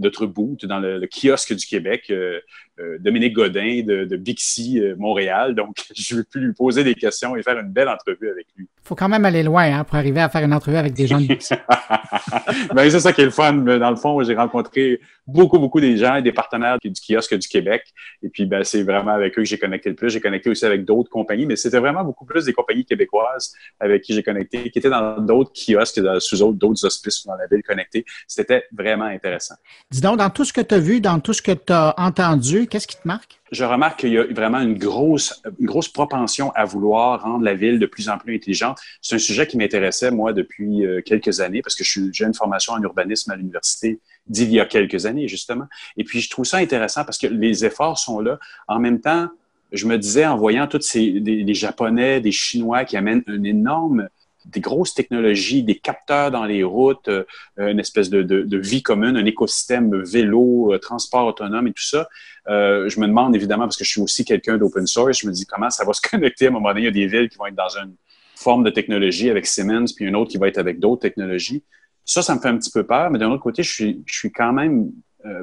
notre 0.00 0.26
boot 0.26 0.64
dans 0.64 0.80
le, 0.80 1.06
kiosque 1.06 1.54
du 1.54 1.66
Québec, 1.66 2.06
euh, 2.10 2.40
euh, 2.78 2.98
Dominique 2.98 3.34
Godin 3.34 3.82
de, 3.86 4.04
de 4.04 4.16
Bixi 4.16 4.80
euh, 4.80 4.94
Montréal. 4.96 5.54
Donc, 5.54 5.76
je 5.94 6.16
vais 6.16 6.24
plus 6.24 6.40
lui 6.40 6.52
poser 6.52 6.84
des 6.84 6.94
questions 6.94 7.36
et 7.36 7.42
faire 7.42 7.58
une 7.58 7.70
belle 7.70 7.88
entrevue 7.88 8.30
avec 8.30 8.46
lui. 8.56 8.68
Il 8.82 8.88
faut 8.88 8.94
quand 8.94 9.08
même 9.08 9.24
aller 9.24 9.42
loin 9.42 9.64
hein, 9.64 9.84
pour 9.84 9.96
arriver 9.96 10.20
à 10.20 10.28
faire 10.28 10.42
une 10.42 10.54
entrevue 10.54 10.76
avec 10.76 10.94
des 10.94 11.06
gens 11.06 11.20
de 11.20 11.26
Bixi. 11.28 11.54
ben, 12.74 12.90
c'est 12.90 13.00
ça 13.00 13.12
qui 13.12 13.20
est 13.20 13.24
le 13.24 13.30
fun. 13.30 13.52
Dans 13.52 13.90
le 13.90 13.96
fond, 13.96 14.22
j'ai 14.22 14.34
rencontré 14.34 15.00
beaucoup, 15.26 15.58
beaucoup 15.58 15.80
des 15.80 15.96
gens 15.96 16.16
et 16.16 16.22
des 16.22 16.32
partenaires 16.32 16.78
du 16.82 16.92
kiosque 16.92 17.36
du 17.36 17.48
Québec. 17.48 17.82
Et 18.22 18.28
puis, 18.28 18.46
ben, 18.46 18.64
c'est 18.64 18.82
vraiment 18.82 19.12
avec 19.12 19.32
eux 19.38 19.42
que 19.42 19.48
j'ai 19.48 19.58
connecté 19.58 19.90
le 19.90 19.96
plus. 19.96 20.10
J'ai 20.10 20.20
connecté 20.20 20.50
aussi 20.50 20.64
avec 20.64 20.84
d'autres 20.84 21.10
compagnies, 21.10 21.46
mais 21.46 21.56
c'était 21.56 21.78
vraiment 21.78 22.04
beaucoup 22.04 22.24
plus 22.24 22.44
des 22.44 22.52
compagnies 22.52 22.84
québécoises 22.84 23.52
avec 23.78 24.02
qui 24.02 24.14
j'ai 24.14 24.22
connecté, 24.22 24.70
qui 24.70 24.78
étaient 24.78 24.90
dans 24.90 25.18
d'autres 25.20 25.52
kiosques, 25.52 26.00
sous 26.20 26.52
d'autres 26.52 26.86
auspices 26.86 27.26
dans 27.26 27.34
la 27.34 27.46
ville 27.46 27.62
connectée. 27.62 28.04
C'était 28.26 28.64
vraiment 28.72 29.04
intéressant. 29.04 29.56
Dis 29.90 30.00
donc, 30.00 30.18
dans 30.18 30.30
tout 30.30 30.44
ce 30.44 30.52
que 30.52 30.60
tu 30.60 30.74
as 30.74 30.78
vu, 30.78 31.00
dans 31.00 31.20
tout 31.20 31.32
ce 31.32 31.42
que 31.42 31.52
tu 31.52 31.72
as 31.72 31.94
entendu, 31.98 32.66
qu'est-ce 32.66 32.86
qui 32.86 32.96
te 32.96 33.06
marque? 33.06 33.39
Je 33.50 33.64
remarque 33.64 34.00
qu'il 34.00 34.12
y 34.12 34.18
a 34.18 34.24
vraiment 34.24 34.60
une 34.60 34.78
grosse, 34.78 35.42
une 35.58 35.66
grosse 35.66 35.88
propension 35.88 36.52
à 36.52 36.64
vouloir 36.64 37.22
rendre 37.22 37.44
la 37.44 37.54
ville 37.54 37.78
de 37.78 37.86
plus 37.86 38.08
en 38.08 38.16
plus 38.16 38.36
intelligente. 38.36 38.78
C'est 39.02 39.16
un 39.16 39.18
sujet 39.18 39.46
qui 39.46 39.56
m'intéressait, 39.56 40.10
moi, 40.10 40.32
depuis 40.32 40.86
euh, 40.86 41.02
quelques 41.04 41.40
années, 41.40 41.60
parce 41.60 41.74
que 41.74 41.82
j'ai 41.84 42.24
une 42.24 42.34
formation 42.34 42.74
en 42.74 42.82
urbanisme 42.82 43.30
à 43.32 43.36
l'université 43.36 44.00
d'il 44.26 44.52
y 44.52 44.60
a 44.60 44.66
quelques 44.66 45.06
années, 45.06 45.26
justement. 45.26 45.66
Et 45.96 46.04
puis, 46.04 46.20
je 46.20 46.30
trouve 46.30 46.44
ça 46.44 46.58
intéressant 46.58 47.04
parce 47.04 47.18
que 47.18 47.26
les 47.26 47.64
efforts 47.64 47.98
sont 47.98 48.20
là. 48.20 48.38
En 48.68 48.78
même 48.78 49.00
temps, 49.00 49.28
je 49.72 49.86
me 49.86 49.98
disais, 49.98 50.26
en 50.26 50.36
voyant 50.36 50.66
tous 50.66 50.82
ces, 50.82 51.00
les 51.00 51.54
Japonais, 51.54 52.20
des 52.20 52.32
Chinois 52.32 52.84
qui 52.84 52.96
amènent 52.96 53.22
un 53.26 53.42
énorme 53.42 54.08
des 54.46 54.60
grosses 54.60 54.94
technologies, 54.94 55.62
des 55.62 55.76
capteurs 55.76 56.30
dans 56.30 56.44
les 56.44 56.62
routes, 56.62 57.08
euh, 57.08 57.24
une 57.58 57.78
espèce 57.78 58.10
de, 58.10 58.56
vie 58.56 58.82
commune, 58.82 59.16
un 59.16 59.24
écosystème 59.24 59.94
vélo, 60.02 60.72
euh, 60.72 60.78
transport 60.78 61.26
autonome 61.26 61.66
et 61.68 61.72
tout 61.72 61.82
ça. 61.82 62.08
Euh, 62.48 62.88
je 62.88 63.00
me 63.00 63.06
demande 63.06 63.34
évidemment, 63.36 63.64
parce 63.64 63.76
que 63.76 63.84
je 63.84 63.90
suis 63.90 64.00
aussi 64.00 64.24
quelqu'un 64.24 64.58
d'open 64.58 64.86
source, 64.86 65.18
je 65.20 65.26
me 65.26 65.32
dis 65.32 65.46
comment 65.46 65.70
ça 65.70 65.84
va 65.84 65.92
se 65.92 66.00
connecter 66.10 66.46
à 66.46 66.48
un 66.48 66.52
moment 66.52 66.68
donné. 66.68 66.82
Il 66.82 66.84
y 66.84 66.88
a 66.88 66.90
des 66.90 67.06
villes 67.06 67.28
qui 67.28 67.36
vont 67.36 67.46
être 67.46 67.54
dans 67.54 67.76
une 67.78 67.94
forme 68.34 68.64
de 68.64 68.70
technologie 68.70 69.30
avec 69.30 69.46
Siemens, 69.46 69.92
puis 69.94 70.06
une 70.06 70.16
autre 70.16 70.30
qui 70.30 70.38
va 70.38 70.48
être 70.48 70.58
avec 70.58 70.80
d'autres 70.80 71.02
technologies. 71.02 71.62
Ça, 72.04 72.22
ça 72.22 72.34
me 72.34 72.40
fait 72.40 72.48
un 72.48 72.56
petit 72.56 72.70
peu 72.70 72.84
peur, 72.84 73.10
mais 73.10 73.18
d'un 73.18 73.30
autre 73.30 73.42
côté, 73.42 73.62
je 73.62 73.70
suis, 73.70 74.02
je 74.06 74.18
suis 74.18 74.32
quand 74.32 74.52
même 74.52 74.90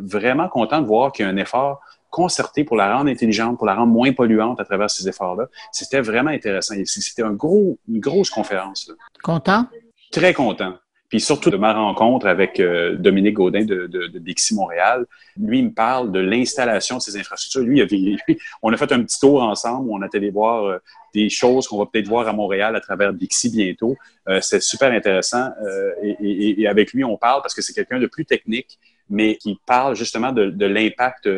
vraiment 0.02 0.50
content 0.50 0.82
de 0.82 0.88
voir 0.88 1.12
qu'il 1.12 1.24
y 1.24 1.28
a 1.28 1.32
un 1.32 1.38
effort 1.38 1.82
concerté 2.09 2.63
pour 2.63 2.78
la 2.78 2.96
rendre 2.96 3.09
intelligente, 3.09 3.58
pour 3.58 3.67
la 3.67 3.75
rendre 3.75 3.92
moins 3.92 4.13
polluante 4.13 4.59
à 4.59 4.66
travers 4.66 4.89
ces 4.89 5.08
efforts-là. 5.08 5.47
C'était 5.71 6.01
vraiment 6.01 6.32
intéressant. 6.32 6.75
C'était 6.86 7.24
un 7.24 7.34
gros, 7.34 7.78
une 7.88 8.00
grosse 8.00 8.29
conférence. 8.29 8.92
Content? 9.24 9.66
Très 10.12 10.34
content. 10.34 10.75
Puis 11.09 11.21
surtout 11.21 11.50
de 11.50 11.58
ma 11.58 11.74
rencontre 11.74 12.28
avec 12.28 12.59
euh, 12.59 12.97
Dominique 12.97 13.36
Gaudin 13.36 13.63
de, 13.63 13.88
de, 13.88 14.08
de, 14.08 14.20
Dixie 14.20 14.55
Montréal. 14.55 15.05
Lui, 15.38 15.59
il 15.59 15.66
me 15.66 15.74
parle 15.74 16.12
de 16.12 16.20
l'installation 16.20 16.97
de 16.97 17.01
ces 17.01 17.16
infrastructures. 17.17 17.62
Lui, 17.62 17.79
il 17.79 18.17
on 18.62 18.74
a 18.74 18.78
fait 18.78 18.92
un 18.92 19.01
petit 19.04 19.20
tour 19.20 19.42
ensemble 19.42 19.89
on 19.89 20.01
a 20.01 20.08
allé 20.13 20.29
voir 20.32 20.66
euh, 20.66 20.78
des 21.13 21.29
choses 21.29 21.66
qu'on 21.67 21.78
va 21.78 21.86
peut-être 21.86 22.08
voir 22.08 22.28
à 22.28 22.34
Montréal 22.34 22.75
à 22.75 22.82
travers 22.82 23.13
Dixie 23.13 23.50
bientôt. 23.50 23.96
Euh, 24.28 24.42
c'est 24.42 24.62
super 24.62 24.92
intéressant. 24.92 25.50
Euh, 25.63 25.92
et, 26.04 26.17
et, 26.20 26.62
et, 26.62 26.67
avec 26.67 26.92
lui, 26.92 27.05
on 27.05 27.16
parle 27.16 27.42
parce 27.42 27.54
que 27.54 27.62
c'est 27.62 27.74
quelqu'un 27.74 28.00
de 28.00 28.08
plus 28.08 28.25
technique, 28.25 28.78
mais 29.09 29.38
qui 29.38 29.58
parle 29.66 29.96
justement 29.96 30.34
de, 30.34 30.50
de 30.50 30.66
l'impact 30.66 31.29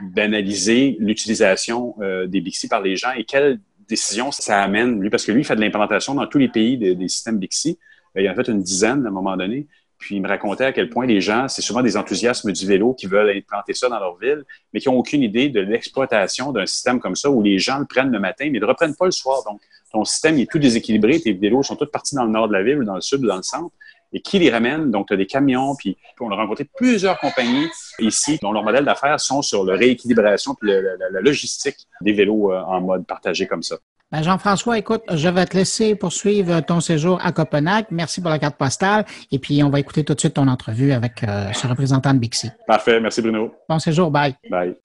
d'analyser 0.00 0.96
l'utilisation 0.98 1.94
euh, 2.00 2.26
des 2.26 2.40
Bixi 2.40 2.68
par 2.68 2.82
les 2.82 2.96
gens 2.96 3.12
et 3.12 3.24
quelles 3.24 3.60
décisions 3.88 4.30
ça 4.32 4.62
amène, 4.62 5.00
lui, 5.00 5.10
parce 5.10 5.24
que 5.24 5.32
lui, 5.32 5.42
il 5.42 5.44
fait 5.44 5.56
de 5.56 5.60
l'implantation 5.60 6.14
dans 6.14 6.26
tous 6.26 6.38
les 6.38 6.48
pays 6.48 6.78
des, 6.78 7.08
systèmes 7.08 7.38
Bixi. 7.38 7.78
Euh, 8.16 8.22
il 8.22 8.28
en 8.28 8.34
fait 8.34 8.48
une 8.48 8.62
dizaine 8.62 9.04
à 9.04 9.08
un 9.08 9.12
moment 9.12 9.36
donné. 9.36 9.66
Puis 9.98 10.16
il 10.16 10.22
me 10.22 10.28
racontait 10.28 10.64
à 10.64 10.72
quel 10.72 10.90
point 10.90 11.06
les 11.06 11.20
gens, 11.20 11.48
c'est 11.48 11.62
souvent 11.62 11.80
des 11.80 11.96
enthousiasmes 11.96 12.52
du 12.52 12.66
vélo 12.66 12.94
qui 12.94 13.06
veulent 13.06 13.30
implanter 13.30 13.72
ça 13.74 13.88
dans 13.88 13.98
leur 13.98 14.18
ville, 14.18 14.44
mais 14.72 14.80
qui 14.80 14.88
n'ont 14.88 14.96
aucune 14.96 15.22
idée 15.22 15.48
de 15.48 15.60
l'exploitation 15.60 16.52
d'un 16.52 16.66
système 16.66 17.00
comme 17.00 17.14
ça 17.14 17.30
où 17.30 17.42
les 17.42 17.58
gens 17.58 17.78
le 17.78 17.86
prennent 17.86 18.10
le 18.10 18.20
matin, 18.20 18.46
mais 18.46 18.58
ne 18.58 18.60
le 18.60 18.66
reprennent 18.66 18.96
pas 18.96 19.06
le 19.06 19.12
soir. 19.12 19.42
Donc, 19.44 19.60
ton 19.92 20.04
système 20.04 20.38
est 20.38 20.50
tout 20.50 20.58
déséquilibré, 20.58 21.20
tes 21.20 21.32
vélos 21.32 21.62
sont 21.62 21.76
tous 21.76 21.86
partis 21.86 22.16
dans 22.16 22.24
le 22.24 22.30
nord 22.30 22.48
de 22.48 22.52
la 22.52 22.62
ville 22.62 22.78
ou 22.78 22.84
dans 22.84 22.96
le 22.96 23.00
sud 23.00 23.24
ou 23.24 23.28
dans 23.28 23.36
le 23.36 23.42
centre 23.42 23.72
et 24.14 24.20
qui 24.20 24.38
les 24.38 24.50
ramène. 24.50 24.90
Donc, 24.90 25.08
tu 25.08 25.14
as 25.14 25.16
des 25.16 25.26
camions, 25.26 25.74
puis, 25.76 25.98
on 26.20 26.30
a 26.30 26.36
rencontré 26.36 26.64
plusieurs 26.64 27.18
compagnies 27.18 27.66
ici 27.98 28.38
dont 28.40 28.52
leur 28.52 28.62
modèle 28.62 28.84
d'affaires 28.84 29.20
sont 29.20 29.42
sur 29.42 29.64
la 29.64 29.74
rééquilibration 29.74 30.54
puis 30.54 30.70
la, 30.70 31.20
logistique 31.20 31.76
des 32.00 32.12
vélos 32.12 32.52
euh, 32.52 32.60
en 32.62 32.80
mode 32.80 33.06
partagé 33.06 33.46
comme 33.46 33.62
ça. 33.62 33.76
Ben 34.12 34.22
Jean-François, 34.22 34.78
écoute, 34.78 35.02
je 35.10 35.28
vais 35.28 35.44
te 35.44 35.56
laisser 35.56 35.96
poursuivre 35.96 36.60
ton 36.60 36.80
séjour 36.80 37.18
à 37.24 37.32
Copenhague. 37.32 37.86
Merci 37.90 38.20
pour 38.20 38.30
la 38.30 38.38
carte 38.38 38.56
postale. 38.56 39.04
Et 39.32 39.38
puis, 39.38 39.62
on 39.64 39.70
va 39.70 39.80
écouter 39.80 40.04
tout 40.04 40.14
de 40.14 40.20
suite 40.20 40.34
ton 40.34 40.46
entrevue 40.46 40.92
avec 40.92 41.24
euh, 41.24 41.50
ce 41.52 41.66
représentant 41.66 42.14
de 42.14 42.18
Bixi. 42.18 42.50
Parfait. 42.66 43.00
Merci, 43.00 43.22
Bruno. 43.22 43.52
Bon 43.68 43.78
séjour. 43.78 44.10
Bye. 44.10 44.36
Bye. 44.48 44.76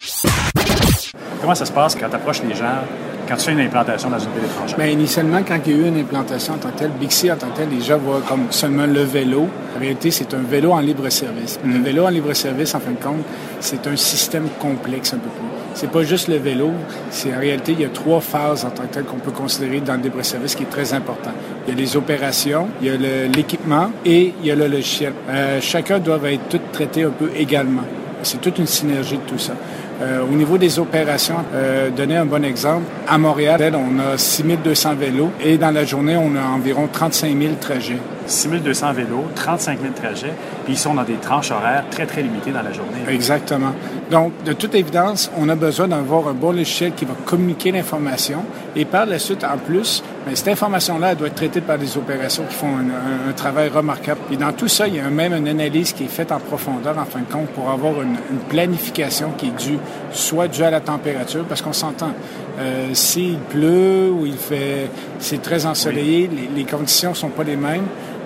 Comment 1.42 1.56
ça 1.56 1.66
se 1.66 1.72
passe 1.72 1.96
quand 1.96 2.10
tu 2.10 2.16
approches 2.16 2.42
les 2.44 2.56
gens 2.56 2.82
quand 3.30 3.36
tu 3.36 3.46
fais 3.46 3.52
une 3.52 3.60
implantation 3.60 4.10
dans 4.10 4.18
une 4.18 4.32
ville 4.32 4.46
étrangère? 4.46 4.78
Bien, 4.78 4.88
initialement, 4.88 5.42
quand 5.48 5.60
il 5.66 5.72
y 5.72 5.76
a 5.76 5.78
eu 5.78 5.88
une 5.88 6.00
implantation 6.00 6.56
en 6.56 6.58
tant 6.58 6.72
que 6.72 6.80
telle, 6.80 6.92
Bixi 7.00 7.32
en 7.32 7.36
tant 7.36 7.50
que 7.50 7.58
tel, 7.58 7.70
les 7.70 7.82
gens 7.82 8.00
voient 8.00 8.22
comme 8.28 8.48
seulement 8.50 8.88
le 8.88 9.04
vélo. 9.04 9.48
En 9.76 9.80
réalité, 9.80 10.10
c'est 10.10 10.34
un 10.34 10.42
vélo 10.42 10.72
en 10.72 10.80
libre 10.80 11.08
service. 11.10 11.60
Le 11.64 11.78
vélo 11.78 12.06
en 12.06 12.10
libre 12.10 12.34
service, 12.34 12.74
en 12.74 12.80
fin 12.80 12.92
de 12.92 13.04
compte, 13.04 13.24
c'est 13.60 13.86
un 13.86 13.96
système 13.96 14.48
complexe 14.60 15.14
un 15.14 15.18
peu 15.18 15.30
plus. 15.30 15.48
C'est 15.76 15.92
pas 15.92 16.04
juste 16.04 16.28
le 16.28 16.38
vélo, 16.38 16.72
c'est 17.12 17.34
en 17.34 17.40
réalité, 17.40 17.74
il 17.74 17.82
y 17.82 17.86
a 17.86 17.90
trois 17.90 18.20
phases 18.20 18.66
en 18.66 18.72
tant 18.72 18.84
que 18.84 18.94
tel 18.94 19.04
qu'on 19.04 19.18
peut 19.18 19.32
considérer 19.32 19.80
dans 19.80 19.96
le 19.96 20.02
libre 20.02 20.22
service 20.24 20.56
qui 20.56 20.64
est 20.64 20.70
très 20.70 20.94
important. 20.94 21.32
Il 21.68 21.74
y 21.74 21.78
a 21.78 21.80
les 21.80 21.96
opérations, 21.96 22.68
il 22.82 22.88
y 22.88 22.90
a 22.90 23.28
l'équipement 23.28 23.92
et 24.04 24.34
il 24.42 24.48
y 24.48 24.52
a 24.52 24.56
le 24.56 24.68
logiciel. 24.68 25.14
Euh, 25.30 25.62
chacun 25.62 26.00
doit 26.00 26.20
être 26.26 26.50
tout 26.50 26.60
traité 26.74 27.04
un 27.04 27.12
peu 27.12 27.30
également. 27.36 27.84
C'est 28.24 28.42
toute 28.42 28.58
une 28.58 28.68
synergie 28.68 29.18
de 29.18 29.22
tout 29.22 29.38
ça. 29.40 29.54
Euh, 30.02 30.24
au 30.24 30.34
niveau 30.34 30.58
des 30.58 30.80
opérations, 30.80 31.44
euh, 31.54 31.90
donner 31.90 32.16
un 32.16 32.26
bon 32.26 32.46
exemple, 32.46 32.84
à 33.06 33.18
Montréal, 33.18 33.76
on 33.76 34.00
a 34.00 34.18
6200 34.18 34.96
vélos 34.96 35.32
et 35.44 35.58
dans 35.58 35.72
la 35.72 35.84
journée, 35.84 36.16
on 36.16 36.36
a 36.38 36.56
environ 36.56 36.88
35 36.92 37.38
000 37.38 37.54
trajets. 37.60 37.98
6200 38.26 38.94
vélos, 38.94 39.26
35 39.36 39.82
000 39.82 39.94
trajets, 39.94 40.34
puis 40.64 40.74
ils 40.74 40.78
sont 40.78 40.94
dans 40.94 41.04
des 41.04 41.16
tranches 41.16 41.52
horaires 41.52 41.84
très, 41.92 42.06
très 42.06 42.22
limitées 42.22 42.52
dans 42.52 42.62
la 42.62 42.72
journée. 42.72 43.00
Exactement. 43.10 43.74
Donc, 44.10 44.32
de 44.46 44.54
toute 44.54 44.74
évidence, 44.74 45.30
on 45.38 45.50
a 45.50 45.56
besoin 45.56 45.90
d'avoir 45.90 46.30
un 46.30 46.34
bon 46.34 46.52
logiciel 46.52 46.94
qui 46.94 47.04
va 47.04 47.16
communiquer 47.26 47.72
l'information 47.72 48.46
et 48.76 48.86
par 48.86 49.06
la 49.06 49.20
suite, 49.20 49.44
en 49.44 49.58
plus, 49.58 50.02
mais 50.30 50.36
cette 50.36 50.50
information-là, 50.50 51.16
doit 51.16 51.28
être 51.28 51.36
traitée 51.36 51.62
par 51.62 51.80
des 51.80 51.98
opérations 51.98 52.44
qui 52.48 52.54
font 52.54 52.78
un, 52.78 53.34
travail 53.34 53.70
remarquable. 53.70 54.22
Et 54.32 54.38
dans 54.38 54.54
tout 54.54 54.68
ça, 54.68 54.88
il 54.88 54.96
y 54.96 55.00
a 55.00 55.10
même 55.10 55.34
une 55.34 55.48
analyse 55.48 55.92
qui 55.94 56.04
est 56.04 56.08
faite 56.08 56.32
en 56.32 56.40
profondeur, 56.40 56.98
en 57.00 57.06
fin 57.06 57.22
de 57.22 57.32
compte, 57.32 57.48
pour 57.50 57.70
avoir 57.70 58.00
une, 58.04 58.18
planification 58.48 59.32
qui 59.38 59.48
est 59.48 59.58
due, 59.58 59.80
soit 60.12 60.48
due 60.48 60.62
à 60.62 60.70
la 60.70 60.82
température, 60.82 61.46
parce 61.46 61.64
qu'on 61.64 61.74
s'entend. 61.74 62.12
Euh, 62.60 62.94
S'il 62.94 63.38
pleut 63.38 64.12
ou 64.12 64.28
il 64.28 64.38
fait, 64.38 64.90
c'est 65.18 65.42
très 65.42 65.66
ensoleillé, 65.66 66.30
les, 66.32 66.50
les 66.56 66.64
conditions 66.64 67.16
sont 67.16 67.30
pas 67.30 67.44
les 67.44 67.56
mêmes. 67.56 67.86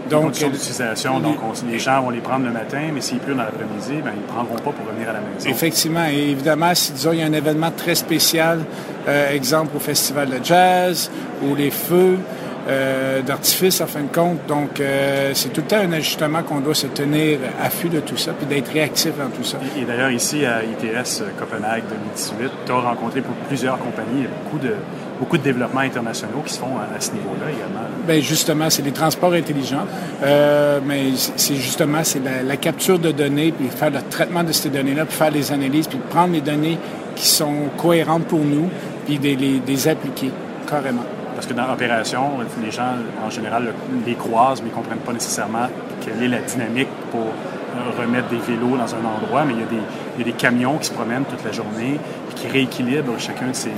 Donc, 0.09 0.33
d'utilisation, 0.33 1.19
donc 1.19 1.37
les 1.69 1.79
gens 1.79 2.01
vont 2.01 2.09
les 2.09 2.19
prendre 2.19 2.45
le 2.45 2.51
matin, 2.51 2.89
mais 2.93 3.01
s'il 3.01 3.19
pleut 3.19 3.35
dans 3.35 3.43
l'après-midi, 3.43 4.01
ben, 4.03 4.11
ils 4.15 4.21
ne 4.21 4.27
prendront 4.27 4.55
pas 4.55 4.71
pour 4.71 4.85
revenir 4.87 5.09
à 5.09 5.13
la 5.13 5.19
maison. 5.19 5.49
Effectivement. 5.49 6.05
Et 6.11 6.31
évidemment, 6.31 6.73
si 6.75 6.91
disons, 6.91 7.13
il 7.13 7.19
y 7.19 7.21
a 7.21 7.25
un 7.25 7.33
événement 7.33 7.71
très 7.71 7.95
spécial, 7.95 8.59
euh, 9.07 9.31
exemple 9.31 9.75
au 9.75 9.79
festival 9.79 10.29
de 10.29 10.43
jazz 10.43 11.09
ou 11.41 11.55
les 11.55 11.71
feux, 11.71 12.17
euh, 12.65 13.21
d'artifice 13.21 13.81
en 13.81 13.87
fin 13.87 14.03
de 14.03 14.13
compte. 14.13 14.45
Donc, 14.47 14.79
euh, 14.79 15.31
c'est 15.33 15.49
tout 15.49 15.61
le 15.61 15.67
temps 15.67 15.79
un 15.79 15.91
ajustement 15.91 16.43
qu'on 16.43 16.61
doit 16.61 16.75
se 16.75 16.87
tenir 16.87 17.39
à 17.61 17.69
fût 17.69 17.89
de 17.89 17.99
tout 17.99 18.15
ça, 18.15 18.31
puis 18.31 18.45
d'être 18.45 18.71
réactif 18.71 19.17
dans 19.17 19.27
tout 19.27 19.43
ça. 19.43 19.57
Et, 19.77 19.83
d'ailleurs, 19.83 20.11
ici 20.11 20.45
à 20.45 20.63
ITS 20.63 21.23
Copenhague 21.37 21.83
2018, 21.89 22.51
tu 22.65 22.71
as 22.71 22.75
rencontré 22.75 23.21
plusieurs 23.49 23.77
compagnies, 23.79 24.19
il 24.19 24.23
y 24.23 24.25
a 24.25 24.29
beaucoup 24.45 24.59
de, 24.59 24.75
beaucoup 25.23 25.37
de 25.37 25.43
développements 25.43 25.79
internationaux 25.79 26.41
qui 26.45 26.53
se 26.53 26.59
font 26.59 26.75
à, 26.77 26.99
ce 26.99 27.11
niveau-là 27.13 27.49
également. 27.49 27.87
Bien, 28.05 28.19
justement, 28.19 28.69
c'est 28.69 28.81
les 28.81 28.91
transports 28.91 29.31
intelligents, 29.31 29.85
euh, 30.21 30.81
mais 30.85 31.11
c'est 31.15 31.55
justement 31.55 32.03
c'est 32.03 32.21
la, 32.45 32.57
capture 32.57 32.99
de 32.99 33.11
données, 33.11 33.53
puis 33.53 33.69
faire 33.69 33.89
le 33.89 34.01
traitement 34.09 34.43
de 34.43 34.51
ces 34.51 34.69
données-là, 34.69 35.05
puis 35.05 35.15
faire 35.15 35.31
les 35.31 35.53
analyses, 35.53 35.87
puis 35.87 35.97
prendre 36.09 36.33
les 36.33 36.41
données 36.41 36.77
qui 37.15 37.25
sont 37.25 37.69
cohérentes 37.77 38.25
pour 38.25 38.39
nous, 38.39 38.69
puis 39.05 39.17
de 39.17 39.29
les, 39.65 39.87
appliquer 39.87 40.29
carrément. 40.69 41.05
Parce 41.35 41.47
que 41.47 41.53
dans 41.53 41.67
l'opération, 41.67 42.31
les 42.61 42.71
gens, 42.71 42.95
en 43.25 43.29
général, 43.29 43.73
les 44.05 44.15
croisent, 44.15 44.61
mais 44.61 44.67
ils 44.67 44.71
ne 44.71 44.75
comprennent 44.75 45.05
pas 45.05 45.13
nécessairement 45.13 45.67
quelle 46.01 46.21
est 46.21 46.27
la 46.27 46.41
dynamique 46.41 46.89
pour 47.11 47.21
euh, 47.21 48.01
remettre 48.01 48.27
des 48.27 48.39
vélos 48.39 48.75
dans 48.75 48.93
un 48.93 49.05
endroit, 49.05 49.45
mais 49.45 49.53
il 49.53 49.59
y, 49.61 49.63
a 49.63 49.67
des, 49.67 49.83
il 50.17 50.25
y 50.25 50.29
a 50.29 50.31
des 50.31 50.37
camions 50.37 50.77
qui 50.77 50.87
se 50.87 50.93
promènent 50.93 51.23
toute 51.23 51.45
la 51.45 51.53
journée 51.53 51.95
et 51.95 52.33
qui 52.35 52.47
rééquilibrent 52.47 53.17
chacun 53.17 53.47
de 53.47 53.53
ces, 53.53 53.71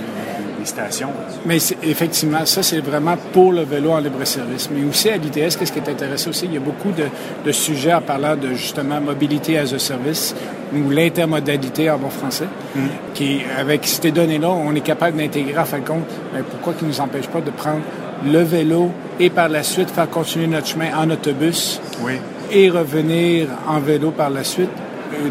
stations. 0.66 1.10
Mais 1.46 1.58
effectivement, 1.84 2.46
ça, 2.46 2.64
c'est 2.64 2.80
vraiment 2.80 3.16
pour 3.34 3.52
le 3.54 3.64
vélo 3.64 3.92
en 3.92 4.00
libre-service. 4.00 4.70
Mais 4.72 4.88
aussi 4.88 5.10
à 5.10 5.18
l'ITS, 5.18 5.56
qu'est-ce 5.58 5.72
qui 5.72 5.80
est 5.80 5.90
intéressant 5.90 6.30
aussi? 6.30 6.46
Il 6.46 6.54
y 6.54 6.58
a 6.58 6.62
beaucoup 6.62 6.92
de, 6.92 7.52
sujets 7.52 7.94
en 7.94 8.02
parlant 8.02 8.36
de 8.36 8.50
justement 8.54 9.00
mobilité 9.00 9.58
as 9.58 9.74
a 9.74 9.80
service 9.80 10.36
ou 10.74 10.90
l'intermodalité 10.90 11.90
en 11.90 11.98
bon 11.98 12.10
français, 12.10 12.48
mm. 12.76 12.80
qui, 13.14 13.42
avec 13.58 13.86
ces 13.86 14.12
données-là, 14.12 14.50
on 14.50 14.74
est 14.76 14.82
capable 14.82 15.18
d'intégrer 15.18 15.58
en 15.58 15.66
fin 15.66 15.80
de 15.80 15.88
compte, 15.88 16.10
pourquoi 16.50 16.74
qui 16.74 16.86
ne 16.86 16.90
nous 16.90 17.00
empêche 17.00 17.28
pas 17.28 17.42
de 17.42 17.52
prendre 17.52 17.82
le 18.26 18.40
vélo 18.40 18.92
et 19.20 19.30
par 19.30 19.50
la 19.50 19.64
suite 19.64 19.90
faire 19.90 20.10
continuer 20.10 20.48
notre 20.48 20.68
chemin 20.68 20.96
en 20.98 21.10
autobus 21.10 21.80
oui. 22.02 22.14
et 22.52 22.70
revenir 22.70 23.48
en 23.68 23.80
vélo 23.80 24.12
par 24.12 24.30
la 24.30 24.44
suite, 24.44 24.70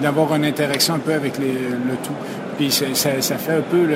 d'avoir 0.01 0.35
une 0.35 0.45
interaction 0.45 0.95
un 0.95 0.99
peu 0.99 1.13
avec 1.13 1.39
le 1.39 1.97
tout. 2.03 2.13
Puis 2.57 2.71
ça, 2.71 3.19
fait 3.21 3.53
un 3.53 3.61
peu, 3.61 3.89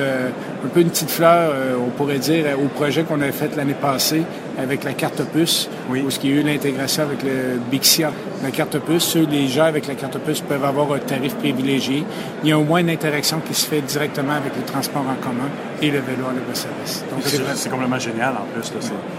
un 0.65 0.67
peu 0.67 0.81
une 0.81 0.89
petite 0.89 1.09
fleur, 1.09 1.51
euh, 1.53 1.75
on 1.79 1.89
pourrait 1.89 2.19
dire, 2.19 2.45
au 2.61 2.67
projet 2.67 3.03
qu'on 3.03 3.21
a 3.21 3.31
fait 3.31 3.55
l'année 3.55 3.73
passée 3.73 4.23
avec 4.57 4.83
la 4.83 4.93
carte 4.93 5.23
puce, 5.31 5.69
oui. 5.89 6.01
où 6.05 6.09
ce 6.09 6.19
qui 6.19 6.27
a 6.27 6.31
eu 6.31 6.43
l'intégration 6.43 7.03
avec 7.03 7.23
le 7.23 7.59
Bixia. 7.71 8.11
La 8.43 8.51
carte 8.51 8.77
puce, 8.79 9.15
les 9.15 9.47
gens 9.47 9.65
avec 9.65 9.87
la 9.87 9.95
carte 9.95 10.17
puce 10.19 10.41
peuvent 10.41 10.63
avoir 10.63 10.91
un 10.93 10.99
tarif 10.99 11.35
privilégié. 11.35 12.03
Il 12.43 12.49
y 12.49 12.51
a 12.51 12.59
au 12.59 12.63
moins 12.63 12.79
une 12.79 12.89
interaction 12.89 13.39
qui 13.39 13.53
se 13.53 13.65
fait 13.65 13.81
directement 13.81 14.33
avec 14.33 14.55
le 14.55 14.63
transport 14.63 15.03
en 15.03 15.15
commun 15.23 15.49
et 15.81 15.91
le 15.91 15.99
vélo 15.99 16.25
à 16.29 16.33
libre-service. 16.33 17.05
Donc 17.09 17.21
c'est 17.55 17.69
complètement 17.69 17.99
génial 17.99 18.33
en 18.33 18.45
plus. 18.53 18.71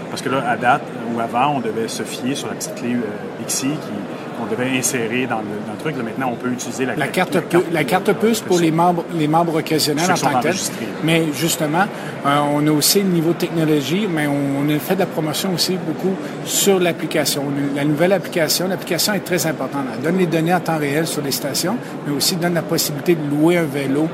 parce 0.09 0.21
que 0.21 0.29
là, 0.29 0.43
à 0.47 0.57
date 0.57 0.83
ou 1.13 1.19
avant, 1.19 1.55
on 1.55 1.59
devait 1.59 1.87
se 1.87 2.03
fier 2.03 2.35
sur 2.35 2.47
la 2.47 2.53
petite 2.53 2.75
clé 2.75 2.93
euh, 2.93 3.39
Bixi 3.39 3.67
qui 3.67 4.20
on 4.41 4.45
devait 4.45 4.77
insérer 4.77 5.27
dans 5.27 5.39
le, 5.39 5.77
truc. 5.79 5.95
maintenant, 5.97 6.29
on 6.33 6.35
peut 6.35 6.51
utiliser 6.51 6.85
la, 6.85 6.95
la 6.95 7.07
carte, 7.07 7.37
la 7.71 7.83
carte, 7.83 8.11
puce 8.13 8.41
pour 8.41 8.59
les 8.59 8.71
membres, 8.71 9.03
les 9.13 9.27
membres 9.27 9.55
occasionnels 9.55 10.11
en 10.11 10.15
tant 10.15 10.39
que 10.39 10.43
tel. 10.43 10.55
Mais 11.03 11.25
justement, 11.33 11.85
euh, 12.25 12.37
on 12.53 12.65
a 12.67 12.71
aussi 12.71 13.01
le 13.01 13.09
niveau 13.09 13.33
technologie, 13.33 14.07
mais 14.09 14.27
on, 14.27 14.69
a 14.69 14.79
fait 14.79 14.95
de 14.95 14.99
la 14.99 15.05
promotion 15.05 15.53
aussi 15.53 15.77
beaucoup 15.77 16.15
sur 16.45 16.79
l'application. 16.79 17.43
La 17.75 17.85
nouvelle 17.85 18.13
application, 18.13 18.67
l'application 18.67 19.13
est 19.13 19.25
très 19.25 19.45
importante. 19.45 19.85
Elle 19.95 20.03
donne 20.03 20.17
les 20.17 20.27
données 20.27 20.53
en 20.53 20.59
temps 20.59 20.77
réel 20.77 21.07
sur 21.07 21.21
les 21.21 21.31
stations, 21.31 21.77
mais 22.05 22.13
aussi 22.13 22.35
donne 22.35 22.53
la 22.53 22.61
possibilité 22.61 23.15
de 23.15 23.29
louer 23.29 23.57
un 23.57 23.65
vélo, 23.65 24.07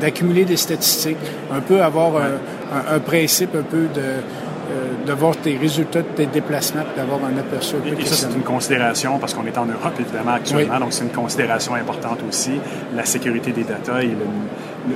d'accumuler 0.00 0.44
des 0.44 0.56
statistiques, 0.56 1.18
un 1.50 1.60
peu 1.60 1.82
avoir 1.82 2.12
un 2.16 2.98
principe 3.00 3.54
un 3.54 3.62
peu 3.62 3.88
de 3.94 4.22
euh, 4.70 5.04
de 5.06 5.12
voir 5.12 5.36
tes 5.36 5.56
résultats 5.56 6.02
de 6.02 6.08
tes 6.14 6.26
déplacements 6.26 6.82
et 6.82 6.96
d'avoir 6.96 7.20
un 7.24 7.36
aperçu. 7.36 7.74
Et, 7.84 8.04
ça, 8.04 8.14
c'est 8.14 8.34
une 8.34 8.42
considération 8.42 9.18
parce 9.18 9.34
qu'on 9.34 9.44
est 9.46 9.58
en 9.58 9.66
Europe, 9.66 9.94
évidemment, 9.98 10.34
actuellement, 10.34 10.78
donc 10.78 10.92
c'est 10.92 11.02
une 11.02 11.10
considération 11.10 11.74
importante 11.74 12.20
aussi. 12.28 12.52
La 12.94 13.04
sécurité 13.04 13.50
des 13.50 13.64
data 13.64 14.02
et 14.02 14.16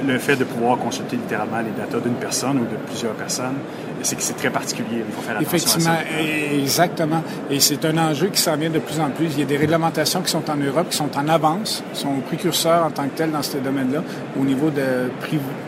le, 0.06 0.18
fait 0.18 0.36
de 0.36 0.44
pouvoir 0.44 0.78
consulter 0.78 1.16
littéralement 1.16 1.58
les 1.58 1.70
data 1.70 1.98
d'une 1.98 2.14
personne 2.14 2.58
ou 2.58 2.64
de 2.64 2.76
plusieurs 2.86 3.14
personnes, 3.14 3.56
c'est 4.02 4.14
que 4.14 4.22
c'est 4.22 4.36
très 4.36 4.50
particulier. 4.50 5.04
Il 5.08 5.14
faut 5.14 5.22
faire 5.22 5.36
attention 5.36 5.56
Effectivement, 5.56 5.90
à 5.90 5.96
ça. 5.96 6.54
exactement. 6.54 7.22
Et 7.50 7.58
c'est 7.58 7.84
un 7.84 7.98
enjeu 7.98 8.28
qui 8.28 8.40
s'en 8.40 8.56
vient 8.56 8.70
de 8.70 8.78
plus 8.78 9.00
en 9.00 9.10
plus. 9.10 9.26
Il 9.32 9.40
y 9.40 9.42
a 9.42 9.46
des 9.46 9.56
réglementations 9.56 10.22
qui 10.22 10.30
sont 10.30 10.48
en 10.48 10.56
Europe, 10.56 10.90
qui 10.90 10.96
sont 10.96 11.16
en 11.16 11.28
avance, 11.28 11.82
qui 11.92 12.00
sont 12.00 12.20
précurseurs 12.26 12.84
en 12.84 12.90
tant 12.90 13.04
que 13.04 13.16
tels 13.16 13.32
dans 13.32 13.42
ce 13.42 13.58
domaine-là, 13.58 14.02
au 14.40 14.44
niveau 14.44 14.70
de 14.70 15.10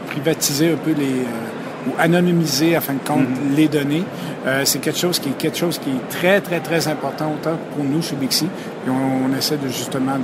privatiser 0.09 0.73
un 0.73 0.77
peu 0.77 0.93
les... 0.93 1.05
Euh, 1.05 1.58
ou 1.89 1.93
anonymiser, 1.99 2.77
en 2.77 2.81
fin 2.81 2.95
de 2.95 3.07
compte, 3.07 3.23
mm-hmm. 3.23 3.57
les 3.57 3.69
données. 3.69 4.05
Euh, 4.47 4.65
c'est 4.65 4.79
quelque 4.79 4.99
chose 4.99 5.19
qui 5.19 5.31
est 5.31 5.39
quelque 5.39 5.59
chose 5.59 5.79
qui 5.79 5.91
est 5.91 6.09
très, 6.11 6.41
très, 6.41 6.61
très 6.61 6.89
important 6.89 7.33
autant 7.33 7.57
pour 7.75 7.85
nous 7.85 8.03
chez 8.03 8.17
Bixi. 8.17 8.47
Et 8.87 8.91
on, 8.91 9.37
essaie 9.37 9.57
de 9.57 9.69
justement 9.69 10.17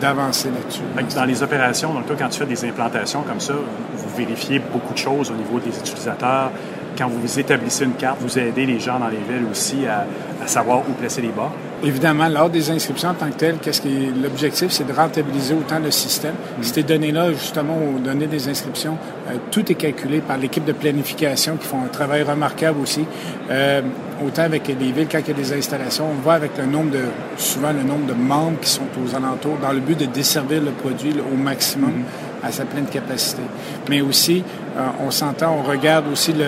d'avancer 0.00 0.48
là-dessus. 0.48 1.16
Dans 1.16 1.24
les 1.24 1.42
opérations, 1.42 1.92
donc 1.92 2.06
toi, 2.06 2.16
quand 2.18 2.28
tu 2.28 2.38
fais 2.38 2.46
des 2.46 2.64
implantations 2.64 3.22
comme 3.22 3.40
ça, 3.40 3.54
vous 3.94 4.16
vérifiez 4.16 4.58
beaucoup 4.58 4.94
de 4.94 4.98
choses 4.98 5.30
au 5.30 5.34
niveau 5.34 5.58
des 5.58 5.76
utilisateurs. 5.78 6.50
Quand 6.98 7.08
vous 7.08 7.38
établissez 7.38 7.84
une 7.84 7.94
carte, 7.94 8.18
vous 8.20 8.38
aidez 8.38 8.66
les 8.66 8.80
gens 8.80 8.98
dans 8.98 9.08
les 9.08 9.18
villes 9.18 9.46
aussi 9.50 9.86
à, 9.86 10.06
à 10.42 10.46
savoir 10.46 10.80
où 10.80 10.92
placer 10.92 11.22
les 11.22 11.28
bas. 11.28 11.52
Évidemment, 11.82 12.28
lors 12.28 12.50
des 12.50 12.70
inscriptions 12.70 13.10
en 13.10 13.14
tant 13.14 13.30
que 13.30 13.36
telles, 13.36 13.56
qu'est-ce 13.56 13.80
qui 13.80 14.10
l'objectif, 14.22 14.70
c'est 14.70 14.86
de 14.86 14.92
rentabiliser 14.92 15.54
autant 15.54 15.78
le 15.78 15.90
système. 15.90 16.34
Mm. 16.34 16.62
Ces 16.62 16.82
données-là, 16.82 17.32
justement, 17.32 17.78
aux 17.78 17.98
données 17.98 18.26
des 18.26 18.48
inscriptions, 18.48 18.98
euh, 19.28 19.36
tout 19.50 19.70
est 19.72 19.76
calculé 19.76 20.20
par 20.20 20.36
l'équipe 20.36 20.64
de 20.64 20.72
planification 20.72 21.56
qui 21.56 21.66
font 21.66 21.82
un 21.82 21.88
travail 21.88 22.22
remarquable 22.22 22.80
aussi. 22.80 23.04
Euh, 23.50 23.80
autant 24.24 24.42
avec 24.42 24.68
les 24.68 24.74
villes, 24.74 25.08
quand 25.10 25.20
il 25.20 25.28
y 25.28 25.30
a 25.30 25.34
des 25.34 25.52
installations, 25.54 26.06
on 26.10 26.22
voit 26.22 26.34
avec 26.34 26.58
le 26.58 26.66
nombre 26.66 26.90
de, 26.90 27.04
souvent 27.38 27.72
le 27.72 27.82
nombre 27.82 28.06
de 28.06 28.14
membres 28.14 28.60
qui 28.60 28.68
sont 28.68 28.88
aux 29.02 29.14
alentours, 29.14 29.56
dans 29.62 29.72
le 29.72 29.80
but 29.80 29.98
de 29.98 30.06
desservir 30.06 30.60
le 30.60 30.72
produit 30.72 31.14
au 31.32 31.36
maximum. 31.36 31.90
Mm. 31.90 32.04
à 32.42 32.50
sa 32.50 32.64
pleine 32.64 32.86
capacité. 32.86 33.42
Mais 33.88 34.00
aussi, 34.00 34.42
euh, 34.76 34.88
on 35.00 35.10
s'entend, 35.10 35.58
on 35.58 35.62
regarde 35.62 36.06
aussi 36.10 36.32
le, 36.32 36.46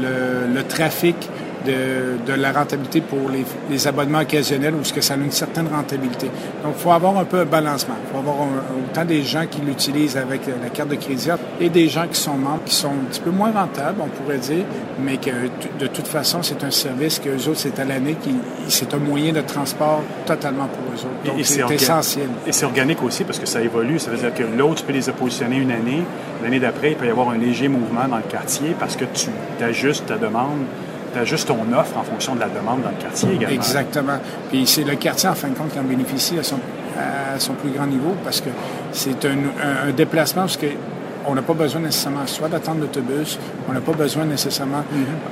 le, 0.00 0.54
le 0.54 0.62
trafic 0.62 1.16
de, 1.64 2.32
la 2.32 2.52
rentabilité 2.52 3.00
pour 3.00 3.30
les, 3.30 3.86
abonnements 3.86 4.20
occasionnels 4.20 4.74
ou 4.74 4.84
ce 4.84 4.92
que 4.92 5.00
ça 5.00 5.14
a 5.14 5.16
une 5.16 5.30
certaine 5.30 5.68
rentabilité. 5.68 6.26
Donc, 6.62 6.74
il 6.76 6.82
faut 6.82 6.90
avoir 6.90 7.16
un 7.16 7.24
peu 7.24 7.40
un 7.40 7.44
balancement. 7.44 7.94
Il 8.04 8.12
faut 8.12 8.18
avoir 8.18 8.36
autant 8.42 9.04
des 9.04 9.22
gens 9.22 9.46
qui 9.50 9.60
l'utilisent 9.60 10.16
avec 10.16 10.42
la 10.46 10.68
carte 10.70 10.90
de 10.90 10.96
crédit 10.96 11.28
et 11.60 11.68
des 11.68 11.88
gens 11.88 12.06
qui 12.06 12.20
sont 12.20 12.36
membres 12.36 12.64
qui 12.64 12.74
sont 12.74 12.88
un 12.88 13.10
petit 13.10 13.20
peu 13.20 13.30
moins 13.30 13.50
rentables, 13.50 14.00
on 14.00 14.08
pourrait 14.08 14.38
dire, 14.38 14.64
mais 15.00 15.16
que 15.16 15.30
de 15.78 15.86
toute 15.86 16.06
façon, 16.06 16.42
c'est 16.42 16.62
un 16.64 16.70
service 16.70 17.18
que 17.18 17.30
eux 17.30 17.48
autres, 17.48 17.60
c'est 17.60 17.78
à 17.78 17.84
l'année, 17.84 18.16
qui 18.20 18.34
c'est 18.68 18.92
un 18.94 18.98
moyen 18.98 19.32
de 19.32 19.40
transport 19.40 20.02
totalement 20.26 20.66
pour 20.66 20.84
eux 20.94 21.06
autres. 21.06 21.36
Donc, 21.36 21.44
c'est 21.44 21.74
essentiel. 21.74 22.28
Et 22.46 22.52
c'est 22.52 22.66
organique 22.66 23.02
aussi 23.02 23.24
parce 23.24 23.38
que 23.38 23.46
ça 23.46 23.60
évolue. 23.60 23.98
Ça 23.98 24.10
veut 24.10 24.18
dire 24.18 24.34
que 24.34 24.42
l'autre, 24.42 24.84
peut 24.84 24.92
les 24.92 25.10
positionner 25.12 25.56
une 25.56 25.70
année. 25.70 26.02
L'année 26.42 26.60
d'après, 26.60 26.92
il 26.92 26.96
peut 26.96 27.06
y 27.06 27.10
avoir 27.10 27.30
un 27.30 27.38
léger 27.38 27.68
mouvement 27.68 28.06
dans 28.08 28.16
le 28.16 28.22
quartier 28.22 28.74
parce 28.78 28.96
que 28.96 29.04
tu 29.04 29.30
ajustes 29.62 30.06
ta 30.06 30.16
demande 30.16 30.58
tu 30.87 30.87
juste 31.24 31.48
ton 31.48 31.60
offre 31.72 31.96
en 31.96 32.02
fonction 32.02 32.34
de 32.34 32.40
la 32.40 32.48
demande 32.48 32.82
dans 32.82 32.90
le 32.90 33.02
quartier 33.02 33.34
également. 33.34 33.54
Exactement. 33.54 34.18
Puis 34.50 34.66
c'est 34.66 34.84
le 34.84 34.96
quartier, 34.96 35.28
en 35.28 35.34
fin 35.34 35.48
de 35.48 35.54
compte, 35.54 35.72
qui 35.72 35.78
en 35.78 35.84
bénéficie 35.84 36.38
à 36.38 36.42
son, 36.42 36.58
à 36.96 37.38
son 37.38 37.54
plus 37.54 37.70
grand 37.70 37.86
niveau 37.86 38.14
parce 38.24 38.40
que 38.40 38.50
c'est 38.92 39.24
un, 39.24 39.90
déplacement 39.96 40.42
parce 40.42 40.56
que 40.56 40.66
on 41.26 41.34
n'a 41.34 41.42
pas 41.42 41.52
besoin 41.52 41.82
nécessairement 41.82 42.26
soit 42.26 42.48
d'attendre 42.48 42.80
l'autobus, 42.80 43.38
on 43.68 43.72
n'a 43.72 43.80
pas 43.80 43.92
besoin 43.92 44.24
nécessairement. 44.24 44.82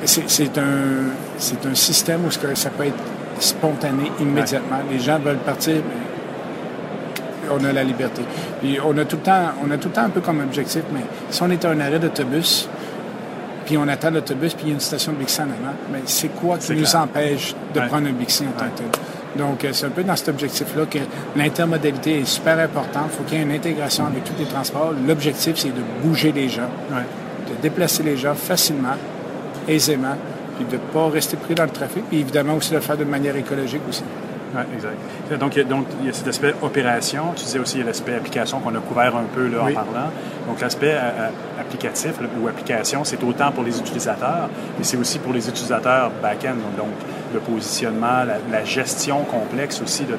Mm-hmm. 0.05 0.23
C'est 0.27 0.59
un, 0.59 1.71
un 1.71 1.75
système 1.75 2.27
où 2.27 2.31
ça 2.31 2.71
peut 2.71 2.85
être 2.85 3.03
spontané 3.39 4.11
immédiatement. 4.21 4.79
Les 4.91 4.99
gens 4.99 5.19
veulent 5.19 5.37
partir, 5.39 5.77
mais 5.77 6.07
on 7.51 7.65
a 7.65 7.73
la 7.73 7.85
liberté. 7.85 8.23
Puis 8.61 8.79
on 8.85 8.97
a 8.99 9.05
tout 9.05 9.17
le 9.17 9.23
temps, 9.23 9.53
on 9.67 9.71
a 9.71 9.79
tout 9.79 9.89
le 9.89 9.95
temps 9.95 10.05
un 10.05 10.11
peu 10.11 10.21
comme 10.21 10.41
objectif, 10.41 10.83
mais 10.93 11.01
si 11.31 11.43
on 11.43 11.51
est 11.51 11.65
à 11.65 11.71
un 11.71 11.81
arrêt 11.81 11.99
d'autobus, 11.99 12.69
puis 13.67 13.77
on 13.77 13.87
attend 13.89 14.11
l'autobus, 14.11 14.55
puis 14.55 14.67
il 14.67 14.69
y 14.69 14.71
a 14.71 14.75
une 14.75 14.81
station 14.81 15.13
de 15.13 15.19
Bixi 15.19 15.41
en 15.41 15.45
avant. 15.45 15.75
Mais 15.93 16.01
c'est 16.07 16.29
quoi 16.29 16.57
qui 16.57 16.73
nous 16.73 16.97
empêche 16.97 17.55
de 17.75 17.81
prendre 17.81 18.09
un 18.09 18.13
Bixi 18.13 18.45
en 18.45 18.59
tant 18.59 18.67
que 18.71 18.79
tel? 18.79 18.87
Donc, 19.37 19.65
euh, 19.65 19.71
c'est 19.73 19.87
un 19.87 19.91
peu 19.91 20.03
dans 20.03 20.17
cet 20.17 20.29
objectif-là 20.29 20.87
que 20.87 20.99
l'intermodalité 21.37 22.21
est 22.21 22.25
super 22.25 22.59
importante. 22.59 23.11
Il 23.13 23.17
faut 23.17 23.25
qu'il 23.25 23.39
y 23.39 23.41
ait 23.41 23.45
une 23.45 23.53
intégration 23.53 24.07
avec 24.07 24.25
tous 24.25 24.33
les 24.39 24.47
transports. 24.47 24.95
L'objectif, 25.07 25.57
c'est 25.57 25.69
de 25.75 25.83
bouger 26.03 26.33
les 26.33 26.49
gens, 26.49 26.71
de 26.91 27.61
déplacer 27.61 28.03
les 28.03 28.17
gens 28.17 28.35
facilement, 28.35 28.97
aisément, 29.69 30.17
puis 30.57 30.65
de 30.65 30.77
ne 30.77 30.93
pas 30.93 31.11
rester 31.11 31.37
pris 31.37 31.55
dans 31.55 31.65
le 31.65 31.71
trafic, 31.71 32.05
puis 32.09 32.21
évidemment 32.21 32.55
aussi 32.55 32.71
de 32.71 32.77
le 32.77 32.81
faire 32.81 32.97
de 32.97 33.05
manière 33.05 33.37
écologique 33.37 33.83
aussi. 33.89 34.05
Oui, 34.57 34.63
exact. 34.75 35.41
Donc, 35.41 35.57
il 35.57 36.07
y 36.07 36.11
a 36.11 36.13
cet 36.13 36.29
aspect 36.29 36.55
opération. 36.63 37.33
Tu 37.37 37.45
disais 37.45 37.59
aussi, 37.59 37.77
il 37.77 37.81
y 37.81 37.83
a 37.83 37.87
l'aspect 37.87 38.15
application 38.15 38.61
qu'on 38.61 38.75
a 38.75 38.81
couvert 38.81 39.17
un 39.17 39.25
peu 39.35 39.49
là, 39.49 39.63
en 39.63 39.73
parlant. 39.73 40.11
Donc, 40.47 40.61
l'aspect 40.61 40.93
euh, 40.93 40.99
euh, 40.99 41.61
applicatif 41.61 42.13
ou 42.41 42.49
application, 42.49 43.05
c'est 43.05 43.23
autant 43.23 43.51
pour 43.53 43.65
les 43.65 43.79
utilisateurs, 43.79 44.49
mais 44.79 44.85
c'est 44.85 44.97
aussi 44.97 45.19
pour 45.19 45.33
les 45.33 45.49
utilisateurs 45.49 46.11
back-end. 46.23 46.57
Donc, 46.77 46.89
le 47.35 47.41
positionnement, 47.41 48.25
la, 48.25 48.65
gestion 48.65 49.25
complexe 49.25 49.81
aussi 49.83 50.05
de, 50.05 50.17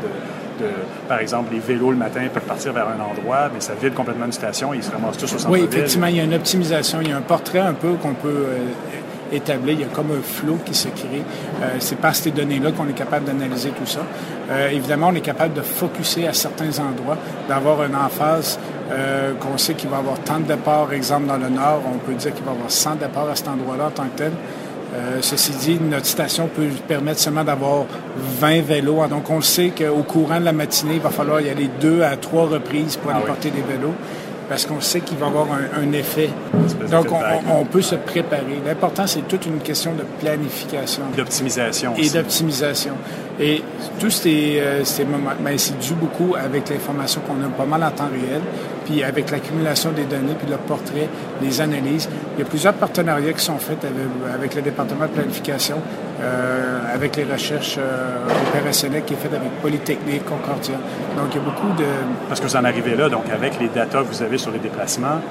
par 1.07 1.19
exemple, 1.19 1.53
les 1.53 1.59
vélos 1.59 1.91
le 1.91 1.97
matin 1.97 2.21
peuvent 2.33 2.43
partir 2.43 2.73
vers 2.73 2.87
un 2.87 2.99
endroit, 2.99 3.49
mais 3.53 3.59
ça 3.59 3.73
vide 3.81 3.93
complètement 3.93 4.25
une 4.25 4.31
station 4.31 4.73
et 4.73 4.77
ils 4.77 4.83
se 4.83 4.91
ramassent 4.91 5.17
tous 5.17 5.33
au 5.33 5.37
centre-ville. 5.37 5.65
Oui, 5.65 5.69
effectivement, 5.69 6.07
il 6.07 6.15
y 6.15 6.19
a 6.19 6.23
une 6.23 6.33
optimisation, 6.33 6.99
il 7.01 7.09
y 7.09 7.11
a 7.11 7.17
un 7.17 7.21
portrait 7.21 7.59
un 7.59 7.73
peu 7.73 7.93
qu'on 7.93 8.13
peut 8.13 8.27
euh, 8.27 8.57
établi. 9.31 9.73
Il 9.73 9.81
y 9.81 9.83
a 9.83 9.87
comme 9.87 10.11
un 10.11 10.21
flot 10.21 10.57
qui 10.65 10.73
se 10.73 10.87
crée. 10.89 11.23
Euh, 11.61 11.75
c'est 11.79 11.97
par 11.97 12.15
ces 12.15 12.31
données-là 12.31 12.71
qu'on 12.71 12.87
est 12.87 12.93
capable 12.93 13.25
d'analyser 13.25 13.69
tout 13.69 13.85
ça. 13.85 14.01
Euh, 14.49 14.69
évidemment, 14.69 15.09
on 15.11 15.15
est 15.15 15.21
capable 15.21 15.53
de 15.53 15.61
focuser 15.61 16.27
à 16.27 16.33
certains 16.33 16.79
endroits, 16.79 17.17
d'avoir 17.47 17.83
une 17.83 17.95
emphase 17.95 18.59
euh, 18.91 19.33
qu'on 19.35 19.57
sait 19.57 19.73
qu'il 19.73 19.89
va 19.89 19.97
y 19.97 19.99
avoir 19.99 20.19
tant 20.19 20.39
de 20.39 20.45
départs, 20.45 20.93
exemple 20.93 21.27
dans 21.27 21.37
le 21.37 21.49
nord, 21.49 21.81
on 21.93 21.97
peut 21.97 22.13
dire 22.13 22.33
qu'il 22.33 22.45
va 22.45 22.51
y 22.51 22.55
avoir 22.55 22.71
100 22.71 22.95
départs 22.95 23.29
à 23.29 23.35
cet 23.35 23.47
endroit-là 23.47 23.87
en 23.87 23.91
tant 23.91 24.05
que 24.05 24.17
tel. 24.17 24.31
ceci 25.21 25.51
dit, 25.51 25.79
notre 25.81 26.05
station 26.05 26.47
peut 26.47 26.69
permettre 26.87 27.19
seulement 27.19 27.43
d'avoir 27.43 27.85
20 28.39 28.61
vélos. 28.61 29.05
Donc, 29.07 29.29
on 29.29 29.41
sait 29.41 29.71
qu'au 29.77 30.03
courant 30.03 30.39
de 30.39 30.45
la 30.45 30.53
matinée, 30.53 30.95
il 30.95 31.01
va 31.01 31.09
falloir 31.09 31.41
y 31.41 31.49
aller 31.49 31.69
deux 31.81 32.01
à 32.01 32.15
trois 32.15 32.47
reprises 32.47 32.95
pour 32.95 33.11
aller 33.11 33.21
ah 33.23 33.27
porter 33.27 33.51
des 33.51 33.61
vélos 33.61 33.93
parce 34.49 34.65
qu'on 34.65 34.81
sait 34.81 35.01
qu'il 35.01 35.17
va 35.17 35.27
y 35.27 35.29
avoir 35.29 35.47
un, 35.51 35.91
effet. 35.91 36.29
Donc, 36.89 37.07
on, 37.49 37.65
peut 37.65 37.81
se 37.81 37.95
préparer. 37.95 38.61
L'important, 38.65 39.05
c'est 39.07 39.27
toute 39.27 39.45
une 39.45 39.59
question 39.59 39.93
de 39.93 40.03
planification. 40.19 41.03
D'optimisation. 41.15 41.93
Et 41.97 42.09
d'optimisation. 42.09 42.93
Et 43.39 43.61
tout 43.99 44.09
ces, 44.09 44.59
euh, 44.59 44.83
ces 44.83 45.05
moments, 45.05 45.31
mais 45.43 45.57
c'est 45.57 45.77
dû 45.77 45.93
beaucoup 45.93 46.35
avec 46.35 46.69
l'information 46.69 47.21
qu'on 47.21 47.43
a 47.45 47.49
pas 47.49 47.65
mal 47.65 47.83
en 47.83 47.91
temps 47.91 48.09
réel, 48.09 48.41
puis 48.85 49.03
avec 49.03 49.29
l'accumulation 49.29 49.91
des 49.91 50.05
données, 50.05 50.33
puis 50.37 50.49
le 50.49 50.57
portrait, 50.57 51.07
les 51.41 51.61
analyses. 51.61 52.09
Il 52.35 52.39
y 52.39 52.41
a 52.41 52.45
plusieurs 52.45 52.73
partenariats 52.73 53.33
qui 53.33 53.43
sont 53.43 53.59
faits 53.59 53.85
avec, 54.33 54.55
le 54.55 54.61
département 54.61 55.05
de 55.05 55.11
planification, 55.11 55.77
euh, 56.19 56.93
avec 56.93 57.15
les 57.15 57.23
recherches 57.23 57.77
euh, 57.77 58.25
opérationnelles 58.49 59.03
qui 59.05 59.13
est 59.13 59.17
faites 59.17 59.33
avec 59.33 59.51
Polytechnique, 59.61 60.25
Concordia. 60.25 60.75
Donc, 61.15 61.27
il 61.31 61.37
y 61.37 61.39
a 61.39 61.43
beaucoup 61.43 61.73
de... 61.77 61.85
Parce 62.27 62.39
que 62.39 62.47
vous 62.47 62.55
en 62.55 62.63
arrivez 62.63 62.95
là, 62.95 63.09
donc 63.09 63.23
avec 63.31 63.59
les 63.59 63.67
datas 63.67 64.01
que 64.01 64.07
vous 64.07 64.23
avez 64.23 64.37
sur 64.37 64.51
les 64.51 64.59
déplacements, 64.59 65.21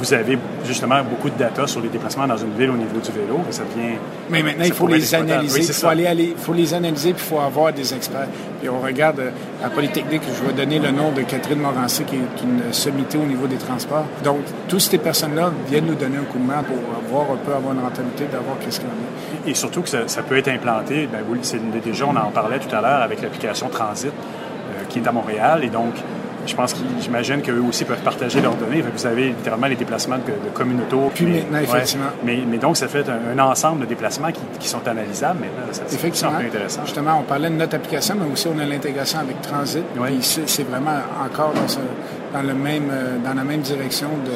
vous 0.00 0.14
avez 0.14 0.38
justement 0.66 1.02
beaucoup 1.04 1.28
de 1.28 1.38
data 1.38 1.66
sur 1.66 1.80
les 1.80 1.88
déplacements 1.88 2.26
dans 2.26 2.36
une 2.36 2.54
ville 2.56 2.70
au 2.70 2.76
niveau 2.76 2.98
du 3.00 3.10
vélo, 3.10 3.40
ça 3.50 3.64
devient... 3.64 3.96
Mais 4.30 4.42
maintenant, 4.42 4.64
il 4.64 4.72
faut 4.72 4.86
les 4.86 5.14
analyser. 5.14 5.60
il 5.60 5.72
faut 5.74 5.88
aller, 5.88 6.06
aller, 6.06 6.34
faut 6.38 6.54
les 6.54 6.72
analyser, 6.72 7.12
puis 7.12 7.22
il 7.26 7.28
faut 7.28 7.40
avoir 7.40 7.72
des 7.72 7.92
experts. 7.92 8.28
Puis 8.60 8.68
on 8.70 8.80
regarde 8.80 9.20
euh, 9.20 9.30
à 9.64 9.68
Polytechnique, 9.68 10.22
je 10.26 10.46
vais 10.46 10.54
donner 10.54 10.78
le 10.78 10.90
nom 10.90 11.12
de 11.12 11.22
Catherine 11.22 11.58
Morancy, 11.58 12.04
qui 12.04 12.16
est 12.16 12.42
une 12.42 12.72
sommité 12.72 13.18
au 13.18 13.26
niveau 13.26 13.46
des 13.46 13.56
transports. 13.56 14.06
Donc, 14.24 14.38
toutes 14.68 14.80
ces 14.80 14.98
personnes-là 14.98 15.52
viennent 15.68 15.86
nous 15.86 15.94
donner 15.94 16.16
un 16.16 16.24
coup 16.24 16.38
de 16.38 16.46
main 16.46 16.62
pour 16.62 16.76
voir 17.10 17.26
un 17.32 17.36
peu, 17.36 17.52
avoir 17.52 17.74
une 17.74 17.80
rentabilité, 17.80 18.24
d'avoir 18.32 18.58
qu'est-ce 18.58 18.80
qu'on 18.80 18.86
a. 18.86 19.39
Et 19.46 19.54
surtout 19.54 19.82
que 19.82 19.88
ça, 19.88 20.22
peut 20.22 20.36
être 20.36 20.48
implanté, 20.48 21.08
ben 21.10 21.20
oui, 21.28 21.40
déjà, 21.82 22.06
on 22.06 22.16
en 22.16 22.30
parlait 22.30 22.58
tout 22.58 22.74
à 22.74 22.80
l'heure 22.80 23.02
avec 23.02 23.22
l'application 23.22 23.68
Transit, 23.68 24.08
euh, 24.08 24.84
qui 24.88 24.98
est 24.98 25.08
à 25.08 25.12
Montréal, 25.12 25.64
et 25.64 25.68
donc 25.68 25.94
je 26.46 26.54
pense 26.54 26.72
qu'ils, 26.72 26.86
j'imagine 27.00 27.42
qu'eux 27.42 27.60
aussi 27.60 27.84
peuvent 27.84 28.02
partager 28.02 28.40
leurs 28.40 28.54
données. 28.54 28.82
vous 28.82 29.06
avez 29.06 29.28
littéralement 29.28 29.66
les 29.66 29.76
déplacements 29.76 30.16
de, 30.18 30.32
de 30.32 30.50
communautés. 30.52 30.96
Puis 31.14 31.26
maintenant, 31.26 31.58
effectivement. 31.58 32.06
mais, 32.24 32.38
mais, 32.46 32.58
donc, 32.58 32.76
ça 32.76 32.88
fait 32.88 33.04
un, 33.08 33.38
ensemble 33.38 33.82
de 33.82 33.86
déplacements 33.86 34.30
qui, 34.58 34.68
sont 34.68 34.86
analysables 34.86 35.40
maintenant. 35.40 35.72
Ça, 35.72 35.82
effectivement. 35.92 36.32
C'est 36.38 36.46
intéressant. 36.46 36.84
Justement, 36.84 37.18
on 37.20 37.22
parlait 37.22 37.50
de 37.50 37.54
notre 37.54 37.76
application, 37.76 38.16
mais 38.18 38.32
aussi 38.32 38.48
on 38.48 38.58
a 38.58 38.64
l'intégration 38.64 39.20
avec 39.20 39.40
Transit. 39.42 39.84
Oui. 39.98 40.18
c'est, 40.20 40.62
vraiment 40.62 40.98
encore 41.24 41.52
dans, 41.52 42.38
dans, 42.38 42.46
le 42.46 42.54
même, 42.54 42.88
euh, 42.90 43.18
dans 43.24 43.34
la 43.34 43.44
même 43.44 43.60
direction 43.60 44.08
de 44.24 44.32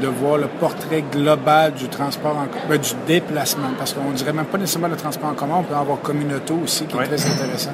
de, 0.00 0.06
voir 0.06 0.38
le 0.38 0.46
portrait 0.46 1.04
global 1.10 1.72
du 1.74 1.88
transport 1.88 2.36
en 2.36 2.46
ben, 2.68 2.78
du 2.78 2.90
déplacement, 3.06 3.68
parce 3.78 3.92
qu'on 3.92 4.10
ne 4.10 4.16
dirait 4.16 4.32
même 4.32 4.46
pas 4.46 4.58
nécessairement 4.58 4.88
le 4.88 4.96
transport 4.96 5.30
en 5.30 5.34
commun, 5.34 5.56
on 5.58 5.62
peut 5.62 5.74
avoir 5.74 6.00
communauté 6.00 6.52
aussi, 6.62 6.84
qui 6.86 6.96
est 6.96 7.04
très 7.04 7.26
intéressant. 7.26 7.72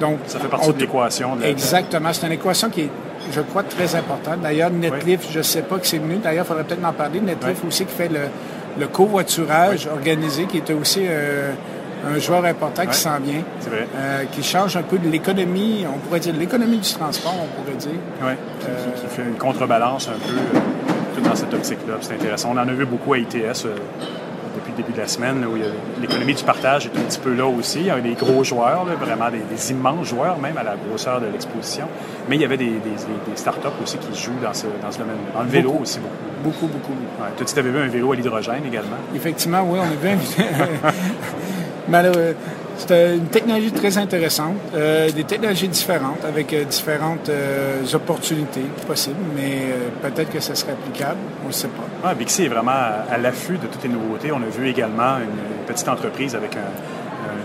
Donc, 0.00 0.18
ça 0.26 0.38
fait 0.38 0.48
partie 0.48 0.72
de 0.72 0.78
l'équation. 0.78 1.36
Exactement, 1.42 2.12
c'est 2.12 2.26
une 2.26 2.32
équation 2.32 2.68
qui 2.70 2.82
est, 2.82 2.90
je 3.32 3.40
crois, 3.40 3.62
très 3.62 3.94
importante. 3.94 4.40
D'ailleurs, 4.42 4.70
Netlift, 4.70 5.30
je 5.30 5.38
ne 5.38 5.42
sais 5.42 5.62
pas 5.62 5.78
que 5.78 5.86
c'est 5.86 5.98
venu, 5.98 6.16
d'ailleurs, 6.16 6.44
il 6.44 6.48
faudrait 6.48 6.64
peut-être 6.64 6.84
en 6.84 6.92
parler, 6.92 7.20
Netlift 7.20 7.64
aussi 7.66 7.84
qui 7.84 7.94
fait 7.94 8.08
le, 8.08 8.28
le 8.78 8.86
covoiturage 8.88 9.86
organisé, 9.86 10.46
qui 10.46 10.58
était 10.58 10.74
aussi... 10.74 11.00
Euh, 11.02 11.52
un 12.06 12.18
joueur 12.18 12.44
important 12.44 12.86
qui 12.86 12.98
s'en 12.98 13.18
vient, 13.18 13.42
euh, 13.72 14.24
qui 14.30 14.42
change 14.42 14.76
un 14.76 14.82
peu 14.82 14.98
de 14.98 15.08
l'économie, 15.08 15.86
on 15.88 15.98
pourrait 15.98 16.20
dire 16.20 16.34
l'économie 16.36 16.78
du 16.78 16.92
transport, 16.92 17.34
on 17.42 17.62
pourrait 17.62 17.76
dire. 17.76 17.90
Oui, 18.22 18.32
qui, 18.60 19.06
fait 19.14 19.22
une 19.22 19.36
contrebalance 19.36 20.08
un 20.08 20.12
peu 20.12 20.34
euh, 20.34 20.93
dans 21.24 21.34
cette 21.34 21.52
optique-là. 21.52 21.94
C'est 22.00 22.14
intéressant. 22.14 22.50
On 22.52 22.58
en 22.58 22.68
a 22.68 22.72
vu 22.72 22.86
beaucoup 22.86 23.14
à 23.14 23.18
ITS 23.18 23.34
euh, 23.34 23.76
depuis 24.56 24.72
le 24.72 24.76
début 24.76 24.92
de 24.92 24.98
la 24.98 25.08
semaine, 25.08 25.44
où 25.44 25.56
l'économie 26.00 26.34
du 26.34 26.44
partage 26.44 26.86
est 26.86 26.96
un 26.96 27.02
petit 27.02 27.18
peu 27.18 27.34
là 27.34 27.46
aussi. 27.46 27.80
Il 27.80 27.86
y 27.86 27.90
a 27.90 28.00
des 28.00 28.14
gros 28.14 28.44
joueurs, 28.44 28.84
vraiment 28.84 29.28
des, 29.30 29.70
immenses 29.70 30.08
joueurs, 30.08 30.38
même 30.38 30.56
à 30.56 30.62
la 30.62 30.76
grosseur 30.76 31.20
de 31.20 31.26
l'exposition. 31.26 31.88
Mais 32.28 32.36
il 32.36 32.42
y 32.42 32.44
avait 32.44 32.56
des, 32.56 32.66
des, 32.70 33.36
startups 33.36 33.68
aussi 33.82 33.98
qui 33.98 34.20
jouent 34.20 34.40
dans 34.42 34.54
ce, 34.54 34.66
dans 34.80 34.92
ce 34.92 34.98
domaine 34.98 35.16
Dans 35.34 35.42
le 35.42 35.48
vélo 35.48 35.74
aussi 35.82 35.98
beaucoup. 35.98 36.14
Beaucoup, 36.44 36.66
beaucoup. 36.66 36.92
Ouais. 36.92 37.30
Toi, 37.36 37.46
tu 37.46 37.58
avais 37.58 37.70
vu 37.70 37.78
un 37.78 37.88
vélo 37.88 38.12
à 38.12 38.16
l'hydrogène 38.16 38.64
également? 38.66 38.96
Effectivement, 39.14 39.62
oui, 39.66 39.78
on 39.80 39.84
a 39.84 39.96
vu 39.96 40.08
un 40.08 40.90
Malheureux. 41.88 42.36
C'est 42.76 43.14
une 43.16 43.26
technologie 43.26 43.72
très 43.72 43.96
intéressante, 43.98 44.56
euh, 44.74 45.10
des 45.10 45.24
technologies 45.24 45.68
différentes 45.68 46.24
avec 46.24 46.52
euh, 46.52 46.64
différentes 46.64 47.28
euh, 47.28 47.82
opportunités 47.94 48.64
possibles, 48.86 49.20
mais 49.34 49.74
peut-être 50.02 50.30
que 50.30 50.40
ça 50.40 50.54
serait 50.54 50.72
applicable, 50.72 51.18
on 51.44 51.48
ne 51.48 51.52
sait 51.52 51.68
pas. 51.68 51.84
Ah, 52.02 52.14
Bixi 52.14 52.44
est 52.44 52.48
vraiment 52.48 52.72
à, 52.72 53.16
l'affût 53.16 53.58
de 53.58 53.66
toutes 53.66 53.82
les 53.84 53.88
nouveautés. 53.88 54.32
On 54.32 54.42
a 54.42 54.46
vu 54.46 54.68
également 54.68 55.18
une 55.18 55.66
petite 55.66 55.88
entreprise 55.88 56.34
avec 56.34 56.56
un, 56.56 57.03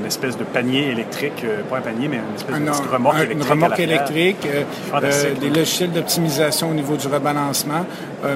espèce 0.09 0.37
de 0.37 0.43
panier 0.43 0.89
électrique, 0.89 1.43
euh, 1.43 1.61
pas 1.69 1.77
un 1.77 1.81
panier, 1.81 2.07
mais 2.07 2.17
une 2.17 2.35
espèce 2.35 2.55
de 2.55 2.93
remorque 2.93 3.17
électrique. 3.17 3.43
Une 3.43 3.49
remorque 3.49 3.79
électrique, 3.79 4.47
euh, 4.47 4.63
euh, 5.01 5.33
des 5.39 5.49
logiciels 5.49 5.91
d'optimisation 5.91 6.69
au 6.69 6.73
niveau 6.73 6.95
du 6.97 7.07
rebalancement, 7.07 7.85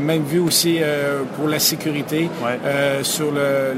même 0.01 0.23
vu 0.23 0.39
aussi 0.39 0.79
pour 1.35 1.49
la 1.49 1.59
sécurité 1.59 2.29
sur 3.01 3.31
le, 3.31 3.73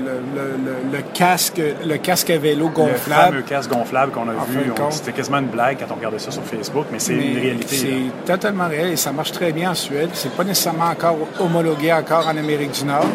le, 0.92 1.02
casque, 1.14 1.60
le 1.84 1.98
casque 1.98 2.30
à 2.30 2.38
vélo 2.38 2.70
gonflable. 2.70 3.38
Le 3.38 3.42
fameux 3.42 3.42
casque 3.42 3.72
gonflable 3.72 4.12
qu'on 4.12 4.30
a 4.30 4.34
vu. 4.48 4.72
C'était 4.92 5.14
quasiment 5.14 5.40
une 5.40 5.48
blague 5.48 5.78
quand 5.80 5.92
on 5.92 5.96
regardait 5.96 6.20
ça 6.20 6.30
sur 6.30 6.44
Facebook, 6.44 6.86
mais 6.92 7.00
c'est 7.00 7.14
une 7.14 7.40
réalité. 7.40 7.76
C'est 7.76 8.26
totalement 8.26 8.68
réel 8.68 8.92
et 8.92 8.96
ça 8.98 9.12
marche 9.12 9.32
très 9.32 9.52
bien 9.52 9.72
en 9.72 9.76
Suède. 9.76 10.10
C'est 10.14 10.32
pas 10.36 10.44
nécessairement 10.44 10.90
encore 10.92 11.18
homologué 11.40 11.92
encore 11.92 12.28
en 12.28 12.38
Amérique 12.38 12.72
du 12.72 12.86
Nord, 12.86 13.08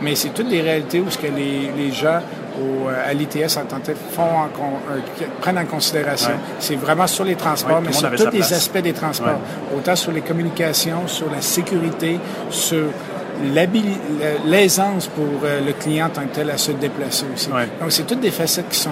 mais 0.00 0.14
c'est 0.14 0.30
toutes 0.30 0.48
des 0.48 0.62
réalités 0.62 1.00
où 1.00 1.10
ce 1.10 1.18
que 1.18 1.26
les, 1.26 1.70
les 1.76 1.92
gens 1.92 2.20
à 3.06 3.12
l'ITS 3.14 3.56
en 3.56 3.64
tant 3.64 3.80
que 3.80 3.92
font 3.94 4.48
prennent 5.40 5.58
en 5.58 5.64
considération. 5.66 6.32
C'est 6.58 6.76
vraiment 6.76 7.06
sur 7.06 7.24
les 7.24 7.36
transports, 7.36 7.80
mais 7.80 7.92
sur 7.92 8.10
tous 8.14 8.30
les 8.30 8.52
aspects 8.52 8.78
des 8.78 8.92
transports. 8.92 9.40
Autant 9.76 9.96
sur 9.96 10.12
les 10.12 10.22
communications, 10.22 11.06
sur 11.06 11.30
la 11.30 11.40
sécurité, 11.40 12.18
sur 12.50 12.84
l'aisance 14.44 15.06
pour 15.08 15.26
le 15.42 15.72
client 15.72 16.06
en 16.06 16.10
tant 16.10 16.22
que 16.22 16.34
tel 16.34 16.50
à 16.50 16.58
se 16.58 16.72
déplacer 16.72 17.26
aussi. 17.34 17.48
Donc, 17.48 17.90
c'est 17.90 18.06
toutes 18.06 18.20
des 18.20 18.30
facettes 18.30 18.68
qui 18.68 18.78
sont 18.78 18.90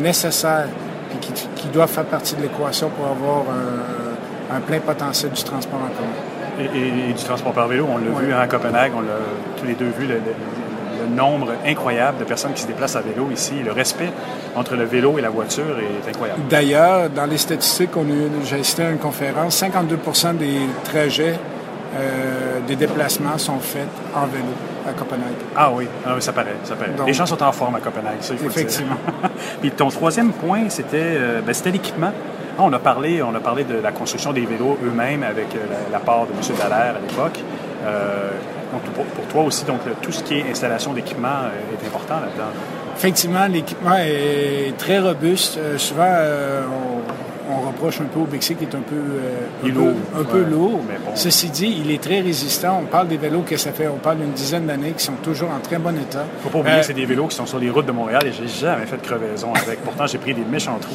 nécessaires 0.00 0.68
et 1.14 1.18
qui, 1.18 1.32
qui, 1.32 1.68
doivent 1.68 1.90
faire 1.90 2.04
partie 2.04 2.34
de 2.34 2.42
l'équation 2.42 2.90
pour 2.90 3.06
avoir 3.06 3.44
un 4.50 4.60
plein 4.60 4.80
potentiel 4.80 5.32
du 5.32 5.42
transport 5.42 5.80
en 5.80 5.88
commun. 5.88 6.32
Et, 6.74 7.12
du 7.12 7.24
transport 7.24 7.52
par 7.52 7.68
vélo, 7.68 7.86
on 7.90 7.98
l'a 7.98 8.20
vu 8.20 8.32
à 8.32 8.46
Copenhague, 8.46 8.92
on 8.94 9.00
l'a 9.00 9.18
tous 9.58 9.66
les 9.66 9.74
deux 9.74 9.90
vu, 9.98 10.06
le, 10.06 10.20
nombre 11.06 11.52
incroyable 11.66 12.18
de 12.18 12.24
personnes 12.24 12.52
qui 12.52 12.62
se 12.62 12.66
déplacent 12.66 12.96
à 12.96 13.00
vélo 13.00 13.28
ici. 13.32 13.54
Le 13.64 13.72
respect 13.72 14.10
entre 14.56 14.76
le 14.76 14.84
vélo 14.84 15.18
et 15.18 15.22
la 15.22 15.30
voiture 15.30 15.78
est 15.78 16.08
incroyable. 16.08 16.40
D'ailleurs, 16.48 17.10
dans 17.10 17.26
les 17.26 17.38
statistiques, 17.38 17.90
j'ai 18.44 18.60
assisté 18.60 18.84
à 18.84 18.90
une 18.90 18.98
conférence, 18.98 19.62
52% 19.62 20.36
des 20.36 20.60
trajets 20.84 21.38
euh, 21.94 22.60
des 22.66 22.76
déplacements 22.76 23.36
sont 23.36 23.58
faits 23.58 23.88
en 24.14 24.26
vélo 24.26 24.46
à 24.88 24.92
Copenhague. 24.92 25.34
Ah 25.54 25.70
oui, 25.70 25.86
ah 26.06 26.14
ça 26.20 26.32
paraît, 26.32 26.56
ça 26.64 26.74
paraît. 26.74 26.92
les 27.06 27.12
gens 27.12 27.26
sont 27.26 27.42
en 27.42 27.52
forme 27.52 27.74
à 27.74 27.80
Copenhague, 27.80 28.20
ça, 28.20 28.32
il 28.32 28.38
faut 28.38 28.46
Effectivement. 28.46 28.96
Puis 29.60 29.70
ton 29.72 29.88
troisième 29.88 30.32
point, 30.32 30.70
c'était 30.70 30.96
euh, 30.96 31.40
ben, 31.42 31.54
l'équipement. 31.66 32.12
Ah, 32.58 32.62
on, 32.62 32.72
a 32.72 32.78
parlé, 32.78 33.22
on 33.22 33.34
a 33.34 33.40
parlé 33.40 33.64
de 33.64 33.74
la 33.74 33.92
construction 33.92 34.32
des 34.32 34.46
vélos 34.46 34.78
eux-mêmes 34.82 35.22
avec 35.22 35.54
euh, 35.54 35.58
la, 35.90 35.98
part 35.98 36.26
de 36.26 36.32
M. 36.32 36.56
Dallaire 36.58 36.94
à 36.96 37.00
l'époque. 37.00 37.40
Euh, 38.72 38.76
donc, 38.76 39.06
pour, 39.14 39.26
toi 39.28 39.42
aussi, 39.44 39.64
donc, 39.64 39.80
tout 40.00 40.12
ce 40.12 40.22
qui 40.22 40.38
est 40.38 40.50
installation 40.50 40.92
d'équipement 40.92 41.28
euh, 41.44 41.82
est 41.82 41.86
important 41.86 42.20
là-dedans. 42.20 42.50
Effectivement, 42.96 43.46
l'équipement 43.46 43.96
est 43.96 44.76
très 44.78 44.98
robuste. 44.98 45.58
souvent, 45.78 46.04
on, 46.04 47.01
reproche 47.60 48.00
un 48.00 48.04
peu 48.04 48.20
au 48.20 48.24
Bixi 48.24 48.54
qui 48.54 48.64
est 48.64 48.74
un 48.74 48.80
peu, 48.80 49.68
lourd. 49.68 49.94
Un 50.18 50.24
peu 50.24 50.44
lourd. 50.44 50.80
Ceci 51.14 51.50
dit, 51.50 51.82
il 51.84 51.90
est 51.90 52.02
très 52.02 52.20
résistant. 52.20 52.80
On 52.82 52.86
parle 52.86 53.08
des 53.08 53.16
vélos 53.16 53.42
que 53.42 53.56
ça 53.56 53.72
fait, 53.72 53.88
on 53.88 53.96
parle 53.96 54.18
d'une 54.18 54.32
dizaine 54.32 54.66
d'années 54.66 54.92
qui 54.96 55.04
sont 55.04 55.14
toujours 55.22 55.50
en 55.50 55.60
très 55.60 55.78
bon 55.78 55.96
état. 55.96 56.24
Faut 56.42 56.48
pas 56.48 56.58
oublier 56.58 56.80
que 56.80 56.86
c'est 56.86 56.92
des 56.92 57.06
vélos 57.06 57.26
qui 57.26 57.36
sont 57.36 57.46
sur 57.46 57.58
les 57.58 57.70
routes 57.70 57.86
de 57.86 57.92
Montréal 57.92 58.22
et 58.26 58.32
j'ai 58.32 58.48
jamais 58.48 58.86
fait 58.86 58.96
de 58.96 59.02
crevaison 59.02 59.52
avec. 59.54 59.80
Pourtant, 59.82 60.06
j'ai 60.06 60.18
pris 60.18 60.34
des 60.34 60.44
méchants 60.44 60.78
trous. 60.80 60.94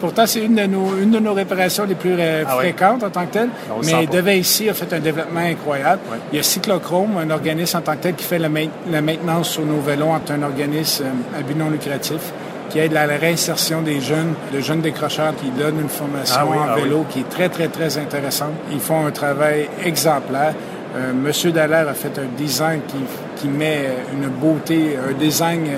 Pourtant, 0.00 0.26
c'est 0.26 0.44
une, 0.44 0.54
de 0.54 0.66
nos, 0.66 0.98
une 0.98 1.10
de 1.10 1.18
nos 1.18 1.32
réparations 1.32 1.84
les 1.84 1.94
plus 1.94 2.14
euh, 2.18 2.44
ah 2.46 2.56
fréquentes 2.56 3.02
en 3.02 3.10
tant 3.10 3.24
que 3.26 3.32
telle. 3.32 3.48
Mais 3.84 4.06
Devey 4.06 4.38
ici 4.38 4.68
a 4.68 4.74
fait 4.74 4.92
un 4.92 5.00
développement 5.00 5.40
incroyable. 5.40 6.00
Il 6.32 6.36
y 6.36 6.40
a 6.40 6.42
Cyclochrome, 6.42 7.16
un 7.16 7.30
organisme 7.30 7.78
en 7.78 7.80
tant 7.80 7.92
que 7.92 8.02
tel 8.02 8.14
qui 8.14 8.24
fait 8.24 8.38
la, 8.38 8.48
maintenance 8.48 9.50
sur 9.50 9.64
nos 9.64 9.80
vélos 9.80 10.08
en 10.08 10.20
un 10.28 10.42
organisme 10.42 11.04
euh, 11.04 11.38
à 11.38 11.42
but 11.42 11.56
non 11.56 11.70
lucratif 11.70 12.32
qui 12.74 12.80
aide 12.80 12.96
à 12.96 13.06
la 13.06 13.18
réinsertion 13.18 13.82
des 13.82 14.00
jeunes, 14.00 14.34
de 14.52 14.58
jeunes 14.58 14.80
décrocheurs 14.80 15.32
qui 15.36 15.48
donnent 15.50 15.78
une 15.80 15.88
formation 15.88 16.40
ah 16.40 16.46
en 16.46 16.68
ah 16.70 16.74
vélo 16.74 17.06
qui 17.08 17.20
est 17.20 17.28
très, 17.28 17.48
très, 17.48 17.68
très 17.68 17.98
intéressante. 17.98 18.54
Ils 18.72 18.80
font 18.80 19.06
un 19.06 19.12
travail 19.12 19.68
exemplaire. 19.84 20.54
Euh, 20.96 21.12
Monsieur 21.12 21.52
Dallaire 21.52 21.88
a 21.88 21.94
fait 21.94 22.18
un 22.18 22.26
design 22.36 22.80
qui, 22.88 22.96
qui 23.36 23.46
met 23.46 23.90
une 24.12 24.26
beauté, 24.28 24.96
un 24.96 25.12
design 25.12 25.68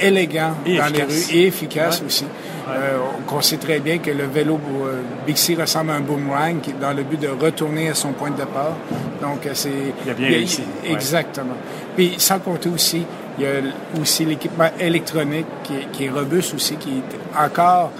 élégant 0.00 0.54
dans 0.66 0.92
les 0.92 1.04
rues 1.04 1.32
et 1.32 1.46
efficace 1.46 2.02
aussi. 2.04 2.26
Euh, 2.68 2.98
on 3.30 3.40
sait 3.40 3.56
très 3.56 3.80
bien 3.80 3.98
que 3.98 4.10
le 4.10 4.24
vélo 4.24 4.58
euh, 4.84 5.02
Bixi 5.26 5.54
ressemble 5.54 5.90
à 5.90 5.94
un 5.94 6.00
boomerang 6.00 6.60
dans 6.80 6.92
le 6.92 7.02
but 7.02 7.20
de 7.20 7.28
retourner 7.28 7.88
à 7.88 7.94
son 7.94 8.12
point 8.12 8.30
de 8.30 8.36
départ. 8.36 8.76
Donc, 9.20 9.46
euh, 9.46 9.50
c'est... 9.54 9.70
Il 10.04 10.10
a 10.10 10.14
bien 10.14 10.28
réussi. 10.28 10.62
Exactement. 10.84 11.56
Puis, 11.96 12.14
sans 12.18 12.38
compter 12.38 12.68
aussi, 12.68 13.04
il 13.38 13.44
y 13.44 13.46
a 13.46 13.50
aussi 14.00 14.24
l'équipement 14.24 14.68
électronique 14.78 15.46
qui 15.92 16.04
est, 16.04 16.10
robuste 16.10 16.54
aussi, 16.54 16.76
qui 16.76 16.90
est 16.98 17.38
encore 17.38 17.90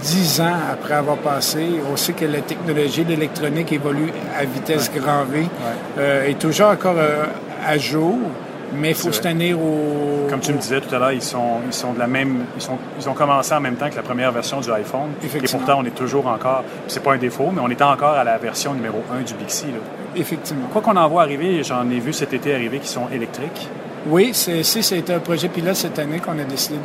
dix 0.00 0.40
ans 0.40 0.56
après 0.72 0.94
avoir 0.94 1.16
passé. 1.18 1.66
On 1.92 1.96
sait 1.96 2.12
que 2.12 2.24
la 2.24 2.40
technologie 2.40 3.04
de 3.04 3.10
l'électronique 3.10 3.72
évolue 3.72 4.12
à 4.38 4.44
vitesse 4.44 4.90
grand 4.92 5.24
V, 5.24 5.46
est 5.98 6.38
toujours 6.38 6.68
encore 6.68 6.96
à 7.66 7.78
jour. 7.78 8.18
Mais 8.72 8.90
il 8.90 8.94
faut 8.94 9.10
se 9.10 9.20
tenir 9.20 9.58
au. 9.60 10.26
Comme 10.28 10.40
tu 10.40 10.52
me 10.52 10.58
disais 10.58 10.80
tout 10.80 10.94
à 10.94 10.98
l'heure, 10.98 11.12
ils 11.12 11.22
sont, 11.22 11.60
ils 11.66 11.72
sont 11.72 11.92
de 11.92 11.98
la 11.98 12.06
même. 12.06 12.44
Ils, 12.56 12.62
sont, 12.62 12.78
ils 12.98 13.08
ont 13.08 13.14
commencé 13.14 13.52
en 13.52 13.60
même 13.60 13.76
temps 13.76 13.90
que 13.90 13.96
la 13.96 14.02
première 14.02 14.30
version 14.30 14.60
du 14.60 14.70
iPhone. 14.70 15.10
Et 15.22 15.48
pourtant, 15.48 15.80
on 15.80 15.84
est 15.84 15.94
toujours 15.94 16.26
encore. 16.26 16.64
C'est 16.86 17.02
pas 17.02 17.14
un 17.14 17.18
défaut, 17.18 17.50
mais 17.52 17.60
on 17.60 17.68
est 17.68 17.82
encore 17.82 18.14
à 18.14 18.24
la 18.24 18.38
version 18.38 18.74
numéro 18.74 19.02
1 19.12 19.22
du 19.22 19.34
Bixi. 19.34 19.66
Là. 19.66 19.78
Effectivement. 20.14 20.66
Quoi 20.72 20.82
qu'on 20.82 20.96
en 20.96 21.08
voit 21.08 21.22
arriver, 21.22 21.62
j'en 21.64 21.88
ai 21.90 21.98
vu 21.98 22.12
cet 22.12 22.32
été 22.32 22.54
arriver 22.54 22.78
qui 22.78 22.88
sont 22.88 23.08
électriques. 23.12 23.68
Oui, 24.06 24.30
c'est, 24.32 24.62
c'est 24.62 25.10
un 25.10 25.18
projet 25.18 25.48
pilote 25.48 25.76
cette 25.76 25.98
année 25.98 26.20
qu'on 26.20 26.38
a 26.38 26.44
décidé 26.44 26.76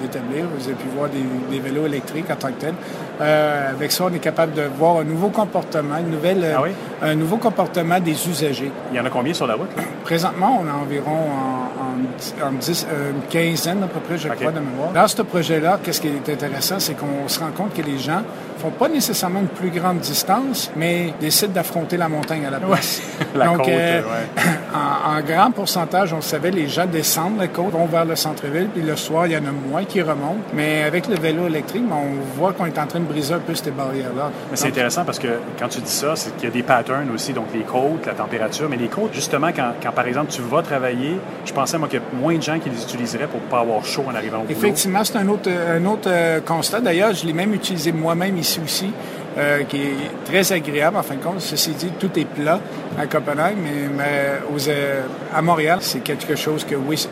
d'établir. 0.00 0.46
Vous 0.56 0.64
avez 0.66 0.74
pu 0.74 0.86
voir 0.96 1.08
des, 1.10 1.58
vélos 1.58 1.86
électriques 1.86 2.30
en 2.30 2.36
tant 2.36 2.48
que 2.48 2.60
tel. 2.60 2.74
Euh, 3.20 3.70
avec 3.70 3.92
ça, 3.92 4.04
on 4.10 4.14
est 4.14 4.18
capable 4.18 4.54
de 4.54 4.62
voir 4.62 4.98
un 4.98 5.04
nouveau 5.04 5.28
comportement, 5.28 5.98
une 5.98 6.10
nouvelle, 6.10 6.44
ah 6.56 6.62
un 7.02 7.14
nouveau 7.14 7.36
comportement 7.36 8.00
des 8.00 8.28
usagers. 8.28 8.72
Il 8.90 8.96
y 8.96 9.00
en 9.00 9.04
a 9.04 9.10
combien 9.10 9.34
sur 9.34 9.46
la 9.46 9.54
route? 9.54 9.68
Présentement, 10.04 10.60
on 10.62 10.68
a 10.68 10.72
environ 10.72 11.10
en, 11.10 11.94
euh, 12.42 13.10
une 13.10 13.22
quinzaine 13.28 13.82
à 13.82 13.86
peu 13.86 14.00
près, 14.00 14.16
je 14.16 14.28
crois, 14.28 14.50
de 14.50 14.60
mémoire. 14.60 14.92
Dans 14.92 15.06
ce 15.06 15.22
projet-là, 15.22 15.78
qu'est-ce 15.82 16.00
qui 16.00 16.08
est 16.08 16.32
intéressant, 16.32 16.78
c'est 16.78 16.94
qu'on 16.94 17.28
se 17.28 17.40
rend 17.40 17.50
compte 17.50 17.74
que 17.74 17.82
les 17.82 17.98
gens 17.98 18.22
font 18.64 18.70
pas 18.70 18.88
nécessairement 18.88 19.40
une 19.40 19.48
plus 19.48 19.68
grande 19.68 19.98
distance, 19.98 20.70
mais 20.74 21.12
décident 21.20 21.52
d'affronter 21.52 21.98
la 21.98 22.08
montagne 22.08 22.46
à 22.46 22.50
la 22.50 22.60
place. 22.60 23.02
la 23.34 23.48
côte, 23.48 23.68
euh, 23.68 24.00
en, 24.74 25.20
grand 25.20 25.50
pourcentage, 25.50 26.14
on 26.14 26.16
le 26.16 26.22
savait, 26.22 26.50
les 26.50 26.66
gens 26.66 26.86
descendent 26.86 27.38
la 27.38 27.48
côte, 27.48 27.72
vont 27.72 27.84
vers 27.84 28.06
le 28.06 28.16
centre-ville, 28.16 28.68
puis 28.72 28.82
le 28.82 28.96
soir, 28.96 29.26
il 29.26 29.32
y 29.32 29.36
en 29.36 29.44
a 29.44 29.52
moins 29.68 29.84
qui 29.84 30.00
remontent. 30.00 30.40
Mais 30.54 30.82
avec 30.82 31.08
le 31.08 31.16
vélo 31.16 31.46
électrique, 31.46 31.86
ben, 31.86 31.96
on 31.96 32.38
voit 32.38 32.54
qu'on 32.54 32.64
est 32.64 32.78
en 32.78 32.86
train 32.86 33.00
de 33.00 33.04
briser 33.04 33.34
un 33.34 33.38
peu 33.38 33.54
ces 33.54 33.70
barrières-là. 33.70 34.30
Mais 34.50 34.56
c'est 34.56 34.68
intéressant 34.68 35.04
parce 35.04 35.18
que 35.18 35.28
quand 35.58 35.68
tu 35.68 35.80
dis 35.80 35.90
ça, 35.90 36.16
c'est 36.16 36.34
qu'il 36.36 36.44
y 36.48 36.52
a 36.52 36.54
des 36.54 36.62
patterns 36.62 37.10
aussi, 37.14 37.34
donc 37.34 37.48
les 37.52 37.64
côtes, 37.64 38.06
la 38.06 38.14
température, 38.14 38.68
mais 38.70 38.78
les 38.78 38.88
côtes, 38.88 39.12
justement, 39.12 39.48
quand, 39.54 39.72
quand 39.82 39.92
par 39.92 40.06
exemple 40.06 40.32
tu 40.32 40.40
vas 40.40 40.62
travailler, 40.62 41.18
je 41.44 41.52
pensais 41.52 41.76
moi 41.76 41.88
qu'il 41.88 42.00
y 42.00 42.02
a 42.02 42.18
moins 42.18 42.36
de 42.36 42.42
gens 42.42 42.58
qui 42.58 42.70
les 42.70 42.82
utiliseraient 42.82 43.26
pour 43.26 43.40
ne 43.40 43.46
pas 43.46 43.60
avoir 43.60 43.84
chaud 43.84 44.04
en 44.08 44.14
arrivant 44.14 44.38
au 44.38 44.44
boulot. 44.44 44.56
Effectivement, 44.56 45.04
c'est 45.04 45.16
un 45.16 45.28
autre, 45.28 45.50
un 45.50 45.84
autre 45.84 46.08
euh, 46.08 46.40
constat. 46.40 46.80
D'ailleurs, 46.80 47.12
je 47.12 47.26
l'ai 47.26 47.34
même 47.34 47.52
utilisé 47.52 47.92
moi-même 47.92 48.38
ici 48.38 48.53
aussi. 48.62 48.92
Euh, 49.36 49.64
qui 49.64 49.78
est 49.78 50.24
très 50.24 50.52
agréable 50.52 50.96
en 50.96 51.02
fin 51.02 51.16
de 51.16 51.20
compte. 51.20 51.40
Ceci 51.40 51.72
dit, 51.72 51.90
tout 51.98 52.16
est 52.16 52.24
plat 52.24 52.60
à 52.96 53.06
Copenhague, 53.06 53.56
mais, 53.58 54.40
aux, 54.54 54.68
euh, 54.68 55.02
à 55.34 55.42
Montréal, 55.42 55.78
c'est 55.80 56.00
quelque 56.00 56.36
chose 56.36 56.64
que, 56.64 56.76
oui, 56.76 57.08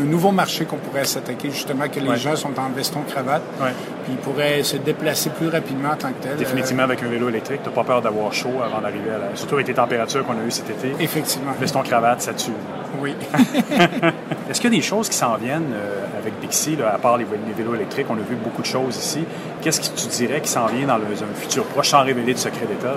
un 0.00 0.04
nouveau 0.04 0.32
marché 0.32 0.64
qu'on 0.64 0.78
pourrait 0.78 1.04
s'attaquer, 1.04 1.50
justement, 1.50 1.86
que 1.88 2.00
les 2.00 2.16
gens 2.16 2.34
sont 2.34 2.58
en 2.58 2.70
veston-cravate, 2.74 3.42
puis 4.04 4.14
ils 4.14 4.16
pourraient 4.16 4.62
se 4.62 4.78
déplacer 4.78 5.28
plus 5.30 5.48
rapidement 5.48 5.90
en 5.90 5.96
tant 5.96 6.08
que 6.12 6.22
tel. 6.22 6.36
Définitivement, 6.38 6.84
avec 6.84 7.02
un 7.02 7.08
vélo 7.08 7.28
électrique, 7.28 7.60
tu 7.62 7.68
n'as 7.68 7.74
pas 7.74 7.84
peur 7.84 8.00
d'avoir 8.00 8.32
chaud 8.32 8.62
avant 8.64 8.80
d'arriver 8.80 9.10
à 9.10 9.18
la... 9.18 9.36
Surtout 9.36 9.56
avec 9.56 9.68
les 9.68 9.74
températures 9.74 10.24
qu'on 10.24 10.40
a 10.40 10.46
eues 10.46 10.50
cet 10.50 10.70
été. 10.70 10.94
Effectivement. 10.98 11.52
Veston-cravate, 11.60 12.22
ça 12.22 12.32
tue. 12.32 12.52
Oui. 13.02 13.14
Est-ce 14.50 14.60
qu'il 14.60 14.72
y 14.72 14.76
a 14.76 14.80
des 14.80 14.84
choses 14.84 15.08
qui 15.08 15.16
s'en 15.16 15.36
viennent 15.36 15.72
euh, 15.72 16.04
avec 16.18 16.40
Bixi, 16.40 16.76
à 16.82 16.98
part 16.98 17.16
les, 17.16 17.24
vélos 17.56 17.76
électriques? 17.76 18.06
On 18.10 18.14
a 18.14 18.28
vu 18.28 18.34
beaucoup 18.34 18.62
de 18.62 18.66
choses 18.66 18.96
ici. 18.96 19.20
Qu'est-ce 19.62 19.80
que 19.80 19.96
tu 19.96 20.08
dirais 20.08 20.40
qui 20.40 20.50
s'en 20.50 20.66
vient 20.66 20.88
dans 20.88 20.94
un 20.94 21.34
futur 21.36 21.62
proche 21.66 21.90
sans 21.90 22.02
révéler 22.02 22.34
de 22.34 22.38
secret 22.38 22.66
d'État? 22.66 22.94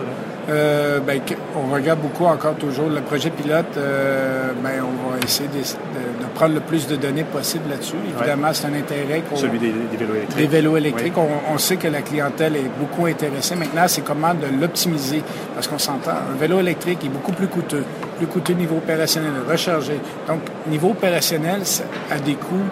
Euh, 0.49 0.99
ben, 0.99 1.21
on 1.55 1.71
regarde 1.71 1.99
beaucoup 1.99 2.25
encore 2.25 2.55
toujours 2.55 2.89
le 2.89 3.01
projet 3.01 3.29
pilote. 3.29 3.77
Euh, 3.77 4.51
ben, 4.63 4.81
on 4.81 5.11
va 5.11 5.19
essayer 5.23 5.47
de, 5.47 6.25
prendre 6.33 6.55
le 6.55 6.61
plus 6.61 6.87
de 6.87 6.95
données 6.95 7.23
possible 7.23 7.69
là-dessus. 7.69 7.97
Évidemment, 8.17 8.49
c'est 8.51 8.65
un 8.65 8.73
intérêt. 8.73 9.21
Celui 9.35 9.59
des, 9.59 9.71
vélos 9.95 10.15
électriques. 10.15 10.37
Des 10.37 10.47
vélos 10.47 10.77
électriques. 10.77 11.13
On, 11.53 11.57
sait 11.59 11.77
que 11.77 11.87
la 11.87 12.01
clientèle 12.01 12.55
est 12.55 12.71
beaucoup 12.79 13.05
intéressée. 13.05 13.55
Maintenant, 13.55 13.83
c'est 13.87 14.03
comment 14.03 14.33
de 14.33 14.47
l'optimiser. 14.59 15.21
Parce 15.53 15.67
qu'on 15.67 15.77
s'entend, 15.77 16.13
un 16.33 16.39
vélo 16.39 16.59
électrique 16.59 17.05
est 17.05 17.09
beaucoup 17.09 17.33
plus 17.33 17.47
coûteux. 17.47 17.83
Plus 18.23 18.31
coûteux 18.31 18.53
niveau 18.53 18.77
opérationnel, 18.77 19.31
recharger. 19.49 19.99
Donc, 20.29 20.39
niveau 20.67 20.91
opérationnel, 20.91 21.65
ça 21.65 21.83
a 22.09 22.19
des 22.19 22.35
coûts 22.35 22.69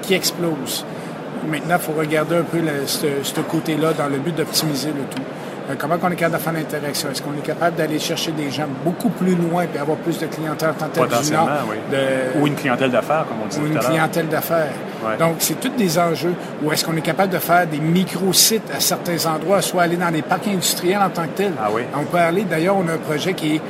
qui 0.00 0.14
explosent. 0.14 0.86
Maintenant, 1.46 1.76
il 1.76 1.82
faut 1.82 1.92
regarder 1.92 2.36
un 2.36 2.42
peu 2.42 2.58
ce 2.86 3.40
côté-là 3.42 3.92
dans 3.92 4.08
le 4.08 4.18
but 4.18 4.34
d'optimiser 4.34 4.88
le 4.88 5.04
tout. 5.14 5.22
Euh, 5.70 5.74
comment 5.78 5.96
on 6.02 6.10
est 6.10 6.16
capable 6.16 6.38
de 6.38 6.42
faire 6.42 6.52
l'interaction? 6.52 7.10
Est-ce 7.10 7.22
qu'on 7.22 7.34
est 7.34 7.46
capable 7.46 7.76
d'aller 7.76 7.98
chercher 7.98 8.32
des 8.32 8.50
gens 8.50 8.66
beaucoup 8.84 9.10
plus 9.10 9.34
loin 9.34 9.64
et 9.72 9.78
avoir 9.78 9.98
plus 9.98 10.18
de 10.18 10.26
clientèle 10.26 10.70
en 10.70 10.72
tant 10.72 11.02
Ou 12.40 12.46
une 12.46 12.54
clientèle 12.54 12.90
d'affaires, 12.90 13.26
comme 13.28 13.38
on 13.44 13.46
dit 13.46 13.58
Ou 13.60 13.66
une 13.66 13.78
clientèle 13.78 14.28
d'affaires. 14.28 14.72
Donc, 15.18 15.36
c'est 15.38 15.60
tous 15.60 15.68
des 15.70 15.98
enjeux. 15.98 16.34
Ou 16.62 16.72
est-ce 16.72 16.84
qu'on 16.84 16.96
est 16.96 17.02
capable 17.02 17.32
de 17.32 17.38
faire 17.38 17.66
des 17.66 17.78
micro-sites 17.78 18.70
à 18.74 18.80
certains 18.80 19.26
endroits, 19.26 19.62
soit 19.62 19.82
aller 19.82 19.96
dans 19.96 20.10
des 20.10 20.22
parcs 20.22 20.48
industriels 20.48 21.00
en 21.02 21.10
tant 21.10 21.24
que 21.24 21.36
tel? 21.36 21.52
Ah 21.60 21.68
oui. 21.72 21.82
On 21.94 22.04
peut 22.04 22.18
aller, 22.18 22.44
d'ailleurs, 22.44 22.76
on 22.76 22.88
a 22.88 22.94
un 22.94 22.98
projet 22.98 23.34
qui 23.34 23.56
est 23.56 23.60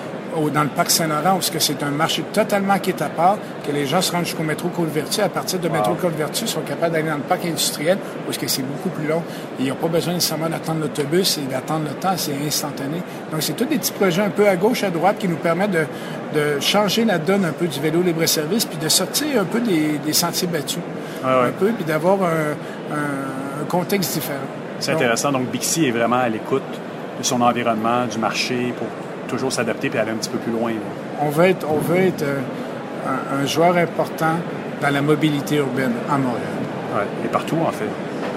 dans 0.52 0.62
le 0.62 0.68
parc 0.68 0.90
Saint-Laurent, 0.90 1.38
où 1.38 1.40
c'est 1.42 1.82
un 1.82 1.90
marché 1.90 2.22
totalement 2.32 2.78
qui 2.78 2.90
est 2.90 3.02
à 3.02 3.08
part, 3.08 3.38
que 3.66 3.72
les 3.72 3.86
gens 3.86 4.00
se 4.00 4.12
rendent 4.12 4.24
jusqu'au 4.24 4.42
métro 4.42 4.68
Côte-Vertu. 4.68 5.20
À 5.20 5.28
partir 5.28 5.58
de 5.58 5.68
métro 5.68 5.94
Côte-Vertu, 5.94 6.44
ils 6.44 6.48
sont 6.48 6.60
capables 6.60 6.92
d'aller 6.92 7.08
dans 7.08 7.16
le 7.16 7.22
parc 7.22 7.44
industriel, 7.44 7.98
où 8.28 8.32
c'est 8.32 8.62
beaucoup 8.62 8.88
plus 8.90 9.06
long. 9.06 9.22
ils 9.58 9.68
n'ont 9.68 9.74
pas 9.74 9.88
besoin 9.88 10.14
nécessairement 10.14 10.48
d'attendre 10.48 10.80
l'autobus 10.80 11.38
et 11.38 11.50
d'attendre 11.50 11.86
le 11.88 11.94
temps, 11.94 12.14
c'est 12.16 12.34
instantané. 12.46 12.98
Donc, 13.30 13.42
c'est 13.42 13.54
tous 13.54 13.64
des 13.64 13.78
petits 13.78 13.92
projets 13.92 14.22
un 14.22 14.30
peu 14.30 14.48
à 14.48 14.56
gauche, 14.56 14.82
à 14.84 14.90
droite, 14.90 15.16
qui 15.18 15.28
nous 15.28 15.36
permettent 15.36 15.72
de, 15.72 15.86
de 16.34 16.60
changer 16.60 17.04
la 17.04 17.18
donne 17.18 17.44
un 17.44 17.52
peu 17.52 17.66
du 17.66 17.80
vélo 17.80 18.02
libre-service, 18.02 18.64
puis 18.64 18.78
de 18.78 18.88
sortir 18.88 19.40
un 19.40 19.44
peu 19.44 19.60
des, 19.60 19.98
des 19.98 20.12
sentiers 20.12 20.48
battus. 20.48 20.82
Ah 21.24 21.42
un 21.44 21.50
peu, 21.50 21.70
puis 21.72 21.84
d'avoir 21.84 22.22
un, 22.22 22.52
un, 22.92 23.64
contexte 23.68 24.14
différent. 24.14 24.38
C'est 24.78 24.92
intéressant. 24.92 25.32
Donc, 25.32 25.50
Bixi 25.50 25.86
est 25.86 25.90
vraiment 25.90 26.16
à 26.16 26.28
l'écoute 26.28 26.62
de 27.18 27.22
son 27.22 27.42
environnement, 27.42 28.06
du 28.06 28.18
marché, 28.18 28.72
pour 28.78 28.86
toujours 29.30 29.52
s'adapter 29.52 29.90
et 29.94 29.98
aller 29.98 30.10
un 30.10 30.16
petit 30.16 30.28
peu 30.28 30.38
plus 30.38 30.52
loin. 30.52 30.72
On 31.20 31.30
veut 31.30 31.46
être, 31.46 31.66
on 31.70 31.78
veut 31.78 31.98
être 31.98 32.22
euh, 32.22 32.38
un, 33.42 33.46
joueur 33.46 33.76
important 33.76 34.36
dans 34.82 34.90
la 34.90 35.02
mobilité 35.02 35.56
urbaine 35.56 35.92
à 36.10 36.18
Montréal. 36.18 37.06
Et 37.24 37.28
partout, 37.28 37.58
en 37.66 37.70
fait. 37.70 37.88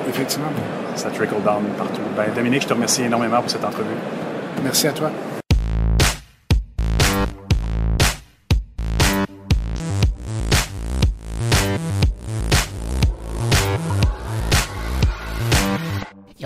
Effectivement. 0.07 0.51
Ça 0.95 1.09
trickle 1.09 1.41
down 1.43 1.63
partout. 1.77 2.01
Ben, 2.15 2.25
Dominique, 2.35 2.61
je 2.63 2.67
te 2.67 2.73
remercie 2.73 3.03
énormément 3.03 3.41
pour 3.41 3.49
cette 3.49 3.65
entrevue. 3.65 3.95
Merci 4.63 4.87
à 4.87 4.91
toi. 4.91 5.09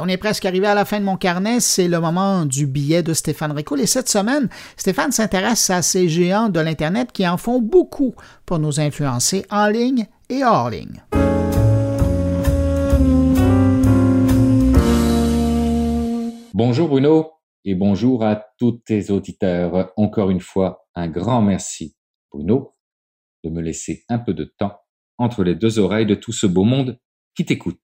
On 0.08 0.10
est 0.10 0.16
presque 0.16 0.46
arrivé 0.46 0.68
à 0.68 0.74
la 0.74 0.86
fin 0.86 1.02
de 1.02 1.04
mon 1.04 1.18
carnet. 1.18 1.60
C'est 1.60 1.90
le 1.90 2.00
moment 2.00 2.46
du 2.46 2.66
billet 2.66 3.04
de 3.04 3.14
Stéphane 3.14 3.52
Ricoul. 3.52 3.82
Et 3.82 3.88
cette 3.88 4.08
semaine, 4.08 4.48
Stéphane 4.78 5.12
s'intéresse 5.12 5.70
à 5.70 5.82
ces 5.82 6.08
géants 6.08 6.48
de 6.48 6.62
l'Internet 6.62 7.12
qui 7.12 7.28
en 7.28 7.36
font 7.36 7.60
beaucoup 7.60 8.16
pour 8.46 8.58
nous 8.58 8.80
influencer 8.80 9.46
en 9.52 9.68
ligne 9.68 10.08
et 10.30 10.46
hors 10.46 10.70
ligne. 10.70 11.04
Bonjour 16.54 16.88
Bruno 16.88 17.32
et 17.66 17.76
bonjour 17.76 18.24
à 18.24 18.46
tous 18.58 18.82
tes 18.86 19.12
auditeurs. 19.12 19.92
Encore 19.98 20.30
une 20.30 20.40
fois, 20.40 20.88
un 20.96 21.10
grand 21.10 21.42
merci 21.42 21.98
Bruno 22.32 22.76
de 23.44 23.50
me 23.50 23.62
laisser 23.62 24.06
un 24.08 24.20
peu 24.20 24.34
de 24.34 24.46
temps 24.58 24.78
entre 25.18 25.44
les 25.44 25.56
deux 25.56 25.80
oreilles 25.80 26.06
de 26.06 26.16
tout 26.16 26.32
ce 26.32 26.48
beau 26.48 26.64
monde 26.64 26.98
qui 27.36 27.44
t'écoute. 27.44 27.82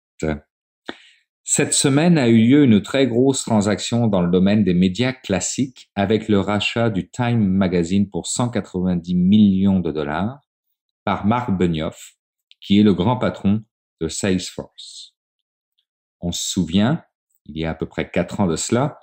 Cette 1.45 1.73
semaine 1.73 2.17
a 2.17 2.29
eu 2.29 2.37
lieu 2.37 2.63
une 2.63 2.81
très 2.81 3.05
grosse 3.05 3.43
transaction 3.43 4.07
dans 4.07 4.21
le 4.21 4.31
domaine 4.31 4.63
des 4.63 4.73
médias 4.73 5.11
classiques 5.11 5.91
avec 5.93 6.29
le 6.29 6.39
rachat 6.39 6.89
du 6.89 7.09
Time 7.11 7.45
Magazine 7.45 8.09
pour 8.09 8.27
190 8.27 9.13
millions 9.13 9.81
de 9.81 9.91
dollars 9.91 10.39
par 11.03 11.25
Mark 11.25 11.51
Benioff, 11.51 12.13
qui 12.61 12.79
est 12.79 12.83
le 12.83 12.93
grand 12.93 13.17
patron 13.17 13.61
de 13.99 14.07
Salesforce. 14.07 15.17
On 16.21 16.31
se 16.31 16.49
souvient, 16.49 17.03
il 17.45 17.57
y 17.57 17.65
a 17.65 17.71
à 17.71 17.75
peu 17.75 17.89
près 17.89 18.09
quatre 18.09 18.39
ans 18.39 18.47
de 18.47 18.55
cela, 18.55 18.97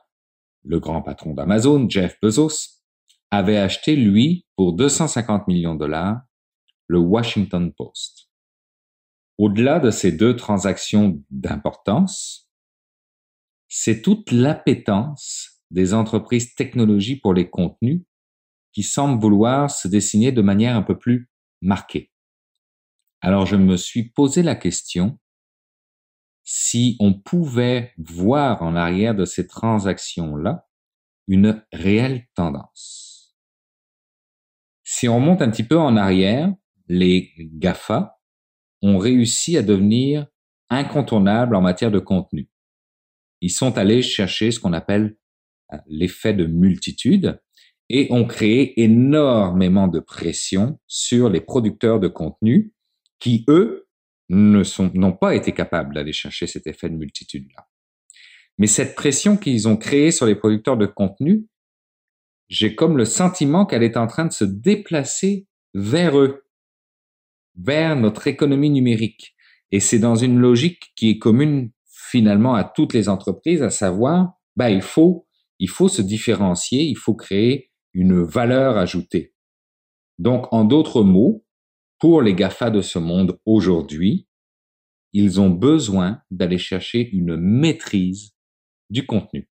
le 0.65 0.81
grand 0.81 1.03
patron 1.03 1.35
d'Amazon, 1.35 1.91
Jeff 1.91 2.17
Bezos, 2.23 2.81
avait 3.31 3.59
acheté, 3.59 3.97
lui, 3.97 4.47
pour 4.57 4.73
250 4.73 5.47
millions 5.47 5.75
de 5.75 5.81
dollars, 5.81 6.23
le 6.87 7.01
Washington 7.01 7.71
Post. 7.75 8.30
Au-delà 9.41 9.81
de 9.81 9.91
ces 9.91 10.13
deux 10.13 10.37
transactions 10.37 11.25
d'importance, 11.31 12.51
c'est 13.69 14.03
toute 14.03 14.33
l'appétence 14.33 15.63
des 15.71 15.95
entreprises 15.95 16.55
technologies 16.55 17.17
pour 17.17 17.33
les 17.33 17.49
contenus 17.49 18.03
qui 18.75 18.83
semblent 18.83 19.19
vouloir 19.19 19.71
se 19.71 19.89
dessiner 19.89 20.31
de 20.31 20.43
manière 20.43 20.77
un 20.77 20.83
peu 20.83 20.99
plus 20.99 21.31
marquée. 21.63 22.13
Alors 23.23 23.47
je 23.47 23.57
me 23.57 23.79
suis 23.79 24.11
posé 24.11 24.43
la 24.43 24.57
question 24.57 25.19
si 26.45 26.99
on 27.01 27.15
pouvait 27.15 27.95
voir 27.97 28.61
en 28.61 28.77
arrière 28.77 29.15
de 29.15 29.25
ces 29.25 29.47
transactions-là 29.47 30.69
une 31.29 31.65
réelle 31.73 32.27
tendance. 32.35 33.39
Si 34.85 35.09
on 35.09 35.19
monte 35.19 35.41
un 35.41 35.51
petit 35.51 35.65
peu 35.65 35.79
en 35.79 35.97
arrière, 35.97 36.55
les 36.89 37.33
GAFA, 37.39 38.20
ont 38.83 38.99
réussi 38.99 39.57
à 39.57 39.63
devenir 39.63 40.27
incontournables 40.69 41.57
en 41.57 41.61
matière 41.61 41.91
de 41.91 41.99
contenu. 41.99 42.49
Ils 43.41 43.51
sont 43.51 43.79
allés 43.79 44.03
chercher 44.03 44.51
ce 44.51 44.61
qu'on 44.61 44.73
appelle 44.73 45.17
euh, 45.73 45.79
l'effet 45.87 46.35
de 46.35 46.47
multitude 46.47 47.41
et 47.89 48.07
ont 48.11 48.25
créé 48.25 48.81
énormément 48.81 49.89
de 49.89 49.99
pression 49.99 50.79
sur 50.87 51.29
les 51.29 51.41
producteurs 51.41 51.99
de 51.99 52.09
contenu 52.09 52.73
qui, 53.19 53.45
eux, 53.49 53.89
ne 54.29 54.63
sont, 54.63 54.91
n'ont 54.95 55.13
pas 55.13 55.35
été 55.35 55.53
capables 55.53 55.95
d'aller 55.95 56.13
chercher 56.13 56.47
cet 56.47 56.67
effet 56.69 56.89
de 56.89 56.95
multitude-là. 56.95 57.67
Mais 58.59 58.69
cette 58.69 58.95
pression 58.95 59.37
qu'ils 59.37 59.67
ont 59.67 59.77
créée 59.77 60.13
sur 60.13 60.27
les 60.27 60.37
producteurs 60.37 60.77
de 60.77 60.87
contenu, 60.87 61.47
j'ai 62.49 62.75
comme 62.75 62.97
le 62.97 63.05
sentiment 63.05 63.67
qu'elle 63.67 63.83
est 63.83 63.97
en 63.97 64.07
train 64.07 64.27
de 64.27 64.33
se 64.33 64.45
déplacer 64.45 65.47
vers 65.75 66.19
eux 66.19 66.45
vers 67.63 67.97
notre 67.97 68.27
économie 68.27 68.71
numérique. 68.71 69.35
Et 69.73 69.81
c'est 69.81 69.99
dans 69.99 70.17
une 70.17 70.39
logique 70.39 70.93
qui 70.97 71.11
est 71.11 71.19
commune 71.19 71.71
finalement 71.87 72.55
à 72.55 72.65
toutes 72.65 72.93
les 72.93 73.09
entreprises, 73.09 73.63
à 73.63 73.71
savoir, 73.71 74.35
bah, 74.57 74.71
il 74.71 74.83
faut, 74.83 75.27
il 75.59 75.69
faut 75.69 75.89
se 75.89 76.03
différencier, 76.03 76.83
il 76.83 76.97
faut 76.97 77.15
créer 77.15 77.71
une 77.93 78.23
valeur 78.23 78.77
ajoutée. 78.77 79.35
Donc, 80.19 80.53
en 80.53 80.65
d'autres 80.65 81.03
mots, 81.03 81.45
pour 81.99 82.23
les 82.23 82.35
GAFA 82.35 82.71
de 82.71 82.81
ce 82.81 82.99
monde 82.99 83.39
aujourd'hui, 83.45 84.27
ils 85.13 85.41
ont 85.41 85.51
besoin 85.51 86.23
d'aller 86.31 86.59
chercher 86.59 87.09
une 87.11 87.37
maîtrise 87.37 88.33
du 88.91 89.07
contenu. 89.07 89.49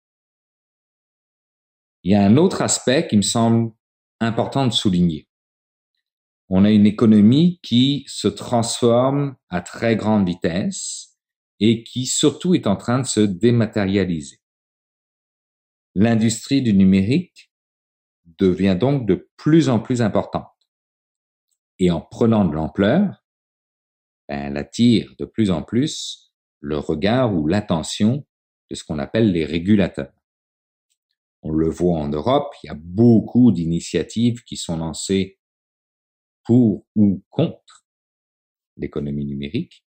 Il 2.04 2.12
y 2.12 2.16
a 2.16 2.24
un 2.24 2.38
autre 2.38 2.62
aspect 2.62 3.08
qui 3.08 3.18
me 3.18 3.22
semble 3.22 3.72
important 4.20 4.68
de 4.68 4.74
souligner 4.74 5.28
on 6.56 6.66
a 6.66 6.70
une 6.70 6.86
économie 6.86 7.60
qui 7.64 8.06
se 8.08 8.28
transforme 8.28 9.36
à 9.50 9.62
très 9.62 9.96
grande 9.96 10.28
vitesse 10.28 11.18
et 11.60 11.84
qui 11.84 12.06
surtout 12.06 12.54
est 12.54 12.68
en 12.68 12.76
train 12.76 13.00
de 13.00 13.08
se 13.08 13.22
dématérialiser. 13.22 14.40
L'industrie 15.96 16.62
du 16.62 16.76
numérique 16.76 17.52
devient 18.38 18.78
donc 18.80 19.08
de 19.08 19.32
plus 19.36 19.68
en 19.68 19.80
plus 19.80 20.04
importante. 20.04 20.46
Et 21.80 21.90
en 21.90 22.02
prenant 22.02 22.46
de 22.46 22.54
l'ampleur, 22.54 23.24
ben, 24.30 24.52
elle 24.52 24.58
attire 24.58 25.12
de 25.18 25.26
plus 25.26 25.50
en 25.50 25.64
plus 25.64 26.36
le 26.60 26.78
regard 26.78 27.34
ou 27.34 27.48
l'attention 27.48 28.28
de 28.70 28.76
ce 28.76 28.84
qu'on 28.84 29.00
appelle 29.00 29.32
les 29.32 29.46
régulateurs. 29.46 30.14
On 31.42 31.50
le 31.50 31.68
voit 31.68 31.98
en 31.98 32.10
Europe, 32.10 32.54
il 32.62 32.68
y 32.68 32.70
a 32.70 32.78
beaucoup 32.80 33.52
d'initiatives 33.52 34.44
qui 34.44 34.56
sont 34.56 34.78
lancées 34.78 35.40
pour 36.46 36.86
ou 36.96 37.24
contre 37.30 37.86
l'économie 38.78 39.26
numérique. 39.26 39.86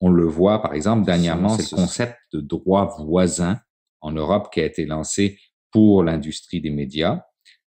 On 0.00 0.10
le 0.10 0.26
voit, 0.26 0.62
par 0.62 0.74
exemple, 0.74 1.04
dernièrement, 1.04 1.50
c'est 1.50 1.70
le 1.72 1.76
concept 1.76 2.18
de 2.32 2.40
droit 2.40 2.96
voisin 2.98 3.60
en 4.00 4.12
Europe 4.12 4.48
qui 4.52 4.60
a 4.60 4.64
été 4.64 4.86
lancé 4.86 5.38
pour 5.70 6.02
l'industrie 6.02 6.60
des 6.60 6.70
médias. 6.70 7.22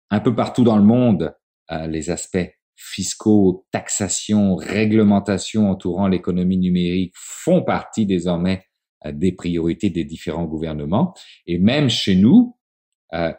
Un 0.10 0.20
peu 0.20 0.36
partout 0.36 0.64
dans 0.64 0.78
le 0.78 0.84
monde, 0.84 1.36
euh, 1.72 1.88
les 1.88 2.10
aspects 2.10 2.50
fiscaux, 2.76 3.66
taxation, 3.72 4.56
réglementation 4.56 5.70
entourant 5.70 6.08
l'économie 6.08 6.58
numérique 6.58 7.14
font 7.16 7.64
partie 7.64 8.06
désormais 8.06 8.64
euh, 9.06 9.12
des 9.12 9.32
priorités 9.32 9.90
des 9.90 10.06
différents 10.06 10.46
gouvernements. 10.46 11.14
Et 11.46 11.58
même 11.58 11.90
chez 11.90 12.16
nous, 12.16 12.58
euh, 13.14 13.34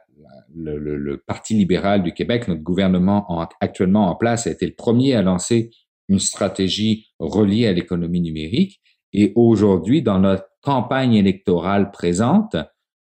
le, 0.54 0.78
le, 0.78 0.96
le, 0.96 1.18
Parti 1.18 1.54
libéral 1.54 2.02
du 2.02 2.12
Québec, 2.12 2.48
notre 2.48 2.62
gouvernement 2.62 3.46
actuellement 3.60 4.08
en 4.08 4.16
place, 4.16 4.46
a 4.46 4.50
été 4.50 4.66
le 4.66 4.74
premier 4.74 5.14
à 5.14 5.22
lancer 5.22 5.70
une 6.08 6.18
stratégie 6.18 7.06
reliée 7.18 7.66
à 7.66 7.72
l'économie 7.72 8.20
numérique. 8.20 8.80
Et 9.12 9.32
aujourd'hui, 9.36 10.02
dans 10.02 10.18
notre 10.18 10.46
campagne 10.62 11.14
électorale 11.14 11.90
présente, 11.90 12.56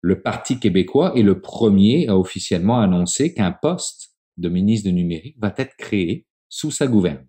le 0.01 0.21
Parti 0.21 0.59
québécois 0.59 1.13
est 1.17 1.23
le 1.23 1.41
premier 1.41 2.07
à 2.07 2.17
officiellement 2.17 2.79
annoncer 2.79 3.33
qu'un 3.33 3.51
poste 3.51 4.15
de 4.37 4.49
ministre 4.49 4.89
de 4.89 4.95
numérique 4.95 5.37
va 5.39 5.53
être 5.57 5.75
créé 5.77 6.27
sous 6.49 6.71
sa 6.71 6.87
gouverne. 6.87 7.25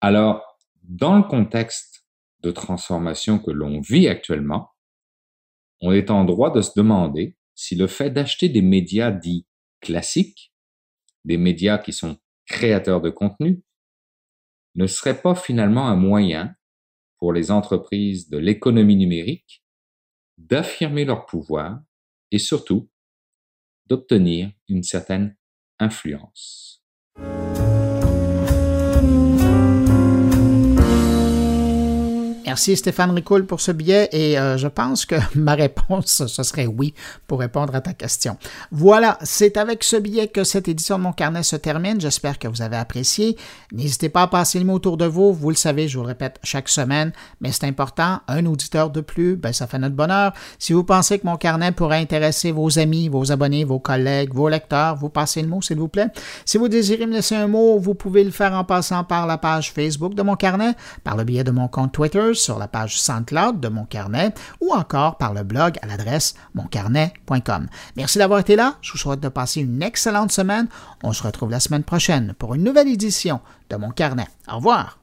Alors, 0.00 0.42
dans 0.82 1.16
le 1.16 1.22
contexte 1.22 2.04
de 2.42 2.50
transformation 2.50 3.38
que 3.38 3.50
l'on 3.50 3.80
vit 3.80 4.08
actuellement, 4.08 4.70
on 5.80 5.92
est 5.92 6.10
en 6.10 6.24
droit 6.24 6.52
de 6.52 6.60
se 6.60 6.72
demander 6.76 7.36
si 7.56 7.74
le 7.74 7.88
fait 7.88 8.10
d'acheter 8.10 8.48
des 8.48 8.62
médias 8.62 9.10
dits 9.10 9.46
classiques, 9.80 10.52
des 11.24 11.38
médias 11.38 11.78
qui 11.78 11.92
sont 11.92 12.18
créateurs 12.46 13.00
de 13.00 13.10
contenu, 13.10 13.62
ne 14.76 14.86
serait 14.86 15.20
pas 15.20 15.34
finalement 15.34 15.88
un 15.88 15.96
moyen 15.96 16.54
pour 17.18 17.32
les 17.32 17.50
entreprises 17.50 18.28
de 18.28 18.36
l'économie 18.36 18.96
numérique 18.96 19.64
d'affirmer 20.36 21.06
leur 21.06 21.24
pouvoir 21.24 21.80
et 22.30 22.38
surtout 22.38 22.90
d'obtenir 23.86 24.52
une 24.68 24.82
certaine 24.82 25.34
influence. 25.78 26.84
Merci 32.56 32.74
Stéphane 32.74 33.10
Ricoul 33.10 33.44
pour 33.44 33.60
ce 33.60 33.70
billet 33.70 34.08
et 34.12 34.38
euh, 34.38 34.56
je 34.56 34.66
pense 34.66 35.04
que 35.04 35.16
ma 35.34 35.54
réponse, 35.54 36.24
ce 36.26 36.42
serait 36.42 36.64
oui 36.64 36.94
pour 37.26 37.40
répondre 37.40 37.74
à 37.74 37.82
ta 37.82 37.92
question. 37.92 38.38
Voilà, 38.72 39.18
c'est 39.22 39.58
avec 39.58 39.84
ce 39.84 39.96
billet 39.96 40.28
que 40.28 40.42
cette 40.42 40.66
édition 40.66 40.96
de 40.96 41.02
mon 41.02 41.12
carnet 41.12 41.42
se 41.42 41.56
termine. 41.56 42.00
J'espère 42.00 42.38
que 42.38 42.48
vous 42.48 42.62
avez 42.62 42.78
apprécié. 42.78 43.36
N'hésitez 43.72 44.08
pas 44.08 44.22
à 44.22 44.26
passer 44.28 44.58
le 44.58 44.64
mot 44.64 44.72
autour 44.72 44.96
de 44.96 45.04
vous. 45.04 45.34
Vous 45.34 45.50
le 45.50 45.54
savez, 45.54 45.86
je 45.86 45.98
vous 45.98 46.04
le 46.04 46.08
répète 46.08 46.38
chaque 46.44 46.70
semaine, 46.70 47.12
mais 47.42 47.52
c'est 47.52 47.66
important. 47.66 48.20
Un 48.26 48.46
auditeur 48.46 48.88
de 48.88 49.02
plus, 49.02 49.36
ben, 49.36 49.52
ça 49.52 49.66
fait 49.66 49.78
notre 49.78 49.94
bonheur. 49.94 50.32
Si 50.58 50.72
vous 50.72 50.82
pensez 50.82 51.18
que 51.18 51.26
mon 51.26 51.36
carnet 51.36 51.72
pourrait 51.72 52.00
intéresser 52.00 52.52
vos 52.52 52.78
amis, 52.78 53.10
vos 53.10 53.32
abonnés, 53.32 53.64
vos 53.64 53.80
collègues, 53.80 54.32
vos 54.32 54.48
lecteurs, 54.48 54.96
vous 54.96 55.10
passez 55.10 55.42
le 55.42 55.48
mot, 55.48 55.60
s'il 55.60 55.76
vous 55.76 55.88
plaît. 55.88 56.08
Si 56.46 56.56
vous 56.56 56.68
désirez 56.68 57.04
me 57.04 57.12
laisser 57.12 57.36
un 57.36 57.48
mot, 57.48 57.78
vous 57.78 57.94
pouvez 57.94 58.24
le 58.24 58.30
faire 58.30 58.54
en 58.54 58.64
passant 58.64 59.04
par 59.04 59.26
la 59.26 59.36
page 59.36 59.72
Facebook 59.74 60.14
de 60.14 60.22
mon 60.22 60.36
carnet, 60.36 60.72
par 61.04 61.18
le 61.18 61.24
biais 61.24 61.44
de 61.44 61.50
mon 61.50 61.68
compte 61.68 61.92
Twitter, 61.92 62.32
sur 62.46 62.58
la 62.58 62.68
page 62.68 62.98
SoundCloud 63.00 63.60
de 63.60 63.68
Mon 63.68 63.84
Carnet 63.84 64.32
ou 64.60 64.72
encore 64.72 65.18
par 65.18 65.34
le 65.34 65.42
blog 65.42 65.78
à 65.82 65.86
l'adresse 65.86 66.34
moncarnet.com. 66.54 67.66
Merci 67.96 68.18
d'avoir 68.18 68.38
été 68.38 68.54
là. 68.54 68.76
Je 68.82 68.92
vous 68.92 68.98
souhaite 68.98 69.20
de 69.20 69.28
passer 69.28 69.60
une 69.60 69.82
excellente 69.82 70.30
semaine. 70.30 70.68
On 71.02 71.12
se 71.12 71.24
retrouve 71.24 71.50
la 71.50 71.60
semaine 71.60 71.84
prochaine 71.84 72.34
pour 72.38 72.54
une 72.54 72.62
nouvelle 72.62 72.88
édition 72.88 73.40
de 73.68 73.76
Mon 73.76 73.90
Carnet. 73.90 74.28
Au 74.50 74.56
revoir. 74.56 74.98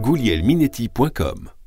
goulielminetti.com 0.00 1.61